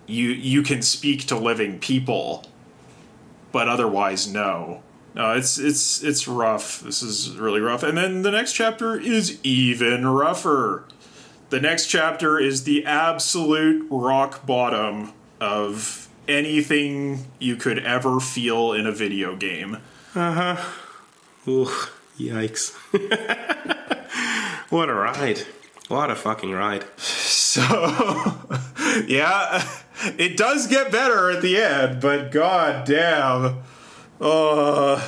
you 0.07 0.31
you 0.31 0.63
can 0.63 0.83
speak 0.83 1.27
to 1.29 1.39
living 1.39 1.79
people, 1.79 2.45
but 3.53 3.69
otherwise 3.69 4.27
no. 4.27 4.83
No, 5.15 5.33
it's 5.33 5.59
it's 5.59 6.03
it's 6.03 6.29
rough. 6.29 6.81
This 6.81 7.03
is 7.03 7.37
really 7.37 7.61
rough. 7.61 7.83
And 7.83 7.99
then 7.99 8.23
the 8.23 8.31
next 8.31 8.53
chapter 8.53 8.99
is 8.99 9.39
even 9.43 10.07
rougher. 10.07 10.85
The 11.51 11.61
next 11.61 11.87
chapter 11.87 12.39
is 12.39 12.63
the 12.63 12.87
absolute 12.87 13.87
rock 13.91 14.47
bottom 14.47 15.13
of 15.41 16.09
anything 16.29 17.27
you 17.41 17.57
could 17.57 17.81
ever 17.81 18.21
feel 18.21 18.73
in 18.73 18.87
a 18.87 18.93
video 18.93 19.35
game. 19.35 19.79
Uh 20.15 20.33
huh. 20.57 20.71
Ooh, 21.49 21.71
yikes! 22.19 22.75
what 24.71 24.89
a 24.89 24.95
ride! 24.95 25.41
What 25.89 26.11
a 26.11 26.15
fucking 26.15 26.53
ride! 26.53 26.85
So, 26.99 27.63
yeah, 29.09 29.69
it 30.19 30.37
does 30.37 30.69
get 30.69 30.93
better 30.93 31.31
at 31.31 31.43
the 31.43 31.61
end, 31.61 32.01
but 32.01 32.31
god 32.31 32.87
damn. 32.87 33.63
Oh, 34.21 35.03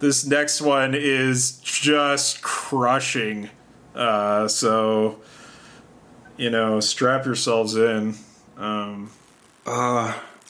this 0.00 0.26
next 0.26 0.60
one 0.60 0.94
is 0.94 1.52
just 1.58 2.42
crushing. 2.42 3.50
Uh, 3.94 4.48
so, 4.48 5.20
you 6.36 6.50
know, 6.50 6.80
strap 6.80 7.24
yourselves 7.24 7.76
in. 7.76 8.14
Um, 8.56 9.10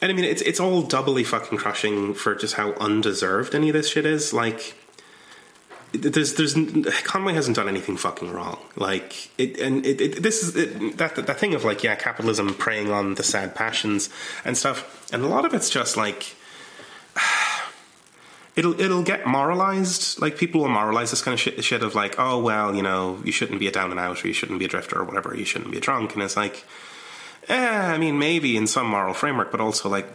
And 0.01 0.11
I 0.13 0.15
mean, 0.15 0.25
it's 0.25 0.43
it's 0.43 0.61
all 0.61 0.83
doubly 0.83 1.25
fucking 1.25 1.59
crushing 1.59 2.15
for 2.15 2.35
just 2.35 2.55
how 2.55 2.73
undeserved 2.75 3.55
any 3.55 3.69
of 3.69 3.73
this 3.75 3.91
shit 3.91 4.07
is. 4.07 4.33
Like, 4.33 4.75
there's 5.93 6.35
there's 6.35 6.55
Conway 7.03 7.35
hasn't 7.35 7.57
done 7.57 7.69
anything 7.69 7.97
fucking 7.97 8.31
wrong. 8.31 8.59
Like, 8.77 9.31
it 9.39 9.59
and 9.59 9.85
it, 9.85 10.01
it 10.01 10.23
this 10.23 10.43
is 10.43 10.55
it, 10.57 10.99
that 10.99 11.17
that 11.17 11.39
thing 11.39 11.53
of 11.55 11.65
like 11.65 11.83
yeah, 11.83 11.97
capitalism 11.97 12.55
preying 12.55 12.91
on 12.91 13.17
the 13.17 13.25
sad 13.25 13.55
passions 13.55 14.09
and 14.45 14.57
stuff, 14.57 15.13
and 15.13 15.25
a 15.25 15.29
lot 15.29 15.45
of 15.45 15.53
it's 15.53 15.69
just 15.69 15.97
like. 15.97 16.37
It'll 18.59 18.79
it'll 18.81 19.05
get 19.05 19.25
moralized. 19.25 20.21
Like 20.21 20.37
people 20.37 20.63
will 20.63 20.69
moralize 20.69 21.11
this 21.11 21.23
kind 21.23 21.33
of 21.33 21.39
shit, 21.39 21.63
shit 21.63 21.85
of 21.85 21.95
like, 21.95 22.17
oh 22.19 22.43
well, 22.43 22.75
you 22.75 22.83
know, 22.83 23.21
you 23.25 23.31
shouldn't 23.31 23.61
be 23.61 23.69
a 23.69 23.71
down 23.71 23.93
and 23.93 24.01
out, 24.01 24.25
or 24.25 24.27
you 24.27 24.35
shouldn't 24.35 24.59
be 24.59 24.65
a 24.65 24.69
drifter, 24.69 24.99
or 24.99 25.05
whatever. 25.05 25.37
You 25.37 25.45
shouldn't 25.45 25.71
be 25.71 25.79
a 25.79 25.81
drunk, 25.81 26.15
and 26.15 26.23
it's 26.25 26.37
like, 26.37 26.65
eh, 27.49 27.93
I 27.95 27.99
mean, 27.99 28.19
maybe 28.19 28.57
in 28.57 28.67
some 28.67 28.89
moral 28.89 29.15
framework, 29.15 29.53
but 29.53 29.61
also 29.61 29.89
like, 29.89 30.09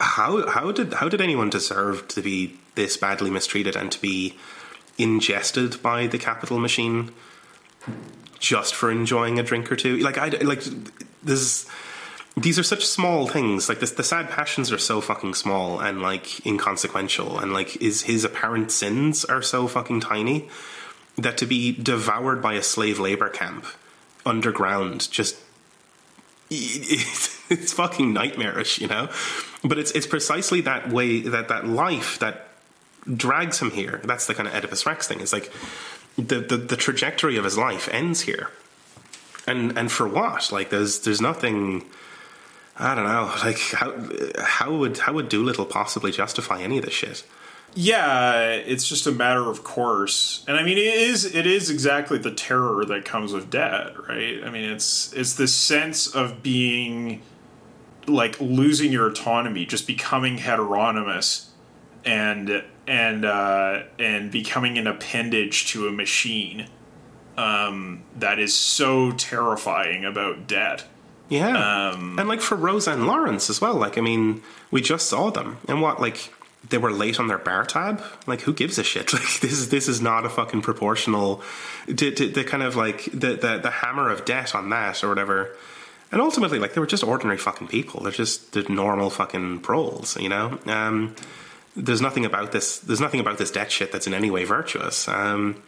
how 0.00 0.46
how 0.50 0.70
did 0.70 0.92
how 0.92 1.08
did 1.08 1.22
anyone 1.22 1.48
deserve 1.48 2.06
to 2.08 2.20
be 2.20 2.58
this 2.74 2.98
badly 2.98 3.30
mistreated 3.30 3.74
and 3.74 3.90
to 3.90 4.00
be 4.02 4.36
ingested 4.98 5.82
by 5.82 6.06
the 6.06 6.18
capital 6.18 6.58
machine 6.58 7.10
just 8.38 8.74
for 8.74 8.90
enjoying 8.90 9.38
a 9.38 9.42
drink 9.42 9.70
or 9.70 9.76
two. 9.76 9.96
Like 9.98 10.18
I 10.18 10.28
like 10.28 10.62
this. 11.22 11.68
These 12.40 12.58
are 12.58 12.62
such 12.62 12.86
small 12.86 13.26
things. 13.26 13.68
Like 13.68 13.80
this, 13.80 13.90
the 13.90 14.04
sad 14.04 14.30
passions 14.30 14.70
are 14.70 14.78
so 14.78 15.00
fucking 15.00 15.34
small 15.34 15.80
and 15.80 16.00
like 16.02 16.46
inconsequential, 16.46 17.38
and 17.38 17.52
like 17.52 17.80
is 17.82 18.02
his 18.02 18.24
apparent 18.24 18.70
sins 18.70 19.24
are 19.24 19.42
so 19.42 19.66
fucking 19.66 20.00
tiny 20.00 20.48
that 21.16 21.36
to 21.38 21.46
be 21.46 21.72
devoured 21.72 22.40
by 22.40 22.54
a 22.54 22.62
slave 22.62 22.98
labor 23.00 23.28
camp 23.28 23.66
underground 24.24 25.10
just 25.10 25.36
it's, 26.50 27.50
it's 27.50 27.72
fucking 27.72 28.12
nightmarish, 28.12 28.80
you 28.80 28.86
know. 28.86 29.08
But 29.64 29.78
it's 29.78 29.90
it's 29.92 30.06
precisely 30.06 30.60
that 30.62 30.90
way 30.90 31.20
that 31.20 31.48
that 31.48 31.66
life 31.66 32.18
that 32.20 32.48
drags 33.12 33.60
him 33.60 33.70
here. 33.70 34.00
That's 34.04 34.26
the 34.26 34.34
kind 34.34 34.48
of 34.48 34.54
Oedipus 34.54 34.86
Rex 34.86 35.08
thing. 35.08 35.20
It's 35.20 35.32
like 35.32 35.52
the, 36.16 36.40
the 36.40 36.56
the 36.56 36.76
trajectory 36.76 37.36
of 37.36 37.44
his 37.44 37.58
life 37.58 37.88
ends 37.90 38.22
here, 38.22 38.50
and 39.46 39.76
and 39.76 39.90
for 39.90 40.06
what? 40.06 40.52
Like 40.52 40.70
there's 40.70 41.00
there's 41.00 41.20
nothing. 41.20 41.84
I 42.78 42.94
don't 42.94 43.04
know. 43.04 43.32
Like 43.44 43.58
how 43.58 43.92
how 44.42 44.76
would 44.76 44.98
how 44.98 45.12
would 45.12 45.28
Doolittle 45.28 45.66
possibly 45.66 46.12
justify 46.12 46.60
any 46.60 46.78
of 46.78 46.84
this 46.84 46.94
shit? 46.94 47.24
Yeah, 47.74 48.50
it's 48.50 48.88
just 48.88 49.06
a 49.06 49.12
matter 49.12 49.48
of 49.48 49.64
course. 49.64 50.44
And 50.48 50.56
I 50.56 50.62
mean 50.62 50.78
it 50.78 50.94
is 50.94 51.24
it 51.24 51.46
is 51.46 51.70
exactly 51.70 52.18
the 52.18 52.32
terror 52.32 52.84
that 52.84 53.04
comes 53.04 53.32
with 53.32 53.50
debt, 53.50 53.98
right? 54.08 54.42
I 54.44 54.50
mean 54.50 54.64
it's 54.64 55.12
it's 55.12 55.34
this 55.34 55.54
sense 55.54 56.06
of 56.06 56.42
being 56.42 57.22
like 58.06 58.40
losing 58.40 58.92
your 58.92 59.06
autonomy, 59.06 59.66
just 59.66 59.86
becoming 59.86 60.38
heteronomous 60.38 61.50
and 62.04 62.64
and 62.86 63.24
uh, 63.24 63.82
and 63.98 64.30
becoming 64.30 64.78
an 64.78 64.86
appendage 64.86 65.66
to 65.68 65.86
a 65.88 65.92
machine 65.92 66.68
um, 67.36 68.02
that 68.16 68.38
is 68.38 68.54
so 68.54 69.12
terrifying 69.12 70.04
about 70.04 70.46
debt. 70.46 70.84
Yeah, 71.28 71.90
Um, 71.90 72.18
and 72.18 72.28
like 72.28 72.40
for 72.40 72.56
Rosa 72.56 72.92
and 72.92 73.06
Lawrence 73.06 73.50
as 73.50 73.60
well. 73.60 73.74
Like 73.74 73.98
I 73.98 74.00
mean, 74.00 74.42
we 74.70 74.80
just 74.80 75.08
saw 75.08 75.30
them, 75.30 75.58
and 75.68 75.82
what 75.82 76.00
like 76.00 76.32
they 76.68 76.78
were 76.78 76.90
late 76.90 77.20
on 77.20 77.28
their 77.28 77.38
bar 77.38 77.64
tab. 77.64 78.02
Like 78.26 78.42
who 78.42 78.52
gives 78.52 78.78
a 78.78 78.84
shit? 78.84 79.12
Like 79.12 79.40
this 79.40 79.52
is 79.52 79.68
this 79.68 79.88
is 79.88 80.00
not 80.00 80.24
a 80.24 80.28
fucking 80.28 80.62
proportional. 80.62 81.42
To, 81.86 82.10
to, 82.10 82.28
the 82.28 82.44
kind 82.44 82.62
of 82.62 82.76
like 82.76 83.04
the, 83.06 83.34
the 83.34 83.58
the 83.62 83.70
hammer 83.70 84.10
of 84.10 84.24
debt 84.24 84.54
on 84.54 84.70
that 84.70 85.02
or 85.04 85.08
whatever. 85.08 85.50
And 86.10 86.22
ultimately, 86.22 86.58
like 86.58 86.72
they 86.72 86.80
were 86.80 86.86
just 86.86 87.04
ordinary 87.04 87.36
fucking 87.36 87.68
people. 87.68 88.02
They're 88.02 88.12
just 88.12 88.52
the 88.52 88.62
normal 88.62 89.10
fucking 89.10 89.60
proles, 89.60 90.16
you 90.18 90.30
know. 90.30 90.58
Um, 90.66 91.14
there's 91.76 92.00
nothing 92.00 92.24
about 92.24 92.52
this. 92.52 92.78
There's 92.78 93.00
nothing 93.00 93.20
about 93.20 93.36
this 93.38 93.50
debt 93.50 93.70
shit 93.70 93.92
that's 93.92 94.06
in 94.06 94.14
any 94.14 94.30
way 94.30 94.44
virtuous. 94.44 95.06
Um, 95.06 95.62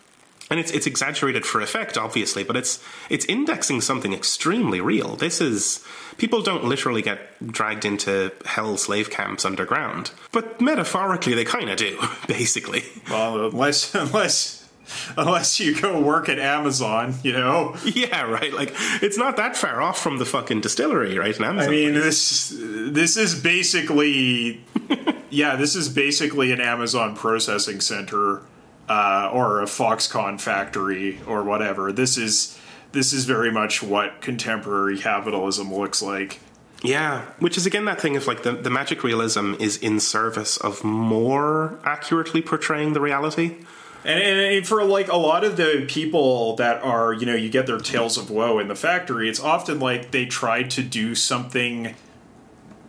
and 0.50 0.58
it's 0.58 0.70
it's 0.72 0.86
exaggerated 0.86 1.46
for 1.46 1.60
effect, 1.60 1.96
obviously, 1.96 2.42
but 2.42 2.56
it's 2.56 2.82
it's 3.08 3.24
indexing 3.26 3.80
something 3.80 4.12
extremely 4.12 4.80
real. 4.80 5.16
This 5.16 5.40
is 5.40 5.84
people 6.18 6.42
don't 6.42 6.64
literally 6.64 7.02
get 7.02 7.20
dragged 7.52 7.84
into 7.84 8.32
hell 8.44 8.76
slave 8.76 9.10
camps 9.10 9.44
underground, 9.44 10.10
but 10.32 10.60
metaphorically 10.60 11.34
they 11.34 11.44
kind 11.44 11.70
of 11.70 11.76
do, 11.76 11.98
basically. 12.26 12.82
Well, 13.08 13.46
unless 13.46 13.94
unless 13.94 14.68
unless 15.16 15.60
you 15.60 15.80
go 15.80 16.00
work 16.00 16.28
at 16.28 16.40
Amazon, 16.40 17.14
you 17.22 17.32
know. 17.32 17.76
Yeah, 17.84 18.22
right. 18.22 18.52
Like 18.52 18.72
it's 19.02 19.16
not 19.16 19.36
that 19.36 19.56
far 19.56 19.80
off 19.80 20.02
from 20.02 20.18
the 20.18 20.26
fucking 20.26 20.62
distillery, 20.62 21.16
right? 21.16 21.36
In 21.36 21.44
Amazon. 21.44 21.68
I 21.68 21.70
mean, 21.70 21.94
this 21.94 22.52
this 22.58 23.16
is 23.16 23.40
basically 23.40 24.64
yeah, 25.30 25.54
this 25.54 25.76
is 25.76 25.88
basically 25.88 26.50
an 26.50 26.60
Amazon 26.60 27.14
processing 27.14 27.80
center 27.80 28.42
uh, 28.90 29.30
or 29.32 29.62
a 29.62 29.66
Foxconn 29.66 30.40
factory 30.40 31.20
or 31.24 31.44
whatever. 31.44 31.92
This 31.92 32.18
is 32.18 32.58
this 32.90 33.12
is 33.12 33.24
very 33.24 33.52
much 33.52 33.84
what 33.84 34.20
contemporary 34.20 34.98
capitalism 34.98 35.72
looks 35.72 36.02
like. 36.02 36.40
Yeah, 36.82 37.26
which 37.38 37.56
is 37.56 37.66
again 37.66 37.84
that 37.84 38.00
thing 38.00 38.16
of 38.16 38.26
like 38.26 38.42
the, 38.42 38.52
the 38.52 38.70
magic 38.70 39.04
realism 39.04 39.54
is 39.60 39.76
in 39.76 40.00
service 40.00 40.56
of 40.56 40.82
more 40.82 41.78
accurately 41.84 42.42
portraying 42.42 42.92
the 42.92 43.00
reality. 43.00 43.58
And, 44.02 44.20
and 44.20 44.66
for 44.66 44.82
like 44.82 45.08
a 45.08 45.16
lot 45.16 45.44
of 45.44 45.56
the 45.56 45.84
people 45.86 46.56
that 46.56 46.82
are, 46.82 47.12
you 47.12 47.26
know, 47.26 47.34
you 47.34 47.50
get 47.50 47.66
their 47.66 47.78
tales 47.78 48.16
of 48.16 48.30
woe 48.30 48.58
in 48.58 48.66
the 48.66 48.74
factory, 48.74 49.28
it's 49.28 49.38
often 49.40 49.78
like 49.78 50.10
they 50.10 50.24
tried 50.24 50.70
to 50.70 50.82
do 50.82 51.14
something 51.14 51.94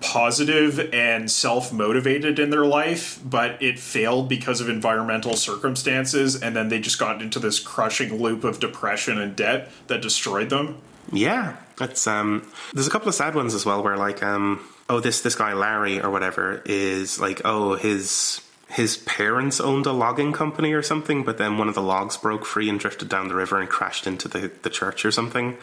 positive 0.02 0.94
and 0.94 1.32
self 1.32 1.72
motivated 1.72 2.40
in 2.40 2.50
their 2.50 2.66
life, 2.66 3.20
but 3.24 3.62
it 3.62 3.80
failed 3.80 4.28
because 4.28 4.60
of 4.60 4.68
environmental 4.68 5.36
circumstances, 5.36 6.42
and 6.42 6.56
then 6.56 6.70
they 6.70 6.80
just 6.80 7.00
got 7.00 7.22
into 7.22 7.40
this 7.40 7.60
crushing 7.60 8.22
loop 8.22 8.44
of 8.44 8.60
depression 8.60 9.20
and 9.20 9.36
debt 9.36 9.72
that 9.88 10.02
destroyed 10.02 10.50
them. 10.50 10.78
Yeah, 11.12 11.58
that's 11.78 12.06
um. 12.08 12.52
There's 12.74 12.88
a 12.88 12.92
couple 12.92 13.10
of 13.10 13.16
sad 13.16 13.36
ones 13.36 13.54
as 13.54 13.66
well, 13.66 13.84
where 13.84 13.98
like 13.98 14.22
um, 14.24 14.68
oh 14.90 15.00
this 15.00 15.22
this 15.22 15.36
guy 15.36 15.54
Larry 15.54 16.02
or 16.02 16.10
whatever 16.10 16.62
is 16.66 17.20
like 17.20 17.42
oh 17.46 17.76
his 17.76 18.42
his 18.70 18.98
parents 18.98 19.60
owned 19.60 19.86
a 19.86 19.92
logging 19.92 20.32
company 20.32 20.74
or 20.74 20.82
something, 20.82 21.24
but 21.24 21.38
then 21.38 21.58
one 21.58 21.68
of 21.68 21.76
the 21.76 21.82
logs 21.82 22.18
broke 22.18 22.46
free 22.46 22.70
and 22.70 22.80
drifted 22.80 23.10
down 23.10 23.28
the 23.28 23.36
river 23.36 23.60
and 23.60 23.70
crashed 23.70 24.08
into 24.08 24.28
the 24.28 24.52
the 24.64 24.70
church 24.70 25.06
or 25.06 25.12
something, 25.12 25.58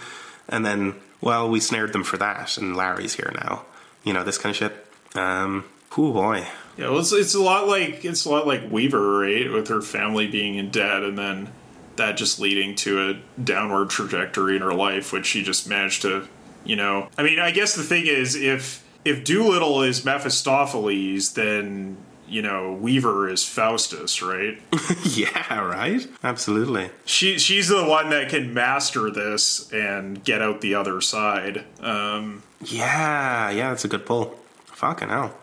and 0.48 0.65
then 0.65 0.94
well 1.20 1.48
we 1.48 1.60
snared 1.60 1.93
them 1.93 2.05
for 2.05 2.19
that, 2.19 2.56
and 2.59 2.77
Larry's 2.77 3.15
here 3.15 3.32
now, 3.35 3.65
you 4.09 4.14
know 4.14 4.24
this 4.24 4.39
kind 4.39 4.51
of 4.51 4.56
shit. 4.56 4.86
Um, 5.14 5.64
oh 5.98 6.12
boy, 6.12 6.47
Yeah, 6.78 6.89
well, 6.89 7.01
it's, 7.01 7.12
it's 7.12 7.35
a 7.35 7.43
lot 7.43 7.68
like 7.68 8.06
it's 8.06 8.24
a 8.24 8.30
lot 8.30 8.47
like 8.47 8.70
Weaver, 8.70 9.20
right, 9.20 9.52
with 9.52 9.68
her 9.68 9.82
family 9.82 10.26
being 10.26 10.55
in 10.55 10.70
debt, 10.70 11.02
and 11.02 11.18
then 11.18 11.52
that 11.97 12.16
just 12.16 12.40
leading 12.40 12.74
to 12.76 13.10
a 13.10 13.40
downward 13.43 13.90
trajectory 13.90 14.56
in 14.56 14.62
her 14.62 14.72
life, 14.72 15.12
which 15.12 15.26
she 15.26 15.43
just 15.43 15.68
managed 15.68 16.01
to, 16.02 16.26
you 16.64 16.74
know. 16.74 17.09
I 17.18 17.22
mean, 17.22 17.39
I 17.39 17.51
guess 17.51 17.74
the 17.74 17.82
thing 17.82 18.06
is, 18.06 18.35
if 18.35 18.82
if 19.05 19.24
Doolittle 19.24 19.82
is 19.82 20.06
Mephistopheles, 20.06 21.35
then 21.35 21.98
you 22.28 22.42
know 22.42 22.72
Weaver 22.72 23.28
is 23.28 23.44
Faustus, 23.44 24.22
right? 24.22 24.60
yeah, 25.05 25.59
right, 25.60 26.06
absolutely. 26.22 26.90
she 27.05 27.38
she's 27.38 27.68
the 27.68 27.84
one 27.84 28.10
that 28.10 28.28
can 28.28 28.52
master 28.55 29.10
this 29.10 29.70
and 29.72 30.22
get 30.24 30.42
out 30.42 30.60
the 30.60 30.74
other 30.74 31.00
side. 31.00 31.64
Um, 31.80 32.42
Yeah, 32.64 33.50
yeah, 33.50 33.70
that's 33.70 33.84
a 33.84 33.88
good 33.88 34.05
pull. 34.06 34.38
Fucking 34.66 35.09
hell, 35.09 35.34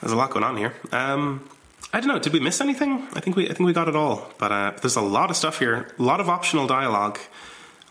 there's 0.00 0.12
a 0.12 0.16
lot 0.16 0.30
going 0.30 0.44
on 0.44 0.56
here. 0.56 0.74
Um, 0.92 1.48
I 1.92 2.00
don't 2.00 2.08
know. 2.08 2.18
Did 2.18 2.32
we 2.32 2.40
miss 2.40 2.60
anything? 2.60 3.06
I 3.12 3.20
think 3.20 3.36
we, 3.36 3.44
I 3.50 3.52
think 3.52 3.66
we 3.66 3.72
got 3.74 3.86
it 3.88 3.94
all. 3.96 4.30
But 4.38 4.50
uh, 4.52 4.72
there's 4.80 4.96
a 4.96 5.02
lot 5.02 5.30
of 5.30 5.36
stuff 5.36 5.58
here. 5.58 5.88
A 5.98 6.02
lot 6.02 6.20
of 6.20 6.28
optional 6.28 6.66
dialogue. 6.66 7.18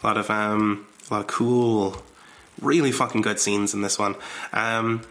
A 0.02 0.08
lot 0.08 0.18
of, 0.18 0.30
um, 0.32 0.88
a 1.10 1.14
lot 1.14 1.20
of 1.22 1.28
cool, 1.28 2.02
really 2.62 2.92
fucking 2.92 3.22
good 3.22 3.40
scenes 3.40 3.76
in 3.76 3.82
this 3.82 4.00
one. 4.00 4.16
Um, 4.54 5.02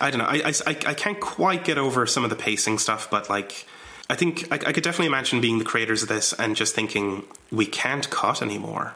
I, 0.00 0.10
don't 0.10 0.18
know. 0.18 0.26
I, 0.26 0.52
I, 0.66 0.70
I 0.86 0.94
can't 0.94 1.20
quite 1.20 1.64
get 1.64 1.78
over 1.78 2.06
some 2.06 2.24
of 2.24 2.30
the 2.30 2.36
pacing 2.36 2.78
stuff, 2.78 3.10
but 3.10 3.28
like. 3.28 3.66
I 4.10 4.14
think 4.14 4.50
I, 4.50 4.54
I 4.54 4.72
could 4.72 4.84
definitely 4.84 5.08
imagine 5.08 5.42
being 5.42 5.58
the 5.58 5.66
creators 5.66 6.02
of 6.02 6.08
this 6.08 6.32
and 6.32 6.56
just 6.56 6.74
thinking 6.74 7.24
we 7.52 7.66
can't 7.66 8.08
cut 8.08 8.40
anymore. 8.40 8.94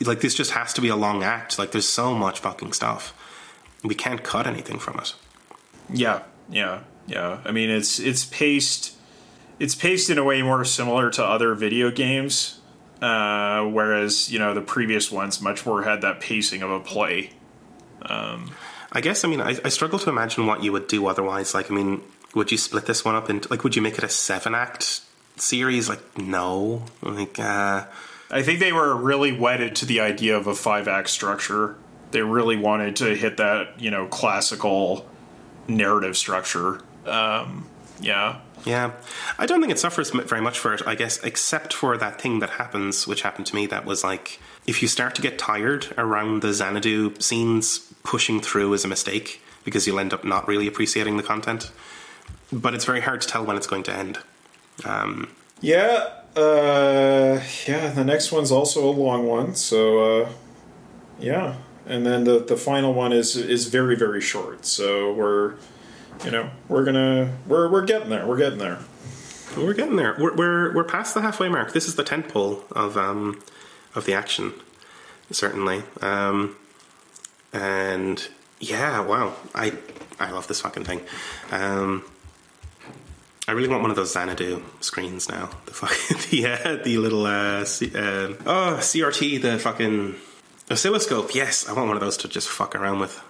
Like 0.00 0.20
this 0.20 0.32
just 0.32 0.52
has 0.52 0.72
to 0.74 0.80
be 0.80 0.86
a 0.86 0.94
long 0.94 1.24
act. 1.24 1.58
Like 1.58 1.72
there's 1.72 1.88
so 1.88 2.14
much 2.14 2.38
fucking 2.38 2.72
stuff. 2.72 3.12
We 3.82 3.96
can't 3.96 4.22
cut 4.22 4.46
anything 4.46 4.78
from 4.78 5.00
it. 5.00 5.14
Yeah, 5.92 6.22
yeah, 6.48 6.80
yeah. 7.06 7.40
I 7.44 7.50
mean, 7.50 7.68
it's 7.68 7.98
it's 7.98 8.24
paced, 8.24 8.96
it's 9.58 9.74
paced 9.74 10.08
in 10.08 10.18
a 10.18 10.24
way 10.24 10.40
more 10.42 10.64
similar 10.64 11.10
to 11.10 11.24
other 11.24 11.54
video 11.54 11.90
games, 11.90 12.60
uh, 13.02 13.64
whereas 13.64 14.30
you 14.30 14.38
know 14.38 14.54
the 14.54 14.62
previous 14.62 15.10
ones 15.10 15.40
much 15.40 15.66
more 15.66 15.82
had 15.82 16.00
that 16.02 16.20
pacing 16.20 16.62
of 16.62 16.70
a 16.70 16.78
play. 16.78 17.30
I 18.94 19.00
guess 19.00 19.24
I 19.24 19.28
mean 19.28 19.40
I, 19.40 19.56
I 19.64 19.68
struggle 19.68 19.98
to 19.98 20.10
imagine 20.10 20.46
what 20.46 20.62
you 20.62 20.72
would 20.72 20.86
do 20.86 21.06
otherwise. 21.06 21.54
Like 21.54 21.70
I 21.70 21.74
mean, 21.74 22.02
would 22.34 22.50
you 22.52 22.58
split 22.58 22.86
this 22.86 23.04
one 23.04 23.14
up 23.14 23.28
into 23.28 23.48
like 23.50 23.64
would 23.64 23.76
you 23.76 23.82
make 23.82 23.98
it 23.98 24.04
a 24.04 24.08
seven 24.08 24.54
act 24.54 25.00
series? 25.36 25.88
Like 25.88 26.16
no. 26.16 26.84
Like 27.02 27.38
uh 27.38 27.86
I 28.30 28.42
think 28.42 28.60
they 28.60 28.72
were 28.72 28.96
really 28.96 29.32
wedded 29.32 29.76
to 29.76 29.86
the 29.86 30.00
idea 30.00 30.36
of 30.36 30.46
a 30.46 30.54
five 30.54 30.88
act 30.88 31.10
structure. 31.10 31.76
They 32.10 32.22
really 32.22 32.56
wanted 32.56 32.96
to 32.96 33.14
hit 33.14 33.36
that 33.36 33.80
you 33.80 33.90
know 33.90 34.06
classical 34.06 35.08
narrative 35.68 36.16
structure. 36.16 36.80
Um, 37.06 37.68
yeah, 38.00 38.40
yeah. 38.64 38.92
I 39.38 39.46
don't 39.46 39.60
think 39.60 39.72
it 39.72 39.78
suffers 39.78 40.10
very 40.10 40.40
much 40.40 40.58
for 40.58 40.74
it, 40.74 40.82
I 40.86 40.94
guess, 40.94 41.22
except 41.22 41.72
for 41.72 41.96
that 41.96 42.20
thing 42.20 42.40
that 42.40 42.50
happens, 42.50 43.06
which 43.06 43.22
happened 43.22 43.46
to 43.46 43.54
me 43.54 43.66
that 43.66 43.84
was 43.84 44.02
like 44.02 44.40
if 44.66 44.82
you 44.82 44.88
start 44.88 45.14
to 45.16 45.22
get 45.22 45.38
tired 45.38 45.92
around 45.98 46.42
the 46.42 46.52
Xanadu 46.52 47.14
scenes, 47.20 47.93
pushing 48.04 48.40
through 48.40 48.72
is 48.74 48.84
a 48.84 48.88
mistake 48.88 49.42
because 49.64 49.86
you'll 49.86 49.98
end 49.98 50.12
up 50.12 50.24
not 50.24 50.46
really 50.46 50.68
appreciating 50.68 51.16
the 51.16 51.22
content. 51.22 51.72
But 52.52 52.74
it's 52.74 52.84
very 52.84 53.00
hard 53.00 53.20
to 53.22 53.28
tell 53.28 53.44
when 53.44 53.56
it's 53.56 53.66
going 53.66 53.82
to 53.84 53.92
end. 53.92 54.18
Um, 54.84 55.30
Yeah, 55.60 56.10
uh, 56.36 57.40
yeah. 57.66 57.90
The 57.90 58.04
next 58.04 58.30
one's 58.30 58.52
also 58.52 58.88
a 58.88 58.92
long 58.92 59.26
one, 59.26 59.54
so 59.56 60.22
uh, 60.22 60.28
yeah. 61.18 61.56
And 61.86 62.06
then 62.06 62.24
the 62.24 62.38
the 62.38 62.56
final 62.56 62.94
one 62.94 63.12
is 63.12 63.36
is 63.36 63.66
very 63.68 63.96
very 63.96 64.20
short. 64.20 64.64
So 64.66 65.12
we're 65.12 65.54
you 66.24 66.30
know, 66.30 66.50
we're 66.68 66.84
gonna 66.84 67.36
we're 67.46 67.68
we're 67.68 67.84
getting 67.84 68.08
there. 68.10 68.26
We're 68.26 68.38
getting 68.38 68.58
there. 68.58 68.78
We're 69.56 69.74
getting 69.74 69.96
there. 69.96 70.16
We're 70.18 70.34
we're, 70.34 70.74
we're 70.74 70.84
past 70.84 71.14
the 71.14 71.20
halfway 71.20 71.48
mark. 71.48 71.72
This 71.72 71.86
is 71.86 71.96
the 71.96 72.04
tent 72.04 72.28
pole 72.28 72.64
of 72.72 72.96
um 72.96 73.42
of 73.94 74.04
the 74.06 74.14
action, 74.14 74.52
certainly. 75.30 75.82
Um, 76.00 76.56
and 77.54 78.28
yeah, 78.60 79.00
wow, 79.00 79.34
I 79.54 79.72
I 80.20 80.30
love 80.30 80.46
this 80.48 80.60
fucking 80.60 80.84
thing. 80.84 81.00
Um, 81.50 82.04
I 83.46 83.52
really 83.52 83.68
want 83.68 83.82
one 83.82 83.90
of 83.90 83.96
those 83.96 84.12
Xanadu 84.12 84.62
screens 84.80 85.28
now. 85.28 85.50
The 85.66 85.72
fucking 85.72 86.16
the 86.30 86.46
uh, 86.52 86.82
the 86.84 86.98
little 86.98 87.26
uh, 87.26 87.64
C, 87.64 87.90
uh, 87.94 88.34
oh 88.46 88.76
CRT, 88.80 89.40
the 89.42 89.58
fucking 89.58 90.14
oscilloscope. 90.70 91.34
Yes, 91.34 91.68
I 91.68 91.72
want 91.72 91.88
one 91.88 91.96
of 91.96 92.02
those 92.02 92.16
to 92.18 92.28
just 92.28 92.48
fuck 92.48 92.74
around 92.74 93.00
with. 93.00 93.22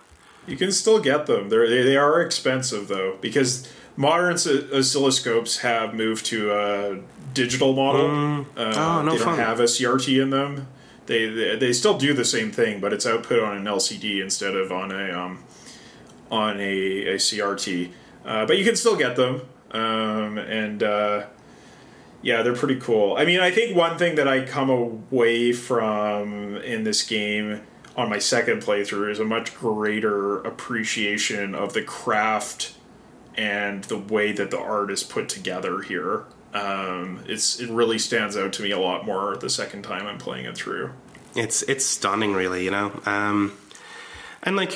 You 0.46 0.56
can 0.56 0.72
still 0.72 1.00
get 1.00 1.26
them. 1.26 1.48
They're, 1.48 1.68
they 1.68 1.82
they 1.82 1.96
are 1.96 2.20
expensive 2.20 2.88
though 2.88 3.16
because 3.20 3.66
modern 3.96 4.34
os- 4.34 4.46
oscilloscopes 4.46 5.58
have 5.60 5.94
moved 5.94 6.26
to 6.26 6.52
a 6.52 7.00
digital 7.32 7.72
model. 7.72 8.44
Uh, 8.56 8.72
Oh, 8.76 9.02
no 9.02 9.12
they 9.12 9.16
don't 9.18 9.24
fun. 9.26 9.38
have 9.38 9.58
a 9.60 9.64
CRT 9.64 10.22
in 10.22 10.30
them. 10.30 10.68
They, 11.06 11.56
they 11.56 11.72
still 11.72 11.98
do 11.98 12.14
the 12.14 12.24
same 12.24 12.50
thing, 12.50 12.80
but 12.80 12.92
it's 12.92 13.06
output 13.06 13.42
on 13.42 13.56
an 13.56 13.64
LCD 13.64 14.22
instead 14.22 14.56
of 14.56 14.72
on 14.72 14.90
a 14.90 15.12
um, 15.12 15.44
on 16.30 16.58
a, 16.60 17.06
a 17.06 17.14
CRT. 17.16 17.90
Uh, 18.24 18.46
but 18.46 18.56
you 18.58 18.64
can 18.64 18.74
still 18.74 18.96
get 18.96 19.16
them, 19.16 19.42
um, 19.72 20.38
and 20.38 20.82
uh, 20.82 21.26
yeah, 22.22 22.42
they're 22.42 22.54
pretty 22.54 22.80
cool. 22.80 23.16
I 23.18 23.26
mean, 23.26 23.40
I 23.40 23.50
think 23.50 23.76
one 23.76 23.98
thing 23.98 24.14
that 24.14 24.26
I 24.26 24.46
come 24.46 24.70
away 24.70 25.52
from 25.52 26.56
in 26.56 26.84
this 26.84 27.02
game 27.02 27.60
on 27.96 28.08
my 28.08 28.18
second 28.18 28.62
playthrough 28.62 29.10
is 29.10 29.20
a 29.20 29.24
much 29.24 29.54
greater 29.54 30.38
appreciation 30.38 31.54
of 31.54 31.74
the 31.74 31.82
craft 31.82 32.74
and 33.36 33.84
the 33.84 33.98
way 33.98 34.32
that 34.32 34.50
the 34.50 34.58
art 34.58 34.90
is 34.90 35.02
put 35.02 35.28
together 35.28 35.82
here. 35.82 36.24
Um, 36.54 37.24
it's 37.26 37.58
it 37.58 37.68
really 37.68 37.98
stands 37.98 38.36
out 38.36 38.52
to 38.54 38.62
me 38.62 38.70
a 38.70 38.78
lot 38.78 39.04
more 39.04 39.36
the 39.36 39.50
second 39.50 39.82
time 39.82 40.06
I'm 40.06 40.18
playing 40.18 40.46
it 40.46 40.56
through. 40.56 40.92
It's 41.34 41.62
it's 41.62 41.84
stunning, 41.84 42.32
really. 42.32 42.64
You 42.64 42.70
know, 42.70 43.00
um, 43.06 43.52
and 44.44 44.54
like 44.54 44.72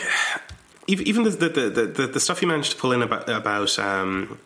ev- 0.89 1.01
even 1.03 1.23
the 1.23 1.31
the, 1.31 1.49
the 1.49 1.87
the 1.87 2.07
the 2.09 2.21
stuff 2.21 2.43
you 2.43 2.49
managed 2.49 2.73
to 2.73 2.77
pull 2.77 2.91
in 2.91 3.01
about 3.03 3.29
about 3.29 3.79
um, 3.79 4.41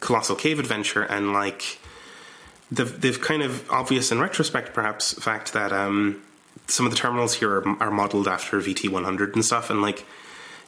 colossal 0.00 0.34
cave 0.34 0.58
adventure 0.58 1.02
and 1.02 1.34
like 1.34 1.78
the 2.72 2.84
the 2.84 3.12
kind 3.12 3.42
of 3.42 3.70
obvious 3.70 4.10
in 4.10 4.18
retrospect, 4.18 4.72
perhaps 4.72 5.12
fact 5.22 5.52
that 5.52 5.72
um, 5.72 6.22
some 6.68 6.86
of 6.86 6.92
the 6.92 6.98
terminals 6.98 7.34
here 7.34 7.50
are, 7.50 7.82
are 7.82 7.90
modeled 7.90 8.26
after 8.26 8.58
VT 8.60 8.88
one 8.88 9.04
hundred 9.04 9.34
and 9.34 9.44
stuff, 9.44 9.70
and 9.70 9.82
like. 9.82 10.06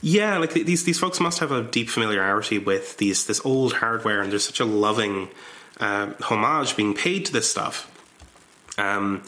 Yeah, 0.02 0.38
like 0.38 0.54
these 0.54 0.84
these 0.84 0.98
folks 0.98 1.20
must 1.20 1.40
have 1.40 1.52
a 1.52 1.62
deep 1.62 1.90
familiarity 1.90 2.56
with 2.56 2.96
these 2.96 3.26
this 3.26 3.44
old 3.44 3.74
hardware, 3.74 4.22
and 4.22 4.32
there's 4.32 4.46
such 4.46 4.58
a 4.58 4.64
loving 4.64 5.28
um 5.80 6.14
homage 6.20 6.76
being 6.76 6.94
paid 6.94 7.24
to 7.26 7.32
this 7.32 7.50
stuff. 7.50 7.86
Um, 8.78 9.22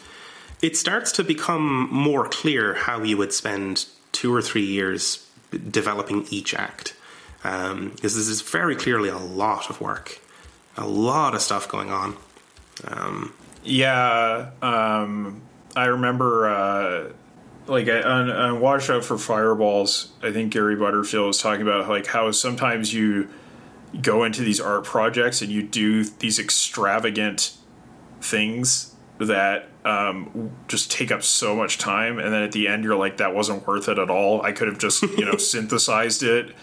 it 0.63 0.77
starts 0.77 1.13
to 1.13 1.25
become 1.25 1.89
more 1.91 2.29
clear 2.29 2.75
how 2.75 3.03
you 3.03 3.17
would 3.17 3.33
spend 3.33 3.87
two 4.13 4.33
or 4.33 4.41
three 4.41 4.65
years 4.65 5.27
developing 5.71 6.27
each 6.31 6.55
act. 6.55 6.95
Um, 7.45 7.97
this 8.01 8.15
is 8.15 8.41
very 8.43 8.77
clearly 8.77 9.09
a 9.09 9.19
lot 9.19 9.69
of 9.69 9.81
work, 9.81 10.21
a 10.77 10.87
lot 10.87 11.35
of 11.35 11.43
stuff 11.43 11.69
going 11.69 11.91
on. 11.91 12.17
Um, 12.87 13.35
Yeah, 13.65 14.51
um, 14.63 15.43
I 15.75 15.87
remember, 15.87 16.49
uh, 16.49 17.13
like 17.67 17.89
on, 17.89 18.31
on 18.31 18.61
Watch 18.61 18.91
Out 18.91 19.05
for 19.05 19.19
Fireballs. 19.19 20.13
I 20.23 20.33
think 20.33 20.53
Gary 20.53 20.77
Butterfield 20.77 21.27
was 21.27 21.39
talking 21.39 21.63
about 21.63 21.89
like 21.89 22.07
how 22.07 22.31
sometimes 22.31 22.93
you 22.95 23.29
go 24.01 24.25
into 24.25 24.43
these 24.43 24.61
art 24.61 24.85
projects 24.85 25.43
and 25.43 25.51
you 25.51 25.63
do 25.63 26.05
these 26.05 26.39
extravagant 26.39 27.57
things 28.21 28.95
that 29.19 29.69
um, 29.85 30.53
just 30.69 30.91
take 30.91 31.11
up 31.11 31.23
so 31.23 31.55
much 31.55 31.79
time, 31.79 32.19
and 32.19 32.33
then 32.33 32.43
at 32.43 32.53
the 32.53 32.69
end 32.69 32.85
you're 32.85 32.97
like, 32.97 33.17
that 33.19 33.35
wasn't 33.35 33.67
worth 33.67 33.89
it 33.89 33.99
at 33.99 34.11
all. 34.11 34.43
I 34.43 34.53
could 34.53 34.69
have 34.69 34.79
just 34.79 35.03
you 35.03 35.25
know 35.25 35.37
synthesized 35.39 36.23
it 36.23 36.55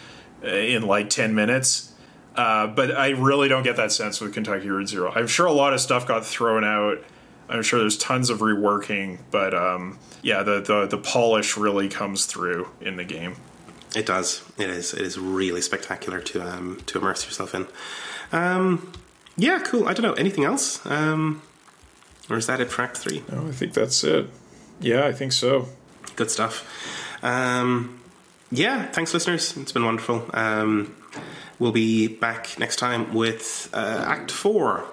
uh, 0.43 0.47
in 0.47 0.83
like 0.83 1.09
ten 1.09 1.35
minutes. 1.35 1.93
Uh, 2.35 2.67
but 2.67 2.95
I 2.95 3.09
really 3.09 3.49
don't 3.49 3.63
get 3.63 3.75
that 3.75 3.91
sense 3.91 4.21
with 4.21 4.33
Kentucky 4.33 4.69
Route 4.69 4.87
Zero. 4.87 5.11
I'm 5.13 5.27
sure 5.27 5.45
a 5.45 5.51
lot 5.51 5.73
of 5.73 5.81
stuff 5.81 6.07
got 6.07 6.25
thrown 6.25 6.63
out. 6.63 7.03
I'm 7.49 7.63
sure 7.63 7.79
there's 7.79 7.97
tons 7.97 8.29
of 8.29 8.39
reworking, 8.39 9.19
but 9.31 9.53
um, 9.53 9.99
yeah, 10.21 10.43
the, 10.43 10.61
the 10.61 10.85
the 10.85 10.97
polish 10.97 11.57
really 11.57 11.89
comes 11.89 12.25
through 12.25 12.69
in 12.79 12.95
the 12.95 13.03
game. 13.03 13.35
It 13.95 14.05
does. 14.05 14.43
It 14.57 14.69
is. 14.69 14.93
It 14.93 15.01
is 15.01 15.17
really 15.17 15.61
spectacular 15.61 16.19
to 16.19 16.41
um, 16.41 16.81
to 16.87 16.99
immerse 16.99 17.25
yourself 17.25 17.55
in. 17.55 17.67
Um, 18.31 18.91
yeah, 19.35 19.59
cool. 19.59 19.87
I 19.87 19.93
don't 19.93 20.03
know 20.03 20.13
anything 20.13 20.43
else, 20.43 20.85
um, 20.85 21.41
or 22.29 22.37
is 22.37 22.47
that 22.47 22.61
it 22.61 22.69
for 22.69 22.81
Act 22.81 22.97
Three? 22.97 23.23
Oh, 23.31 23.47
I 23.47 23.51
think 23.51 23.73
that's 23.73 24.03
it. 24.03 24.29
Yeah, 24.79 25.05
I 25.05 25.13
think 25.13 25.31
so. 25.31 25.67
Good 26.15 26.31
stuff. 26.31 26.67
Um, 27.23 27.99
yeah, 28.51 28.87
thanks, 28.87 29.13
listeners. 29.13 29.55
It's 29.57 29.71
been 29.71 29.85
wonderful. 29.85 30.29
Um, 30.33 30.95
we'll 31.59 31.71
be 31.71 32.07
back 32.07 32.57
next 32.57 32.77
time 32.77 33.13
with 33.13 33.69
uh, 33.73 34.03
Act 34.07 34.31
4, 34.31 34.79
uh, 34.79 34.85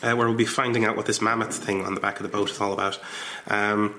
where 0.00 0.28
we'll 0.28 0.36
be 0.36 0.44
finding 0.44 0.84
out 0.84 0.96
what 0.96 1.06
this 1.06 1.20
mammoth 1.20 1.56
thing 1.56 1.84
on 1.84 1.94
the 1.94 2.00
back 2.00 2.18
of 2.18 2.22
the 2.22 2.28
boat 2.28 2.50
is 2.50 2.60
all 2.60 2.72
about. 2.72 3.00
Um, 3.48 3.98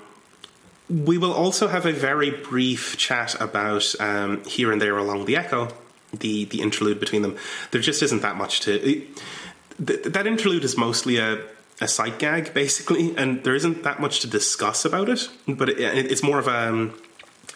we 0.92 1.16
will 1.16 1.32
also 1.32 1.68
have 1.68 1.86
a 1.86 1.92
very 1.92 2.30
brief 2.30 2.96
chat 2.98 3.40
about 3.40 3.94
um, 3.98 4.44
Here 4.44 4.70
and 4.70 4.80
There 4.80 4.98
Along 4.98 5.24
the 5.24 5.36
Echo, 5.36 5.68
the, 6.12 6.44
the 6.44 6.60
interlude 6.60 7.00
between 7.00 7.22
them. 7.22 7.36
There 7.70 7.80
just 7.80 8.02
isn't 8.02 8.20
that 8.20 8.36
much 8.36 8.60
to. 8.60 8.78
Th- 8.78 10.02
that 10.04 10.26
interlude 10.26 10.64
is 10.64 10.76
mostly 10.76 11.16
a, 11.16 11.42
a 11.80 11.88
sight 11.88 12.18
gag, 12.18 12.52
basically, 12.52 13.16
and 13.16 13.42
there 13.42 13.54
isn't 13.54 13.84
that 13.84 14.00
much 14.00 14.20
to 14.20 14.26
discuss 14.26 14.84
about 14.84 15.08
it. 15.08 15.30
But 15.48 15.70
it, 15.70 15.80
it, 15.80 16.12
it's 16.12 16.22
more 16.22 16.38
of 16.38 16.46
a 16.46 16.68
um, 16.68 16.94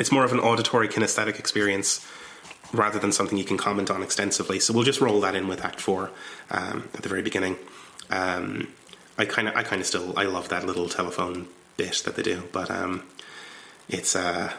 it's 0.00 0.10
more 0.10 0.24
of 0.24 0.32
an 0.32 0.40
auditory 0.40 0.88
kinesthetic 0.88 1.38
experience 1.38 2.06
rather 2.72 2.98
than 2.98 3.12
something 3.12 3.38
you 3.38 3.44
can 3.44 3.56
comment 3.56 3.90
on 3.90 4.02
extensively. 4.02 4.60
So 4.60 4.72
we'll 4.72 4.84
just 4.84 5.00
roll 5.00 5.20
that 5.20 5.34
in 5.34 5.46
with 5.46 5.62
Act 5.62 5.80
Four 5.80 6.10
um, 6.50 6.88
at 6.94 7.02
the 7.02 7.08
very 7.08 7.22
beginning. 7.22 7.56
Um, 8.10 8.68
I 9.18 9.26
kind 9.26 9.46
of 9.48 9.56
I 9.56 9.62
kind 9.62 9.80
of 9.82 9.86
still 9.86 10.18
I 10.18 10.24
love 10.24 10.48
that 10.48 10.64
little 10.64 10.88
telephone 10.88 11.48
bit 11.76 12.02
that 12.06 12.16
they 12.16 12.22
do, 12.22 12.44
but 12.52 12.70
um, 12.70 13.02
it's 13.88 14.14
uh, 14.16 14.52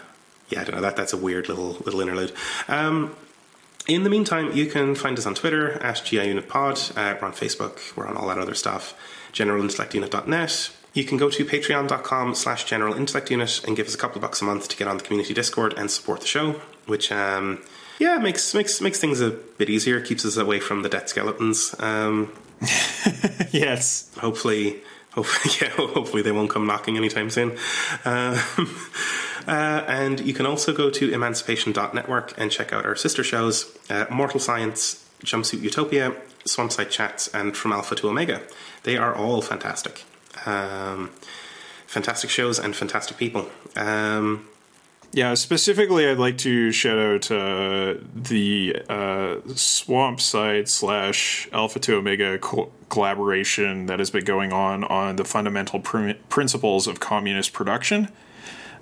yeah 0.49 0.61
I 0.61 0.63
don't 0.63 0.75
know 0.75 0.81
that 0.81 0.95
that's 0.95 1.13
a 1.13 1.17
weird 1.17 1.47
little 1.49 1.73
little 1.85 2.01
interlude. 2.01 2.33
Um, 2.67 3.15
in 3.87 4.03
the 4.03 4.09
meantime, 4.09 4.51
you 4.53 4.65
can 4.65 4.95
find 4.95 5.17
us 5.17 5.25
on 5.25 5.33
Twitter 5.33 5.73
at 5.81 5.95
GIUnitPod. 5.97 6.91
Uh, 6.97 7.17
we're 7.21 7.27
on 7.27 7.33
Facebook. 7.33 7.95
We're 7.95 8.05
on 8.07 8.17
all 8.17 8.27
that 8.27 8.37
other 8.37 8.53
stuff. 8.53 8.93
GeneralIntellectUnit.net. 9.31 10.71
You 10.93 11.03
can 11.05 11.17
go 11.17 11.29
to 11.29 11.45
patreon.com 11.45 12.35
slash 12.35 12.65
generalintellectunit 12.65 13.65
and 13.65 13.77
give 13.77 13.87
us 13.87 13.95
a 13.95 13.97
couple 13.97 14.17
of 14.17 14.21
bucks 14.23 14.41
a 14.41 14.45
month 14.45 14.67
to 14.69 14.75
get 14.77 14.87
on 14.89 14.97
the 14.97 15.03
community 15.03 15.33
Discord 15.33 15.73
and 15.77 15.89
support 15.91 16.19
the 16.21 16.27
show, 16.27 16.59
which, 16.85 17.11
um, 17.11 17.61
yeah, 17.99 18.17
makes, 18.17 18.53
makes, 18.53 18.81
makes 18.81 18.99
things 18.99 19.21
a 19.21 19.29
bit 19.29 19.69
easier, 19.69 20.01
keeps 20.01 20.25
us 20.25 20.35
away 20.37 20.59
from 20.59 20.81
the 20.81 20.89
debt 20.89 21.09
skeletons. 21.09 21.73
Um, 21.79 22.31
Yes. 23.51 24.09
hopefully, 24.17 24.81
hopefully, 25.17 25.55
yeah, 25.61 25.75
hopefully 25.75 26.21
they 26.21 26.31
won't 26.31 26.49
come 26.49 26.67
knocking 26.67 26.95
anytime 26.95 27.29
soon. 27.29 27.51
Um, 28.05 28.39
uh, 29.47 29.83
and 29.87 30.19
you 30.19 30.33
can 30.33 30.45
also 30.45 30.73
go 30.73 30.89
to 30.91 31.11
emancipation.network 31.11 32.33
and 32.37 32.51
check 32.51 32.71
out 32.71 32.85
our 32.85 32.95
sister 32.95 33.23
shows, 33.23 33.75
uh, 33.89 34.05
Mortal 34.09 34.39
Science, 34.39 35.03
Jumpsuit 35.23 35.61
Utopia, 35.61 36.15
Swampside 36.45 36.91
Chats, 36.91 37.27
and 37.33 37.57
From 37.57 37.73
Alpha 37.73 37.95
to 37.95 38.09
Omega. 38.09 38.41
They 38.83 38.95
are 38.97 39.13
all 39.13 39.41
fantastic. 39.41 40.03
Um, 40.45 41.09
fantastic 41.87 42.29
shows 42.29 42.59
and 42.59 42.75
fantastic 42.75 43.17
people. 43.17 43.49
Um, 43.75 44.47
Yeah, 45.13 45.33
specifically, 45.33 46.07
I'd 46.07 46.19
like 46.19 46.37
to 46.39 46.71
shout 46.71 46.99
out 46.99 47.31
uh, 47.31 47.95
the 48.13 48.75
uh, 48.89 49.37
Swamp 49.55 50.19
Side 50.21 50.67
slash 50.69 51.47
Alpha 51.51 51.79
to 51.79 51.95
Omega 51.95 52.37
co- 52.37 52.71
collaboration 52.89 53.87
that 53.87 53.99
has 53.99 54.11
been 54.11 54.25
going 54.25 54.53
on 54.53 54.83
on 54.83 55.15
the 55.15 55.25
fundamental 55.25 55.79
pr- 55.79 56.11
principles 56.29 56.87
of 56.87 56.99
communist 56.99 57.53
production. 57.53 58.09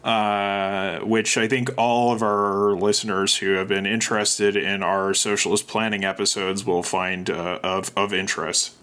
Uh, 0.03 0.99
which 0.99 1.35
I 1.35 1.47
think 1.47 1.71
all 1.79 2.13
of 2.13 2.21
our 2.21 2.75
listeners 2.75 3.37
who 3.37 3.53
have 3.53 3.67
been 3.67 3.87
interested 3.87 4.55
in 4.55 4.83
our 4.83 5.15
socialist 5.15 5.67
planning 5.67 6.03
episodes 6.03 6.63
will 6.63 6.83
find 6.83 7.27
uh, 7.27 7.59
of 7.63 7.91
of 7.97 8.13
interest. 8.13 8.73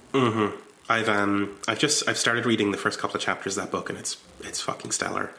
I've 0.89 1.09
um 1.09 1.57
I've 1.69 1.79
just 1.79 2.09
I've 2.09 2.19
started 2.19 2.45
reading 2.45 2.73
the 2.73 2.77
first 2.77 2.99
couple 2.99 3.17
of 3.17 3.23
chapters 3.23 3.57
of 3.57 3.63
that 3.63 3.71
book 3.71 3.89
and 3.89 3.97
it's 3.97 4.17
it's 4.41 4.61
fucking 4.61 4.91
stellar. 4.91 5.31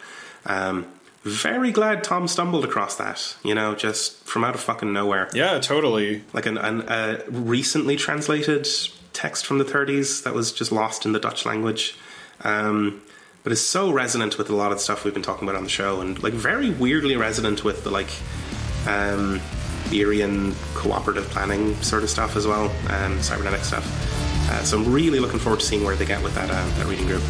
Um, 0.45 0.87
very 1.23 1.71
glad 1.71 2.03
Tom 2.03 2.27
stumbled 2.27 2.65
across 2.65 2.95
that. 2.97 3.35
You 3.43 3.55
know, 3.55 3.75
just 3.75 4.23
from 4.25 4.43
out 4.43 4.55
of 4.55 4.61
fucking 4.61 4.91
nowhere. 4.91 5.29
Yeah, 5.33 5.59
totally. 5.59 6.23
like 6.33 6.45
an, 6.45 6.57
an 6.57 6.81
a 6.87 7.23
recently 7.29 7.95
translated 7.95 8.67
text 9.13 9.45
from 9.45 9.57
the 9.59 9.65
30s 9.65 10.23
that 10.23 10.33
was 10.33 10.51
just 10.51 10.71
lost 10.71 11.05
in 11.05 11.13
the 11.13 11.19
Dutch 11.19 11.45
language. 11.45 11.97
Um, 12.41 13.01
but 13.43 13.51
is 13.51 13.65
so 13.65 13.91
resonant 13.91 14.37
with 14.37 14.49
a 14.49 14.55
lot 14.55 14.71
of 14.71 14.77
the 14.77 14.83
stuff 14.83 15.03
we've 15.03 15.13
been 15.13 15.23
talking 15.23 15.47
about 15.47 15.57
on 15.57 15.63
the 15.63 15.69
show, 15.69 15.99
and 16.01 16.21
like 16.23 16.33
very 16.33 16.69
weirdly 16.69 17.17
resonant 17.17 17.63
with 17.63 17.83
the 17.83 17.91
like 17.91 18.09
um, 18.87 19.41
cooperative 20.73 21.29
planning 21.29 21.75
sort 21.81 22.03
of 22.03 22.09
stuff 22.09 22.35
as 22.35 22.47
well, 22.47 22.71
um, 22.89 23.21
cybernetic 23.21 23.63
stuff. 23.63 23.85
Uh, 24.49 24.63
so 24.63 24.79
I'm 24.79 24.91
really 24.91 25.19
looking 25.19 25.39
forward 25.39 25.59
to 25.59 25.65
seeing 25.65 25.83
where 25.83 25.95
they 25.95 26.05
get 26.05 26.23
with 26.23 26.35
that 26.35 26.49
uh, 26.49 26.77
that 26.77 26.87
reading 26.87 27.05
group. 27.05 27.21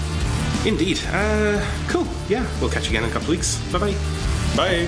Indeed. 0.65 0.99
Uh, 1.11 1.63
cool. 1.87 2.07
Yeah, 2.29 2.45
we'll 2.61 2.69
catch 2.69 2.85
you 2.85 2.89
again 2.91 3.03
in 3.03 3.09
a 3.09 3.13
couple 3.13 3.27
of 3.27 3.35
weeks. 3.35 3.57
Bye 3.71 3.79
bye. 3.79 3.95
Bye. 4.55 4.87